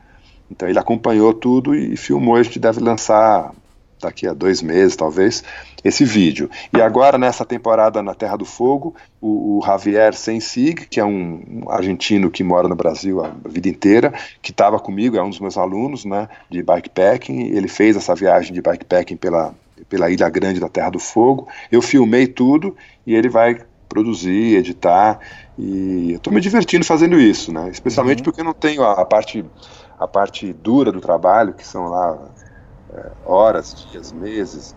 Então 0.49 0.69
ele 0.69 0.79
acompanhou 0.79 1.35
tudo 1.35 1.75
e 1.75 1.97
filmou. 1.97 2.37
A 2.37 2.43
gente 2.45 2.61
deve 2.61 2.79
lançar 2.79 3.53
daqui 4.01 4.27
a 4.27 4.33
dois 4.33 4.63
meses, 4.63 4.97
talvez, 4.97 5.43
esse 5.85 6.05
vídeo. 6.05 6.51
E 6.73 6.81
agora, 6.81 7.19
nessa 7.19 7.45
temporada 7.45 8.03
na 8.03 8.15
Terra 8.15 8.37
do 8.37 8.45
Fogo, 8.45 8.95
o, 9.21 9.59
o 9.59 9.63
Javier 9.65 10.15
Sensig, 10.15 10.87
que 10.87 11.01
é 11.01 11.05
um, 11.05 11.63
um, 11.65 11.71
argentino 11.71 12.31
que 12.31 12.45
mora 12.45 12.69
no 12.69 12.77
Brasil 12.77 13.25
a 13.25 13.33
vida 13.47 13.69
inteira, 13.69 14.13
que 14.41 14.51
estava 14.51 14.79
comigo, 14.79 15.17
é 15.17 15.23
um 15.23 15.31
dos 15.31 15.41
meus 15.41 15.57
alunos 15.57 16.05
né, 16.05 16.29
de 16.49 16.63
bikepacking, 16.63 17.49
ele 17.49 17.69
fez 17.69 17.97
essa 17.97 18.15
viagem 18.15 18.53
de 18.53 18.63
bikepacking 18.63 19.17
pela, 19.17 19.55
pela 19.89 20.11
Ilha 20.11 20.29
Grande 20.29 20.61
da 20.61 20.69
Terra 20.69 20.91
do 20.91 20.99
Fogo. 20.99 21.49
Eu 21.71 21.83
filmei 21.83 22.27
tudo 22.27 22.77
e 23.07 23.15
ele 23.15 23.29
vai 23.29 23.61
produzir, 23.89 24.57
editar, 24.57 25.19
e 25.59 26.13
eu 26.13 26.17
estou 26.17 26.33
me 26.33 26.41
divertindo 26.41 26.85
fazendo 26.85 27.21
isso, 27.21 27.53
né? 27.53 27.69
especialmente 27.71 28.21
uhum. 28.21 28.25
porque 28.25 28.43
não 28.43 28.55
tenho 28.55 28.83
a, 28.83 29.03
a 29.03 29.05
parte 29.05 29.45
a 30.03 30.09
parte 30.09 30.53
dura 30.53 30.91
do 30.91 31.01
trabalho, 31.01 31.55
que 31.55 31.65
são 31.65 31.85
lá 31.85 32.19
é, 32.93 33.11
horas, 33.25 33.87
dias, 33.91 34.11
meses 34.11 34.75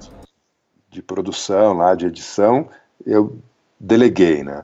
de, 0.96 1.02
produção 1.02 1.74
lá, 1.74 1.94
de 1.94 2.06
edição, 2.06 2.68
eu 3.06 3.38
deleguei, 3.80 4.44
né? 4.44 4.64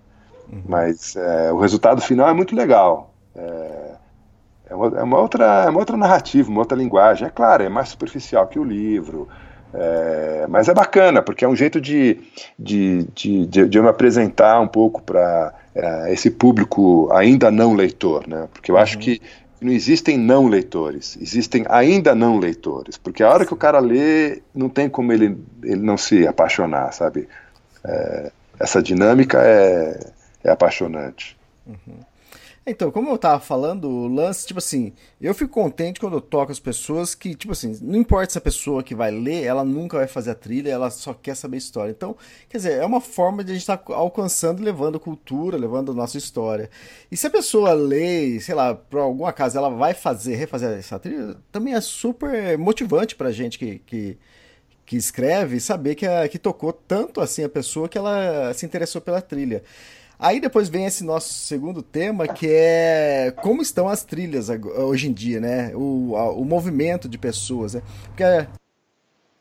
Uhum. 0.51 0.63
Mas 0.67 1.15
é, 1.15 1.51
o 1.51 1.59
resultado 1.59 2.01
final 2.01 2.29
é 2.29 2.33
muito 2.33 2.55
legal. 2.55 3.13
É, 3.35 3.91
é, 4.69 4.75
uma, 4.75 4.99
é, 4.99 5.03
uma, 5.03 5.19
outra, 5.19 5.45
é 5.65 5.69
uma 5.69 5.79
outra 5.79 5.97
narrativa, 5.97 6.49
uma 6.49 6.59
outra 6.59 6.77
linguagem. 6.77 7.27
É 7.27 7.31
claro, 7.31 7.63
é 7.63 7.69
mais 7.69 7.89
superficial 7.89 8.47
que 8.47 8.59
o 8.59 8.63
livro, 8.63 9.27
é, 9.73 10.45
mas 10.49 10.67
é 10.67 10.73
bacana, 10.73 11.21
porque 11.21 11.45
é 11.45 11.47
um 11.47 11.55
jeito 11.55 11.79
de, 11.79 12.19
de, 12.57 13.05
de, 13.13 13.45
de, 13.45 13.67
de 13.67 13.77
eu 13.77 13.83
me 13.83 13.89
apresentar 13.89 14.59
um 14.59 14.67
pouco 14.67 15.01
para 15.01 15.53
é, 15.73 16.13
esse 16.13 16.29
público 16.29 17.09
ainda 17.11 17.49
não 17.49 17.73
leitor, 17.73 18.27
né? 18.27 18.47
Porque 18.53 18.71
eu 18.71 18.77
acho 18.77 18.95
uhum. 18.95 19.01
que 19.01 19.21
não 19.61 19.71
existem 19.71 20.17
não 20.17 20.47
leitores, 20.47 21.15
existem 21.21 21.63
ainda 21.69 22.15
não 22.15 22.39
leitores, 22.39 22.97
porque 22.97 23.21
a 23.21 23.29
hora 23.29 23.45
que 23.45 23.53
o 23.53 23.57
cara 23.57 23.79
lê, 23.79 24.41
não 24.55 24.67
tem 24.67 24.89
como 24.89 25.13
ele, 25.13 25.37
ele 25.63 25.81
não 25.81 25.97
se 25.97 26.27
apaixonar, 26.27 26.91
sabe? 26.91 27.29
É, 27.83 28.31
essa 28.59 28.81
dinâmica 28.81 29.39
é, 29.39 30.11
é 30.43 30.49
apaixonante. 30.49 31.37
Uhum. 31.67 31.99
Então, 32.63 32.91
como 32.91 33.09
eu 33.09 33.17
tava 33.17 33.39
falando, 33.39 33.89
o 33.89 34.07
lance, 34.07 34.45
tipo 34.45 34.59
assim, 34.59 34.93
eu 35.19 35.33
fico 35.33 35.51
contente 35.51 35.99
quando 35.99 36.17
eu 36.17 36.21
toco 36.21 36.51
as 36.51 36.59
pessoas 36.59 37.15
que, 37.15 37.33
tipo 37.33 37.53
assim, 37.53 37.75
não 37.81 37.97
importa 37.97 38.33
se 38.33 38.37
a 38.37 38.41
pessoa 38.41 38.83
que 38.83 38.93
vai 38.93 39.09
ler, 39.09 39.43
ela 39.43 39.65
nunca 39.65 39.97
vai 39.97 40.05
fazer 40.07 40.29
a 40.29 40.35
trilha, 40.35 40.69
ela 40.69 40.91
só 40.91 41.11
quer 41.11 41.35
saber 41.35 41.57
história. 41.57 41.89
Então, 41.89 42.15
quer 42.47 42.57
dizer, 42.57 42.73
é 42.73 42.85
uma 42.85 43.01
forma 43.01 43.43
de 43.43 43.51
a 43.51 43.53
gente 43.55 43.63
estar 43.63 43.77
tá 43.77 43.95
alcançando, 43.95 44.61
levando 44.61 44.99
cultura, 44.99 45.57
levando 45.57 45.91
a 45.91 45.95
nossa 45.95 46.19
história. 46.19 46.69
E 47.11 47.17
se 47.17 47.25
a 47.25 47.31
pessoa 47.31 47.73
lê, 47.73 48.39
sei 48.39 48.53
lá, 48.53 48.75
por 48.75 48.99
algum 48.99 49.25
acaso 49.25 49.57
ela 49.57 49.69
vai 49.69 49.95
fazer, 49.95 50.35
refazer 50.35 50.77
essa 50.77 50.99
trilha, 50.99 51.37
também 51.51 51.73
é 51.73 51.81
super 51.81 52.59
motivante 52.59 53.15
pra 53.15 53.31
gente 53.31 53.57
que, 53.57 53.79
que, 53.79 54.17
que 54.85 54.95
escreve 54.95 55.59
saber 55.59 55.95
que, 55.95 56.05
a, 56.05 56.27
que 56.29 56.37
tocou 56.37 56.71
tanto 56.71 57.21
assim 57.21 57.43
a 57.43 57.49
pessoa 57.49 57.89
que 57.89 57.97
ela 57.97 58.53
se 58.53 58.67
interessou 58.67 59.01
pela 59.01 59.19
trilha. 59.19 59.63
Aí 60.21 60.39
depois 60.39 60.69
vem 60.69 60.85
esse 60.85 61.03
nosso 61.03 61.33
segundo 61.33 61.81
tema, 61.81 62.27
que 62.27 62.45
é 62.47 63.33
como 63.41 63.59
estão 63.59 63.89
as 63.89 64.03
trilhas 64.03 64.49
hoje 64.49 65.09
em 65.09 65.13
dia, 65.13 65.39
né? 65.39 65.71
O, 65.75 66.13
o 66.13 66.45
movimento 66.45 67.09
de 67.09 67.17
pessoas, 67.17 67.73
né? 67.73 67.81
Porque 68.05 68.23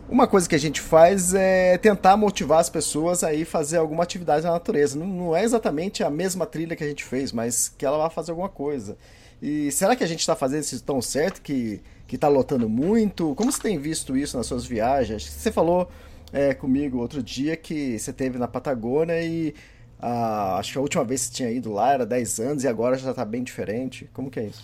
uma 0.08 0.26
coisa 0.26 0.48
que 0.48 0.54
a 0.54 0.58
gente 0.58 0.80
faz 0.80 1.34
é 1.34 1.76
tentar 1.76 2.16
motivar 2.16 2.60
as 2.60 2.70
pessoas 2.70 3.22
a 3.22 3.34
ir 3.34 3.44
fazer 3.44 3.76
alguma 3.76 4.02
atividade 4.02 4.46
na 4.46 4.52
natureza. 4.52 4.98
Não, 4.98 5.06
não 5.06 5.36
é 5.36 5.44
exatamente 5.44 6.02
a 6.02 6.08
mesma 6.08 6.46
trilha 6.46 6.74
que 6.74 6.82
a 6.82 6.88
gente 6.88 7.04
fez, 7.04 7.30
mas 7.30 7.68
que 7.68 7.84
ela 7.84 7.98
vai 7.98 8.08
fazer 8.08 8.30
alguma 8.30 8.48
coisa. 8.48 8.96
E 9.42 9.70
será 9.70 9.94
que 9.94 10.02
a 10.02 10.06
gente 10.06 10.20
está 10.20 10.34
fazendo 10.34 10.62
isso 10.62 10.82
tão 10.82 11.02
certo 11.02 11.42
que 11.42 11.82
que 12.10 12.16
está 12.16 12.26
lotando 12.26 12.68
muito? 12.68 13.36
Como 13.36 13.52
você 13.52 13.62
tem 13.62 13.78
visto 13.78 14.16
isso 14.16 14.36
nas 14.36 14.46
suas 14.46 14.66
viagens? 14.66 15.22
Você 15.22 15.52
falou 15.52 15.88
é, 16.32 16.52
comigo 16.52 16.98
outro 16.98 17.22
dia 17.22 17.56
que 17.56 17.96
você 17.96 18.12
teve 18.12 18.36
na 18.36 18.48
Patagônia 18.48 19.22
e 19.22 19.54
ah, 20.00 20.56
acho 20.58 20.72
que 20.72 20.78
a 20.78 20.80
última 20.80 21.04
vez 21.04 21.22
que 21.22 21.28
você 21.28 21.34
tinha 21.34 21.50
ido 21.50 21.72
lá 21.72 21.92
era 21.92 22.06
10 22.06 22.40
anos 22.40 22.64
e 22.64 22.68
agora 22.68 22.96
já 22.96 23.10
está 23.10 23.24
bem 23.24 23.42
diferente. 23.42 24.08
Como 24.12 24.30
que 24.30 24.40
é 24.40 24.44
isso? 24.44 24.62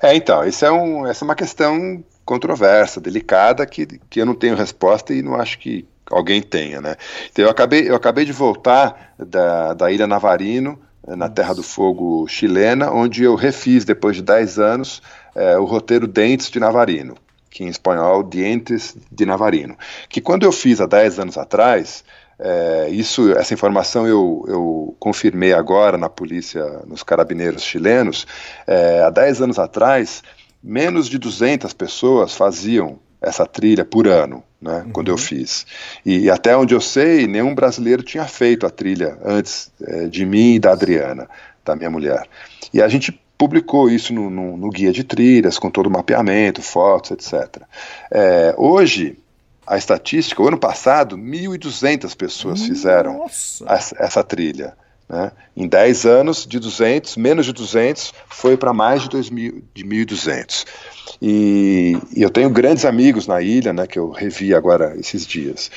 É, 0.00 0.14
então, 0.14 0.44
isso 0.44 0.64
é 0.64 0.70
um, 0.70 1.06
essa 1.06 1.24
é 1.24 1.26
uma 1.26 1.34
questão 1.34 2.02
controversa, 2.24 3.00
delicada, 3.00 3.66
que, 3.66 3.86
que 3.86 4.20
eu 4.20 4.26
não 4.26 4.34
tenho 4.34 4.54
resposta 4.54 5.12
e 5.12 5.22
não 5.22 5.34
acho 5.34 5.58
que 5.58 5.86
alguém 6.10 6.42
tenha, 6.42 6.80
né? 6.80 6.96
Então, 7.30 7.44
eu 7.44 7.50
acabei, 7.50 7.88
eu 7.88 7.94
acabei 7.94 8.24
de 8.24 8.32
voltar 8.32 9.14
da, 9.18 9.74
da 9.74 9.90
Ilha 9.90 10.06
Navarino, 10.06 10.78
eh, 11.06 11.16
na 11.16 11.28
Terra 11.28 11.54
do 11.54 11.62
Fogo 11.62 12.26
chilena, 12.28 12.90
onde 12.90 13.24
eu 13.24 13.34
refiz, 13.34 13.84
depois 13.84 14.16
de 14.16 14.22
10 14.22 14.58
anos, 14.58 15.02
é, 15.34 15.58
o 15.58 15.64
roteiro 15.64 16.06
Dentes 16.06 16.50
de 16.50 16.60
Navarino, 16.60 17.16
que 17.50 17.64
em 17.64 17.68
espanhol, 17.68 18.22
Dientes 18.22 18.96
de 19.10 19.26
Navarino, 19.26 19.76
que 20.08 20.20
quando 20.20 20.44
eu 20.44 20.52
fiz 20.52 20.80
há 20.80 20.86
10 20.86 21.18
anos 21.18 21.38
atrás, 21.38 22.04
é, 22.44 22.88
isso, 22.90 23.30
essa 23.32 23.54
informação 23.54 24.04
eu, 24.06 24.44
eu, 24.48 24.96
confirmei 24.98 25.52
agora 25.52 25.96
na 25.96 26.08
polícia, 26.08 26.64
nos 26.88 27.04
carabineiros 27.04 27.62
chilenos. 27.62 28.26
É, 28.66 29.02
há 29.02 29.10
10 29.10 29.42
anos 29.42 29.58
atrás, 29.60 30.24
menos 30.60 31.08
de 31.08 31.18
200 31.18 31.72
pessoas 31.72 32.34
faziam 32.34 32.98
essa 33.20 33.46
trilha 33.46 33.84
por 33.84 34.08
ano, 34.08 34.42
né, 34.60 34.82
uhum. 34.84 34.90
quando 34.90 35.08
eu 35.08 35.16
fiz. 35.16 35.64
E, 36.04 36.22
e, 36.22 36.30
até 36.30 36.56
onde 36.56 36.74
eu 36.74 36.80
sei, 36.80 37.28
nenhum 37.28 37.54
brasileiro 37.54 38.02
tinha 38.02 38.24
feito 38.24 38.66
a 38.66 38.70
trilha 38.70 39.16
antes 39.24 39.70
é, 39.80 40.08
de 40.08 40.26
mim 40.26 40.54
e 40.54 40.58
da 40.58 40.72
Adriana, 40.72 41.28
da 41.64 41.76
minha 41.76 41.90
mulher. 41.90 42.26
E 42.74 42.82
a 42.82 42.88
gente 42.88 43.12
publicou 43.38 43.88
isso 43.88 44.12
no, 44.12 44.28
no, 44.28 44.56
no 44.56 44.70
guia 44.70 44.92
de 44.92 45.04
trilhas, 45.04 45.58
com 45.58 45.70
todo 45.70 45.86
o 45.86 45.90
mapeamento, 45.90 46.60
fotos, 46.60 47.12
etc. 47.12 47.62
É, 48.10 48.52
hoje, 48.58 49.16
a 49.72 49.78
estatística, 49.78 50.42
o 50.42 50.46
ano 50.46 50.58
passado, 50.58 51.16
1.200 51.16 52.14
pessoas 52.14 52.62
fizeram 52.62 53.24
essa, 53.66 53.96
essa 53.98 54.22
trilha. 54.22 54.76
Né? 55.12 55.30
Em 55.54 55.68
10 55.68 56.06
anos, 56.06 56.46
de 56.46 56.58
200, 56.58 57.18
menos 57.18 57.44
de 57.44 57.52
200, 57.52 58.14
foi 58.30 58.56
para 58.56 58.72
mais 58.72 59.02
de, 59.02 59.10
2000, 59.10 59.62
de 59.74 59.84
1.200. 59.84 60.64
E, 61.20 61.98
e, 62.16 62.22
eu 62.22 62.30
tenho 62.30 62.48
grandes 62.48 62.86
amigos 62.86 63.26
na 63.26 63.42
ilha, 63.42 63.74
né, 63.74 63.86
que 63.86 63.98
eu 63.98 64.08
revi 64.08 64.54
agora 64.54 64.96
esses 64.98 65.26
dias. 65.26 65.70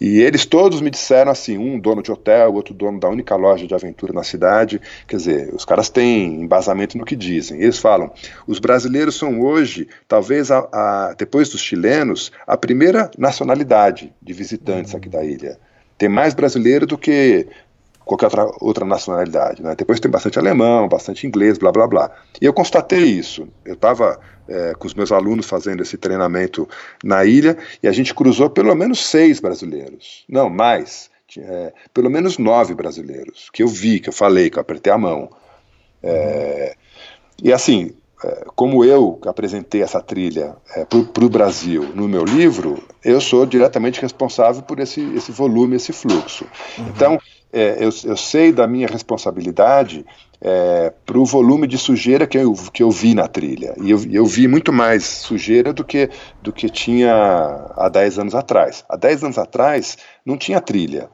E 0.00 0.18
eles 0.18 0.44
todos 0.44 0.80
me 0.80 0.90
disseram 0.90 1.30
assim, 1.30 1.56
um 1.56 1.78
dono 1.78 2.02
de 2.02 2.10
hotel, 2.10 2.52
outro 2.52 2.74
dono 2.74 2.98
da 2.98 3.08
única 3.08 3.36
loja 3.36 3.64
de 3.64 3.74
aventura 3.74 4.12
na 4.12 4.24
cidade, 4.24 4.80
quer 5.06 5.16
dizer, 5.18 5.54
os 5.54 5.64
caras 5.64 5.88
têm 5.88 6.42
embasamento 6.42 6.98
no 6.98 7.04
que 7.04 7.14
dizem. 7.14 7.62
Eles 7.62 7.78
falam, 7.78 8.10
os 8.44 8.58
brasileiros 8.58 9.14
são 9.14 9.40
hoje, 9.40 9.86
talvez 10.08 10.50
a, 10.50 10.58
a, 10.72 11.14
depois 11.16 11.48
dos 11.48 11.60
chilenos, 11.60 12.32
a 12.44 12.56
primeira 12.56 13.08
nacionalidade 13.16 14.12
de 14.20 14.32
visitantes 14.32 14.96
aqui 14.96 15.08
da 15.08 15.24
ilha. 15.24 15.58
Tem 15.96 16.08
mais 16.08 16.34
brasileiro 16.34 16.86
do 16.86 16.98
que 16.98 17.46
qualquer 18.04 18.26
outra, 18.26 18.50
outra 18.60 18.84
nacionalidade. 18.84 19.62
Né? 19.62 19.74
Depois 19.76 20.00
tem 20.00 20.10
bastante 20.10 20.38
alemão, 20.38 20.88
bastante 20.88 21.26
inglês, 21.26 21.58
blá 21.58 21.70
blá 21.70 21.86
blá. 21.86 22.10
E 22.40 22.44
eu 22.44 22.52
constatei 22.52 23.04
isso. 23.04 23.48
Eu 23.64 23.74
estava 23.74 24.18
é, 24.48 24.74
com 24.74 24.86
os 24.86 24.94
meus 24.94 25.12
alunos 25.12 25.46
fazendo 25.46 25.82
esse 25.82 25.96
treinamento 25.96 26.68
na 27.04 27.24
ilha 27.24 27.56
e 27.82 27.88
a 27.88 27.92
gente 27.92 28.14
cruzou 28.14 28.50
pelo 28.50 28.74
menos 28.74 29.06
seis 29.06 29.40
brasileiros. 29.40 30.24
Não, 30.28 30.50
mais. 30.50 31.08
É, 31.38 31.72
pelo 31.94 32.10
menos 32.10 32.38
nove 32.38 32.74
brasileiros 32.74 33.48
que 33.52 33.62
eu 33.62 33.68
vi, 33.68 34.00
que 34.00 34.08
eu 34.08 34.12
falei, 34.12 34.50
que 34.50 34.58
eu 34.58 34.62
apertei 34.62 34.92
a 34.92 34.98
mão. 34.98 35.30
É, 36.02 36.74
e 37.40 37.52
assim, 37.52 37.94
é, 38.24 38.44
como 38.54 38.84
eu 38.84 39.18
apresentei 39.24 39.82
essa 39.82 40.00
trilha 40.00 40.56
é, 40.74 40.84
para 40.84 41.24
o 41.24 41.28
Brasil 41.28 41.92
no 41.94 42.08
meu 42.08 42.24
livro, 42.24 42.82
eu 43.04 43.20
sou 43.20 43.46
diretamente 43.46 44.00
responsável 44.00 44.62
por 44.62 44.80
esse, 44.80 45.00
esse 45.14 45.32
volume, 45.32 45.76
esse 45.76 45.92
fluxo. 45.92 46.44
Uhum. 46.76 46.88
Então, 46.88 47.18
é, 47.52 47.78
eu, 47.78 47.90
eu, 48.04 48.16
sei 48.16 48.52
da 48.52 48.66
minha 48.66 48.86
responsabilidade 48.86 50.06
é, 50.40 50.92
para 51.04 51.18
o 51.18 51.24
volume 51.24 51.66
de 51.66 51.76
sujeira 51.76 52.26
que 52.26 52.38
eu, 52.38 52.54
que 52.72 52.82
eu 52.82 52.90
vi 52.90 53.14
na 53.14 53.26
trilha. 53.26 53.74
E 53.82 53.90
eu, 53.90 54.00
eu 54.10 54.24
vi 54.24 54.46
muito 54.46 54.72
mais 54.72 55.04
sujeira 55.04 55.72
do 55.72 55.84
que, 55.84 56.08
do 56.40 56.52
que 56.52 56.68
tinha 56.68 57.12
há 57.76 57.88
10 57.88 58.20
anos 58.20 58.34
atrás. 58.34 58.84
Há 58.88 58.96
10 58.96 59.24
anos 59.24 59.38
atrás 59.38 59.98
não 60.24 60.36
tinha 60.36 60.60
trilha. 60.60 61.10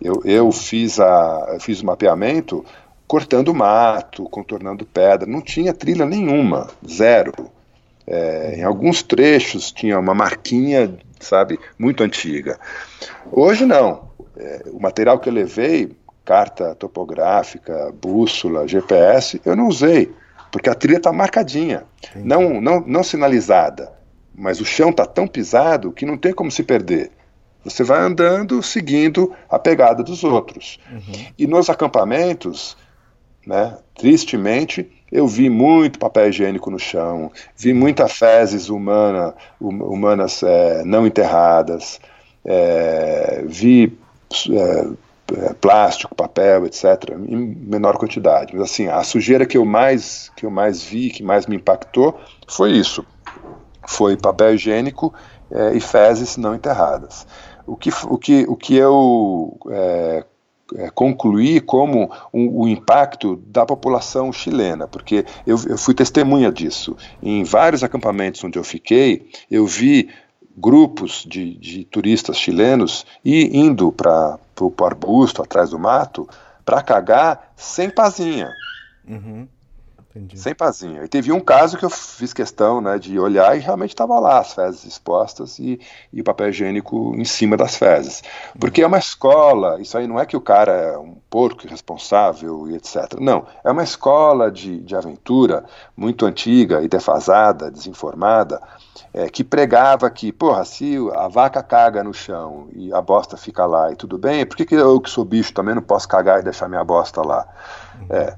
Eu, 0.00 0.22
eu 0.24 0.50
fiz, 0.52 1.00
a, 1.00 1.58
fiz 1.60 1.80
o 1.82 1.86
mapeamento 1.86 2.64
cortando 3.06 3.52
mato, 3.52 4.22
contornando 4.24 4.86
pedra, 4.86 5.28
não 5.28 5.40
tinha 5.40 5.74
trilha 5.74 6.06
nenhuma, 6.06 6.68
zero. 6.88 7.32
É, 8.06 8.54
em 8.58 8.62
alguns 8.62 9.02
trechos 9.02 9.72
tinha 9.72 9.98
uma 9.98 10.14
marquinha, 10.14 10.96
sabe, 11.18 11.58
muito 11.76 12.04
antiga. 12.04 12.58
Hoje 13.32 13.66
não 13.66 14.09
é, 14.40 14.62
o 14.72 14.80
material 14.80 15.18
que 15.18 15.28
eu 15.28 15.32
levei, 15.32 15.94
carta 16.24 16.74
topográfica, 16.74 17.92
bússola, 18.00 18.66
GPS, 18.66 19.40
eu 19.44 19.54
não 19.54 19.68
usei, 19.68 20.10
porque 20.50 20.70
a 20.70 20.74
trilha 20.74 20.96
está 20.96 21.12
marcadinha, 21.12 21.84
não, 22.14 22.60
não, 22.60 22.80
não 22.80 23.02
sinalizada, 23.02 23.92
mas 24.34 24.60
o 24.60 24.64
chão 24.64 24.90
está 24.90 25.04
tão 25.04 25.26
pisado 25.26 25.92
que 25.92 26.06
não 26.06 26.16
tem 26.16 26.32
como 26.32 26.50
se 26.50 26.62
perder. 26.62 27.10
Você 27.62 27.84
vai 27.84 28.00
andando 28.00 28.62
seguindo 28.62 29.34
a 29.48 29.58
pegada 29.58 30.02
dos 30.02 30.24
outros. 30.24 30.78
Uhum. 30.90 31.26
E 31.38 31.46
nos 31.46 31.68
acampamentos, 31.68 32.74
né, 33.46 33.76
tristemente, 33.94 34.90
eu 35.12 35.26
vi 35.26 35.50
muito 35.50 35.98
papel 35.98 36.28
higiênico 36.28 36.70
no 36.70 36.78
chão, 36.78 37.30
vi 37.56 37.74
muitas 37.74 38.12
fezes 38.12 38.70
humana, 38.70 39.34
humanas 39.60 40.42
é, 40.42 40.84
não 40.84 41.06
enterradas, 41.06 42.00
é, 42.44 43.44
vi 43.46 43.98
é, 44.50 44.88
é, 45.36 45.54
plástico, 45.54 46.14
papel, 46.14 46.66
etc., 46.66 47.10
em 47.28 47.36
menor 47.36 47.96
quantidade. 47.96 48.52
Mas 48.54 48.70
assim, 48.70 48.88
a 48.88 49.02
sujeira 49.02 49.46
que 49.46 49.56
eu 49.56 49.64
mais 49.64 50.30
que 50.36 50.46
eu 50.46 50.50
mais 50.50 50.82
vi, 50.82 51.10
que 51.10 51.22
mais 51.22 51.46
me 51.46 51.56
impactou, 51.56 52.18
foi 52.48 52.72
isso. 52.72 53.04
Foi 53.86 54.16
papel 54.16 54.54
higiênico 54.54 55.12
é, 55.50 55.74
e 55.74 55.80
fezes 55.80 56.36
não 56.36 56.54
enterradas. 56.54 57.26
O 57.66 57.76
que, 57.76 57.90
o 58.08 58.18
que, 58.18 58.44
o 58.48 58.56
que 58.56 58.74
eu 58.76 59.56
é, 59.70 60.24
é, 60.76 60.90
concluí 60.90 61.60
como 61.60 62.10
um, 62.32 62.62
o 62.62 62.68
impacto 62.68 63.36
da 63.46 63.66
população 63.66 64.32
chilena, 64.32 64.86
porque 64.86 65.24
eu, 65.46 65.58
eu 65.68 65.78
fui 65.78 65.94
testemunha 65.94 66.50
disso. 66.50 66.96
Em 67.22 67.44
vários 67.44 67.82
acampamentos 67.82 68.42
onde 68.44 68.58
eu 68.58 68.64
fiquei, 68.64 69.28
eu 69.50 69.66
vi 69.66 70.08
grupos 70.60 71.24
de, 71.26 71.54
de 71.56 71.84
turistas 71.84 72.36
chilenos 72.36 73.06
e 73.24 73.58
indo 73.58 73.90
para 73.90 74.38
o 74.60 74.84
arbusto, 74.84 75.42
atrás 75.42 75.70
do 75.70 75.78
mato, 75.78 76.28
para 76.64 76.82
cagar 76.82 77.52
sem 77.56 77.88
pazinha. 77.88 78.54
Uhum. 79.08 79.48
Entendi. 80.10 80.36
Sem 80.40 80.54
pazinha. 80.56 81.04
E 81.04 81.08
teve 81.08 81.30
um 81.30 81.38
caso 81.38 81.78
que 81.78 81.84
eu 81.84 81.90
fiz 81.90 82.32
questão 82.32 82.80
né, 82.80 82.98
de 82.98 83.16
olhar 83.16 83.56
e 83.56 83.60
realmente 83.60 83.90
estava 83.90 84.18
lá 84.18 84.40
as 84.40 84.52
fezes 84.52 84.84
expostas 84.84 85.56
e, 85.60 85.80
e, 86.12 86.20
o 86.20 86.24
papel 86.24 86.48
higiênico 86.48 87.14
em 87.16 87.24
cima 87.24 87.56
das 87.56 87.76
fezes. 87.76 88.20
Porque 88.58 88.80
uhum. 88.80 88.86
é 88.86 88.88
uma 88.88 88.98
escola, 88.98 89.80
isso 89.80 89.96
aí 89.96 90.08
não 90.08 90.18
é 90.18 90.26
que 90.26 90.36
o 90.36 90.40
cara 90.40 90.72
é 90.72 90.98
um 90.98 91.14
porco 91.30 91.64
irresponsável 91.64 92.68
e 92.68 92.74
etc. 92.74 93.20
Não, 93.20 93.46
é 93.62 93.70
uma 93.70 93.84
escola 93.84 94.50
de, 94.50 94.80
de 94.80 94.96
aventura 94.96 95.64
muito 95.96 96.26
antiga 96.26 96.82
e 96.82 96.88
defasada, 96.88 97.70
desinformada, 97.70 98.60
é, 99.14 99.28
que 99.28 99.44
pregava 99.44 100.10
que, 100.10 100.32
porra, 100.32 100.64
se 100.64 100.96
a 101.14 101.28
vaca 101.28 101.62
caga 101.62 102.02
no 102.02 102.12
chão 102.12 102.68
e 102.72 102.92
a 102.92 103.00
bosta 103.00 103.36
fica 103.36 103.64
lá 103.64 103.92
e 103.92 103.96
tudo 103.96 104.18
bem, 104.18 104.44
por 104.44 104.56
que, 104.56 104.66
que 104.66 104.74
eu 104.74 105.00
que 105.00 105.08
sou 105.08 105.24
bicho 105.24 105.54
também 105.54 105.74
não 105.74 105.82
posso 105.82 106.08
cagar 106.08 106.40
e 106.40 106.42
deixar 106.42 106.68
minha 106.68 106.82
bosta 106.82 107.22
lá? 107.22 107.46
Uhum. 108.00 108.06
É, 108.10 108.36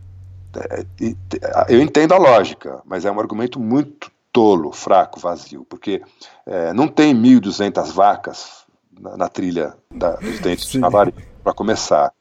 eu 1.69 1.81
entendo 1.81 2.13
a 2.13 2.19
lógica, 2.19 2.81
mas 2.85 3.05
é 3.05 3.11
um 3.11 3.19
argumento 3.21 3.59
muito 3.59 4.11
tolo, 4.33 4.73
fraco, 4.73 5.21
vazio, 5.21 5.65
porque 5.69 6.03
é, 6.47 6.73
não 6.73 6.89
tem 6.89 7.15
1.200 7.15 7.93
vacas 7.93 8.65
na, 8.99 9.17
na 9.17 9.29
trilha 9.29 9.75
da, 9.91 10.13
dos 10.17 10.41
dentes 10.41 10.69
de 10.69 10.79
Navari, 10.79 11.15
para 11.43 11.53
começar. 11.53 12.13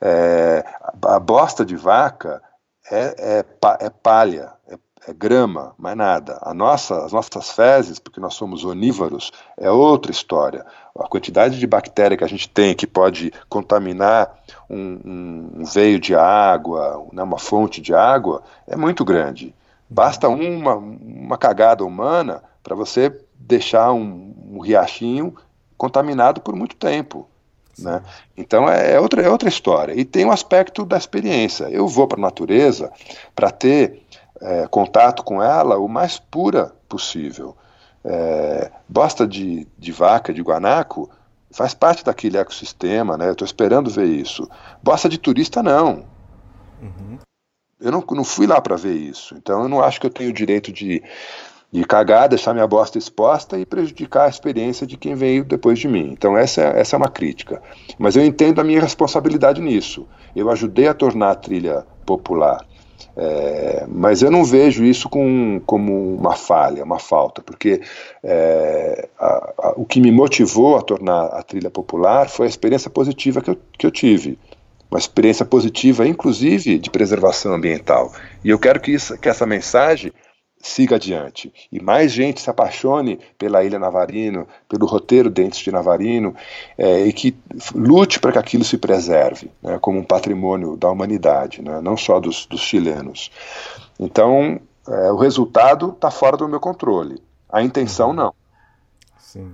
É, 0.00 0.64
a 1.02 1.18
bosta 1.18 1.64
de 1.64 1.76
vaca 1.76 2.42
é, 2.90 3.42
é, 3.42 3.86
é 3.86 3.90
palha, 3.90 4.52
é, 4.68 4.78
é, 5.08 5.14
grama, 5.14 5.74
mais 5.78 5.96
nada. 5.96 6.38
A 6.42 6.52
nossa, 6.52 7.04
as 7.04 7.12
nossas 7.12 7.50
fezes, 7.50 7.98
porque 7.98 8.20
nós 8.20 8.34
somos 8.34 8.64
onívoros, 8.64 9.32
é 9.56 9.70
outra 9.70 10.10
história. 10.10 10.66
A 10.98 11.08
quantidade 11.08 11.58
de 11.58 11.66
bactéria 11.66 12.16
que 12.16 12.24
a 12.24 12.28
gente 12.28 12.48
tem 12.48 12.74
que 12.74 12.86
pode 12.86 13.32
contaminar 13.48 14.38
um, 14.68 15.00
um, 15.04 15.50
um 15.58 15.64
veio 15.64 15.98
de 15.98 16.14
água, 16.14 17.06
né, 17.12 17.22
uma 17.22 17.38
fonte 17.38 17.80
de 17.80 17.94
água, 17.94 18.42
é 18.66 18.76
muito 18.76 19.04
grande. 19.04 19.54
Basta 19.88 20.28
uma, 20.28 20.74
uma 20.74 21.38
cagada 21.38 21.84
humana 21.84 22.42
para 22.62 22.74
você 22.74 23.14
deixar 23.34 23.92
um, 23.92 24.34
um, 24.50 24.60
riachinho 24.60 25.34
contaminado 25.76 26.40
por 26.40 26.56
muito 26.56 26.74
tempo. 26.74 27.28
Né? 27.78 28.02
Então 28.36 28.68
é, 28.68 28.94
é, 28.94 29.00
outra, 29.00 29.22
é 29.22 29.28
outra 29.28 29.48
história. 29.48 29.94
E 29.94 30.04
tem 30.04 30.24
o 30.24 30.28
um 30.28 30.32
aspecto 30.32 30.84
da 30.84 30.96
experiência. 30.96 31.64
Eu 31.64 31.86
vou 31.86 32.08
para 32.08 32.18
a 32.18 32.22
natureza 32.22 32.90
para 33.34 33.50
ter 33.50 34.02
é, 34.40 34.66
contato 34.66 35.22
com 35.22 35.42
ela 35.42 35.78
o 35.78 35.88
mais 35.88 36.18
pura 36.18 36.72
possível. 36.88 37.56
É, 38.08 38.70
bosta 38.88 39.26
de, 39.26 39.66
de 39.76 39.90
vaca, 39.90 40.32
de 40.32 40.40
guanaco, 40.40 41.10
faz 41.50 41.74
parte 41.74 42.04
daquele 42.04 42.38
ecossistema, 42.38 43.16
né? 43.16 43.26
Eu 43.26 43.32
estou 43.32 43.44
esperando 43.44 43.90
ver 43.90 44.06
isso. 44.06 44.48
Bosta 44.80 45.08
de 45.08 45.18
turista, 45.18 45.60
não. 45.62 46.04
Uhum. 46.80 47.18
Eu 47.80 47.90
não, 47.90 48.04
não 48.08 48.24
fui 48.24 48.46
lá 48.46 48.60
para 48.60 48.76
ver 48.76 48.94
isso. 48.94 49.34
Então 49.36 49.62
eu 49.62 49.68
não 49.68 49.82
acho 49.82 50.00
que 50.00 50.06
eu 50.06 50.10
tenho 50.10 50.30
o 50.30 50.32
direito 50.32 50.72
de, 50.72 51.02
de 51.72 51.84
cagar, 51.84 52.28
deixar 52.28 52.54
minha 52.54 52.66
bosta 52.66 52.96
exposta 52.96 53.58
e 53.58 53.66
prejudicar 53.66 54.26
a 54.26 54.30
experiência 54.30 54.86
de 54.86 54.96
quem 54.96 55.14
veio 55.14 55.44
depois 55.44 55.78
de 55.78 55.88
mim. 55.88 56.10
Então 56.12 56.36
essa 56.36 56.62
essa 56.62 56.94
é 56.94 56.98
uma 56.98 57.10
crítica. 57.10 57.60
Mas 57.98 58.16
eu 58.16 58.24
entendo 58.24 58.60
a 58.60 58.64
minha 58.64 58.80
responsabilidade 58.80 59.60
nisso. 59.60 60.06
Eu 60.34 60.48
ajudei 60.50 60.86
a 60.86 60.94
tornar 60.94 61.32
a 61.32 61.34
trilha 61.34 61.84
popular. 62.04 62.64
É, 63.16 63.84
mas 63.88 64.22
eu 64.22 64.30
não 64.30 64.44
vejo 64.44 64.84
isso 64.84 65.08
com, 65.08 65.60
como 65.64 66.16
uma 66.16 66.34
falha, 66.36 66.84
uma 66.84 66.98
falta, 66.98 67.42
porque 67.42 67.80
é, 68.22 69.08
a, 69.18 69.52
a, 69.58 69.74
o 69.76 69.84
que 69.84 70.00
me 70.00 70.12
motivou 70.12 70.76
a 70.76 70.82
tornar 70.82 71.26
a 71.26 71.42
trilha 71.42 71.70
popular 71.70 72.28
foi 72.28 72.46
a 72.46 72.48
experiência 72.48 72.90
positiva 72.90 73.40
que 73.40 73.50
eu, 73.50 73.58
que 73.78 73.86
eu 73.86 73.90
tive 73.90 74.38
uma 74.90 74.98
experiência 74.98 75.44
positiva, 75.44 76.06
inclusive 76.06 76.78
de 76.78 76.90
preservação 76.90 77.52
ambiental. 77.52 78.12
E 78.44 78.50
eu 78.50 78.58
quero 78.58 78.80
que, 78.80 78.92
isso, 78.92 79.18
que 79.18 79.28
essa 79.28 79.44
mensagem 79.44 80.12
siga 80.66 80.96
adiante 80.96 81.52
e 81.70 81.80
mais 81.80 82.12
gente 82.12 82.40
se 82.40 82.50
apaixone 82.50 83.20
pela 83.38 83.62
Ilha 83.64 83.78
Navarino, 83.78 84.46
pelo 84.68 84.86
roteiro 84.86 85.30
Dentes 85.30 85.60
de 85.60 85.70
Navarino 85.70 86.34
é, 86.76 87.06
e 87.06 87.12
que 87.12 87.36
lute 87.74 88.18
para 88.18 88.32
que 88.32 88.38
aquilo 88.38 88.64
se 88.64 88.76
preserve 88.76 89.50
né, 89.62 89.78
como 89.80 89.98
um 89.98 90.04
patrimônio 90.04 90.76
da 90.76 90.90
humanidade, 90.90 91.62
né, 91.62 91.80
não 91.80 91.96
só 91.96 92.18
dos, 92.18 92.46
dos 92.46 92.60
chilenos. 92.60 93.30
Então, 93.98 94.60
é, 94.88 95.12
o 95.12 95.16
resultado 95.16 95.90
está 95.90 96.10
fora 96.10 96.36
do 96.36 96.48
meu 96.48 96.60
controle, 96.60 97.22
a 97.48 97.62
intenção 97.62 98.12
não. 98.12 98.34
Sim. 99.18 99.52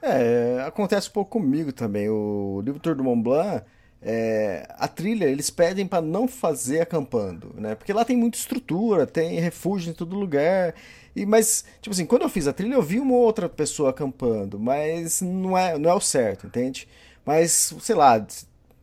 É, 0.00 0.62
acontece 0.64 1.08
um 1.08 1.12
pouco 1.12 1.32
comigo 1.32 1.72
também. 1.72 2.08
O 2.08 2.62
livro 2.64 2.78
Tour 2.78 2.94
do 2.94 3.02
Mont 3.02 3.22
Blanc 3.22 3.64
é, 4.02 4.66
a 4.78 4.86
trilha 4.88 5.24
eles 5.26 5.50
pedem 5.50 5.86
para 5.86 6.02
não 6.02 6.28
fazer 6.28 6.80
acampando, 6.80 7.54
né? 7.56 7.74
Porque 7.74 7.92
lá 7.92 8.04
tem 8.04 8.16
muita 8.16 8.38
estrutura, 8.38 9.06
tem 9.06 9.40
refúgio 9.40 9.90
em 9.90 9.94
todo 9.94 10.16
lugar. 10.16 10.74
E 11.14 11.24
mas 11.26 11.64
tipo 11.80 11.94
assim, 11.94 12.06
quando 12.06 12.22
eu 12.22 12.28
fiz 12.28 12.46
a 12.46 12.52
trilha 12.52 12.74
eu 12.74 12.82
vi 12.82 13.00
uma 13.00 13.14
outra 13.14 13.48
pessoa 13.48 13.90
acampando, 13.90 14.58
mas 14.58 15.20
não 15.22 15.56
é 15.56 15.78
não 15.78 15.90
é 15.90 15.94
o 15.94 16.00
certo, 16.00 16.46
entende? 16.46 16.88
Mas 17.24 17.74
sei 17.80 17.94
lá, 17.96 18.24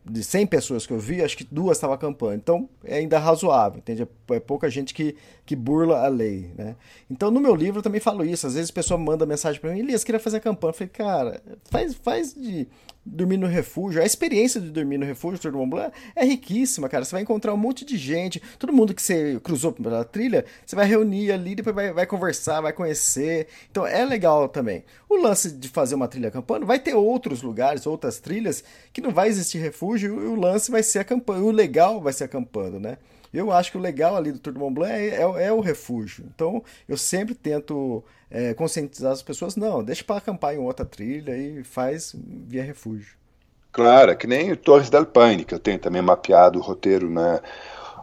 de 0.06 0.22
100 0.22 0.46
pessoas 0.46 0.86
que 0.86 0.92
eu 0.92 0.98
vi, 0.98 1.22
acho 1.22 1.36
que 1.36 1.44
duas 1.50 1.78
estavam 1.78 1.94
acampando. 1.94 2.34
Então 2.34 2.68
é 2.84 2.98
ainda 2.98 3.18
razoável, 3.18 3.78
entende? 3.78 4.02
É, 4.02 4.34
é 4.34 4.40
pouca 4.40 4.68
gente 4.68 4.92
que, 4.92 5.16
que 5.46 5.54
burla 5.54 6.04
a 6.04 6.08
lei, 6.08 6.52
né? 6.56 6.76
Então 7.10 7.30
no 7.30 7.40
meu 7.40 7.54
livro 7.54 7.78
eu 7.78 7.82
também 7.82 8.00
falo 8.00 8.24
isso. 8.24 8.46
Às 8.46 8.54
vezes 8.54 8.70
a 8.70 8.72
pessoa 8.74 8.98
manda 8.98 9.26
mensagem 9.26 9.60
para 9.60 9.72
mim, 9.72 9.80
Elias, 9.80 10.02
queria 10.02 10.20
fazer 10.20 10.40
campanha. 10.40 10.70
Eu 10.70 10.74
falei, 10.74 10.88
cara, 10.88 11.42
faz, 11.70 11.94
faz 11.94 12.34
de 12.34 12.66
dormir 13.04 13.36
no 13.36 13.46
refúgio. 13.46 14.00
A 14.00 14.06
experiência 14.06 14.60
de 14.60 14.70
dormir 14.70 14.96
no 14.96 15.04
refúgio, 15.04 15.38
Tour 15.38 15.52
Mont 15.52 15.68
Blanc, 15.68 15.92
é 16.16 16.24
riquíssima, 16.24 16.88
cara. 16.88 17.04
Você 17.04 17.12
vai 17.12 17.22
encontrar 17.22 17.52
um 17.52 17.58
monte 17.58 17.84
de 17.84 17.98
gente. 17.98 18.40
Todo 18.58 18.72
mundo 18.72 18.94
que 18.94 19.02
você 19.02 19.38
cruzou 19.42 19.72
pela 19.72 20.04
trilha, 20.04 20.44
você 20.64 20.74
vai 20.74 20.86
reunir 20.86 21.30
ali, 21.30 21.54
depois 21.54 21.74
vai, 21.74 21.92
vai 21.92 22.06
conversar, 22.06 22.62
vai 22.62 22.72
conhecer. 22.72 23.48
Então 23.70 23.86
é 23.86 24.04
legal 24.04 24.48
também. 24.48 24.84
O 25.08 25.16
lance 25.16 25.52
de 25.52 25.68
fazer 25.68 25.94
uma 25.94 26.08
trilha 26.08 26.28
acampando, 26.28 26.64
vai 26.64 26.78
ter 26.78 26.94
outros 26.94 27.42
lugares, 27.42 27.86
outras 27.86 28.18
trilhas, 28.18 28.64
que 28.92 29.02
não 29.02 29.10
vai 29.10 29.28
existir 29.28 29.58
refúgio 29.58 30.22
e 30.22 30.26
o 30.26 30.34
lance 30.34 30.70
vai 30.70 30.82
ser 30.82 31.00
acampando. 31.00 31.46
O 31.46 31.50
legal 31.50 32.00
vai 32.00 32.12
ser 32.12 32.24
acampando, 32.24 32.80
né? 32.80 32.96
Eu 33.34 33.50
acho 33.50 33.72
que 33.72 33.76
o 33.76 33.80
legal 33.80 34.16
ali 34.16 34.30
do 34.30 34.38
Tour 34.38 34.52
de 34.52 34.58
Mont 34.58 34.72
Blanc 34.72 34.92
é, 34.92 35.16
é, 35.16 35.46
é 35.46 35.52
o 35.52 35.60
refúgio. 35.60 36.24
Então, 36.32 36.62
eu 36.88 36.96
sempre 36.96 37.34
tento 37.34 38.04
é, 38.30 38.54
conscientizar 38.54 39.12
as 39.12 39.22
pessoas, 39.22 39.56
não, 39.56 39.82
deixa 39.82 40.04
para 40.04 40.16
acampar 40.16 40.54
em 40.54 40.58
outra 40.58 40.86
trilha 40.86 41.36
e 41.36 41.64
faz 41.64 42.14
via 42.16 42.62
refúgio. 42.62 43.16
Claro, 43.72 44.12
é 44.12 44.14
que 44.14 44.28
nem 44.28 44.52
o 44.52 44.56
Torres 44.56 44.88
del 44.88 45.04
Paine, 45.04 45.44
que 45.44 45.52
eu 45.52 45.58
tenho 45.58 45.80
também 45.80 46.00
mapeado 46.00 46.60
o 46.60 46.62
roteiro, 46.62 47.10
né? 47.10 47.40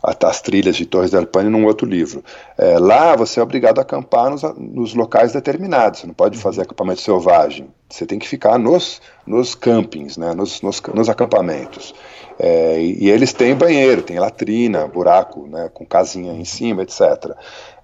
As 0.03 0.41
trilhas 0.41 0.75
de 0.75 0.85
Torres 0.85 1.11
del 1.11 1.27
Paine 1.27 1.49
num 1.49 1.65
outro 1.65 1.87
livro. 1.87 2.23
É, 2.57 2.79
lá 2.79 3.15
você 3.15 3.39
é 3.39 3.43
obrigado 3.43 3.79
a 3.79 3.81
acampar 3.81 4.29
nos, 4.29 4.41
nos, 4.57 4.93
locais 4.93 5.33
determinados, 5.33 5.99
você 5.99 6.07
não 6.07 6.13
pode 6.13 6.37
fazer 6.37 6.61
acampamento 6.61 7.01
selvagem, 7.01 7.67
você 7.89 8.05
tem 8.05 8.17
que 8.17 8.27
ficar 8.27 8.57
nos, 8.57 9.01
nos 9.25 9.53
campings, 9.53 10.17
né, 10.17 10.33
nos, 10.33 10.61
nos, 10.61 10.81
nos 10.93 11.09
acampamentos. 11.09 11.93
É, 12.39 12.81
e, 12.81 13.05
e, 13.05 13.09
eles 13.09 13.33
têm 13.33 13.55
banheiro, 13.55 14.01
tem 14.01 14.17
latrina, 14.17 14.87
buraco 14.87 15.45
né, 15.47 15.69
com 15.71 15.85
casinha 15.85 16.33
em 16.33 16.45
cima, 16.45 16.81
etc. 16.81 17.35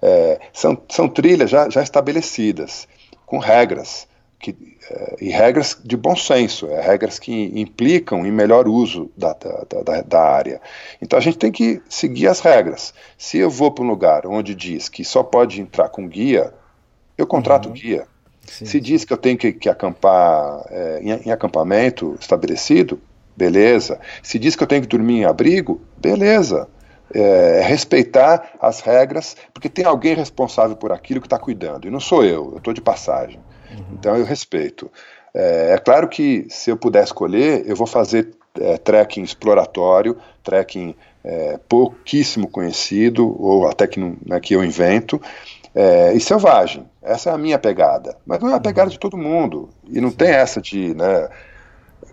É, 0.02 0.40
são, 0.52 0.76
são 0.88 1.08
trilhas 1.08 1.48
já, 1.48 1.68
já 1.68 1.82
estabelecidas, 1.82 2.88
com 3.24 3.38
regras 3.38 4.08
que, 4.38 4.56
é, 4.90 5.16
e 5.20 5.28
regras 5.30 5.76
de 5.84 5.96
bom 5.96 6.14
senso, 6.14 6.68
é, 6.68 6.80
regras 6.80 7.18
que 7.18 7.52
implicam 7.58 8.24
em 8.24 8.30
melhor 8.30 8.68
uso 8.68 9.10
da, 9.16 9.32
da, 9.32 9.82
da, 9.82 10.02
da, 10.02 10.22
área. 10.22 10.60
Então 11.02 11.18
a 11.18 11.22
gente 11.22 11.38
tem 11.38 11.50
que 11.50 11.82
seguir 11.88 12.28
as 12.28 12.40
regras. 12.40 12.94
Se 13.16 13.38
eu 13.38 13.50
vou 13.50 13.70
para 13.70 13.84
um 13.84 13.88
lugar 13.88 14.26
onde 14.26 14.54
diz 14.54 14.88
que 14.88 15.04
só 15.04 15.22
pode 15.22 15.60
entrar 15.60 15.88
com 15.88 16.06
guia, 16.06 16.52
eu 17.16 17.26
contrato 17.26 17.66
uhum. 17.66 17.72
guia. 17.72 18.06
Sim. 18.46 18.64
Se 18.64 18.80
diz 18.80 19.04
que 19.04 19.12
eu 19.12 19.16
tenho 19.16 19.36
que, 19.36 19.52
que 19.52 19.68
acampar 19.68 20.64
é, 20.70 21.00
em, 21.02 21.28
em 21.28 21.30
acampamento 21.30 22.16
estabelecido, 22.18 23.00
beleza. 23.36 24.00
Se 24.22 24.38
diz 24.38 24.56
que 24.56 24.62
eu 24.62 24.66
tenho 24.66 24.82
que 24.82 24.88
dormir 24.88 25.18
em 25.18 25.24
abrigo, 25.24 25.80
beleza. 25.96 26.68
É, 27.12 27.62
respeitar 27.64 28.50
as 28.60 28.80
regras, 28.80 29.34
porque 29.54 29.70
tem 29.70 29.84
alguém 29.86 30.14
responsável 30.14 30.76
por 30.76 30.92
aquilo 30.92 31.22
que 31.22 31.26
está 31.26 31.38
cuidando, 31.38 31.88
e 31.88 31.90
não 31.90 32.00
sou 32.00 32.22
eu, 32.22 32.50
eu 32.52 32.58
estou 32.58 32.74
de 32.74 32.82
passagem. 32.82 33.40
Uhum. 33.70 33.84
Então 33.92 34.16
eu 34.16 34.24
respeito. 34.24 34.90
É, 35.34 35.72
é, 35.74 35.78
claro 35.78 36.08
que 36.08 36.46
se 36.48 36.70
eu 36.70 36.76
puder 36.76 37.04
escolher, 37.04 37.64
eu 37.66 37.76
vou 37.76 37.86
fazer 37.86 38.30
é, 38.60 38.76
trekking 38.76 39.22
exploratório, 39.22 40.16
trekking 40.42 40.94
é, 41.24 41.58
pouquíssimo 41.68 42.48
conhecido, 42.48 43.36
ou 43.40 43.68
até 43.68 43.86
que, 43.86 44.00
não, 44.00 44.16
né, 44.24 44.40
que 44.40 44.54
eu 44.54 44.64
invento, 44.64 45.20
é, 45.74 46.12
e 46.14 46.20
selvagem. 46.20 46.88
Essa 47.02 47.30
é 47.30 47.32
a 47.32 47.38
minha 47.38 47.58
pegada. 47.58 48.16
Mas 48.26 48.40
não 48.40 48.50
é 48.50 48.54
a 48.54 48.60
pegada 48.60 48.90
de 48.90 48.98
todo 48.98 49.16
mundo. 49.16 49.68
E 49.88 50.00
não 50.00 50.10
Sim. 50.10 50.16
tem 50.16 50.28
essa 50.30 50.60
de. 50.60 50.94
Né, 50.94 51.28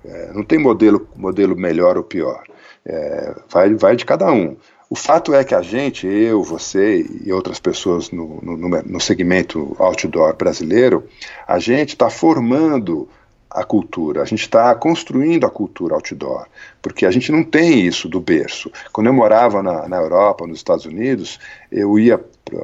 é, 0.03 0.34
não 0.34 0.44
tem 0.44 0.60
modelo, 0.60 1.07
modelo 1.15 1.56
melhor 1.56 1.98
ou 1.98 2.03
pior. 2.03 2.44
É, 2.86 3.36
vai, 3.49 3.73
vai 3.73 3.95
de 3.95 4.06
cada 4.06 4.32
um. 4.32 4.56
O 4.90 4.95
fato 4.95 5.34
é 5.34 5.44
que 5.44 5.56
a 5.56 5.62
gente, 5.62 6.06
eu, 6.06 6.44
você 6.44 7.06
e 7.24 7.32
outras 7.32 7.60
pessoas 7.60 8.12
no, 8.12 8.40
no, 8.41 8.70
no 8.84 8.99
segmento 8.99 9.76
outdoor 9.80 10.36
brasileiro, 10.36 11.07
a 11.48 11.57
gente 11.57 11.90
está 11.90 12.10
formando 12.10 13.10
a 13.49 13.64
cultura, 13.64 14.22
a 14.22 14.26
gente 14.26 14.41
está 14.41 14.76
construindo 14.76 15.45
a 15.45 15.49
cultura 15.49 15.95
outdoor, 15.95 16.45
porque 16.82 17.06
a 17.06 17.12
gente 17.12 17.32
não 17.32 17.41
tem 17.41 17.80
isso 17.86 18.10
do 18.10 18.20
berço. 18.20 18.70
Quando 18.91 19.07
eu 19.07 19.14
morava 19.14 19.64
na, 19.64 19.88
na 19.88 19.98
Europa, 19.98 20.45
nos 20.45 20.57
Estados 20.57 20.86
Unidos, 20.86 21.40
eu 21.72 21.98
ia 21.98 22.18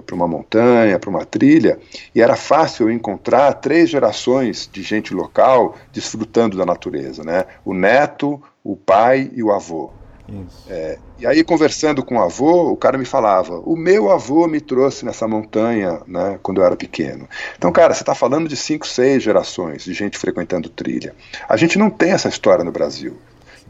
para 0.05 0.13
uma 0.13 0.27
montanha, 0.27 0.99
para 0.99 1.09
uma 1.09 1.25
trilha, 1.25 1.79
e 2.13 2.21
era 2.21 2.35
fácil 2.35 2.91
encontrar 2.91 3.53
três 3.53 3.89
gerações 3.89 4.69
de 4.71 4.83
gente 4.83 5.13
local 5.13 5.75
desfrutando 5.91 6.57
da 6.57 6.65
natureza, 6.65 7.23
né? 7.23 7.45
O 7.65 7.73
neto, 7.73 8.41
o 8.63 8.75
pai 8.75 9.31
e 9.33 9.41
o 9.41 9.51
avô. 9.51 9.91
É, 10.69 10.97
e 11.19 11.27
aí, 11.27 11.43
conversando 11.43 12.03
com 12.03 12.15
o 12.15 12.21
avô, 12.21 12.71
o 12.71 12.77
cara 12.77 12.97
me 12.97 13.05
falava: 13.05 13.59
o 13.59 13.75
meu 13.75 14.11
avô 14.11 14.47
me 14.47 14.61
trouxe 14.61 15.05
nessa 15.05 15.27
montanha 15.27 16.01
né, 16.07 16.39
quando 16.41 16.61
eu 16.61 16.65
era 16.65 16.75
pequeno. 16.75 17.27
Então, 17.57 17.71
cara, 17.71 17.93
você 17.93 18.01
está 18.01 18.15
falando 18.15 18.47
de 18.47 18.55
cinco, 18.55 18.87
seis 18.87 19.21
gerações 19.21 19.83
de 19.83 19.93
gente 19.93 20.17
frequentando 20.17 20.69
trilha. 20.69 21.13
A 21.47 21.57
gente 21.57 21.77
não 21.77 21.89
tem 21.89 22.11
essa 22.11 22.29
história 22.29 22.63
no 22.63 22.71
Brasil. 22.71 23.17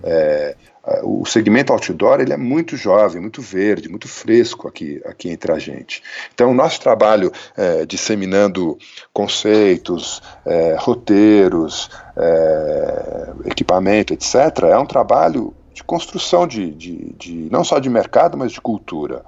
É, 0.04 0.56
o 1.04 1.26
segmento 1.26 1.72
outdoor 1.72 2.22
ele 2.22 2.34
é 2.34 2.38
muito 2.38 2.76
jovem, 2.76 3.22
muito 3.22 3.42
verde, 3.42 3.88
muito 3.88 4.08
fresco 4.08 4.68
aqui, 4.68 5.00
aqui 5.06 5.30
entre 5.30 5.52
a 5.52 5.60
gente. 5.60 6.02
Então, 6.34 6.50
o 6.50 6.54
nosso 6.54 6.82
trabalho 6.82 7.32
é, 7.56 7.86
disseminando 7.86 8.78
conceitos, 9.14 10.22
é, 10.44 10.76
roteiros, 10.80 11.90
é, 12.18 13.34
equipamento, 13.46 14.14
etc., 14.14 14.64
é 14.72 14.78
um 14.78 14.86
trabalho 14.86 15.54
de 15.82 15.84
construção 15.84 16.46
de, 16.48 16.72
de, 16.72 17.14
de, 17.14 17.50
não 17.52 17.64
só 17.64 17.80
de 17.80 17.90
mercado, 17.90 18.38
mas 18.38 18.52
de 18.52 18.62
cultura. 18.62 19.26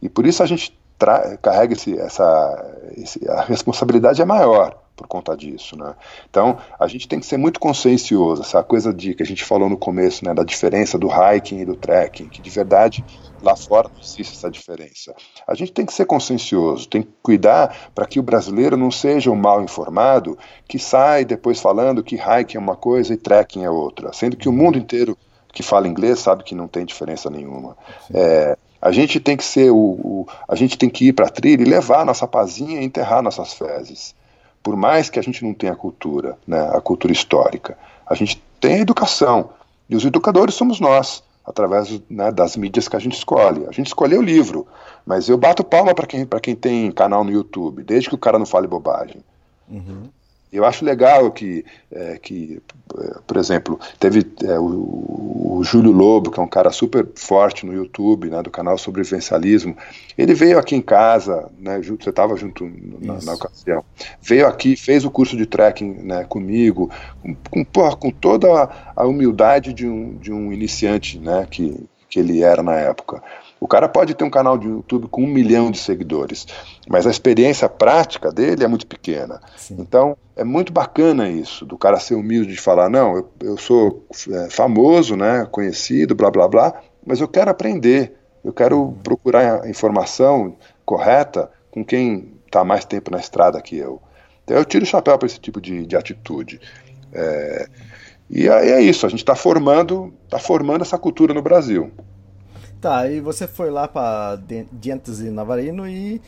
E 0.00 0.08
por 0.08 0.26
isso 0.26 0.42
a 0.42 0.46
gente 0.46 0.76
carrega 1.40 1.72
esse, 1.72 1.98
essa 1.98 2.78
esse, 2.96 3.28
a 3.28 3.42
responsabilidade 3.42 4.22
é 4.22 4.24
maior 4.24 4.78
por 4.94 5.08
conta 5.08 5.36
disso, 5.36 5.76
né? 5.76 5.94
Então 6.28 6.58
a 6.78 6.86
gente 6.86 7.08
tem 7.08 7.18
que 7.18 7.26
ser 7.26 7.36
muito 7.36 7.58
consciencioso, 7.58 8.42
essa 8.42 8.62
coisa 8.62 8.92
de 8.92 9.14
que 9.14 9.22
a 9.22 9.26
gente 9.26 9.42
falou 9.42 9.68
no 9.68 9.76
começo, 9.76 10.24
né, 10.24 10.34
da 10.34 10.44
diferença 10.44 10.98
do 10.98 11.08
hiking 11.08 11.60
e 11.60 11.64
do 11.64 11.74
trekking, 11.74 12.28
que 12.28 12.40
de 12.40 12.50
verdade 12.50 13.04
lá 13.42 13.56
fora 13.56 13.88
não 13.88 14.00
existe 14.00 14.36
essa 14.36 14.50
diferença. 14.50 15.14
A 15.48 15.54
gente 15.54 15.72
tem 15.72 15.86
que 15.86 15.92
ser 15.92 16.04
consciencioso, 16.04 16.86
tem 16.88 17.02
que 17.02 17.10
cuidar 17.20 17.90
para 17.94 18.06
que 18.06 18.20
o 18.20 18.22
brasileiro 18.22 18.76
não 18.76 18.90
seja 18.90 19.30
um 19.30 19.34
mal 19.34 19.62
informado 19.62 20.38
que 20.68 20.78
sai 20.78 21.24
depois 21.24 21.58
falando 21.58 22.04
que 22.04 22.16
hiking 22.16 22.58
é 22.58 22.60
uma 22.60 22.76
coisa 22.76 23.14
e 23.14 23.16
trekking 23.16 23.64
é 23.64 23.70
outra, 23.70 24.12
sendo 24.12 24.36
que 24.36 24.48
o 24.48 24.52
mundo 24.52 24.78
inteiro 24.78 25.16
que 25.52 25.62
fala 25.62 25.86
inglês 25.86 26.18
sabe 26.18 26.42
que 26.42 26.54
não 26.54 26.66
tem 26.66 26.84
diferença 26.84 27.28
nenhuma. 27.28 27.76
É, 28.12 28.56
a 28.80 28.90
gente 28.90 29.20
tem 29.20 29.36
que 29.36 29.44
ser 29.44 29.70
o, 29.70 29.76
o 29.76 30.26
a 30.48 30.56
gente 30.56 30.76
tem 30.76 30.88
que 30.88 31.08
ir 31.08 31.12
para 31.12 31.26
a 31.26 31.30
trilha 31.30 31.62
e 31.62 31.66
levar 31.66 32.00
a 32.00 32.04
nossa 32.04 32.26
pazinha 32.26 32.80
e 32.80 32.84
enterrar 32.84 33.22
nossas 33.22 33.52
fezes. 33.52 34.14
Por 34.62 34.76
mais 34.76 35.10
que 35.10 35.18
a 35.18 35.22
gente 35.22 35.44
não 35.44 35.52
tenha 35.52 35.76
cultura, 35.76 36.38
né, 36.46 36.70
a 36.72 36.80
cultura 36.80 37.12
histórica, 37.12 37.76
a 38.06 38.14
gente 38.14 38.42
tem 38.60 38.74
a 38.76 38.80
educação 38.80 39.50
e 39.88 39.94
os 39.94 40.04
educadores 40.04 40.54
somos 40.54 40.80
nós 40.80 41.22
através 41.44 42.00
né, 42.08 42.30
das 42.30 42.56
mídias 42.56 42.88
que 42.88 42.96
a 42.96 43.00
gente 43.00 43.16
escolhe. 43.16 43.66
A 43.66 43.72
gente 43.72 43.88
escolheu 43.88 44.20
o 44.20 44.24
livro, 44.24 44.66
mas 45.04 45.28
eu 45.28 45.36
bato 45.36 45.64
palma 45.64 45.94
para 45.94 46.06
quem, 46.06 46.26
quem 46.40 46.54
tem 46.54 46.92
canal 46.92 47.24
no 47.24 47.30
YouTube, 47.32 47.82
desde 47.82 48.08
que 48.08 48.14
o 48.14 48.18
cara 48.18 48.38
não 48.38 48.46
fale 48.46 48.66
bobagem. 48.66 49.22
Uhum. 49.68 50.08
Eu 50.52 50.66
acho 50.66 50.84
legal 50.84 51.30
que, 51.30 51.64
é, 51.90 52.18
que 52.18 52.60
é, 52.98 53.14
por 53.26 53.38
exemplo, 53.38 53.80
teve 53.98 54.26
é, 54.44 54.58
o, 54.58 55.56
o, 55.56 55.64
Júlio 55.64 55.92
Lobo, 55.92 56.30
que 56.30 56.38
é 56.38 56.42
um 56.42 56.48
cara 56.48 56.70
super 56.70 57.08
forte 57.14 57.64
no 57.64 57.72
YouTube, 57.72 58.28
né, 58.28 58.42
do 58.42 58.50
canal 58.50 58.76
Sobrevivencialismo. 58.76 59.74
Ele 60.16 60.34
veio 60.34 60.58
aqui 60.58 60.76
em 60.76 60.82
casa, 60.82 61.50
né, 61.58 61.80
você 61.80 62.10
estava 62.10 62.36
junto 62.36 62.70
na, 63.00 63.14
na, 63.22 63.32
ocasião. 63.32 63.82
Veio 64.20 64.46
aqui, 64.46 64.76
fez 64.76 65.06
o 65.06 65.10
curso 65.10 65.38
de 65.38 65.46
trekking 65.46 66.02
né, 66.02 66.24
comigo, 66.24 66.90
com, 67.22 67.34
com, 67.50 67.64
porra, 67.64 67.96
com 67.96 68.10
toda 68.10 68.64
a, 68.64 68.92
a 68.94 69.06
humildade 69.06 69.72
de 69.72 69.88
um, 69.88 70.16
de 70.16 70.30
um 70.30 70.52
iniciante 70.52 71.18
né, 71.18 71.46
que, 71.50 71.82
que 72.10 72.20
ele 72.20 72.42
era 72.42 72.62
na 72.62 72.74
época. 72.74 73.22
O 73.62 73.68
cara 73.68 73.88
pode 73.88 74.12
ter 74.12 74.24
um 74.24 74.30
canal 74.30 74.58
de 74.58 74.66
YouTube 74.66 75.06
com 75.06 75.22
um 75.22 75.26
milhão 75.28 75.70
de 75.70 75.78
seguidores, 75.78 76.48
mas 76.88 77.06
a 77.06 77.10
experiência 77.12 77.68
prática 77.68 78.32
dele 78.32 78.64
é 78.64 78.66
muito 78.66 78.88
pequena. 78.88 79.40
Sim. 79.56 79.76
Então, 79.78 80.16
é 80.34 80.42
muito 80.42 80.72
bacana 80.72 81.28
isso, 81.28 81.64
do 81.64 81.78
cara 81.78 82.00
ser 82.00 82.16
humilde 82.16 82.50
de 82.50 82.60
falar, 82.60 82.90
não, 82.90 83.18
eu, 83.18 83.30
eu 83.40 83.56
sou 83.56 84.04
é, 84.32 84.50
famoso, 84.50 85.14
né, 85.14 85.46
conhecido, 85.48 86.12
blá, 86.12 86.28
blá, 86.28 86.48
blá, 86.48 86.82
mas 87.06 87.20
eu 87.20 87.28
quero 87.28 87.52
aprender, 87.52 88.16
eu 88.42 88.52
quero 88.52 88.80
uhum. 88.80 88.94
procurar 88.94 89.62
a 89.62 89.70
informação 89.70 90.56
correta 90.84 91.48
com 91.70 91.84
quem 91.84 92.32
está 92.44 92.64
mais 92.64 92.84
tempo 92.84 93.12
na 93.12 93.20
estrada 93.20 93.62
que 93.62 93.78
eu. 93.78 94.02
Então, 94.42 94.56
eu 94.56 94.64
tiro 94.64 94.82
o 94.82 94.88
chapéu 94.88 95.16
para 95.16 95.26
esse 95.26 95.38
tipo 95.38 95.60
de, 95.60 95.86
de 95.86 95.96
atitude. 95.96 96.60
É, 97.12 97.68
e 98.28 98.48
aí 98.48 98.70
é 98.70 98.80
isso, 98.80 99.06
a 99.06 99.08
gente 99.08 99.20
está 99.20 99.36
formando, 99.36 100.12
tá 100.28 100.40
formando 100.40 100.82
essa 100.82 100.98
cultura 100.98 101.32
no 101.32 101.42
Brasil. 101.42 101.92
Tá, 102.82 103.08
e 103.08 103.20
você 103.20 103.46
foi 103.46 103.70
lá 103.70 103.86
para 103.86 104.40
Dientes 104.72 105.20
e 105.20 105.30
Navarino 105.30 105.86
e 105.86 106.20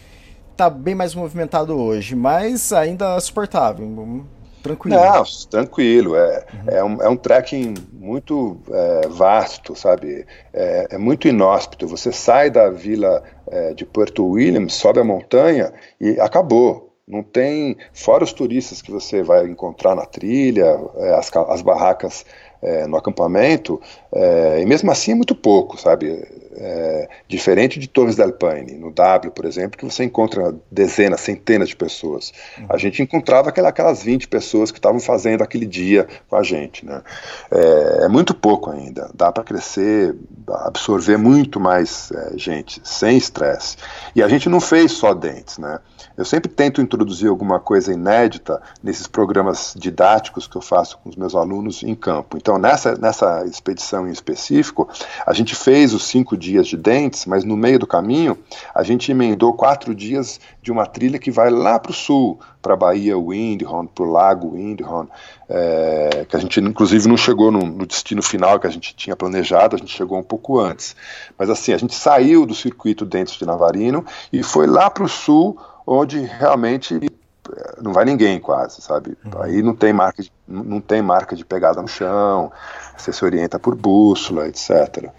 tá 0.57 0.71
bem 0.71 0.95
mais 0.95 1.13
movimentado 1.13 1.77
hoje, 1.77 2.15
mas 2.15 2.73
ainda 2.73 3.19
suportável, 3.19 4.25
tranquilo. 4.63 4.97
Não, 4.97 5.25
tranquilo. 5.51 6.15
É, 6.15 6.47
uhum. 6.53 6.69
é, 6.69 6.85
um, 6.85 7.03
é 7.03 7.09
um 7.09 7.17
trekking 7.17 7.75
muito 7.93 8.57
é, 8.71 9.09
vasto, 9.09 9.75
sabe? 9.75 10.25
É, 10.53 10.87
é, 10.93 10.97
muito 10.97 11.27
inóspito. 11.27 11.89
Você 11.89 12.13
sai 12.13 12.51
da 12.51 12.71
vila 12.71 13.25
é, 13.49 13.75
de 13.75 13.85
Puerto 13.85 14.25
Williams, 14.25 14.75
sobe 14.75 15.01
a 15.01 15.05
montanha 15.05 15.73
e 16.01 16.21
acabou. 16.21 16.95
Não 17.07 17.25
tem, 17.25 17.77
fora 17.93 18.23
os 18.23 18.33
turistas 18.33 18.81
que 18.81 18.93
você 18.93 19.25
vai 19.25 19.45
encontrar 19.47 19.97
na 19.97 20.07
trilha, 20.07 20.81
é, 20.99 21.15
as, 21.15 21.31
as 21.49 21.63
barracas 21.63 22.25
é, 22.65 22.87
no 22.87 22.97
acampamento, 22.97 23.79
é, 24.11 24.63
e 24.63 24.65
mesmo 24.65 24.91
assim 24.91 25.13
é 25.13 25.15
muito 25.15 25.35
pouco, 25.35 25.79
sabe? 25.79 26.27
É, 26.57 27.09
diferente 27.27 27.79
de 27.79 27.89
Torres 27.89 28.17
del 28.17 28.33
Paine, 28.33 28.75
no 28.75 28.91
W, 28.91 29.33
por 29.33 29.45
exemplo, 29.45 29.79
que 29.79 29.85
você 29.85 30.05
encontra 30.05 30.55
dezenas, 30.71 31.21
centenas 31.21 31.69
de 31.69 31.77
pessoas. 31.77 32.33
Uhum. 32.59 32.67
A 32.69 32.79
gente 32.79 33.03
encontrava 33.03 33.49
aquelas 33.49 34.03
20 34.03 34.29
pessoas 34.29 34.71
que 34.71 34.79
estavam 34.79 35.01
fazendo 35.01 35.43
aquele 35.43 35.67
dia 35.67 36.07
com 36.29 36.37
a 36.37 36.43
gente. 36.43 36.85
Né? 36.87 37.03
É, 37.51 38.05
é 38.05 38.09
muito 38.09 38.35
pouco 38.35 38.71
ainda, 38.71 39.11
dá 39.15 39.33
para 39.33 39.43
crescer, 39.43 40.15
absorver 40.49 41.17
muito 41.17 41.59
mais 41.59 42.11
é, 42.13 42.39
gente, 42.39 42.81
sem 42.85 43.17
estresse. 43.17 43.77
E 44.15 44.23
a 44.23 44.29
gente 44.29 44.49
não 44.49 44.61
fez 44.61 44.93
só 44.93 45.15
dentes, 45.15 45.59
né? 45.59 45.79
Eu 46.17 46.25
sempre 46.25 46.49
tento 46.49 46.81
introduzir 46.81 47.29
alguma 47.29 47.59
coisa 47.59 47.93
inédita 47.93 48.63
nesses 48.83 49.07
programas 49.07 49.75
didáticos 49.77 50.47
que 50.47 50.57
eu 50.57 50.63
faço 50.63 50.97
com 50.99 51.09
os 51.09 51.17
meus 51.17 51.35
alunos 51.35 51.83
em 51.83 51.95
campo. 51.95 52.37
Então, 52.37 52.57
nessa, 52.57 52.95
nessa 52.95 53.45
expedição 53.47 54.07
em 54.09 54.13
específico, 54.13 54.89
a 55.27 55.33
gente 55.33 55.57
fez 55.57 55.93
os 55.93 56.07
cinco 56.07 56.37
dias 56.45 56.69
de 56.69 56.77
dentes, 56.77 57.27
mas 57.27 57.43
no 57.43 57.57
meio 57.57 57.79
do 57.79 57.87
caminho, 57.87 58.39
a 58.75 58.83
gente 58.83 59.11
emendou 59.11 59.53
quatro 59.55 59.95
dias 59.95 60.39
de 60.63 60.71
uma 60.71 60.87
trilha 60.87 61.19
que 61.19 61.31
vai 61.31 61.51
lá 61.51 61.79
para 61.79 61.91
o 61.91 61.95
sul, 61.95 62.39
para 62.61 62.75
a 62.75 62.77
Bahia 62.77 63.19
Windhorn, 63.19 63.89
para 63.95 64.05
o 64.05 64.11
Lago 64.11 64.55
Windhorn, 64.55 65.09
é, 65.49 66.25
que 66.29 66.37
a 66.37 66.39
gente 66.39 66.61
inclusive 66.61 67.09
não 67.09 67.17
chegou 67.17 67.51
no, 67.51 67.61
no, 67.61 67.87
destino 67.87 68.23
final 68.23 68.59
que 68.59 68.67
a 68.67 68.71
gente 68.71 68.95
tinha 68.95 69.17
planejado, 69.17 69.77
a 69.77 69.79
gente 69.79 69.95
chegou 69.95 70.19
um 70.19 70.23
pouco 70.23 70.59
antes. 70.59 70.97
Mas 71.39 71.51
assim, 71.51 71.73
a 71.73 71.79
gente 71.79 71.95
saiu 71.95 72.47
do 72.47 72.55
circuito 72.55 73.05
Dentes 73.05 73.35
de 73.35 73.45
Navarino 73.45 74.05
e 74.33 74.43
foi 74.43 74.67
lá 74.67 74.89
para 74.89 75.05
o 75.05 75.09
sul, 75.09 75.59
onde 75.87 76.21
realmente 76.21 76.95
eh, 76.95 77.75
não 77.83 77.93
vai 77.93 78.05
ninguém 78.05 78.41
quase, 78.41 78.81
sabe? 78.81 79.17
Uhum. 79.25 79.43
Aí 79.43 79.63
não 79.63 79.75
tem 79.75 79.93
marca 79.93 80.23
de, 80.23 80.33
não 80.49 80.81
tem 80.81 81.03
marca 81.03 81.37
de 81.37 81.45
pegada 81.45 81.83
no 81.83 81.89
chão, 81.89 82.51
você 82.97 83.13
se 83.13 83.25
orienta 83.25 83.59
por 83.59 83.75
bússola, 83.75 84.49
etc. 84.49 85.11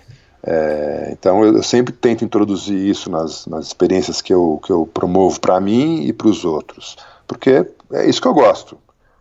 É, 0.47 1.09
então 1.11 1.43
eu, 1.43 1.55
eu, 1.55 1.63
sempre 1.63 1.91
tento 1.91 2.23
introduzir 2.23 2.77
isso 2.77 3.09
nas, 3.09 3.47
nas 3.47 3.65
experiências 3.65 4.21
que 4.21 4.31
eu, 4.31 4.61
que 4.63 4.71
eu 4.71 4.85
promovo 4.85 5.39
para 5.39 5.59
mim 5.59 6.03
e 6.03 6.13
para 6.13 6.27
os 6.27 6.45
outros, 6.45 6.95
porque 7.25 7.65
é 7.91 8.07
isso 8.07 8.21
que 8.21 8.27
eu 8.27 8.33
gosto. 8.33 8.77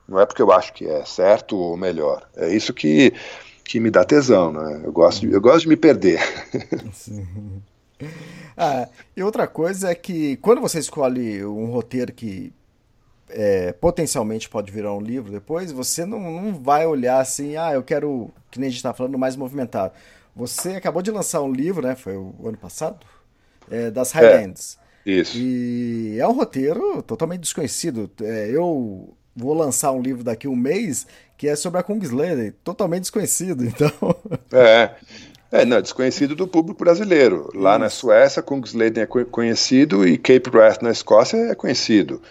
Não 0.07 0.21
é 0.21 0.27
porque 0.27 0.43
eu 0.43 0.53
acho 0.53 0.75
que 0.75 0.87
é 0.87 1.03
certo 1.07 1.57
ou 1.57 1.79
melhor. 1.79 2.29
É 2.37 2.55
isso 2.55 2.75
que, 2.75 3.15
que 3.65 3.81
me 3.81 3.91
dá 3.91 4.05
tesão, 4.05 4.53
né? 4.53 4.83
Eu 4.85 4.93
gosto, 4.93 5.27
de, 5.27 5.33
eu 5.33 5.41
gosto 5.41 5.63
de 5.63 5.69
me 5.69 5.77
perder. 5.77 6.21
Sim. 6.93 7.27
Ah, 8.55 8.87
e 9.17 9.23
outra 9.23 9.47
coisa 9.47 9.91
é 9.91 9.95
que 9.95 10.37
quando 10.37 10.61
você 10.61 10.79
escolhe 10.79 11.43
um 11.43 11.71
roteiro 11.71 12.13
que 12.13 12.53
é, 13.31 13.73
potencialmente 13.73 14.49
pode 14.49 14.71
virar 14.71 14.93
um 14.93 15.01
livro 15.01 15.33
depois, 15.33 15.73
você 15.73 16.05
não, 16.05 16.21
não 16.21 16.55
vai 16.63 16.87
olhar 16.87 17.19
assim, 17.19 17.57
ah, 17.57 17.73
eu 17.73 17.83
quero, 17.83 18.31
que 18.51 18.61
nem 18.61 18.67
a 18.67 18.71
gente 18.71 18.79
está 18.79 18.93
falando, 18.93 19.19
mais 19.19 19.37
movimentado. 19.37 19.95
Você 20.35 20.71
acabou 20.71 21.03
de 21.03 21.11
lançar 21.11 21.43
um 21.43 21.53
livro, 21.53 21.87
né? 21.87 21.95
Foi 21.95 22.17
o 22.17 22.35
ano 22.45 22.57
passado? 22.57 23.05
É, 23.71 23.91
das 23.91 24.13
Highlands. 24.13 24.79
É, 25.07 25.11
isso. 25.11 25.37
E 25.37 26.17
é 26.19 26.27
um 26.27 26.33
roteiro 26.33 27.03
totalmente 27.03 27.43
desconhecido. 27.43 28.11
É, 28.21 28.51
eu 28.51 29.15
vou 29.37 29.55
lançar 29.55 29.93
um 29.93 30.01
livro 30.01 30.25
daqui 30.25 30.47
a 30.47 30.51
um 30.51 30.57
mês 30.57 31.07
que 31.37 31.49
é 31.49 31.57
sobre 31.57 31.81
a 31.81 31.83
Kungsleden, 31.83 32.53
totalmente 32.63 33.03
desconhecido, 33.03 33.65
então... 33.67 33.91
É, 34.53 34.91
é, 35.51 35.65
não, 35.65 35.81
desconhecido 35.81 36.35
do 36.35 36.47
público 36.49 36.83
brasileiro. 36.83 37.51
Lá 37.55 37.73
Isso. 37.73 37.81
na 37.81 37.91
Suécia, 37.91 38.43
Kungsleden 38.43 39.05
é 39.05 39.07
conhecido 39.07 40.07
e 40.07 40.17
Cape 40.17 40.51
Wrath 40.51 40.83
na 40.83 40.91
Escócia 40.91 41.37
é 41.37 41.55
conhecido. 41.55 42.23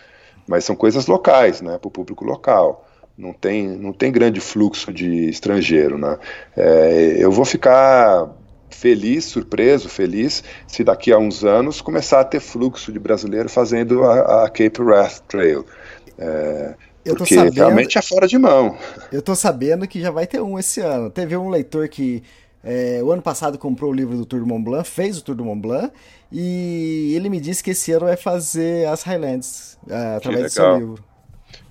Mas 0.48 0.66
são 0.66 0.76
coisas 0.76 1.08
locais, 1.08 1.62
né, 1.62 1.78
para 1.78 1.88
o 1.88 1.92
público 1.92 2.26
local. 2.26 2.88
Não 3.18 3.32
tem, 3.32 3.68
não 3.68 3.94
tem 3.94 4.12
grande 4.12 4.40
fluxo 4.40 4.92
de 4.92 5.30
estrangeiro, 5.30 5.98
né. 5.98 6.18
É, 6.58 7.16
eu 7.20 7.32
vou 7.32 7.46
ficar 7.46 8.30
feliz, 8.70 9.26
surpreso, 9.26 9.88
feliz, 9.88 10.44
se 10.68 10.84
daqui 10.84 11.12
a 11.12 11.18
uns 11.18 11.44
anos 11.44 11.80
começar 11.80 12.22
a 12.22 12.24
ter 12.24 12.40
fluxo 12.40 12.92
de 12.92 13.00
brasileiro 13.00 13.48
fazendo 13.48 14.04
a, 14.04 14.46
a 14.46 14.50
Cape 14.50 14.82
Wrath 14.82 15.20
Trail. 15.28 15.66
É, 16.18 16.74
eu 17.06 17.16
porque 17.16 17.36
sabendo, 17.36 17.56
realmente 17.56 17.98
é 17.98 18.02
fora 18.02 18.28
de 18.28 18.38
mão. 18.38 18.78
Eu 19.12 19.22
tô 19.22 19.36
sabendo 19.36 19.88
que 19.88 20.02
já 20.02 20.10
vai 20.10 20.26
ter 20.26 20.42
um 20.42 20.58
esse 20.58 20.82
ano. 20.82 21.10
Teve 21.10 21.38
um 21.38 21.50
leitor 21.50 21.88
que 21.88 22.24
é, 22.64 23.02
o 23.04 23.12
ano 23.12 23.22
passado 23.22 23.58
comprou 23.58 23.92
o 23.92 23.94
livro 23.94 24.16
do 24.16 24.26
Tour 24.26 24.40
do 24.40 24.48
Mont 24.48 24.64
Blanc, 24.64 24.88
fez 24.88 25.18
o 25.18 25.24
Tour 25.24 25.36
do 25.36 25.46
Mont 25.46 25.62
Blanc, 25.62 25.92
e 26.32 27.14
ele 27.16 27.30
me 27.30 27.40
disse 27.40 27.62
que 27.62 27.72
esse 27.72 27.92
ano 27.92 28.06
vai 28.06 28.18
fazer 28.18 28.88
as 28.88 29.04
Highlands 29.04 29.78
é, 29.88 30.16
através 30.16 30.46
do 30.46 30.50
seu 30.50 30.78
livro. 30.78 31.13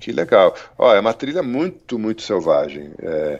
Que 0.02 0.10
legal. 0.10 0.52
Ó, 0.76 0.92
é 0.92 0.98
uma 0.98 1.14
trilha 1.14 1.44
muito, 1.44 1.96
muito 1.96 2.22
selvagem. 2.22 2.90
É, 3.00 3.38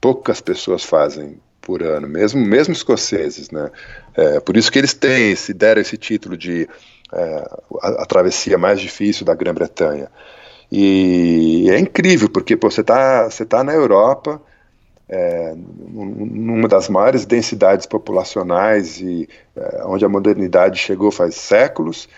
poucas 0.00 0.40
pessoas 0.40 0.84
fazem 0.84 1.40
por 1.60 1.82
ano, 1.82 2.06
mesmo, 2.06 2.40
mesmo 2.40 2.72
escoceses, 2.72 3.50
né? 3.50 3.68
É, 4.16 4.38
por 4.38 4.56
isso 4.56 4.70
que 4.70 4.78
eles 4.78 4.94
têm, 4.94 5.32
esse, 5.32 5.52
deram 5.52 5.80
esse 5.80 5.96
título 5.96 6.36
de 6.36 6.68
é, 7.12 7.50
a, 7.82 7.88
a, 8.02 8.06
travessia 8.06 8.56
mais 8.56 8.80
difícil 8.80 9.26
da 9.26 9.34
Grã-Bretanha. 9.34 10.08
E 10.70 11.68
é 11.68 11.80
incrível, 11.80 12.30
porque 12.30 12.56
pô, 12.56 12.70
você 12.70 12.82
está 12.82 13.24
você 13.24 13.44
tá 13.44 13.64
na 13.64 13.74
Europa, 13.74 14.40
é, 15.08 15.52
numa 15.56 16.68
das 16.68 16.88
maiores 16.88 17.26
densidades 17.26 17.86
populacionais 17.86 19.00
e 19.00 19.28
é, 19.56 19.82
onde 19.84 20.04
a 20.04 20.08
modernidade 20.08 20.78
chegou 20.78 21.10
faz 21.10 21.34
séculos, 21.34 22.08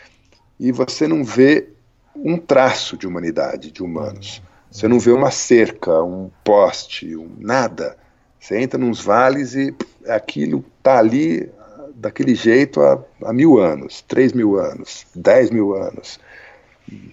e 0.60 0.70
você 0.70 1.08
não 1.08 1.24
vê 1.24 1.75
um 2.24 2.36
traço 2.36 2.96
de 2.96 3.06
humanidade, 3.06 3.70
de 3.70 3.82
humanos. 3.82 4.42
Você 4.70 4.88
não 4.88 4.98
vê 4.98 5.10
uma 5.10 5.30
cerca, 5.30 6.02
um 6.02 6.30
poste, 6.44 7.16
um 7.16 7.30
nada. 7.38 7.96
Você 8.38 8.58
entra 8.60 8.78
nos 8.78 9.00
vales 9.00 9.54
e 9.54 9.74
aquilo 10.06 10.64
está 10.78 10.98
ali 10.98 11.50
daquele 11.94 12.34
jeito 12.34 12.80
há, 12.80 13.02
há, 13.24 13.32
mil 13.32 13.58
anos, 13.58 14.02
três 14.02 14.32
mil 14.32 14.58
anos, 14.58 15.06
dez 15.14 15.50
mil 15.50 15.74
anos. 15.74 16.20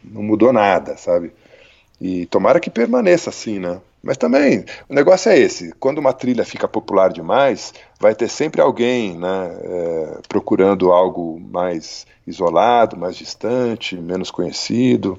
Não 0.03 0.21
mudou 0.21 0.51
nada, 0.51 0.97
sabe? 0.97 1.31
E 1.99 2.25
tomara 2.25 2.59
que 2.59 2.69
permaneça 2.69 3.29
assim, 3.29 3.59
né? 3.59 3.79
Mas 4.03 4.17
também, 4.17 4.65
o 4.89 4.93
negócio 4.93 5.31
é 5.31 5.39
esse: 5.39 5.71
quando 5.79 5.99
uma 5.99 6.11
trilha 6.11 6.43
fica 6.43 6.67
popular 6.67 7.11
demais, 7.11 7.73
vai 8.03 8.13
ter 8.13 8.27
sempre 8.27 8.59
alguém 8.59 9.17
né, 9.17 9.57
é, 9.61 10.19
procurando 10.27 10.91
algo 10.91 11.39
mais 11.39 12.05
isolado, 12.27 12.97
mais 12.97 13.15
distante, 13.15 13.95
menos 13.95 14.29
conhecido. 14.29 15.17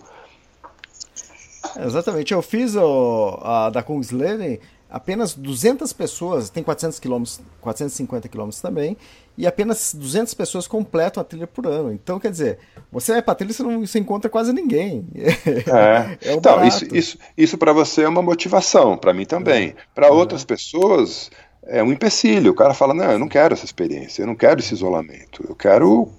Exatamente. 1.83 2.35
Eu 2.35 2.43
fiz 2.43 2.77
o, 2.77 3.39
a 3.41 3.71
da 3.71 3.83
Kungsleden, 3.83 4.61
apenas 4.91 5.33
200 5.33 5.95
pessoas, 5.95 6.51
tem 6.51 6.63
400 6.63 7.01
quilômetros, 7.01 7.41
450 7.63 8.29
quilômetros 8.29 8.61
também, 8.61 8.99
e 9.37 9.47
apenas 9.47 9.95
200 9.95 10.35
pessoas 10.35 10.69
completam 10.69 11.23
a 11.23 11.25
trilha 11.25 11.47
por 11.47 11.67
ano. 11.67 11.91
Então, 11.91 12.21
quer 12.21 12.31
dizer, 12.31 12.59
você 12.93 13.13
vai 13.13 13.23
para 13.23 13.35
trilha 13.35 13.51
e 13.51 13.55
você 13.55 13.63
não 13.63 13.81
você 13.81 13.99
encontra 13.99 14.31
quase 14.31 14.53
ninguém. 14.53 15.07
É. 15.15 16.19
é 16.29 16.35
então, 16.35 16.63
isso, 16.67 16.85
isso, 16.95 17.19
isso 17.35 17.57
para 17.57 17.73
você 17.73 18.03
é 18.03 18.09
uma 18.09 18.21
motivação, 18.21 18.99
para 18.99 19.15
mim 19.15 19.25
também. 19.25 19.69
É. 19.69 19.75
Para 19.95 20.11
outras 20.11 20.45
pessoas 20.45 21.31
é 21.67 21.83
um 21.83 21.93
empecilho. 21.93 22.53
O 22.53 22.55
cara 22.55 22.75
fala: 22.75 22.95
não, 22.95 23.13
eu 23.13 23.19
não 23.19 23.29
quero 23.29 23.55
essa 23.55 23.65
experiência, 23.65 24.23
eu 24.23 24.27
não 24.27 24.35
quero 24.35 24.61
esse 24.61 24.75
isolamento, 24.75 25.45
eu 25.49 25.55
quero 25.55 26.11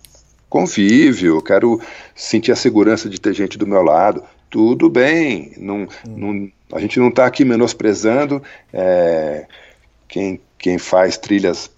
convívio, 0.49 1.35
eu 1.35 1.41
quero 1.41 1.81
sentir 2.15 2.51
a 2.51 2.55
segurança 2.55 3.09
de 3.09 3.19
ter 3.19 3.34
gente 3.34 3.57
do 3.57 3.67
meu 3.67 3.81
lado 3.81 4.23
tudo 4.55 4.89
bem, 4.89 5.51
não, 5.57 5.84
hum. 5.84 5.88
não, 6.69 6.77
a 6.77 6.80
gente 6.80 6.97
não 6.97 7.09
está 7.09 7.26
aqui 7.26 7.43
menosprezando 7.43 8.41
é, 8.72 9.45
quem, 10.07 10.39
quem 10.57 10.77
faz 10.77 11.17
trilhas 11.17 11.69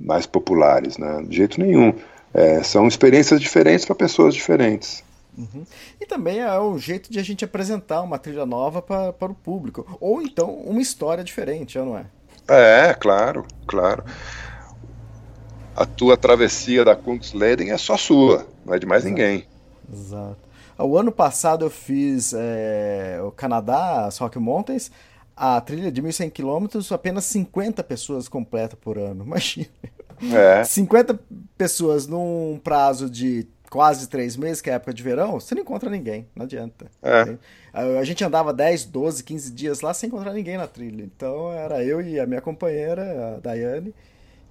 mais 0.00 0.26
populares, 0.26 0.98
né? 0.98 1.22
de 1.28 1.36
jeito 1.36 1.60
nenhum. 1.60 1.94
É, 2.32 2.60
são 2.64 2.88
experiências 2.88 3.40
diferentes 3.40 3.84
para 3.84 3.94
pessoas 3.94 4.34
diferentes. 4.34 5.04
Uhum. 5.38 5.64
E 6.00 6.06
também 6.06 6.40
é 6.40 6.60
um 6.60 6.76
jeito 6.76 7.08
de 7.10 7.20
a 7.20 7.22
gente 7.22 7.44
apresentar 7.44 8.02
uma 8.02 8.18
trilha 8.18 8.44
nova 8.44 8.82
para 8.82 9.30
o 9.30 9.34
público. 9.34 9.96
Ou 10.00 10.20
então 10.20 10.52
uma 10.52 10.82
história 10.82 11.22
diferente, 11.22 11.78
não 11.78 11.96
é? 11.96 12.06
É, 12.48 12.94
claro, 12.94 13.46
claro. 13.66 14.04
A 15.76 15.84
tua 15.84 16.16
travessia 16.16 16.84
da 16.84 16.94
Kungsleden 16.94 17.70
é 17.70 17.78
só 17.78 17.96
sua, 17.96 18.46
não 18.64 18.74
é 18.74 18.78
de 18.78 18.86
mais 18.86 19.04
Exato. 19.04 19.14
ninguém. 19.14 19.46
Exato. 19.92 20.38
O 20.78 20.98
ano 20.98 21.12
passado 21.12 21.64
eu 21.64 21.70
fiz 21.70 22.34
é, 22.36 23.20
o 23.22 23.30
Canadá, 23.30 24.06
as 24.06 24.18
Rocky 24.18 24.38
Mountains, 24.38 24.90
a 25.36 25.60
trilha 25.60 25.90
de 25.90 26.02
1.100 26.02 26.30
quilômetros, 26.30 26.92
apenas 26.92 27.24
50 27.24 27.82
pessoas 27.84 28.28
completam 28.28 28.78
por 28.80 28.98
ano. 28.98 29.22
Imagina. 29.26 29.68
É. 30.32 30.64
50 30.64 31.18
pessoas 31.56 32.06
num 32.06 32.60
prazo 32.62 33.10
de 33.10 33.46
quase 33.70 34.08
três 34.08 34.36
meses, 34.36 34.60
que 34.60 34.70
é 34.70 34.74
a 34.74 34.76
época 34.76 34.94
de 34.94 35.02
verão, 35.02 35.40
você 35.40 35.54
não 35.54 35.62
encontra 35.62 35.90
ninguém, 35.90 36.28
não 36.34 36.44
adianta. 36.44 36.86
É. 37.02 37.36
A 37.74 38.04
gente 38.04 38.24
andava 38.24 38.52
10, 38.52 38.84
12, 38.84 39.24
15 39.24 39.50
dias 39.50 39.80
lá 39.80 39.92
sem 39.92 40.06
encontrar 40.06 40.32
ninguém 40.32 40.56
na 40.56 40.68
trilha. 40.68 41.02
Então 41.02 41.52
era 41.52 41.84
eu 41.84 42.00
e 42.00 42.20
a 42.20 42.26
minha 42.26 42.40
companheira, 42.40 43.36
a 43.36 43.40
Daiane. 43.40 43.92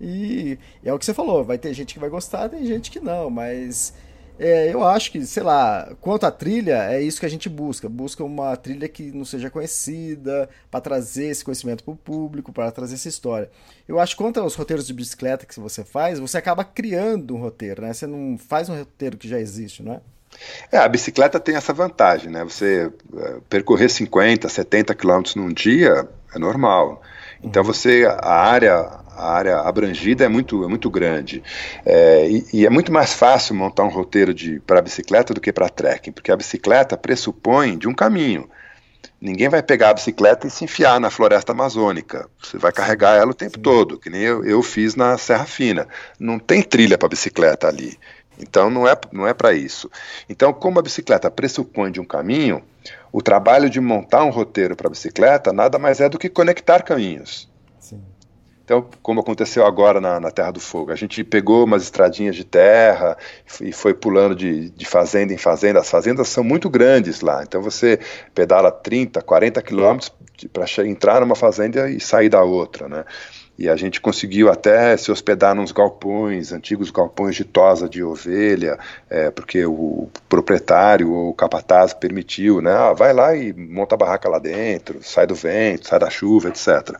E 0.01 0.59
é 0.83 0.93
o 0.93 0.99
que 0.99 1.05
você 1.05 1.13
falou, 1.13 1.43
vai 1.43 1.57
ter 1.57 1.73
gente 1.73 1.93
que 1.93 1.99
vai 1.99 2.09
gostar, 2.09 2.49
tem 2.49 2.65
gente 2.65 2.91
que 2.91 2.99
não, 2.99 3.29
mas 3.29 3.93
é, 4.37 4.73
eu 4.73 4.83
acho 4.83 5.11
que, 5.11 5.25
sei 5.25 5.43
lá, 5.43 5.95
quanto 6.01 6.25
à 6.25 6.31
trilha, 6.31 6.91
é 6.91 7.01
isso 7.01 7.19
que 7.19 7.25
a 7.25 7.29
gente 7.29 7.47
busca. 7.47 7.87
Busca 7.87 8.23
uma 8.23 8.55
trilha 8.57 8.89
que 8.89 9.11
não 9.11 9.23
seja 9.23 9.49
conhecida, 9.49 10.49
para 10.71 10.81
trazer 10.81 11.27
esse 11.27 11.45
conhecimento 11.45 11.83
para 11.83 11.93
o 11.93 11.97
público, 11.97 12.51
para 12.51 12.71
trazer 12.71 12.95
essa 12.95 13.07
história. 13.07 13.49
Eu 13.87 13.99
acho 13.99 14.15
que 14.15 14.23
quanto 14.23 14.39
aos 14.39 14.55
roteiros 14.55 14.87
de 14.87 14.93
bicicleta 14.93 15.45
que 15.45 15.59
você 15.59 15.83
faz, 15.83 16.19
você 16.19 16.37
acaba 16.37 16.63
criando 16.63 17.35
um 17.35 17.39
roteiro, 17.39 17.83
né? 17.83 17.93
Você 17.93 18.07
não 18.07 18.37
faz 18.37 18.69
um 18.69 18.77
roteiro 18.77 19.17
que 19.17 19.27
já 19.29 19.39
existe, 19.39 19.83
não 19.83 19.93
é? 19.93 20.01
É, 20.71 20.77
a 20.77 20.87
bicicleta 20.87 21.39
tem 21.39 21.55
essa 21.55 21.73
vantagem, 21.73 22.31
né? 22.31 22.43
Você 22.43 22.91
é, 23.17 23.35
percorrer 23.49 23.89
50, 23.89 24.47
70 24.49 24.95
quilômetros 24.95 25.35
num 25.35 25.49
dia 25.49 26.07
é 26.33 26.39
normal. 26.39 27.01
Então 27.43 27.63
você, 27.63 28.05
a 28.07 28.33
área, 28.33 28.73
a 28.73 29.33
área 29.33 29.59
abrangida 29.59 30.23
é 30.23 30.27
muito, 30.27 30.63
é 30.63 30.67
muito 30.67 30.89
grande. 30.89 31.43
É, 31.85 32.27
e, 32.29 32.45
e, 32.53 32.65
é 32.65 32.69
muito 32.69 32.91
mais 32.91 33.13
fácil 33.13 33.53
montar 33.53 33.83
um 33.83 33.89
roteiro 33.89 34.33
para 34.65 34.81
bicicleta 34.81 35.33
do 35.33 35.41
que 35.41 35.51
para 35.51 35.69
trekking, 35.69 36.11
porque 36.11 36.31
a 36.31 36.37
bicicleta 36.37 36.97
pressupõe 36.97 37.77
de 37.77 37.87
um 37.87 37.93
caminho. 37.93 38.49
Ninguém 39.19 39.47
vai 39.47 39.63
pegar 39.63 39.91
a 39.91 39.93
bicicleta 39.93 40.47
e 40.47 40.49
se 40.49 40.65
enfiar 40.65 40.99
na 40.99 41.09
floresta 41.09 41.53
amazônica. 41.53 42.29
Você 42.41 42.57
vai 42.57 42.73
carregar 42.73 43.15
ela 43.15 43.31
o 43.31 43.33
tempo 43.33 43.57
Sim. 43.57 43.61
todo, 43.61 43.97
que 43.97 44.09
nem 44.09 44.21
eu, 44.21 44.43
eu 44.43 44.61
fiz 44.61 44.95
na 44.95 45.17
Serra 45.17 45.45
Fina. 45.45 45.87
Não 46.19 46.37
tem 46.37 46.61
trilha 46.61 46.97
para 46.97 47.07
bicicleta 47.07 47.67
ali. 47.67 47.97
Então 48.39 48.69
não 48.69 48.87
é, 48.87 48.95
não 49.11 49.27
é 49.27 49.33
para 49.33 49.53
isso. 49.53 49.89
Então, 50.27 50.53
como 50.53 50.79
a 50.79 50.81
bicicleta 50.81 51.29
pressupõe 51.29 51.91
de 51.91 51.99
um 51.99 52.05
caminho, 52.05 52.63
o 53.11 53.21
trabalho 53.21 53.69
de 53.69 53.79
montar 53.79 54.23
um 54.23 54.29
roteiro 54.29 54.75
para 54.75 54.87
a 54.87 54.91
bicicleta 54.91 55.53
nada 55.53 55.77
mais 55.77 55.99
é 55.99 56.09
do 56.09 56.17
que 56.17 56.29
conectar 56.29 56.81
caminhos. 56.81 57.51
Então, 58.65 58.87
como 59.01 59.19
aconteceu 59.19 59.65
agora 59.65 59.99
na, 59.99 60.21
na, 60.21 60.31
Terra 60.31 60.51
do 60.51 60.59
Fogo, 60.59 60.91
a 60.91 60.95
gente 60.95 61.21
pegou 61.21 61.65
umas 61.65 61.83
estradinhas 61.83 62.33
de 62.33 62.45
terra 62.45 63.17
e 63.59 63.73
foi 63.73 63.93
pulando 63.93 64.33
de, 64.33 64.69
de 64.69 64.85
fazenda 64.85 65.33
em 65.33 65.37
fazenda. 65.37 65.81
As 65.81 65.89
fazendas 65.89 66.29
são 66.29 66.45
muito 66.45 66.69
grandes 66.69 67.19
lá, 67.19 67.43
então 67.43 67.61
você 67.61 67.99
pedala 68.33 68.71
30, 68.71 69.21
40 69.21 69.61
quilômetros 69.61 70.13
para 70.53 70.87
entrar 70.87 71.19
numa 71.19 71.35
fazenda 71.35 71.89
e 71.89 71.99
sair 71.99 72.29
da 72.29 72.41
outra, 72.41 72.87
né? 72.87 73.03
E 73.63 73.69
a 73.69 73.77
gente 73.77 74.01
conseguiu 74.01 74.49
até 74.49 74.97
se 74.97 75.09
hospedar 75.09 75.55
nos 75.55 75.71
galpões, 75.71 76.51
antigos 76.51 76.91
galpões 76.91 77.33
de 77.33 77.45
tosa 77.45 77.87
de 77.87 78.03
ovelha, 78.03 78.77
é, 79.09 79.31
porque 79.31 79.65
o 79.65 80.09
proprietário 80.27 81.09
ou 81.09 81.29
o 81.29 81.33
capataz 81.33 81.93
permitiu, 81.93 82.61
né? 82.61 82.73
Ah, 82.73 82.91
vai 82.91 83.13
lá 83.13 83.33
e 83.33 83.53
monta 83.53 83.95
a 83.95 83.97
barraca 83.97 84.27
lá 84.27 84.37
dentro, 84.37 84.99
sai 85.01 85.25
do 85.25 85.33
vento, 85.33 85.87
sai 85.87 85.97
da 85.97 86.09
chuva, 86.09 86.49
etc. 86.49 86.93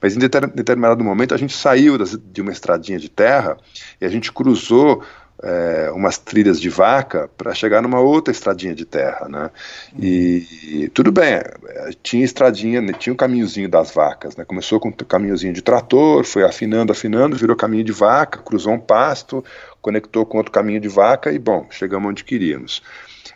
Mas 0.00 0.14
em 0.14 0.20
determinado 0.20 1.02
momento 1.02 1.34
a 1.34 1.36
gente 1.36 1.56
saiu 1.56 1.98
de 1.98 2.40
uma 2.40 2.52
estradinha 2.52 3.00
de 3.00 3.08
terra 3.08 3.56
e 4.00 4.04
a 4.04 4.08
gente 4.08 4.32
cruzou 4.32 5.02
é, 5.44 5.90
umas 5.92 6.16
trilhas 6.16 6.58
de 6.58 6.70
vaca 6.70 7.28
para 7.36 7.54
chegar 7.54 7.82
numa 7.82 8.00
outra 8.00 8.32
estradinha 8.32 8.74
de 8.74 8.86
terra, 8.86 9.28
né? 9.28 9.50
E, 9.98 10.46
e, 10.62 10.88
tudo 10.88 11.12
bem, 11.12 11.34
é, 11.34 11.90
tinha 12.02 12.24
estradinha, 12.24 12.80
né, 12.80 12.94
tinha 12.94 13.12
o 13.12 13.14
um 13.14 13.16
caminhozinho 13.16 13.68
das 13.68 13.92
vacas, 13.92 14.36
né? 14.36 14.44
Começou 14.46 14.80
com 14.80 14.88
um 14.88 14.92
caminhozinho 14.92 15.52
de 15.52 15.60
trator, 15.60 16.24
foi 16.24 16.44
afinando, 16.44 16.92
afinando, 16.92 17.36
virou 17.36 17.54
caminho 17.54 17.84
de 17.84 17.92
vaca, 17.92 18.38
cruzou 18.38 18.72
um 18.72 18.80
pasto, 18.80 19.44
conectou 19.82 20.24
com 20.24 20.38
outro 20.38 20.50
caminho 20.50 20.80
de 20.80 20.88
vaca 20.88 21.30
e 21.30 21.38
bom, 21.38 21.66
chegamos 21.70 22.08
onde 22.08 22.24
queríamos. 22.24 22.82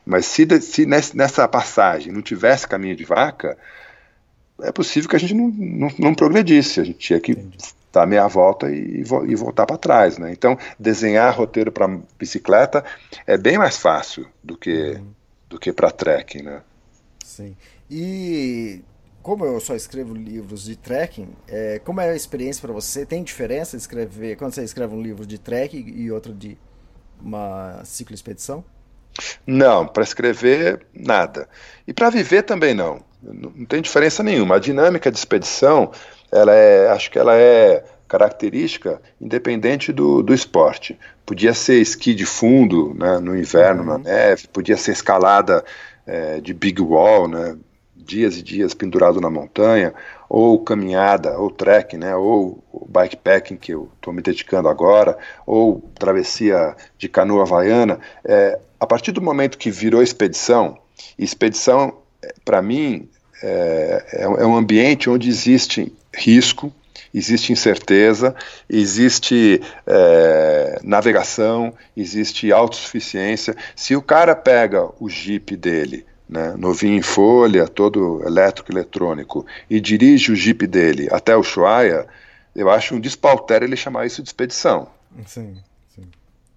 Mas 0.07 0.25
se, 0.25 0.47
se 0.63 0.87
nessa 0.87 1.47
passagem 1.47 2.11
não 2.11 2.23
tivesse 2.23 2.67
caminho 2.67 2.97
de 2.97 3.05
vaca, 3.05 3.59
é 4.63 4.73
possível 4.73 5.11
que 5.11 5.17
a 5.17 5.19
gente 5.19 5.35
não, 5.35 5.49
não, 5.49 5.89
não 5.99 6.15
progredisse. 6.15 6.81
A 6.81 6.85
gente 6.85 6.99
tinha 6.99 7.21
que 7.21 7.33
Entendi 7.33 7.78
dar 7.93 8.07
meia 8.07 8.27
volta 8.27 8.71
e, 8.71 9.01
e 9.01 9.35
voltar 9.35 9.67
para 9.67 9.77
trás, 9.77 10.19
né? 10.19 10.31
Então, 10.33 10.59
desenhar 10.79 11.37
roteiro 11.37 11.73
para 11.73 11.89
bicicleta 12.19 12.85
é 13.27 13.37
bem 13.37 13.59
mais 13.59 13.77
fácil 13.77 14.29
do 14.43 14.57
que 14.57 14.93
uhum. 14.93 15.11
do 15.49 15.59
que 15.59 15.73
para 15.73 15.91
trekking, 15.91 16.43
né? 16.43 16.63
Sim. 17.25 17.57
E 17.91 18.83
como 19.23 19.45
eu 19.45 19.61
só 19.61 19.75
escrevo 19.75 20.15
livros 20.15 20.65
de 20.65 20.77
trekking, 20.77 21.29
é, 21.47 21.79
como 21.85 22.01
é 22.01 22.11
a 22.11 22.17
experiência 22.17 22.63
para 22.63 22.73
você? 22.73 23.05
Tem 23.05 23.23
diferença 23.23 23.77
escrever 23.77 24.37
quando 24.37 24.55
você 24.55 24.65
escreve 24.65 24.95
um 24.95 25.03
livro 25.03 25.27
de 25.27 25.39
trekking 25.39 25.93
e 25.97 26.11
outro 26.11 26.33
de 26.33 26.57
uma 27.21 27.83
ciclo 27.85 28.15
expedição? 28.15 28.65
Não, 29.47 29.87
para 29.87 30.03
escrever 30.03 30.87
nada. 30.95 31.49
E 31.87 31.93
para 31.93 32.11
viver 32.11 32.43
também 32.43 32.75
não. 32.75 33.03
Não 33.21 33.65
tem 33.65 33.83
diferença 33.83 34.23
nenhuma. 34.23 34.57
A 34.57 34.59
dinâmica 34.61 35.11
de 35.11 35.19
expedição 35.19 35.91
ela 36.31 36.55
é, 36.55 36.89
acho 36.91 37.11
que 37.11 37.19
ela 37.19 37.37
é 37.37 37.85
característica 38.07 39.01
independente 39.21 39.93
do, 39.93 40.23
do 40.23 40.33
esporte. 40.33 40.99
Podia 41.27 41.53
ser 41.53 41.81
esqui 41.81 42.15
de 42.15 42.25
fundo 42.25 42.95
né, 42.95 43.19
no 43.19 43.37
inverno, 43.37 43.83
uhum. 43.83 43.89
na 43.89 43.99
neve, 43.99 44.49
podia 44.49 44.77
ser 44.77 44.93
escalada 44.93 45.65
é, 46.07 46.41
de 46.41 46.55
big 46.55 46.81
wall, 46.81 47.29
né, 47.29 47.57
dias 47.95 48.39
e 48.39 48.43
dias 48.43 48.73
pendurado 48.73 49.21
na 49.21 49.29
montanha, 49.29 49.93
ou 50.29 50.59
caminhada, 50.63 51.39
ou 51.39 51.51
trek, 51.51 51.99
né, 51.99 52.17
ou 52.17 52.65
bikepacking, 52.89 53.57
que 53.57 53.73
eu 53.73 53.91
estou 53.97 54.13
me 54.13 54.23
dedicando 54.23 54.69
agora, 54.69 55.19
ou 55.47 55.83
travessia 55.99 56.75
de 56.97 57.09
canoa 57.09 57.43
havaiana, 57.43 58.01
é, 58.25 58.59
a 58.81 58.87
partir 58.87 59.13
do 59.13 59.21
momento 59.21 59.59
que 59.59 59.71
virou 59.71 60.03
expedição, 60.03 60.79
expedição, 61.19 61.99
para 62.45 62.63
mim, 62.63 63.09
é, 63.43 64.05
é, 64.13 64.23
é 64.23 64.47
um 64.47 64.57
ambiente 64.57 65.11
onde 65.11 65.29
existe 65.29 65.93
risco, 66.15 66.73
existe 67.15 67.53
incerteza, 67.53 68.35
existe 68.69 69.61
é, 69.87 70.81
navegação, 70.83 71.73
existe 71.97 72.53
autossuficiência. 72.53 73.57
Se 73.75 73.97
o 73.97 74.03
cara 74.03 74.35
pega 74.35 74.89
o 75.01 75.09
Jeep 75.09 75.57
dele, 75.57 76.05
né, 76.29 76.55
novinho 76.59 76.97
em 76.97 77.03
folha, 77.03 77.67
todo 77.67 78.23
elétrico 78.25 78.71
eletrônico, 78.71 79.47
e 79.69 79.81
dirige 79.81 80.33
o 80.33 80.37
Jeep 80.37 80.67
dele 80.67 81.09
até 81.11 81.35
o 81.37 81.41
Ushuaia, 81.41 82.07
eu 82.55 82.69
acho 82.69 82.95
um 82.95 83.01
despautério 83.01 83.67
ele 83.67 83.77
chamar 83.77 84.07
isso 84.07 84.23
de 84.23 84.29
expedição. 84.29 84.89
Sim, 85.27 85.57
sim. 85.95 86.09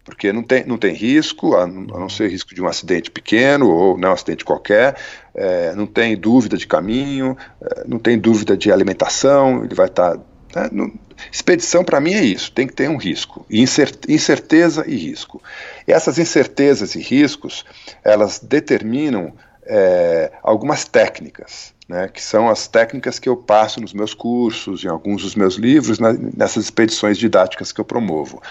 Porque 0.03 0.33
não 0.33 0.43
tem, 0.43 0.65
não 0.65 0.77
tem 0.77 0.93
risco, 0.93 1.55
a, 1.55 1.63
a 1.63 1.67
não 1.67 2.09
ser 2.09 2.29
risco 2.29 2.53
de 2.53 2.61
um 2.61 2.67
acidente 2.67 3.11
pequeno 3.11 3.69
ou 3.69 3.97
não 3.97 4.09
um 4.09 4.13
acidente 4.13 4.43
qualquer, 4.43 4.97
é, 5.33 5.73
não 5.75 5.87
tem 5.87 6.15
dúvida 6.15 6.57
de 6.57 6.67
caminho, 6.67 7.37
é, 7.61 7.83
não 7.87 7.99
tem 7.99 8.17
dúvida 8.17 8.57
de 8.57 8.71
alimentação, 8.71 9.63
ele 9.63 9.75
vai 9.75 9.87
estar 9.87 10.17
tá 10.17 10.23
Tá? 10.51 10.69
expedição, 11.31 11.83
para 11.83 11.99
mim, 11.99 12.13
é 12.13 12.23
isso: 12.23 12.51
tem 12.51 12.67
que 12.67 12.73
ter 12.73 12.89
um 12.89 12.97
risco, 12.97 13.45
incerteza 13.49 14.83
e 14.85 14.95
risco. 14.95 15.41
E 15.87 15.93
essas 15.93 16.19
incertezas 16.19 16.93
e 16.95 16.99
riscos, 16.99 17.65
elas 18.03 18.39
determinam 18.39 19.33
é, 19.63 20.31
algumas 20.43 20.83
técnicas, 20.83 21.73
né, 21.87 22.09
que 22.09 22.21
são 22.21 22.49
as 22.49 22.67
técnicas 22.67 23.17
que 23.17 23.29
eu 23.29 23.37
passo 23.37 23.79
nos 23.79 23.93
meus 23.93 24.13
cursos, 24.13 24.83
em 24.83 24.87
alguns 24.87 25.21
dos 25.21 25.35
meus 25.35 25.55
livros, 25.55 25.99
na, 25.99 26.11
nessas 26.13 26.65
expedições 26.65 27.17
didáticas 27.17 27.71
que 27.71 27.79
eu 27.79 27.85
promovo. 27.85 28.41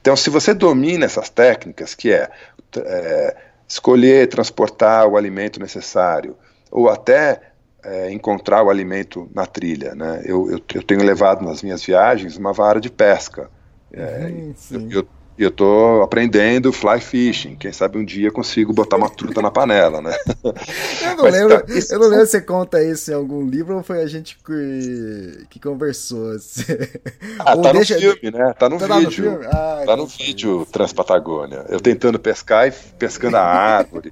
Então, 0.00 0.16
se 0.16 0.30
você 0.30 0.54
domina 0.54 1.04
essas 1.04 1.28
técnicas, 1.28 1.94
que 1.94 2.10
é, 2.10 2.30
é 2.76 3.36
escolher 3.70 4.28
transportar 4.28 5.06
o 5.06 5.16
alimento 5.16 5.60
necessário, 5.60 6.36
ou 6.70 6.90
até 6.90 7.52
é, 7.84 8.10
encontrar 8.12 8.64
o 8.64 8.68
alimento 8.68 9.30
na 9.32 9.46
trilha. 9.46 9.94
Né? 9.94 10.22
Eu, 10.24 10.50
eu, 10.50 10.60
eu, 10.74 10.82
tenho 10.82 11.04
levado 11.04 11.44
nas 11.44 11.62
minhas 11.62 11.82
viagens 11.84 12.36
uma 12.36 12.52
vara 12.52 12.80
de 12.80 12.90
pesca. 12.90 13.48
É, 13.92 14.28
eu, 14.90 15.06
e 15.40 15.42
eu 15.42 15.48
estou 15.48 16.02
aprendendo 16.02 16.70
fly 16.72 17.00
fishing. 17.00 17.56
Quem 17.56 17.72
sabe 17.72 17.96
um 17.96 18.04
dia 18.04 18.30
consigo 18.30 18.74
botar 18.74 18.96
uma 18.96 19.08
truta 19.08 19.40
na 19.40 19.50
panela, 19.50 20.02
né? 20.02 20.14
Eu 21.02 21.16
não, 21.16 21.24
Mas, 21.24 21.34
lembro, 21.34 21.60
tá, 21.60 21.74
isso... 21.74 21.94
eu 21.94 21.98
não 21.98 22.08
lembro 22.08 22.26
se 22.26 22.32
você 22.32 22.40
conta 22.40 22.82
isso 22.82 23.10
em 23.10 23.14
algum 23.14 23.44
livro 23.46 23.76
ou 23.76 23.82
foi 23.82 24.02
a 24.02 24.06
gente 24.06 24.36
que, 24.36 25.46
que 25.50 25.58
conversou. 25.58 26.32
Assim. 26.32 26.64
Ah, 27.38 27.54
ou 27.54 27.62
tá 27.62 27.72
deixa... 27.72 27.94
no 27.94 28.00
filme, 28.00 28.38
né? 28.38 28.52
Tá 28.58 28.68
no 28.68 28.78
tá 28.78 28.98
vídeo. 28.98 29.30
No 29.30 29.48
ah, 29.48 29.82
tá 29.86 29.96
no 29.96 30.06
vídeo 30.06 30.66
Transpatagônia. 30.66 31.64
Eu 31.68 31.80
tentando 31.80 32.18
pescar 32.18 32.68
e 32.68 32.70
pescando 32.98 33.36
a 33.36 33.42
árvore. 33.42 34.10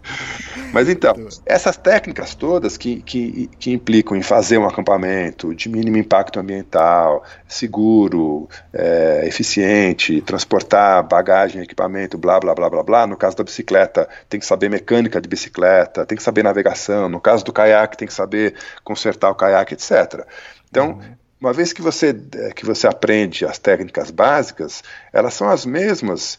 Mas 0.72 0.88
então, 0.88 1.14
essas 1.46 1.76
técnicas 1.76 2.34
todas 2.34 2.76
que, 2.76 3.00
que, 3.02 3.48
que 3.58 3.72
implicam 3.72 4.16
em 4.16 4.22
fazer 4.22 4.58
um 4.58 4.66
acampamento 4.66 5.54
de 5.54 5.68
mínimo 5.68 5.96
impacto 5.96 6.38
ambiental, 6.38 7.24
seguro, 7.48 8.48
é, 8.72 9.22
eficiente, 9.26 10.20
transportador 10.20 10.49
transportar 10.50 11.06
bagagem, 11.06 11.62
equipamento, 11.62 12.18
blá, 12.18 12.40
blá, 12.40 12.52
blá, 12.54 12.68
blá, 12.68 12.82
blá. 12.82 13.06
No 13.06 13.16
caso 13.16 13.36
da 13.36 13.44
bicicleta, 13.44 14.08
tem 14.28 14.40
que 14.40 14.46
saber 14.46 14.68
mecânica 14.68 15.20
de 15.20 15.28
bicicleta, 15.28 16.04
tem 16.04 16.18
que 16.18 16.24
saber 16.24 16.42
navegação. 16.42 17.08
No 17.08 17.20
caso 17.20 17.44
do 17.44 17.52
caiaque, 17.52 17.96
tem 17.96 18.08
que 18.08 18.12
saber 18.14 18.54
consertar 18.82 19.30
o 19.30 19.34
caiaque, 19.34 19.74
etc. 19.74 20.26
Então, 20.68 20.90
uhum. 20.90 21.14
uma 21.40 21.52
vez 21.52 21.72
que 21.72 21.80
você, 21.80 22.08
eh, 22.34 22.50
que 22.52 22.66
você 22.66 22.88
aprende 22.88 23.46
as 23.46 23.58
técnicas 23.58 24.10
básicas, 24.10 24.82
elas 25.12 25.34
são 25.34 25.48
as 25.48 25.64
mesmas 25.64 26.36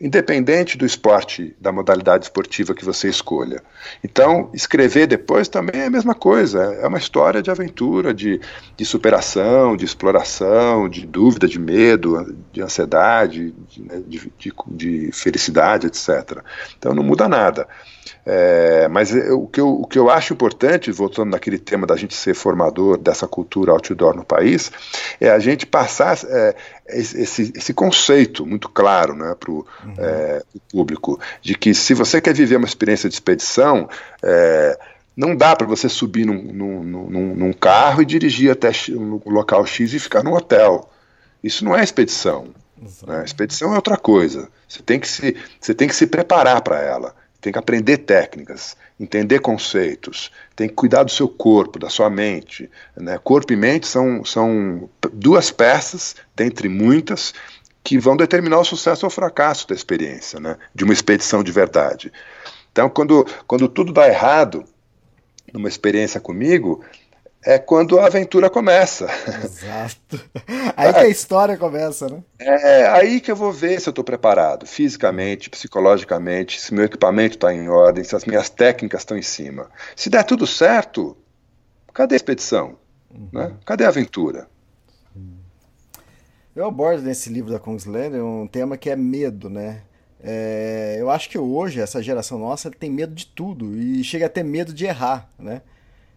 independente 0.00 0.78
do 0.78 0.86
esporte, 0.86 1.56
da 1.60 1.72
modalidade 1.72 2.26
esportiva 2.26 2.74
que 2.74 2.84
você 2.84 3.08
escolha. 3.08 3.62
Então, 4.02 4.48
escrever 4.54 5.08
depois 5.08 5.48
também 5.48 5.80
é 5.80 5.86
a 5.86 5.90
mesma 5.90 6.14
coisa, 6.14 6.62
é 6.80 6.86
uma 6.86 6.98
história 6.98 7.42
de 7.42 7.50
aventura, 7.50 8.14
de, 8.14 8.40
de 8.76 8.84
superação, 8.84 9.76
de 9.76 9.84
exploração, 9.84 10.88
de 10.88 11.04
dúvida, 11.04 11.48
de 11.48 11.58
medo, 11.58 12.36
de 12.52 12.62
ansiedade, 12.62 13.52
de, 13.68 13.82
né, 13.82 14.00
de, 14.06 14.32
de, 14.38 14.52
de 14.68 15.10
felicidade, 15.12 15.88
etc. 15.88 16.42
Então, 16.78 16.94
não 16.94 17.02
muda 17.02 17.28
nada. 17.28 17.66
É, 18.24 18.88
mas 18.88 19.14
eu, 19.14 19.42
o, 19.42 19.46
que 19.48 19.60
eu, 19.60 19.68
o 19.68 19.86
que 19.86 19.98
eu 19.98 20.10
acho 20.10 20.32
importante, 20.32 20.92
voltando 20.92 21.30
naquele 21.30 21.58
tema 21.58 21.86
da 21.86 21.96
gente 21.96 22.14
ser 22.14 22.34
formador 22.34 22.98
dessa 22.98 23.26
cultura 23.26 23.72
outdoor 23.72 24.14
no 24.14 24.24
país, 24.24 24.70
é 25.20 25.30
a 25.30 25.38
gente 25.38 25.66
passar 25.66 26.18
é, 26.24 26.54
esse, 26.90 27.52
esse 27.54 27.74
conceito 27.74 28.46
muito 28.46 28.68
claro 28.68 29.14
né, 29.14 29.34
para 29.38 29.50
o 29.50 29.66
uhum. 29.84 29.94
é, 29.98 30.42
público, 30.70 31.20
de 31.42 31.54
que 31.54 31.74
se 31.74 31.94
você 31.94 32.20
quer 32.20 32.34
viver 32.34 32.56
uma 32.56 32.66
experiência 32.66 33.08
de 33.08 33.14
expedição, 33.14 33.88
é, 34.22 34.78
não 35.16 35.34
dá 35.36 35.54
para 35.54 35.66
você 35.66 35.88
subir 35.88 36.24
num, 36.24 36.42
num, 36.42 36.82
num, 36.82 37.34
num, 37.34 37.52
carro 37.52 38.02
e 38.02 38.06
dirigir 38.06 38.50
até 38.50 38.70
um 38.90 39.20
local 39.26 39.66
X 39.66 39.92
e 39.92 39.98
ficar 39.98 40.22
num 40.22 40.32
hotel. 40.32 40.88
Isso 41.42 41.64
não 41.64 41.76
é 41.76 41.82
expedição. 41.82 42.48
Né? 43.06 43.24
Expedição 43.24 43.72
é 43.72 43.76
outra 43.76 43.96
coisa. 43.96 44.48
Você 44.68 44.82
tem 44.82 45.00
que 45.00 45.08
se, 45.08 45.36
você 45.60 45.74
tem 45.74 45.88
que 45.88 45.94
se 45.94 46.06
preparar 46.06 46.62
para 46.62 46.80
ela 46.80 47.14
tem 47.40 47.52
que 47.52 47.58
aprender 47.58 47.98
técnicas, 47.98 48.76
entender 48.98 49.38
conceitos, 49.40 50.30
tem 50.56 50.68
que 50.68 50.74
cuidar 50.74 51.04
do 51.04 51.10
seu 51.10 51.28
corpo, 51.28 51.78
da 51.78 51.88
sua 51.88 52.10
mente. 52.10 52.68
Né? 52.96 53.18
Corpo 53.18 53.52
e 53.52 53.56
mente 53.56 53.86
são, 53.86 54.24
são 54.24 54.88
duas 55.12 55.50
peças, 55.50 56.16
dentre 56.34 56.68
muitas, 56.68 57.32
que 57.84 57.98
vão 57.98 58.16
determinar 58.16 58.58
o 58.58 58.64
sucesso 58.64 59.06
ou 59.06 59.08
o 59.08 59.14
fracasso 59.14 59.68
da 59.68 59.74
experiência, 59.74 60.40
né? 60.40 60.56
de 60.74 60.84
uma 60.84 60.92
expedição 60.92 61.42
de 61.42 61.52
verdade. 61.52 62.12
Então, 62.72 62.90
quando, 62.90 63.26
quando 63.46 63.68
tudo 63.68 63.92
dá 63.92 64.08
errado 64.08 64.64
numa 65.52 65.68
experiência 65.68 66.20
comigo, 66.20 66.84
é 67.44 67.58
quando 67.58 67.98
a 67.98 68.06
aventura 68.06 68.50
começa. 68.50 69.08
Exato. 69.44 70.20
Aí 70.76 70.92
que 70.92 71.00
a 71.00 71.08
história 71.08 71.56
começa, 71.56 72.08
né? 72.08 72.22
É 72.38 72.86
aí 72.88 73.20
que 73.20 73.30
eu 73.30 73.36
vou 73.36 73.52
ver 73.52 73.80
se 73.80 73.88
eu 73.88 73.90
estou 73.92 74.04
preparado, 74.04 74.66
fisicamente, 74.66 75.48
psicologicamente, 75.48 76.60
se 76.60 76.74
meu 76.74 76.84
equipamento 76.84 77.36
está 77.36 77.52
em 77.54 77.68
ordem, 77.68 78.04
se 78.04 78.14
as 78.16 78.24
minhas 78.24 78.50
técnicas 78.50 79.02
estão 79.02 79.16
em 79.16 79.22
cima. 79.22 79.70
Se 79.94 80.10
der 80.10 80.24
tudo 80.24 80.46
certo, 80.46 81.16
cadê 81.92 82.14
a 82.14 82.16
expedição? 82.16 82.76
Uhum. 83.10 83.28
Né? 83.32 83.52
Cadê 83.64 83.84
a 83.84 83.88
aventura? 83.88 84.48
Eu 86.54 86.66
abordo 86.66 87.02
nesse 87.02 87.30
livro 87.30 87.52
da 87.52 87.60
Kungslander 87.60 88.20
um 88.24 88.48
tema 88.48 88.76
que 88.76 88.90
é 88.90 88.96
medo, 88.96 89.48
né? 89.48 89.82
É, 90.20 90.96
eu 90.98 91.08
acho 91.08 91.30
que 91.30 91.38
hoje, 91.38 91.80
essa 91.80 92.02
geração 92.02 92.36
nossa, 92.36 92.68
tem 92.68 92.90
medo 92.90 93.14
de 93.14 93.26
tudo 93.26 93.76
e 93.76 94.02
chega 94.02 94.26
a 94.26 94.28
ter 94.28 94.42
medo 94.42 94.72
de 94.74 94.84
errar, 94.84 95.30
né? 95.38 95.62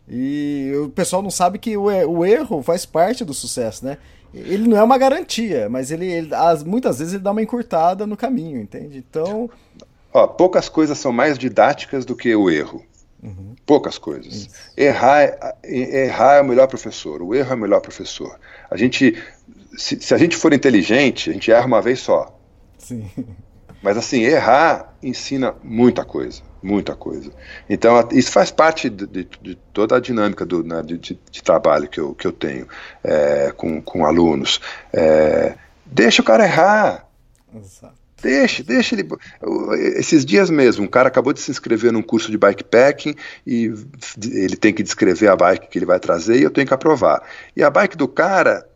E 0.07 0.73
o 0.83 0.89
pessoal 0.89 1.21
não 1.21 1.29
sabe 1.29 1.57
que 1.57 1.77
o, 1.77 2.25
erro 2.25 2.61
faz 2.61 2.85
parte 2.85 3.23
do 3.23 3.33
sucesso, 3.33 3.85
né? 3.85 3.97
Ele 4.33 4.67
não 4.67 4.77
é 4.77 4.83
uma 4.83 4.97
garantia, 4.97 5.69
mas 5.69 5.91
ele, 5.91 6.05
ele 6.05 6.33
as, 6.33 6.63
muitas 6.63 6.99
vezes 6.99 7.13
ele 7.13 7.23
dá 7.23 7.31
uma 7.31 7.41
encurtada 7.41 8.07
no 8.07 8.15
caminho, 8.15 8.61
entende? 8.61 8.97
Então. 8.97 9.49
Ó, 10.13 10.27
poucas 10.27 10.69
coisas 10.69 10.97
são 10.97 11.11
mais 11.11 11.37
didáticas 11.37 12.05
do 12.05 12.15
que 12.15 12.33
o 12.35 12.49
erro. 12.49 12.83
Uhum. 13.21 13.55
Poucas 13.65 13.97
coisas. 13.97 14.49
Errar, 14.75 15.21
é, 15.63 16.05
errar 16.05 16.35
é 16.35 16.41
o 16.41 16.45
melhor 16.45 16.67
professor, 16.67 17.21
o 17.21 17.35
erro 17.35 17.51
é 17.51 17.55
o 17.55 17.59
melhor 17.59 17.81
professor. 17.81 18.39
A 18.69 18.77
gente, 18.77 19.21
se, 19.77 19.99
se 20.01 20.13
a 20.13 20.17
gente 20.17 20.35
for 20.35 20.53
inteligente, 20.53 21.29
a 21.29 21.33
gente 21.33 21.51
erra 21.51 21.67
uma 21.67 21.81
vez 21.81 21.99
só. 21.99 22.37
Sim. 22.77 23.09
Mas 23.83 23.97
assim, 23.97 24.21
errar 24.21 24.95
ensina 25.03 25.55
muita 25.63 26.03
coisa 26.03 26.41
muita 26.61 26.95
coisa. 26.95 27.31
Então, 27.69 28.07
isso 28.11 28.31
faz 28.31 28.51
parte 28.51 28.89
de, 28.89 29.05
de, 29.07 29.27
de 29.41 29.55
toda 29.73 29.95
a 29.95 29.99
dinâmica 29.99 30.45
do, 30.45 30.63
né, 30.63 30.81
de, 30.83 30.97
de, 30.97 31.43
trabalho 31.43 31.87
que 31.87 31.99
eu, 31.99 32.13
que 32.13 32.27
eu 32.27 32.31
tenho 32.31 32.67
é, 33.03 33.51
com, 33.55 33.81
com 33.81 34.05
alunos. 34.05 34.59
É, 34.93 35.55
deixa 35.85 36.21
o 36.21 36.25
cara 36.25 36.43
errar. 36.43 37.07
Exato. 37.53 38.01
Deixa, 38.21 38.63
deixa 38.63 38.93
ele. 38.93 39.07
Esses 39.97 40.23
dias 40.23 40.49
mesmo, 40.49 40.85
um 40.85 40.87
cara 40.87 41.07
acabou 41.07 41.33
de 41.33 41.39
se 41.39 41.49
inscrever 41.49 41.91
num 41.91 42.03
curso 42.03 42.29
de 42.29 42.37
bikepacking 42.37 43.15
e 43.45 43.73
ele 44.23 44.55
tem 44.55 44.71
que 44.71 44.83
descrever 44.83 45.27
a 45.27 45.35
bike 45.35 45.67
que 45.67 45.79
ele 45.79 45.87
vai 45.87 45.99
trazer 45.99 46.37
e 46.37 46.43
eu 46.43 46.51
tenho 46.51 46.67
que 46.67 46.73
aprovar. 46.73 47.23
E 47.55 47.63
a 47.63 47.69
bike 47.69 47.97
do 47.97 48.07
cara 48.07 48.67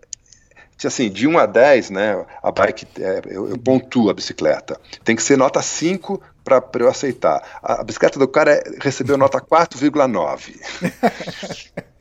assim, 0.83 1.09
de 1.09 1.27
1 1.27 1.37
a 1.37 1.45
10, 1.45 1.89
né, 1.89 2.25
a 2.41 2.51
bike, 2.51 2.87
é, 2.99 3.21
eu, 3.27 3.49
eu 3.49 3.57
pontuo 3.57 4.09
a 4.09 4.13
bicicleta. 4.13 4.79
Tem 5.03 5.15
que 5.15 5.23
ser 5.23 5.37
nota 5.37 5.61
5 5.61 6.21
para 6.43 6.61
eu 6.79 6.89
aceitar. 6.89 7.41
A, 7.61 7.81
a, 7.81 7.83
bicicleta 7.83 8.19
do 8.19 8.27
cara 8.27 8.53
é, 8.53 8.63
recebeu 8.81 9.17
nota 9.17 9.39
4,9. 9.39 10.55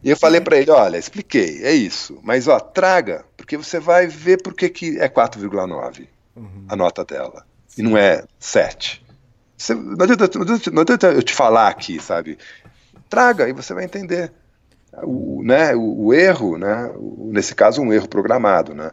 e 0.02 0.10
eu 0.10 0.16
falei 0.16 0.40
para 0.40 0.56
ele, 0.56 0.70
olha, 0.70 0.98
expliquei, 0.98 1.64
é 1.64 1.72
isso. 1.72 2.18
Mas, 2.22 2.48
ó, 2.48 2.59
traga, 2.59 3.24
porque 3.36 3.56
você 3.56 3.78
vai 3.78 4.06
ver 4.06 4.42
por 4.42 4.55
que, 4.55 4.68
que 4.68 4.98
é 4.98 5.09
4,9 5.09 6.09
uhum. 6.36 6.66
a 6.68 6.76
nota 6.76 7.05
dela. 7.05 7.44
E 7.76 7.82
não 7.82 7.96
é 7.96 8.24
7. 8.38 9.05
Você, 9.56 9.74
não, 9.74 10.05
adianta, 10.05 10.30
não 10.72 10.82
adianta 10.82 11.06
eu 11.12 11.22
te 11.22 11.32
falar 11.32 11.68
aqui, 11.68 12.01
sabe? 12.01 12.38
traga 13.14 13.48
e 13.48 13.52
você 13.52 13.72
vai 13.72 13.84
entender. 13.84 14.32
O, 15.02 15.42
né, 15.42 15.74
o, 15.74 16.06
o 16.06 16.14
erro, 16.14 16.58
né, 16.58 16.92
o, 16.96 17.30
nesse 17.32 17.54
caso 17.54 17.82
um 17.82 17.92
erro 17.92 18.08
programado, 18.08 18.74
né, 18.74 18.90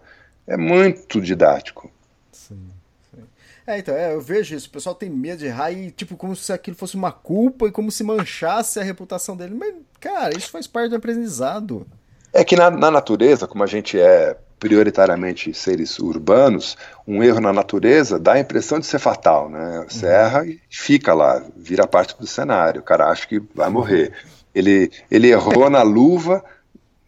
é 0.47 0.57
muito 0.57 1.21
didático. 1.21 1.91
Sim, 2.31 2.69
sim. 3.09 3.23
É, 3.67 3.79
então, 3.79 3.95
é, 3.95 4.13
eu 4.13 4.21
vejo 4.21 4.55
isso, 4.55 4.67
o 4.67 4.71
pessoal 4.71 4.95
tem 4.95 5.09
medo 5.09 5.39
de 5.39 5.45
errar 5.45 5.71
e, 5.71 5.91
tipo, 5.91 6.15
como 6.15 6.35
se 6.35 6.51
aquilo 6.51 6.75
fosse 6.75 6.95
uma 6.95 7.11
culpa 7.11 7.67
e 7.67 7.71
como 7.71 7.91
se 7.91 8.03
manchasse 8.03 8.79
a 8.79 8.83
reputação 8.83 9.35
dele. 9.35 9.55
Mas, 9.55 9.75
cara, 9.99 10.35
isso 10.35 10.49
faz 10.49 10.67
parte 10.67 10.89
do 10.89 10.95
aprendizado. 10.95 11.85
É 12.33 12.43
que 12.43 12.55
na, 12.55 12.71
na 12.71 12.89
natureza, 12.89 13.47
como 13.47 13.63
a 13.63 13.67
gente 13.67 13.99
é 13.99 14.37
prioritariamente 14.61 15.51
seres 15.55 15.97
urbanos, 15.97 16.77
um 17.07 17.23
erro 17.23 17.41
na 17.41 17.51
natureza 17.51 18.19
dá 18.19 18.33
a 18.33 18.39
impressão 18.39 18.79
de 18.79 18.85
ser 18.85 18.99
fatal, 18.99 19.49
né? 19.49 19.83
Você 19.89 20.05
uhum. 20.05 20.11
erra 20.11 20.45
e 20.45 20.61
fica 20.69 21.15
lá, 21.15 21.43
vira 21.57 21.87
parte 21.87 22.15
do 22.17 22.27
cenário, 22.27 22.79
o 22.79 22.83
cara 22.83 23.07
acha 23.07 23.27
que 23.27 23.41
vai 23.55 23.69
morrer. 23.69 24.13
Ele, 24.53 24.91
ele 25.09 25.29
errou 25.29 25.69
na 25.69 25.81
luva, 25.81 26.43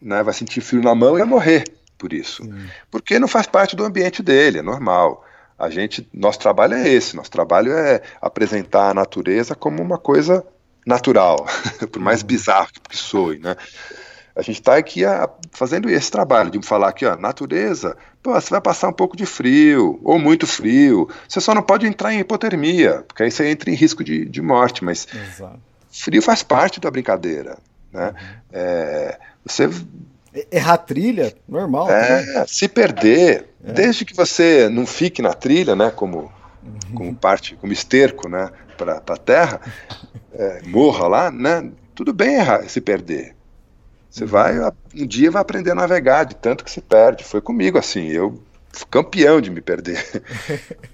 né, 0.00 0.22
vai 0.22 0.34
sentir 0.34 0.60
frio 0.60 0.82
na 0.82 0.94
mão 0.94 1.16
e 1.16 1.18
vai 1.18 1.28
morrer 1.28 1.64
por 1.98 2.12
isso. 2.12 2.42
Porque 2.90 3.18
não 3.18 3.28
faz 3.28 3.46
parte 3.46 3.74
do 3.74 3.84
ambiente 3.84 4.22
dele, 4.22 4.58
é 4.58 4.62
normal. 4.62 5.24
A 5.58 5.70
gente, 5.70 6.06
nosso 6.12 6.38
trabalho 6.38 6.74
é 6.74 6.88
esse, 6.88 7.16
nosso 7.16 7.30
trabalho 7.30 7.72
é 7.72 8.02
apresentar 8.20 8.90
a 8.90 8.94
natureza 8.94 9.54
como 9.54 9.82
uma 9.82 9.98
coisa 9.98 10.44
natural, 10.86 11.46
por 11.90 12.00
mais 12.02 12.20
uhum. 12.20 12.26
bizarro 12.26 12.68
que 12.88 12.96
soe, 12.96 13.38
né? 13.38 13.56
A 14.36 14.42
gente 14.42 14.58
está 14.58 14.76
aqui 14.76 15.04
a, 15.04 15.30
fazendo 15.52 15.88
esse 15.88 16.10
trabalho 16.10 16.50
de 16.50 16.60
falar 16.66 16.88
aqui, 16.88 17.06
ó, 17.06 17.16
natureza, 17.16 17.96
pô, 18.20 18.32
você 18.32 18.50
vai 18.50 18.60
passar 18.60 18.88
um 18.88 18.92
pouco 18.92 19.16
de 19.16 19.24
frio, 19.24 20.00
ou 20.02 20.18
muito 20.18 20.44
frio, 20.44 21.08
você 21.28 21.40
só 21.40 21.54
não 21.54 21.62
pode 21.62 21.86
entrar 21.86 22.12
em 22.12 22.18
hipotermia, 22.18 23.04
porque 23.06 23.22
aí 23.22 23.30
você 23.30 23.48
entra 23.48 23.70
em 23.70 23.74
risco 23.74 24.02
de, 24.02 24.24
de 24.24 24.42
morte, 24.42 24.84
mas 24.84 25.06
Exato. 25.14 25.60
Frio 25.94 26.20
faz 26.20 26.42
parte 26.42 26.80
da 26.80 26.90
brincadeira, 26.90 27.56
né? 27.92 28.08
Uhum. 28.08 28.14
É, 28.52 29.18
você... 29.44 29.70
Errar 30.50 30.78
trilha, 30.78 31.32
normal. 31.48 31.88
É, 31.88 32.22
né? 32.26 32.44
se 32.48 32.66
perder, 32.66 33.48
é. 33.64 33.72
desde 33.72 34.04
que 34.04 34.16
você 34.16 34.68
não 34.68 34.84
fique 34.84 35.22
na 35.22 35.32
trilha, 35.32 35.76
né, 35.76 35.92
como, 35.94 36.32
uhum. 36.62 36.94
como 36.94 37.14
parte, 37.14 37.54
como 37.54 37.72
esterco, 37.72 38.28
né, 38.28 38.50
para 38.76 38.96
a 38.96 39.16
terra, 39.16 39.60
é, 40.34 40.60
morra 40.66 41.06
lá, 41.06 41.30
né, 41.30 41.70
tudo 41.94 42.12
bem 42.12 42.34
errar, 42.34 42.68
se 42.68 42.80
perder. 42.80 43.36
Você 44.10 44.24
vai, 44.24 44.54
um 44.94 45.06
dia 45.06 45.30
vai 45.30 45.42
aprender 45.42 45.72
a 45.72 45.74
navegar, 45.74 46.24
de 46.24 46.36
tanto 46.36 46.62
que 46.62 46.70
se 46.70 46.80
perde. 46.80 47.24
Foi 47.24 47.40
comigo 47.40 47.76
assim, 47.76 48.06
eu 48.06 48.40
fui 48.72 48.86
campeão 48.88 49.40
de 49.40 49.50
me 49.50 49.60
perder. 49.60 50.04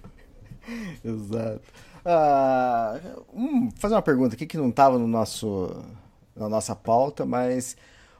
Exato. 1.05 1.61
Ah, 2.05 2.99
um, 3.33 3.71
fazer 3.73 3.95
uma 3.95 4.03
pergunta 4.03 4.35
aqui 4.35 4.47
que 4.47 4.57
não 4.57 4.71
estava 4.71 4.99
no 4.99 5.07
nosso, 5.07 5.85
na 6.35 6.49
nossa 6.49 6.75
pauta, 6.75 7.27
mas 7.27 7.77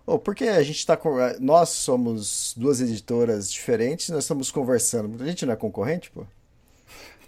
oh, 0.07 0.19
porque 0.19 0.45
a 0.45 0.63
gente 0.63 0.79
está 0.79 0.99
nós 1.41 1.71
somos 1.71 2.55
duas 2.57 2.81
editoras 2.81 3.51
diferentes, 3.51 4.11
nós 4.11 4.25
estamos 4.25 4.51
conversando. 4.51 5.23
A 5.23 5.27
gente 5.27 5.47
não 5.47 5.53
é 5.53 5.57
concorrente, 5.57 6.11
pô? 6.11 6.25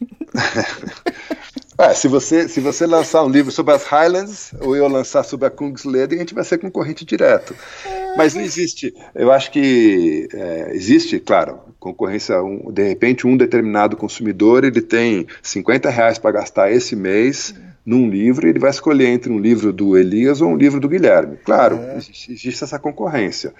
É, 1.83 1.95
se 1.95 2.07
você, 2.07 2.49
se 2.49 2.61
você 2.61 2.87
lançar 2.87 3.25
um 3.25 3.29
livro 3.29 3.51
sobre 3.51 3.75
as 3.75 3.83
Highlands, 3.83 4.55
ou 4.61 4.77
eu 4.77 4.87
lançar 4.87 5.25
sobre 5.25 5.49
a 5.49 5.51
Kungsleden, 5.51 6.17
a 6.17 6.21
gente 6.21 6.33
vai 6.33 6.45
ser 6.45 6.59
concorrente 6.59 7.05
direto. 7.05 7.57
Mas 8.17 8.35
não 8.35 8.41
existe. 8.41 8.95
Eu 9.17 9.33
acho 9.33 9.51
que 9.51 10.29
é, 10.33 10.71
existe, 10.77 11.19
claro, 11.19 11.59
concorrência. 11.81 12.41
Um, 12.41 12.71
de 12.71 12.87
repente, 12.87 13.27
um 13.27 13.37
determinado 13.37 13.97
consumidor 13.97 14.63
ele 14.63 14.81
tem 14.81 15.27
50 15.43 15.91
reais 15.91 16.19
para 16.19 16.31
gastar 16.31 16.71
esse 16.71 16.95
mês 16.95 17.53
num 17.85 18.09
livro 18.09 18.47
e 18.47 18.51
ele 18.51 18.61
vai 18.61 18.71
escolher 18.71 19.09
entre 19.09 19.33
um 19.33 19.39
livro 19.41 19.73
do 19.73 19.99
Elias 19.99 20.41
ou 20.41 20.51
um 20.51 20.57
livro 20.57 20.79
do 20.79 20.89
Guilherme. 20.89 21.37
Claro, 21.45 21.81
é. 21.81 21.97
existe, 21.97 22.31
existe, 22.31 22.63
essa 22.63 22.79
concorrência. 22.79 23.53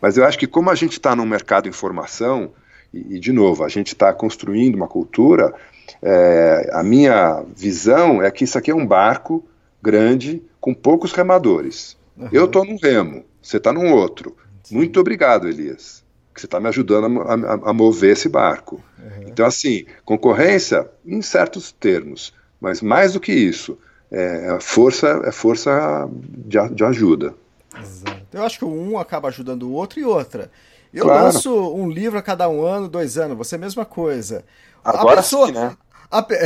Mas 0.00 0.16
eu 0.16 0.24
acho 0.24 0.38
que 0.38 0.46
como 0.46 0.70
a 0.70 0.76
gente 0.76 0.92
está 0.92 1.16
num 1.16 1.26
mercado 1.26 1.64
de 1.64 1.70
informação, 1.70 2.52
e, 2.94 3.16
e 3.16 3.20
de 3.20 3.32
novo, 3.32 3.64
a 3.64 3.68
gente 3.68 3.88
está 3.88 4.12
construindo 4.12 4.74
uma 4.74 4.88
cultura 4.88 5.54
é, 6.02 6.70
a 6.72 6.82
minha 6.82 7.44
visão 7.56 8.22
é 8.22 8.30
que 8.30 8.44
isso 8.44 8.58
aqui 8.58 8.70
é 8.70 8.74
um 8.74 8.86
barco 8.86 9.44
grande 9.82 10.42
com 10.60 10.74
poucos 10.74 11.12
remadores. 11.12 11.96
Uhum. 12.16 12.28
Eu 12.32 12.44
estou 12.46 12.64
num 12.64 12.76
remo, 12.76 13.24
você 13.40 13.56
está 13.56 13.72
num 13.72 13.92
outro. 13.92 14.36
Sim. 14.62 14.76
Muito 14.76 15.00
obrigado, 15.00 15.48
Elias, 15.48 16.04
que 16.32 16.40
você 16.40 16.46
está 16.46 16.60
me 16.60 16.68
ajudando 16.68 17.20
a, 17.22 17.34
a, 17.34 17.70
a, 17.70 17.72
mover 17.72 18.12
esse 18.12 18.28
barco. 18.28 18.82
Uhum. 18.98 19.28
Então, 19.28 19.46
assim, 19.46 19.84
concorrência 20.04 20.88
em 21.04 21.20
certos 21.20 21.72
termos, 21.72 22.32
mas 22.60 22.80
mais 22.80 23.12
do 23.12 23.20
que 23.20 23.32
isso, 23.32 23.78
é, 24.10 24.54
é 24.54 24.60
força, 24.60 25.22
é 25.24 25.32
força 25.32 26.08
de, 26.12 26.58
de 26.68 26.84
ajuda. 26.84 27.34
Exato. 27.78 28.24
Eu 28.32 28.42
acho 28.42 28.58
que 28.58 28.64
um 28.64 28.98
acaba 28.98 29.28
ajudando 29.28 29.64
o 29.64 29.72
outro 29.72 30.00
e 30.00 30.04
outra. 30.04 30.50
Eu 30.94 31.06
claro. 31.06 31.24
lanço 31.24 31.74
um 31.74 31.90
livro 31.90 32.16
a 32.16 32.22
cada 32.22 32.48
um 32.48 32.64
ano, 32.64 32.88
dois 32.88 33.18
anos, 33.18 33.36
você 33.36 33.56
é 33.56 33.58
a 33.58 33.60
mesma 33.60 33.84
coisa. 33.84 34.44
Agora 34.84 35.14
a 35.14 35.22
pessoa, 35.22 35.48
sim, 35.48 35.52
né? 35.52 35.76
A, 36.08 36.22
pe... 36.22 36.36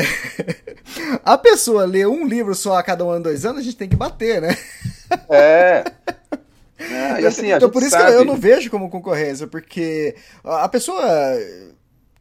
a 1.23 1.37
pessoa 1.37 1.85
lê 1.85 2.07
um 2.07 2.27
livro 2.27 2.55
só 2.55 2.77
a 2.79 2.83
cada 2.83 3.05
um 3.05 3.11
ano, 3.11 3.25
dois 3.25 3.45
anos, 3.45 3.61
a 3.61 3.63
gente 3.63 3.77
tem 3.77 3.89
que 3.89 3.97
bater, 3.97 4.41
né? 4.41 4.57
É. 5.29 5.85
é 7.21 7.27
assim, 7.27 7.53
então 7.53 7.69
por 7.69 7.83
isso 7.83 7.91
sabe. 7.91 8.07
que 8.07 8.13
eu 8.15 8.25
não 8.25 8.37
vejo 8.37 8.71
como 8.71 8.89
concorrência, 8.89 9.47
porque 9.47 10.17
a 10.43 10.69
pessoa, 10.69 11.05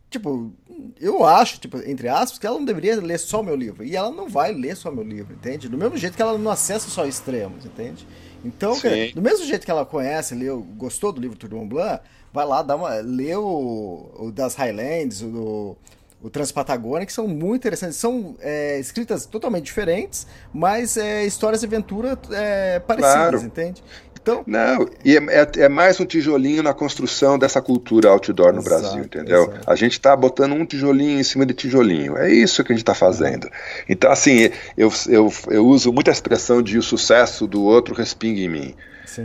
tipo, 0.10 0.52
eu 1.00 1.24
acho, 1.24 1.60
tipo, 1.60 1.78
entre 1.90 2.10
aspas, 2.10 2.38
que 2.38 2.46
ela 2.46 2.58
não 2.58 2.66
deveria 2.66 2.98
ler 2.98 3.20
só 3.20 3.40
o 3.40 3.44
meu 3.44 3.56
livro. 3.56 3.86
E 3.86 3.96
ela 3.96 4.12
não 4.12 4.28
vai 4.28 4.52
ler 4.52 4.76
só 4.76 4.90
o 4.90 4.96
meu 4.96 5.04
livro, 5.04 5.34
entende? 5.34 5.70
Do 5.70 5.78
mesmo 5.78 5.96
jeito 5.96 6.16
que 6.16 6.22
ela 6.22 6.38
não 6.38 6.52
acessa 6.52 6.90
só 6.90 7.06
extremos, 7.06 7.66
entende? 7.66 8.06
Então, 8.44 8.80
cara, 8.80 8.96
do 9.14 9.22
mesmo 9.22 9.46
jeito 9.46 9.66
que 9.66 9.72
ela 9.72 9.86
conhece, 9.86 10.36
leu, 10.36 10.62
gostou 10.78 11.12
do 11.12 11.20
livro 11.20 11.38
Tour 11.38 11.50
Blanc, 11.66 12.02
vai 12.34 12.46
lá, 12.46 12.62
dá 12.62 12.76
uma, 12.76 12.96
lê 12.96 13.36
o, 13.36 14.10
o 14.18 14.32
das 14.32 14.56
Highlands, 14.56 15.22
o, 15.22 15.76
o 16.22 16.30
Transpatagônia, 16.30 17.06
que 17.06 17.14
são 17.14 17.28
muito 17.28 17.62
interessantes. 17.62 17.98
São 17.98 18.36
é, 18.40 18.80
escritas 18.80 19.26
totalmente 19.26 19.66
diferentes, 19.66 20.28
mas 20.54 20.98
é, 20.98 21.26
histórias 21.26 21.62
de 21.62 21.68
aventura 21.68 22.18
é, 22.32 22.80
parecidas, 22.80 23.30
claro. 23.30 23.42
entende? 23.42 23.84
Então... 24.28 24.44
Não, 24.46 24.90
e 25.06 25.16
é, 25.16 25.22
é, 25.30 25.50
é, 25.64 25.70
mais 25.70 26.00
um 26.02 26.06
tijolinho 26.06 26.62
na 26.62 26.74
construção 26.74 27.40
dessa 27.40 27.62
cultura 27.62 28.10
outdoor 28.10 28.52
no 28.52 28.60
exato, 28.60 28.82
Brasil, 28.82 29.04
entendeu? 29.06 29.44
Exato. 29.44 29.70
A 29.72 29.76
gente 29.76 29.94
está 29.94 30.14
botando 30.16 30.52
um 30.52 30.66
tijolinho 30.66 31.18
em 31.18 31.24
cima 31.24 31.46
de 31.46 31.54
tijolinho. 31.54 32.18
É 32.18 32.30
isso 32.30 32.62
que 32.62 32.74
a 32.74 32.76
gente 32.76 32.84
está 32.84 32.94
fazendo. 32.94 33.50
Então, 33.88 34.12
assim, 34.12 34.50
eu, 34.78 34.92
eu, 35.08 35.34
eu 35.48 35.66
uso 35.66 35.94
muita 35.94 36.12
expressão 36.12 36.62
de 36.62 36.78
o 36.78 36.84
sucesso 36.84 37.48
do 37.48 37.64
outro 37.64 37.96
respinga 37.96 38.42
em 38.42 38.50
mim. 38.50 38.76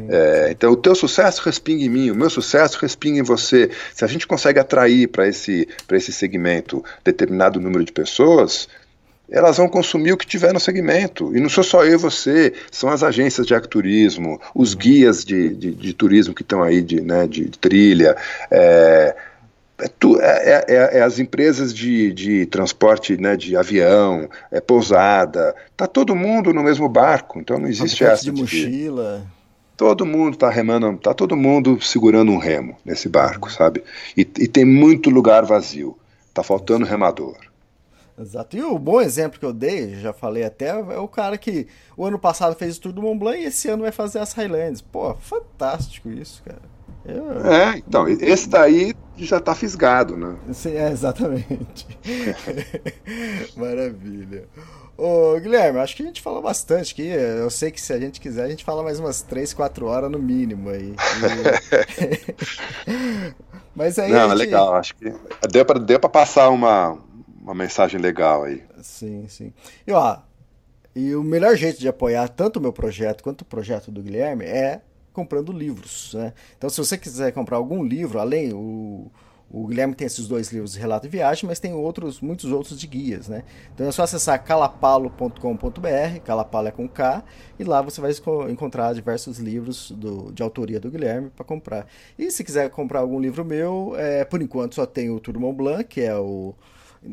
É, 0.09 0.49
então, 0.53 0.73
o 0.73 0.77
teu 0.77 0.95
sucesso 0.95 1.43
respinga 1.45 1.85
em 1.85 1.89
mim, 1.89 2.11
o 2.11 2.15
meu 2.15 2.31
sucesso 2.31 2.79
respinga 2.81 3.19
em 3.19 3.23
você. 3.23 3.71
Se 3.93 4.05
a 4.05 4.09
gente 4.09 4.27
consegue 4.27 4.61
atrair 4.61 5.09
para 5.09 5.27
esse, 5.27 5.69
esse 5.91 6.13
segmento 6.13 6.83
determinado 7.05 7.61
número 7.61 7.85
de 7.85 7.93
pessoas, 7.93 8.69
elas 9.33 9.57
vão 9.57 9.67
consumir 9.67 10.13
o 10.13 10.17
que 10.17 10.27
tiver 10.27 10.53
no 10.53 10.61
segmento. 10.61 11.35
E 11.35 11.41
não 11.41 11.49
sou 11.49 11.65
só 11.65 11.85
eu 11.85 11.95
e 11.95 11.97
você, 11.97 12.53
são 12.71 12.91
as 12.91 13.03
agências 13.03 13.47
de 13.47 13.55
ecoturismo, 13.55 14.39
os 14.55 14.75
guias 14.75 15.25
de, 15.25 15.49
de, 15.55 15.73
de 15.73 15.95
turismo 15.95 16.35
que 16.35 16.43
estão 16.43 16.63
aí 16.63 16.83
de, 16.83 17.01
né, 17.01 17.27
de, 17.27 17.47
de 17.47 17.59
trilha. 17.59 18.15
É, 18.51 19.17
é, 19.81 19.87
é, 20.21 20.65
é, 20.69 20.99
é, 20.99 21.03
as 21.03 21.19
empresas 21.19 21.73
de, 21.75 22.13
de 22.13 22.47
transporte 22.47 23.17
né, 23.17 23.37
de 23.37 23.57
avião, 23.57 24.29
é 24.51 24.61
pousada, 24.61 25.55
tá 25.77 25.87
todo 25.87 26.15
mundo 26.15 26.53
no 26.53 26.63
mesmo 26.63 26.89
barco, 26.89 27.41
então 27.41 27.59
não 27.59 27.67
existe 27.69 28.05
essa. 28.05 28.23
de 28.23 28.33
mochila. 28.33 29.27
Todo 29.77 30.07
mundo 30.07 30.35
está 30.35 30.51
remando, 30.51 30.97
tá 30.99 31.13
todo 31.15 31.35
mundo 31.35 31.81
segurando 31.81 32.31
um 32.31 32.39
remo 32.39 32.77
nesse 32.85 33.09
barco, 33.09 33.51
sabe? 33.51 33.83
E, 34.17 34.21
e 34.21 34.47
tem 34.47 34.65
muito 34.65 35.11
lugar 35.11 35.45
vazio. 35.45 35.97
Tá 36.33 36.43
faltando 36.43 36.85
remador. 36.85 37.52
Exato. 38.19 38.57
E 38.57 38.63
o 38.63 38.79
bom 38.79 39.01
exemplo 39.01 39.39
que 39.39 39.45
eu 39.45 39.53
dei, 39.53 39.97
já 39.97 40.13
falei 40.13 40.45
até, 40.45 40.69
é 40.69 40.99
o 40.99 41.09
cara 41.09 41.39
que 41.39 41.67
o 41.97 42.05
ano 42.05 42.19
passado 42.19 42.55
fez 42.55 42.77
o 42.77 42.81
Tour 42.81 42.93
do 42.93 43.03
Mont 43.03 43.19
Blanc 43.19 43.39
e 43.39 43.47
esse 43.47 43.69
ano 43.69 43.83
vai 43.83 43.93
fazer 43.93 44.19
as 44.19 44.33
Highlands. 44.33 44.81
Pô, 44.81 45.15
fantástico 45.15 46.11
isso, 46.11 46.43
cara. 46.43 46.73
Eu... 47.05 47.45
É, 47.47 47.79
então, 47.79 48.07
esse 48.09 48.49
daí 48.49 48.95
já 49.17 49.41
tá 49.41 49.55
fisgado, 49.55 50.17
né? 50.17 50.37
Sim, 50.53 50.77
é, 50.77 50.91
exatamente. 50.91 51.87
Maravilha. 53.57 54.45
Ô, 54.97 55.39
Guilherme, 55.41 55.81
acho 55.81 55.97
que 55.97 56.03
a 56.03 56.07
gente 56.07 56.23
falou 56.23 56.41
bastante 56.41 56.93
aqui. 56.93 57.07
Eu 57.07 57.51
sei 57.51 57.73
que 57.73 57.81
se 57.81 57.93
a 57.93 57.99
gente 57.99 58.21
quiser, 58.21 58.45
a 58.45 58.49
gente 58.49 58.65
fala 58.65 58.85
mais 58.85 59.01
umas 59.01 59.23
3, 59.23 59.53
4 59.53 59.87
horas 59.87 60.11
no 60.11 60.19
mínimo 60.19 60.71
aí. 60.71 60.95
E... 62.87 63.35
Mas 63.75 63.99
aí. 63.99 64.13
Não, 64.13 64.29
gente... 64.29 64.39
legal. 64.39 64.75
Acho 64.75 64.95
que 64.95 65.13
deu 65.51 65.65
pra, 65.65 65.79
deu 65.79 65.99
pra 65.99 66.11
passar 66.11 66.51
uma, 66.51 66.99
uma 67.43 67.55
mensagem 67.55 68.01
legal 68.01 68.45
aí. 68.45 68.63
Sim, 68.83 69.27
sim. 69.29 69.53
E 69.87 69.93
ó, 69.93 70.19
e 70.95 71.15
o 71.15 71.23
melhor 71.23 71.57
jeito 71.57 71.81
de 71.81 71.89
apoiar 71.89 72.29
tanto 72.29 72.59
o 72.59 72.63
meu 72.63 72.73
projeto 72.73 73.23
quanto 73.23 73.43
o 73.43 73.45
projeto 73.45 73.91
do 73.91 74.03
Guilherme 74.03 74.45
é 74.45 74.81
comprando 75.13 75.53
livros, 75.53 76.15
né? 76.15 76.33
Então, 76.57 76.71
se 76.71 76.79
você 76.79 76.97
quiser 76.97 77.33
comprar 77.33 77.57
algum 77.59 77.83
livro, 77.83 78.19
além 78.19 78.53
o 78.55 79.11
O 79.51 79.67
Guilherme 79.67 79.95
tem 79.95 80.07
esses 80.07 80.27
dois 80.27 80.51
livros 80.51 80.73
de 80.73 80.79
relato 80.79 81.07
de 81.07 81.11
viagem, 81.11 81.47
mas 81.47 81.61
tem 81.61 81.75
outros, 81.75 82.23
muitos 82.23 82.51
outros 82.51 82.81
de 82.81 82.87
guias, 82.87 83.29
né? 83.29 83.45
Então 83.75 83.87
é 83.87 83.93
só 83.93 84.03
acessar 84.03 84.43
calapalo.com.br, 84.43 86.21
calapalo 86.25 86.69
é 86.69 86.71
com 86.71 86.89
K, 86.89 87.23
e 87.59 87.65
lá 87.65 87.83
você 87.83 88.01
vai 88.01 88.13
encontrar 88.51 88.95
diversos 88.95 89.39
livros 89.39 89.91
do, 89.91 90.33
de 90.33 90.43
autoria 90.43 90.81
do 90.81 90.91
Guilherme 90.91 91.29
para 91.29 91.45
comprar. 91.45 91.87
E 92.19 92.31
se 92.31 92.43
quiser 92.43 92.71
comprar 92.71 93.01
algum 93.01 93.21
livro 93.21 93.45
meu, 93.45 93.95
é, 93.99 94.25
por 94.25 94.41
enquanto 94.41 94.75
só 94.75 94.87
tem 94.87 95.11
o 95.11 95.21
Tour 95.21 95.39
Mont 95.39 95.55
Blanc, 95.55 95.85
que 95.85 96.01
é 96.01 96.17
o 96.17 96.55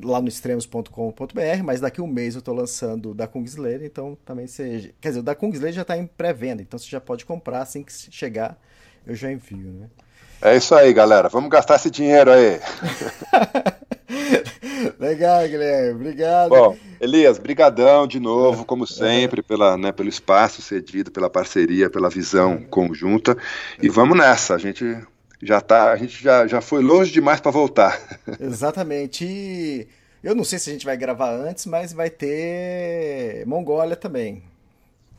lá 0.04 0.22
no 0.22 0.28
extremos.com.br, 0.28 1.64
mas 1.64 1.82
daqui 1.82 2.02
um 2.02 2.08
mês 2.08 2.36
eu 2.36 2.40
estou 2.40 2.54
lançando 2.54 3.12
o 3.12 3.14
da 3.14 3.28
Kungsleder, 3.28 3.88
então 3.88 4.18
também 4.26 4.48
você. 4.48 4.94
Quer 5.02 5.10
dizer, 5.10 5.20
o 5.20 5.24
da 5.24 5.36
Kungsleder 5.36 5.74
já 5.74 5.82
está 5.82 5.98
em 5.98 6.06
pré-venda, 6.06 6.62
então 6.62 6.78
você 6.78 6.88
já 6.88 7.02
pode 7.02 7.26
comprar 7.26 7.62
assim 7.62 7.84
que 7.84 7.92
chegar, 7.92 8.60
eu 9.06 9.16
já 9.16 9.32
envio, 9.32 9.72
né? 9.72 9.90
É 10.42 10.56
isso 10.56 10.74
aí, 10.74 10.94
galera. 10.94 11.28
Vamos 11.28 11.50
gastar 11.50 11.76
esse 11.76 11.92
dinheiro 11.92 12.32
aí. 12.32 12.60
Legal, 14.98 15.46
Guilherme. 15.48 16.00
Obrigado. 16.00 16.50
Bom, 16.50 16.78
Elias, 17.00 17.38
brigadão 17.38 18.08
de 18.08 18.20
novo, 18.20 18.64
como 18.64 18.88
sempre, 18.88 19.42
pela, 19.42 19.78
né, 19.78 19.92
pelo 19.92 20.08
espaço 20.08 20.62
cedido, 20.62 21.12
pela 21.12 21.30
parceria, 21.30 21.90
pela 21.90 22.10
visão 22.10 22.62
conjunta. 22.70 23.38
E 23.82 23.90
vamos 23.90 24.18
nessa. 24.18 24.56
A 24.56 24.58
gente 24.58 24.98
já 25.42 25.62
tá, 25.62 25.92
a 25.92 25.96
gente 25.96 26.22
já, 26.22 26.46
já 26.46 26.62
foi 26.62 26.82
longe 26.82 27.12
demais 27.12 27.40
para 27.40 27.52
voltar. 27.52 28.00
Exatamente. 28.40 29.26
E 29.26 29.88
eu 30.24 30.36
não 30.36 30.44
sei 30.44 30.60
se 30.60 30.70
a 30.70 30.74
gente 30.74 30.86
vai 30.86 30.98
gravar 30.98 31.32
antes, 31.32 31.66
mas 31.66 31.94
vai 31.94 32.10
ter 32.10 33.46
Mongólia 33.46 33.96
também. 33.96 34.44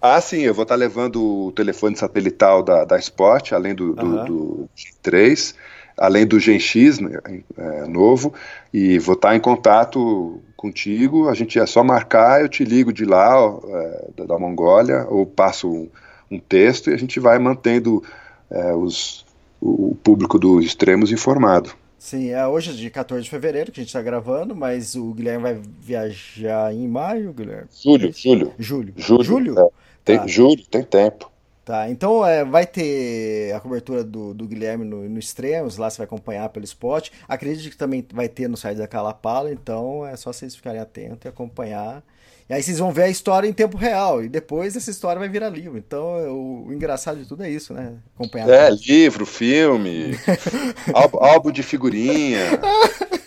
Ah, 0.01 0.21
sim, 0.21 0.41
eu 0.41 0.55
vou 0.55 0.63
estar 0.63 0.77
levando 0.77 1.23
o 1.23 1.53
telefone 1.53 1.95
satelital 1.95 2.63
da, 2.63 2.85
da 2.85 2.99
Sport, 2.99 3.53
além 3.53 3.75
do, 3.75 3.95
do, 3.95 4.07
uhum. 4.07 4.25
do 4.25 4.69
G3, 4.75 5.55
além 5.97 6.27
do 6.27 6.41
Gen 6.41 6.59
X 6.59 6.99
né, 6.99 7.19
é, 7.59 7.87
novo, 7.87 8.33
e 8.73 8.99
vou 8.99 9.15
estar 9.15 9.37
em 9.37 9.41
contato 9.41 10.41
contigo. 10.57 11.29
A 11.29 11.35
gente 11.35 11.59
é 11.59 11.67
só 11.67 11.85
marcar, 11.85 12.41
eu 12.41 12.49
te 12.49 12.65
ligo 12.65 12.95
de 12.95 13.05
lá, 13.05 13.37
é, 13.69 14.09
da, 14.17 14.25
da, 14.25 14.39
Mongólia, 14.39 15.07
ou 15.09 15.27
passo 15.27 15.71
um, 15.71 15.91
um, 16.31 16.39
texto 16.39 16.89
e 16.89 16.95
a 16.95 16.97
gente 16.97 17.21
vai 17.21 17.39
mantendo 17.39 18.03
é, 18.51 18.73
os, 18.73 19.27
o, 19.61 19.95
público 19.95 20.39
dos 20.39 20.65
extremos 20.65 21.13
informado. 21.13 21.73
Sim, 21.99 22.31
é 22.31 22.47
hoje 22.47 22.75
de 22.75 22.89
14 22.89 23.25
de 23.25 23.31
fevereiro 23.31 23.71
que 23.71 23.81
a 23.81 23.83
gente 23.83 23.91
está 23.91 24.01
gravando, 24.01 24.57
mas 24.57 24.95
o 24.95 25.13
Guilherme 25.13 25.43
vai 25.43 25.61
viajar 25.81 26.73
em 26.73 26.89
maio, 26.89 27.33
Guilherme? 27.33 27.69
Julho, 27.71 28.13
julho. 28.17 28.55
Julho. 28.59 28.95
Julho? 28.97 29.25
julho? 29.25 29.61
É. 29.61 29.69
Tem, 30.03 30.19
tá. 30.19 30.27
Julho, 30.27 30.65
tem 30.67 30.83
tempo. 30.83 31.31
Tá, 31.63 31.89
então 31.89 32.27
é, 32.27 32.45
vai 32.45 32.67
ter 32.67 33.55
a 33.55 33.61
cobertura 33.61 34.03
do, 34.03 34.35
do 34.35 34.49
Guilherme 34.49 34.85
no, 34.85 35.09
no 35.09 35.19
Extremos, 35.19 35.77
lá 35.77 35.89
você 35.89 35.99
vai 35.99 36.07
acompanhar 36.07 36.49
pelo 36.49 36.65
spot. 36.65 37.11
Acredito 37.29 37.71
que 37.71 37.77
também 37.77 38.05
vai 38.13 38.29
ter 38.29 38.49
no 38.49 38.57
site 38.57 38.79
da 38.79 38.89
Calapala, 38.89 39.53
então 39.53 40.05
é 40.07 40.17
só 40.17 40.33
vocês 40.33 40.57
ficarem 40.57 40.81
atentos 40.81 41.27
e 41.27 41.29
acompanhar. 41.29 42.03
E 42.51 42.53
aí 42.53 42.61
vocês 42.65 42.81
vão 42.81 42.91
ver 42.91 43.05
a 43.05 43.09
história 43.09 43.47
em 43.47 43.53
tempo 43.53 43.77
real, 43.77 44.25
e 44.25 44.29
depois 44.29 44.75
essa 44.75 44.91
história 44.91 45.21
vai 45.21 45.29
virar 45.29 45.51
livro. 45.51 45.79
Então 45.79 46.03
o, 46.33 46.67
o 46.67 46.73
engraçado 46.73 47.21
de 47.21 47.25
tudo 47.25 47.45
é 47.45 47.49
isso, 47.49 47.73
né? 47.73 47.93
Acompanhar. 48.17 48.51
É, 48.51 48.71
livro, 48.71 49.25
filme, 49.25 50.19
álbum, 50.93 51.19
álbum 51.23 51.53
de 51.53 51.63
figurinha. 51.63 52.41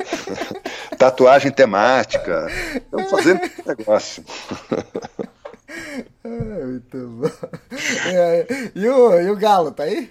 tatuagem 1.00 1.54
temática. 1.54 2.48
Estamos 2.76 3.10
fazendo 3.10 3.40
negócio. 3.66 4.26
É, 6.24 6.66
muito 6.66 7.08
bom. 7.08 7.30
É, 8.14 8.48
e, 8.76 8.88
o, 8.88 9.20
e 9.20 9.30
o 9.32 9.36
Galo, 9.36 9.72
tá 9.72 9.84
aí? 9.84 10.10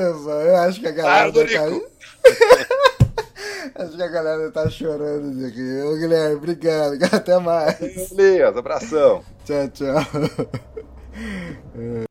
Eu 0.00 0.56
acho 0.58 0.80
que 0.80 0.88
a 0.88 0.92
galera 0.92 1.32
tá 1.32 1.40
aí. 1.40 1.86
Acho 3.74 3.94
que 3.94 4.02
a 4.02 4.08
galera 4.08 4.50
tá 4.50 4.70
chorando 4.70 5.36
isso 5.36 5.46
aqui. 5.46 5.82
Ô 5.82 5.96
Guilherme, 5.96 6.36
obrigado. 6.36 6.96
Até 7.12 7.38
mais. 7.38 7.78
Beleza, 8.10 8.58
abração. 8.58 9.22
Tchau, 9.44 9.68
tchau. 9.68 10.00